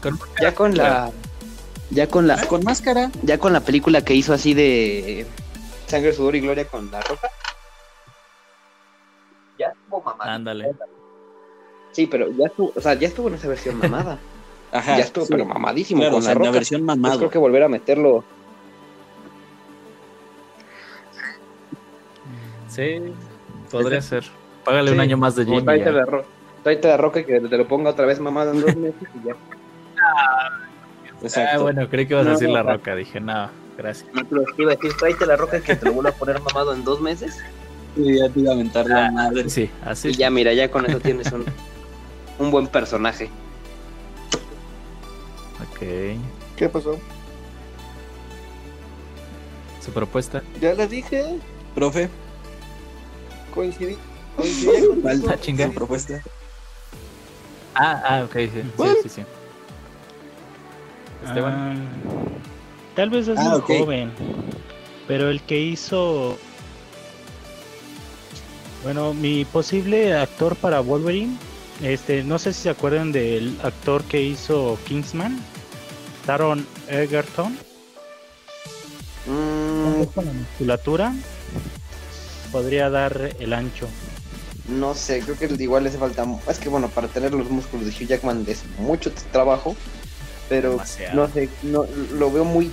Con- 0.02 0.20
ya 0.42 0.56
con 0.56 0.76
la. 0.76 1.12
Ya 1.92 2.08
con 2.08 2.26
la. 2.26 2.46
Con 2.48 2.64
máscara. 2.64 3.12
Ya 3.24 3.38
con 3.38 3.52
la 3.54 3.60
película 3.60 4.04
que 4.04 4.16
hizo 4.16 4.34
así 4.34 4.54
de 4.54 5.26
Sangre, 5.88 6.14
Sudor 6.14 6.36
y 6.38 6.40
Gloria 6.40 6.66
con 6.68 6.90
la 6.90 7.02
roca. 7.02 7.30
Ya 9.60 9.68
estuvo 9.68 10.02
mamada. 10.02 10.34
Ándale. 10.34 10.72
Sí, 11.92 12.08
pero 12.08 12.32
ya 12.32 12.46
estuvo, 12.48 12.72
o 12.76 12.80
sea, 12.82 12.94
ya 12.94 13.10
estuvo 13.10 13.28
en 13.28 13.34
esa 13.36 13.50
versión 13.50 13.78
mamada. 13.78 14.18
Ajá. 14.72 14.98
ya 14.98 15.04
estuvo, 15.04 15.26
sí. 15.26 15.34
pero 15.34 15.46
mamadísimo 15.46 16.00
Claro, 16.02 16.14
con 16.14 16.20
o 16.20 16.22
sea, 16.24 16.30
la 16.30 16.34
en 16.34 16.40
la 16.40 16.46
roca. 16.48 16.58
versión 16.60 16.86
Pues 16.86 16.98
mamado. 16.98 17.18
creo 17.20 17.30
que 17.30 17.38
volver 17.38 17.64
a 17.64 17.68
meterlo. 17.68 18.24
Sí, 22.68 23.02
podría 23.70 24.02
ser. 24.02 24.24
Págale 24.64 24.92
un 24.92 25.00
año 25.00 25.18
más 25.18 25.36
de 25.36 25.46
Jimmy. 25.46 25.62
tráete 25.64 25.92
la, 25.92 26.06
ro 26.06 26.24
tráete 26.64 26.88
la 26.88 26.98
roca 26.98 27.20
y 27.20 27.26
que 27.26 27.40
te 27.42 27.58
lo 27.58 27.68
ponga 27.68 27.90
otra 27.90 28.06
vez 28.06 28.20
mamado 28.20 28.52
en 28.54 28.62
dos 28.62 28.76
meses 28.76 29.10
y 29.22 29.28
ya. 29.28 29.36
Exacto. 31.22 31.52
Ah, 31.54 31.62
bueno, 31.62 31.90
creí 31.90 32.08
que 32.08 32.14
ibas 32.14 32.26
a 32.26 32.30
No, 32.30 32.34
decir 32.34 32.50
la 32.50 32.64
roca. 32.64 32.96
Dije, 32.96 33.20
no, 33.20 33.50
gracias. 33.78 34.10
No 34.14 34.26
te 34.26 34.36
lo 34.36 34.44
iba 34.58 34.72
a 34.72 34.76
decir, 34.76 34.94
tráete 34.98 35.26
la 35.26 35.36
roca 35.36 35.58
y 35.58 35.62
que 35.62 35.76
te 35.76 35.86
lo 35.86 35.94
vuelva 35.94 36.12
a 36.12 36.14
poner 36.14 36.40
mamado 36.42 36.74
en 36.74 36.84
dos 36.84 37.02
meses. 37.02 37.38
Y 37.96 38.18
ya 38.20 38.30
te 38.30 38.40
iba 38.40 38.52
a 38.52 38.54
aventar 38.56 38.88
la 38.88 39.08
Ah, 39.08 39.12
madre. 39.12 39.50
Sí, 39.50 39.70
así. 39.86 40.10
Y 40.10 40.14
ya, 40.14 40.30
mira, 40.30 40.54
ya 40.54 40.72
con 40.72 40.86
eso 40.86 41.00
tienes 41.00 41.32
un, 41.32 41.44
un 42.40 42.52
buen 42.52 42.68
personaje. 42.68 43.30
Ok. 45.62 45.80
¿Qué 46.56 46.70
pasó? 46.70 46.98
Su 49.84 49.92
propuesta. 49.92 50.44
Ya 50.62 50.74
la 50.74 50.86
dije, 50.88 51.40
Profe, 51.76 52.10
coincidí. 53.54 53.98
Coincidí 54.38 54.66
contigo. 54.76 54.96
¿cuál 55.02 55.24
Ah, 55.30 55.38
chinga. 55.40 55.68
su 55.68 55.74
propuesta? 55.74 56.22
Ah, 57.76 58.02
ah, 58.06 58.24
ok, 58.26 58.34
sí, 58.36 58.50
sí, 58.54 58.84
sí, 59.04 59.10
sí. 59.10 59.22
Esteban. 61.26 61.54
Ah, 61.54 62.12
tal 62.96 63.10
vez 63.10 63.28
es 63.28 63.38
Ah, 63.38 63.60
muy 63.68 63.78
joven, 63.80 64.12
pero 65.08 65.30
el 65.30 65.42
que 65.42 65.60
hizo. 65.60 66.38
Bueno, 68.84 69.14
mi 69.14 69.46
posible 69.46 70.16
actor 70.16 70.56
para 70.56 70.80
Wolverine, 70.80 71.38
este, 71.84 72.24
no 72.24 72.40
sé 72.40 72.52
si 72.54 72.64
se 72.64 72.70
acuerdan 72.70 73.12
del 73.12 73.58
actor 73.64 74.04
que 74.06 74.22
hizo 74.22 74.78
Kingsman, 74.88 75.40
Taron 76.26 76.66
Egerton, 76.88 77.58
Mm, 79.28 80.04
con 80.16 80.26
la 80.26 80.34
musculatura, 80.34 81.14
podría 82.52 82.90
dar 82.90 83.36
el 83.40 83.54
ancho. 83.54 83.88
no 84.68 84.96
sé, 84.96 85.20
creo 85.22 85.38
que 85.38 85.46
igual 85.64 85.84
le 85.84 85.90
hace 85.90 86.00
falta. 86.00 86.26
Es 86.50 86.58
que 86.58 86.70
bueno, 86.70 86.90
para 86.90 87.08
tener 87.08 87.32
los 87.34 87.50
músculos 87.50 87.86
de 87.86 87.92
Hugh 87.92 88.08
Jackman 88.08 88.44
es 88.48 88.64
mucho 88.80 89.12
trabajo. 89.32 89.76
Pero 90.50 90.72
Demasiado. 90.72 91.16
no 91.16 91.34
sé, 91.34 91.50
no, 91.64 91.86
lo 92.14 92.32
veo 92.32 92.44
muy. 92.44 92.72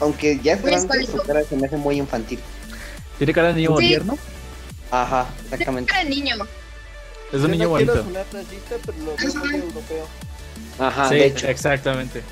Aunque 0.00 0.40
ya 0.42 0.54
es 0.54 0.62
Muy 0.62 0.70
grande, 0.70 1.06
su 1.06 1.18
cara 1.18 1.44
se 1.44 1.56
me 1.56 1.66
hace 1.66 1.76
muy 1.76 1.96
infantil. 1.98 2.40
¿Tiene 3.18 3.32
cara 3.34 3.48
de 3.48 3.54
niño 3.54 3.76
Sí. 3.78 3.86
tierno? 3.88 4.18
Ajá, 4.90 5.26
exactamente. 5.44 5.92
Era 5.92 6.04
niño. 6.08 6.34
Es 7.32 7.34
un 7.34 7.42
Yo 7.42 7.48
niño 7.48 7.64
no 7.64 7.70
bonito. 7.70 8.02
sonar 8.02 8.26
racista, 8.32 8.76
pero 8.84 8.98
lo 8.98 9.14
veo 9.16 9.34
muy 9.44 9.54
europeo. 9.60 10.06
Ajá, 10.78 11.08
sí, 11.10 11.14
de 11.16 11.26
hecho. 11.26 11.46
exactamente. 11.48 12.22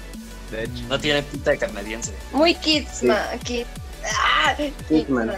De 0.50 0.64
hecho. 0.64 0.82
No 0.88 0.98
tiene 0.98 1.22
pinta 1.22 1.50
de 1.50 1.58
canadiense. 1.58 2.12
Muy 2.32 2.54
kids, 2.54 2.88
Sí. 3.00 3.08
kid. 3.44 3.64
Ah, 4.06 4.54
Kidman. 4.88 5.30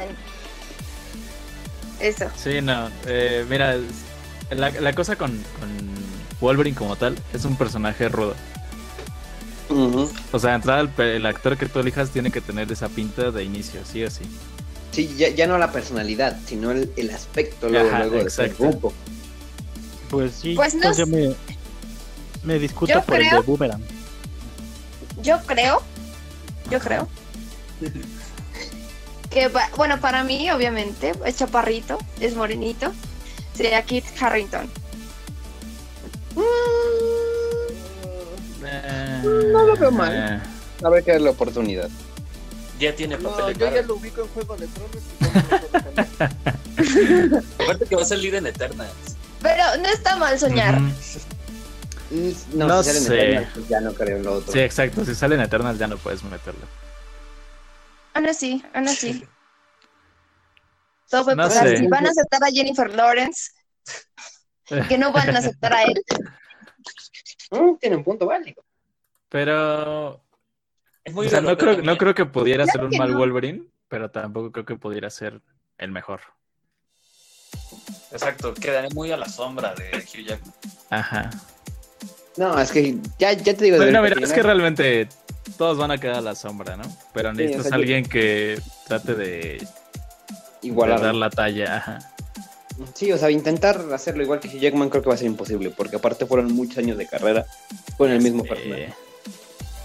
Eso. 1.98 2.26
Sí, 2.36 2.60
no. 2.62 2.90
eh, 3.06 3.44
mira, 3.48 3.74
es- 3.74 3.82
la, 4.56 4.70
la 4.70 4.92
cosa 4.94 5.16
con, 5.16 5.30
con 5.58 5.68
Wolverine 6.40 6.76
como 6.76 6.96
tal 6.96 7.16
es 7.32 7.44
un 7.44 7.56
personaje 7.56 8.08
rudo. 8.08 8.34
O 10.32 10.38
sea, 10.38 10.56
entrada 10.56 10.88
el, 10.98 11.26
actor 11.26 11.56
que 11.56 11.66
tú 11.66 11.78
elijas 11.78 12.10
tiene 12.10 12.32
que 12.32 12.40
tener 12.40 12.70
esa 12.72 12.88
pinta 12.88 13.30
de 13.30 13.44
inicio, 13.44 13.80
sí 13.84 14.02
o 14.02 14.10
sí. 14.10 14.24
Sí, 14.90 15.14
ya, 15.16 15.28
ya 15.28 15.46
no 15.46 15.58
la 15.58 15.70
personalidad, 15.70 16.36
sino 16.46 16.72
el, 16.72 16.92
el 16.96 17.10
aspecto 17.10 17.68
luego, 17.68 17.88
Ajá, 17.88 18.00
luego 18.00 18.24
de 18.24 18.30
ser 18.30 18.46
exacto. 18.46 18.68
grupo. 18.68 18.92
Pues 20.10 20.32
sí, 20.32 20.54
Pues 20.56 20.74
no 20.74 20.80
pues 20.82 20.96
yo 20.96 21.06
me, 21.06 21.32
me 22.42 22.58
discuto 22.58 22.92
Yo 22.92 23.02
por 23.04 23.20
el 23.20 23.30
de 23.30 23.40
Boomerang. 23.40 23.82
Yo 25.22 25.38
creo, 25.46 25.82
yo 26.70 26.78
creo 26.80 27.08
que, 29.30 29.48
va- 29.48 29.68
bueno, 29.76 30.00
para 30.00 30.24
mí, 30.24 30.50
obviamente, 30.50 31.12
es 31.24 31.36
chaparrito, 31.36 31.98
es 32.20 32.34
morenito, 32.34 32.92
sería 33.54 33.82
Kit 33.82 34.04
Harrington. 34.20 34.70
No 39.22 39.62
lo 39.64 39.76
veo 39.76 39.90
mal. 39.90 40.12
Eh, 40.14 40.40
Habrá 40.82 41.02
que 41.02 41.12
darle 41.12 41.26
la 41.26 41.30
oportunidad. 41.32 41.88
Ya 42.78 42.94
tiene 42.94 43.18
No, 43.18 43.30
papel 43.30 43.58
yo 43.58 43.66
de 43.70 43.74
ya 43.76 43.82
lo 43.82 43.96
ubico 43.96 44.22
en 44.22 44.28
Juego 44.28 44.56
de 44.56 44.66
Tronos. 44.68 44.96
y 44.96 45.22
no 45.22 45.30
me 45.32 45.42
puedo 45.42 45.82
dejar. 45.98 47.44
Aparte 47.62 47.86
que 47.86 47.96
va 47.96 48.02
a 48.02 48.06
salir 48.06 48.34
en 48.34 48.46
Eternals. 48.46 48.90
Pero 49.42 49.62
no 49.82 49.88
está 49.88 50.16
mal 50.16 50.38
soñar. 50.38 50.80
Mm, 50.80 50.94
No, 52.10 52.66
No 52.66 52.82
si 52.82 52.90
salen 52.90 53.02
sé. 53.02 53.14
Eternals, 53.22 53.48
pues 53.54 53.68
ya 53.68 53.80
no 53.80 53.92
creo 53.94 54.16
en 54.16 54.22
lo 54.24 54.32
otro. 54.34 54.52
Sí, 54.52 54.58
exacto. 54.60 55.04
Si 55.04 55.14
sale 55.14 55.34
en 55.36 55.40
Eternal 55.42 55.78
ya 55.78 55.86
no 55.86 55.96
puedes 55.96 56.22
meterlo. 56.24 56.66
Aún 58.14 58.26
así, 58.28 58.64
aún 58.74 58.88
así. 58.88 59.24
Todo 61.08 61.24
fue 61.24 61.36
No 61.36 61.44
por 61.44 61.52
sé. 61.52 61.76
si 61.76 61.86
van 61.86 62.06
a 62.06 62.10
aceptar 62.10 62.42
a 62.44 62.50
Jennifer 62.50 62.92
Lawrence, 62.94 63.50
que 64.88 64.98
no 64.98 65.12
van 65.12 65.34
a 65.34 65.38
aceptar 65.38 65.72
a 65.72 65.82
él. 65.82 65.94
Mm, 67.52 67.78
tiene 67.80 67.96
un 67.96 68.04
punto 68.04 68.26
válido. 68.26 68.62
Pero 69.28 70.22
Es 71.02 71.12
muy 71.12 71.26
o 71.26 71.30
sea, 71.30 71.40
no 71.40 71.58
creo, 71.58 71.82
no 71.82 71.98
creo 71.98 72.14
que 72.14 72.24
pudiera 72.24 72.64
ser 72.64 72.84
un 72.84 72.96
mal 72.96 73.10
no. 73.10 73.18
Wolverine, 73.18 73.64
pero 73.88 74.08
tampoco 74.08 74.52
creo 74.52 74.64
que 74.64 74.76
pudiera 74.76 75.10
ser 75.10 75.40
el 75.76 75.90
mejor. 75.90 76.20
Exacto, 78.12 78.54
quedaré 78.54 78.88
muy 78.90 79.10
a 79.10 79.16
la 79.16 79.28
sombra 79.28 79.74
de 79.74 79.90
Hugh 79.98 80.26
Jackman. 80.26 80.54
Ajá. 80.90 81.30
No, 82.40 82.58
es 82.58 82.72
que 82.72 82.96
ya, 83.18 83.32
ya 83.34 83.52
te 83.54 83.64
digo. 83.64 83.76
Bueno, 83.76 84.02
de- 84.02 84.08
mira, 84.14 84.26
es 84.26 84.32
que 84.32 84.42
realmente 84.42 85.06
todos 85.58 85.76
van 85.76 85.90
a 85.90 85.98
quedar 85.98 86.16
a 86.16 86.20
la 86.22 86.34
sombra, 86.34 86.74
¿no? 86.74 86.84
Pero 87.12 87.32
Sí, 87.32 87.36
necesitas 87.36 87.66
o 87.66 87.68
sea, 87.68 87.72
a 87.72 87.78
alguien 87.78 88.04
que 88.06 88.58
trate 88.88 89.14
de, 89.14 89.26
de 89.26 89.68
Igualar. 90.62 91.02
dar 91.02 91.14
la 91.14 91.28
talla. 91.28 91.98
Sí, 92.94 93.12
o 93.12 93.18
sea, 93.18 93.30
intentar 93.30 93.78
hacerlo 93.92 94.22
igual 94.22 94.40
que 94.40 94.48
Hugh 94.48 94.58
Jackman 94.58 94.88
creo 94.88 95.02
que 95.02 95.10
va 95.10 95.16
a 95.16 95.18
ser 95.18 95.26
imposible, 95.26 95.68
porque 95.68 95.96
aparte 95.96 96.24
fueron 96.24 96.50
muchos 96.54 96.78
años 96.78 96.96
de 96.96 97.06
carrera 97.06 97.44
con 97.98 98.10
el 98.10 98.22
mismo 98.22 98.42
personaje. 98.42 98.84
Eh, 98.84 98.94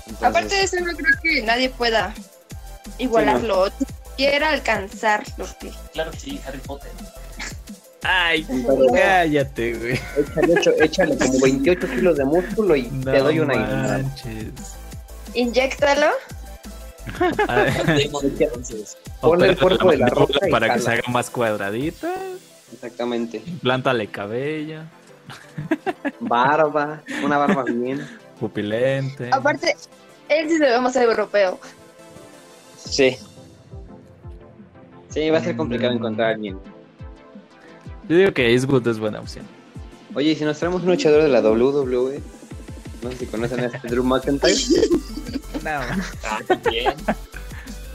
Entonces, 0.08 0.24
Aparte 0.30 0.56
de 0.56 0.64
eso, 0.64 0.78
no 0.80 0.94
creo 0.96 1.14
que 1.22 1.42
nadie 1.42 1.70
pueda 1.72 2.14
igualarlo, 2.98 3.70
quiera 4.16 4.52
alcanzar 4.52 5.24
lo 5.36 5.46
que... 5.60 5.72
Claro 5.92 6.12
que 6.12 6.20
sí, 6.22 6.42
Harry 6.48 6.60
Potter. 6.60 6.92
Ay, 8.08 8.46
Pero- 8.48 8.88
cállate, 8.94 9.74
güey. 9.74 9.94
échale, 10.18 10.54
ocho- 10.60 10.74
échale 10.84 11.18
como 11.18 11.40
28 11.42 11.88
kilos 11.88 12.18
de 12.18 12.26
músculo 12.26 12.76
y 12.76 12.84
No 12.84 13.12
te 13.12 13.20
doy 13.20 13.40
una 13.40 13.56
manches. 13.56 14.52
Inyéctalo. 15.34 16.08
Ah. 17.48 17.66
Ponle 19.22 19.50
el 19.50 19.58
cuerpo 19.60 19.92
de 19.92 19.98
la 19.98 20.08
roca 20.08 20.40
para 20.50 20.74
que 20.74 20.80
se 20.80 20.90
haga 20.92 21.04
más 21.10 21.30
cuadradita. 21.30 22.12
Exactamente. 22.74 23.44
Plántale 23.62 24.08
cabello, 24.08 24.80
Barba, 26.20 27.04
una 27.24 27.38
barba 27.38 27.64
bien. 27.64 28.06
pupilente. 28.40 29.30
Aparte, 29.32 29.76
él 30.30 30.50
sí 30.50 30.58
se 30.58 30.66
ve 30.66 30.80
más 30.82 30.96
europeo. 30.96 31.60
Sí. 32.78 33.18
Sí, 35.10 35.30
va 35.30 35.38
a 35.38 35.42
ser 35.44 35.56
complicado 35.56 35.94
Mm. 35.94 35.98
encontrar 35.98 36.30
a 36.32 36.34
alguien. 36.34 36.58
Yo 38.08 38.18
digo 38.18 38.34
que 38.34 38.52
Eastwood 38.52 38.88
es 38.88 39.00
buena 39.00 39.20
opción. 39.20 39.46
Oye, 40.14 40.32
¿y 40.32 40.36
si 40.36 40.44
nos 40.44 40.60
traemos 40.60 40.84
un 40.84 40.90
luchador 40.90 41.24
de 41.24 41.30
la 41.30 41.42
WWE, 41.42 42.22
no 43.06 43.12
sé 43.12 43.18
si 43.18 43.26
conocen 43.28 43.60
a 43.60 43.66
este 43.68 43.88
Drew 43.88 44.04
McIntyre. 44.04 44.56
Bien. 46.70 46.94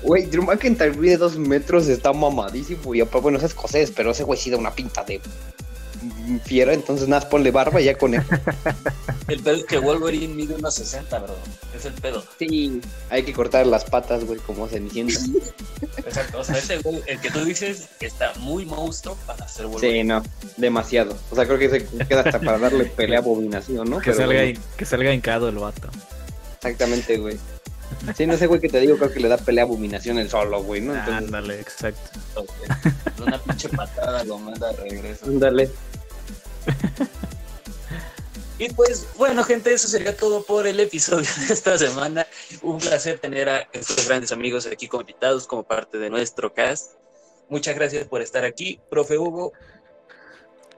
Güey, 0.03 0.24
Drew 0.27 0.43
McIntyre 0.43 0.97
mide 0.97 1.19
dos 1.19 1.37
metros, 1.37 1.87
está 1.87 2.15
mamadísimo. 2.15 2.95
Y 2.95 3.03
aparte, 3.03 3.20
bueno, 3.20 3.37
es 3.37 3.45
escocés, 3.45 3.91
pero 3.91 4.12
ese 4.12 4.24
güey 4.24 4.39
sí 4.39 4.49
da 4.49 4.57
una 4.57 4.70
pinta 4.70 5.05
de 5.05 5.20
fiera. 6.44 6.72
Entonces, 6.72 7.09
nada, 7.09 7.28
ponle 7.28 7.51
barba 7.51 7.81
y 7.81 7.85
ya 7.85 7.97
con 7.98 8.14
él. 8.14 8.22
El 9.28 9.40
pedo 9.40 9.56
es 9.56 9.64
que 9.64 9.78
Wolverine 9.78 10.35
mide 10.35 10.55
unos 10.55 10.74
60, 10.74 11.18
bro. 11.20 11.35
Es 11.77 11.85
el 11.85 11.93
pedo. 11.94 12.24
Sí, 12.39 12.81
hay 13.10 13.22
que 13.22 13.32
cortar 13.32 13.66
las 13.66 13.85
patas, 13.85 14.24
güey, 14.24 14.39
como 14.40 14.66
Cenicienta. 14.68 15.14
Exacto. 15.98 16.40
O 16.40 16.44
sea, 16.44 16.56
ese 16.59 16.78
güey, 16.78 17.02
el 17.06 17.20
que 17.20 17.31
tú 17.31 17.44
dices, 17.44 17.89
está 18.01 18.32
muy 18.39 18.64
monstruo 18.66 19.16
para 19.27 19.47
ser 19.48 19.66
Sí, 19.66 19.72
Wolverine. 19.72 20.05
no, 20.05 20.22
demasiado. 20.56 21.16
O 21.31 21.35
sea, 21.36 21.47
creo 21.47 21.59
que 21.59 21.70
se 21.70 21.86
queda 22.06 22.20
hasta 22.22 22.40
para 22.40 22.59
darle 22.59 22.85
pelea 22.86 23.18
a 23.18 23.22
abominación, 23.22 23.89
¿no? 23.89 23.98
Que 23.98 24.06
Pero 24.12 24.16
salga, 24.27 24.43
bueno, 24.43 24.60
que 24.77 24.85
salga 24.85 25.14
hincado 25.14 25.48
el 25.48 25.56
vato. 25.56 25.89
Exactamente, 26.56 27.16
güey. 27.18 27.39
Sí, 28.16 28.24
no 28.27 28.36
sé, 28.36 28.47
güey, 28.47 28.60
que 28.60 28.68
te 28.68 28.78
digo, 28.81 28.97
creo 28.97 29.12
que 29.12 29.18
le 29.20 29.28
da 29.28 29.36
pelea 29.36 29.64
a 29.64 29.66
abominación 29.66 30.18
el 30.18 30.31
solo, 30.31 30.62
güey, 30.62 30.81
¿no? 30.81 30.94
Entonces, 30.94 31.24
Ándale, 31.24 31.60
exacto. 31.60 32.44
De 33.16 33.22
Una 33.24 33.39
pinche 33.39 33.68
patada 33.68 34.22
lo 34.24 34.39
manda 34.39 34.68
de 34.72 34.77
regreso. 34.77 35.27
ándale. 35.27 35.70
Y 38.59 38.69
pues, 38.74 39.07
bueno, 39.16 39.43
gente, 39.43 39.73
eso 39.73 39.89
sería 39.89 40.15
todo 40.15 40.43
por 40.43 40.66
el 40.66 40.78
episodio 40.81 41.28
de 41.47 41.55
esta 41.55 41.78
semana. 41.78 42.27
Un 42.61 42.78
placer 42.78 43.19
tener 43.19 43.49
a 43.49 43.69
estos 43.73 44.07
grandes 44.07 44.32
amigos 44.32 44.66
aquí 44.66 44.87
como 44.87 45.01
invitados, 45.01 45.47
como 45.47 45.62
parte 45.62 45.97
de 45.97 46.11
nuestro 46.11 46.53
cast. 46.53 46.93
Muchas 47.49 47.74
gracias 47.74 48.07
por 48.07 48.20
estar 48.20 48.45
aquí, 48.45 48.78
profe 48.91 49.16
Hugo. 49.16 49.53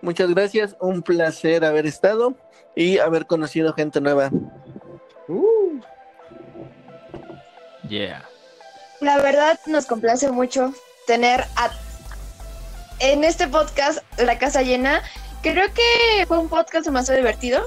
Muchas 0.01 0.31
gracias, 0.31 0.77
un 0.81 1.03
placer 1.03 1.65
haber 1.65 1.87
estado 1.87 2.35
y 2.77 2.99
haber 2.99 3.27
conocido 3.27 3.73
gente 3.73 4.01
nueva. 4.01 4.31
Yeah. 7.89 8.29
La 9.01 9.19
verdad 9.19 9.59
nos 9.67 9.87
complace 9.87 10.31
mucho 10.31 10.73
tener 11.07 11.41
a... 11.57 11.71
en 13.01 13.25
este 13.25 13.49
podcast 13.49 13.99
la 14.19 14.39
casa 14.39 14.63
llena. 14.63 15.03
Creo 15.43 15.66
que 15.74 16.27
fue 16.27 16.39
un 16.39 16.48
podcast 16.48 16.86
demasiado 16.86 17.19
divertido. 17.19 17.62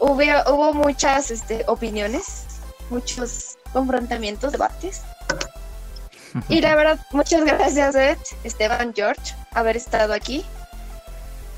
Hubo, 0.00 0.20
hubo 0.52 0.74
muchas 0.74 1.30
este, 1.30 1.64
opiniones, 1.66 2.46
muchos 2.90 3.56
confrontamientos, 3.72 4.52
debates. 4.52 5.02
Y 6.50 6.60
la 6.60 6.76
verdad, 6.76 6.98
muchas 7.12 7.42
gracias, 7.42 7.94
Ed, 7.94 8.18
Esteban, 8.44 8.92
George, 8.94 9.34
haber 9.54 9.78
estado 9.78 10.12
aquí. 10.12 10.44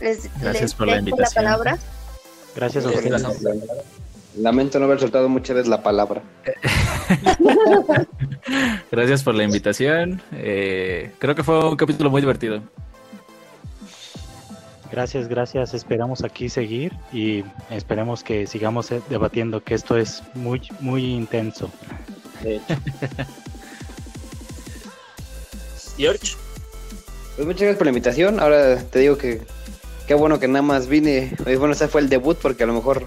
Les, 0.01 0.31
Gracias 0.41 0.63
les 0.63 0.75
por 0.75 0.87
la 0.87 0.99
invitación. 0.99 1.45
palabra. 1.45 1.77
Gracias 2.55 2.87
a 2.87 2.91
Eh, 2.91 2.95
ustedes. 2.97 3.25
Lamento 4.37 4.79
no 4.79 4.85
haber 4.85 5.01
soltado 5.01 5.29
muchas 5.29 5.57
veces 5.57 5.69
la 5.69 5.83
palabra. 5.83 6.23
Gracias 8.93 9.23
por 9.25 9.35
la 9.35 9.43
invitación. 9.43 10.23
Eh, 10.33 11.13
creo 11.19 11.35
que 11.35 11.43
fue 11.45 11.69
un 11.69 11.77
capítulo 11.77 12.09
muy 12.11 12.21
divertido. 12.23 12.63
Gracias, 14.91 15.29
gracias. 15.29 15.73
Esperamos 15.75 16.25
aquí 16.25 16.49
seguir 16.49 16.93
y 17.13 17.45
esperemos 17.71 18.25
que 18.25 18.47
sigamos 18.47 18.91
eh, 18.91 19.01
debatiendo, 19.09 19.63
que 19.63 19.75
esto 19.75 19.97
es 19.97 20.23
muy, 20.35 20.63
muy 20.81 21.05
intenso. 21.05 21.71
De 22.43 22.57
hecho. 22.57 22.77
George. 25.97 26.37
Pues 27.37 27.47
muchas 27.47 27.61
gracias 27.63 27.77
por 27.77 27.87
la 27.87 27.91
invitación. 27.91 28.41
Ahora 28.41 28.83
te 28.83 28.99
digo 28.99 29.17
que 29.17 29.43
qué 30.07 30.15
bueno 30.15 30.41
que 30.41 30.49
nada 30.49 30.63
más 30.63 30.89
vine. 30.89 31.33
Bueno, 31.45 31.73
ese 31.73 31.87
fue 31.87 32.01
el 32.01 32.09
debut 32.09 32.37
porque 32.39 32.65
a 32.65 32.67
lo 32.67 32.75
mejor 32.75 33.07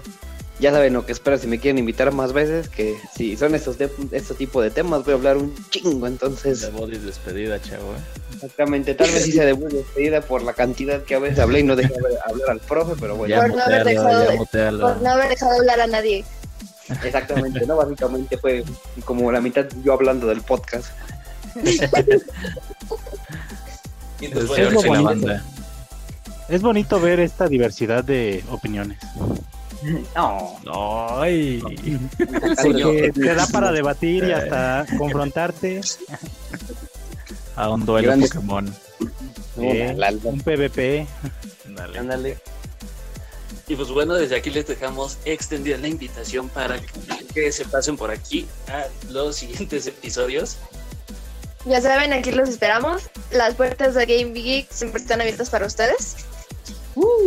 ya 0.60 0.70
saben 0.70 0.92
lo 0.92 1.04
que 1.04 1.12
espero 1.12 1.36
si 1.38 1.46
me 1.46 1.58
quieren 1.58 1.78
invitar 1.78 2.12
más 2.12 2.32
veces. 2.32 2.68
Que 2.68 2.96
si 3.16 3.36
son 3.36 3.54
estos, 3.54 3.76
de, 3.78 3.90
estos 4.12 4.36
tipos 4.36 4.62
de 4.62 4.70
temas, 4.70 5.04
voy 5.04 5.12
a 5.14 5.16
hablar 5.16 5.36
un 5.36 5.54
chingo. 5.70 6.06
Entonces, 6.06 6.60
Debut 6.60 6.92
y 6.92 6.98
despedida, 6.98 7.60
chavo. 7.60 7.92
¿eh? 7.94 8.20
exactamente, 8.34 8.94
tal 8.94 9.10
vez 9.10 9.26
hice 9.28 9.44
debut 9.46 9.70
de 9.70 9.78
despedida 9.78 10.20
por 10.20 10.42
la 10.42 10.52
cantidad 10.52 11.02
que 11.04 11.14
a 11.14 11.18
veces 11.20 11.38
hablé 11.38 11.60
y 11.60 11.62
no 11.62 11.76
dejé 11.76 11.94
hablar- 11.94 12.12
hablar 12.26 12.50
al 12.50 12.60
profe, 12.60 12.94
pero 13.00 13.16
bueno, 13.16 13.34
Ya 13.36 13.40
Por 13.42 13.54
no 13.56 13.62
haber 13.62 13.84
dejado 13.84 14.24
ya 14.24 14.30
de- 14.32 14.36
mutealo. 14.36 14.88
Por 14.88 15.02
no 15.02 15.10
haber 15.10 15.28
dejado 15.30 15.52
hablar 15.60 15.80
a 15.80 15.86
nadie. 15.86 16.24
exactamente, 17.04 17.64
¿no? 17.66 17.76
Básicamente 17.76 18.36
fue 18.36 18.64
como 19.04 19.30
la 19.32 19.40
mitad 19.40 19.66
yo 19.82 19.92
hablando 19.94 20.26
del 20.26 20.42
podcast. 20.42 20.86
Y 24.20 24.26
Es 24.26 24.32
Es 24.58 24.74
bonito. 24.74 25.28
Es 26.48 26.62
bonito 26.62 27.00
ver 27.00 27.20
esta 27.20 27.46
diversidad 27.48 28.04
de 28.04 28.44
opiniones. 28.50 28.98
No, 30.14 31.20
Ay. 31.20 31.62
Porque 32.62 33.12
te 33.14 33.34
da 33.34 33.46
para 33.48 33.72
debatir 33.72 34.24
y 34.24 34.32
hasta 34.32 34.86
confrontarte. 34.98 35.80
A 37.56 37.70
un 37.70 37.86
duelo 37.86 38.08
Grande. 38.08 38.28
Pokémon. 38.28 38.74
Eh, 39.58 39.96
un 40.24 40.40
PvP. 40.40 41.06
Dale. 41.68 41.98
ándale. 41.98 42.38
Y 43.68 43.76
pues 43.76 43.88
bueno, 43.90 44.14
desde 44.14 44.36
aquí 44.36 44.50
les 44.50 44.66
dejamos 44.66 45.18
extendida 45.24 45.78
la 45.78 45.88
invitación 45.88 46.48
para 46.48 46.78
que 47.32 47.52
se 47.52 47.64
pasen 47.64 47.96
por 47.96 48.10
aquí 48.10 48.46
a 48.68 48.86
los 49.10 49.36
siguientes 49.36 49.86
episodios. 49.86 50.56
Ya 51.64 51.80
saben, 51.80 52.12
aquí 52.12 52.32
los 52.32 52.48
esperamos. 52.48 53.02
Las 53.30 53.54
puertas 53.54 53.94
de 53.94 54.04
Game 54.04 54.32
Geek 54.32 54.70
siempre 54.70 55.00
están 55.00 55.20
abiertas 55.20 55.48
para 55.48 55.66
ustedes. 55.66 56.16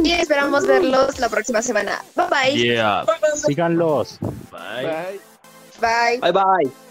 Y 0.03 0.11
esperamos 0.11 0.65
verlos 0.65 1.19
la 1.19 1.29
próxima 1.29 1.61
semana. 1.61 2.03
Bye 2.15 2.27
bye. 2.29 2.55
Yeah. 2.55 3.05
Síganlos. 3.45 4.17
Bye. 4.51 4.83
Bye. 4.83 5.19
Bye. 5.79 6.19
Bye 6.19 6.31
bye. 6.31 6.86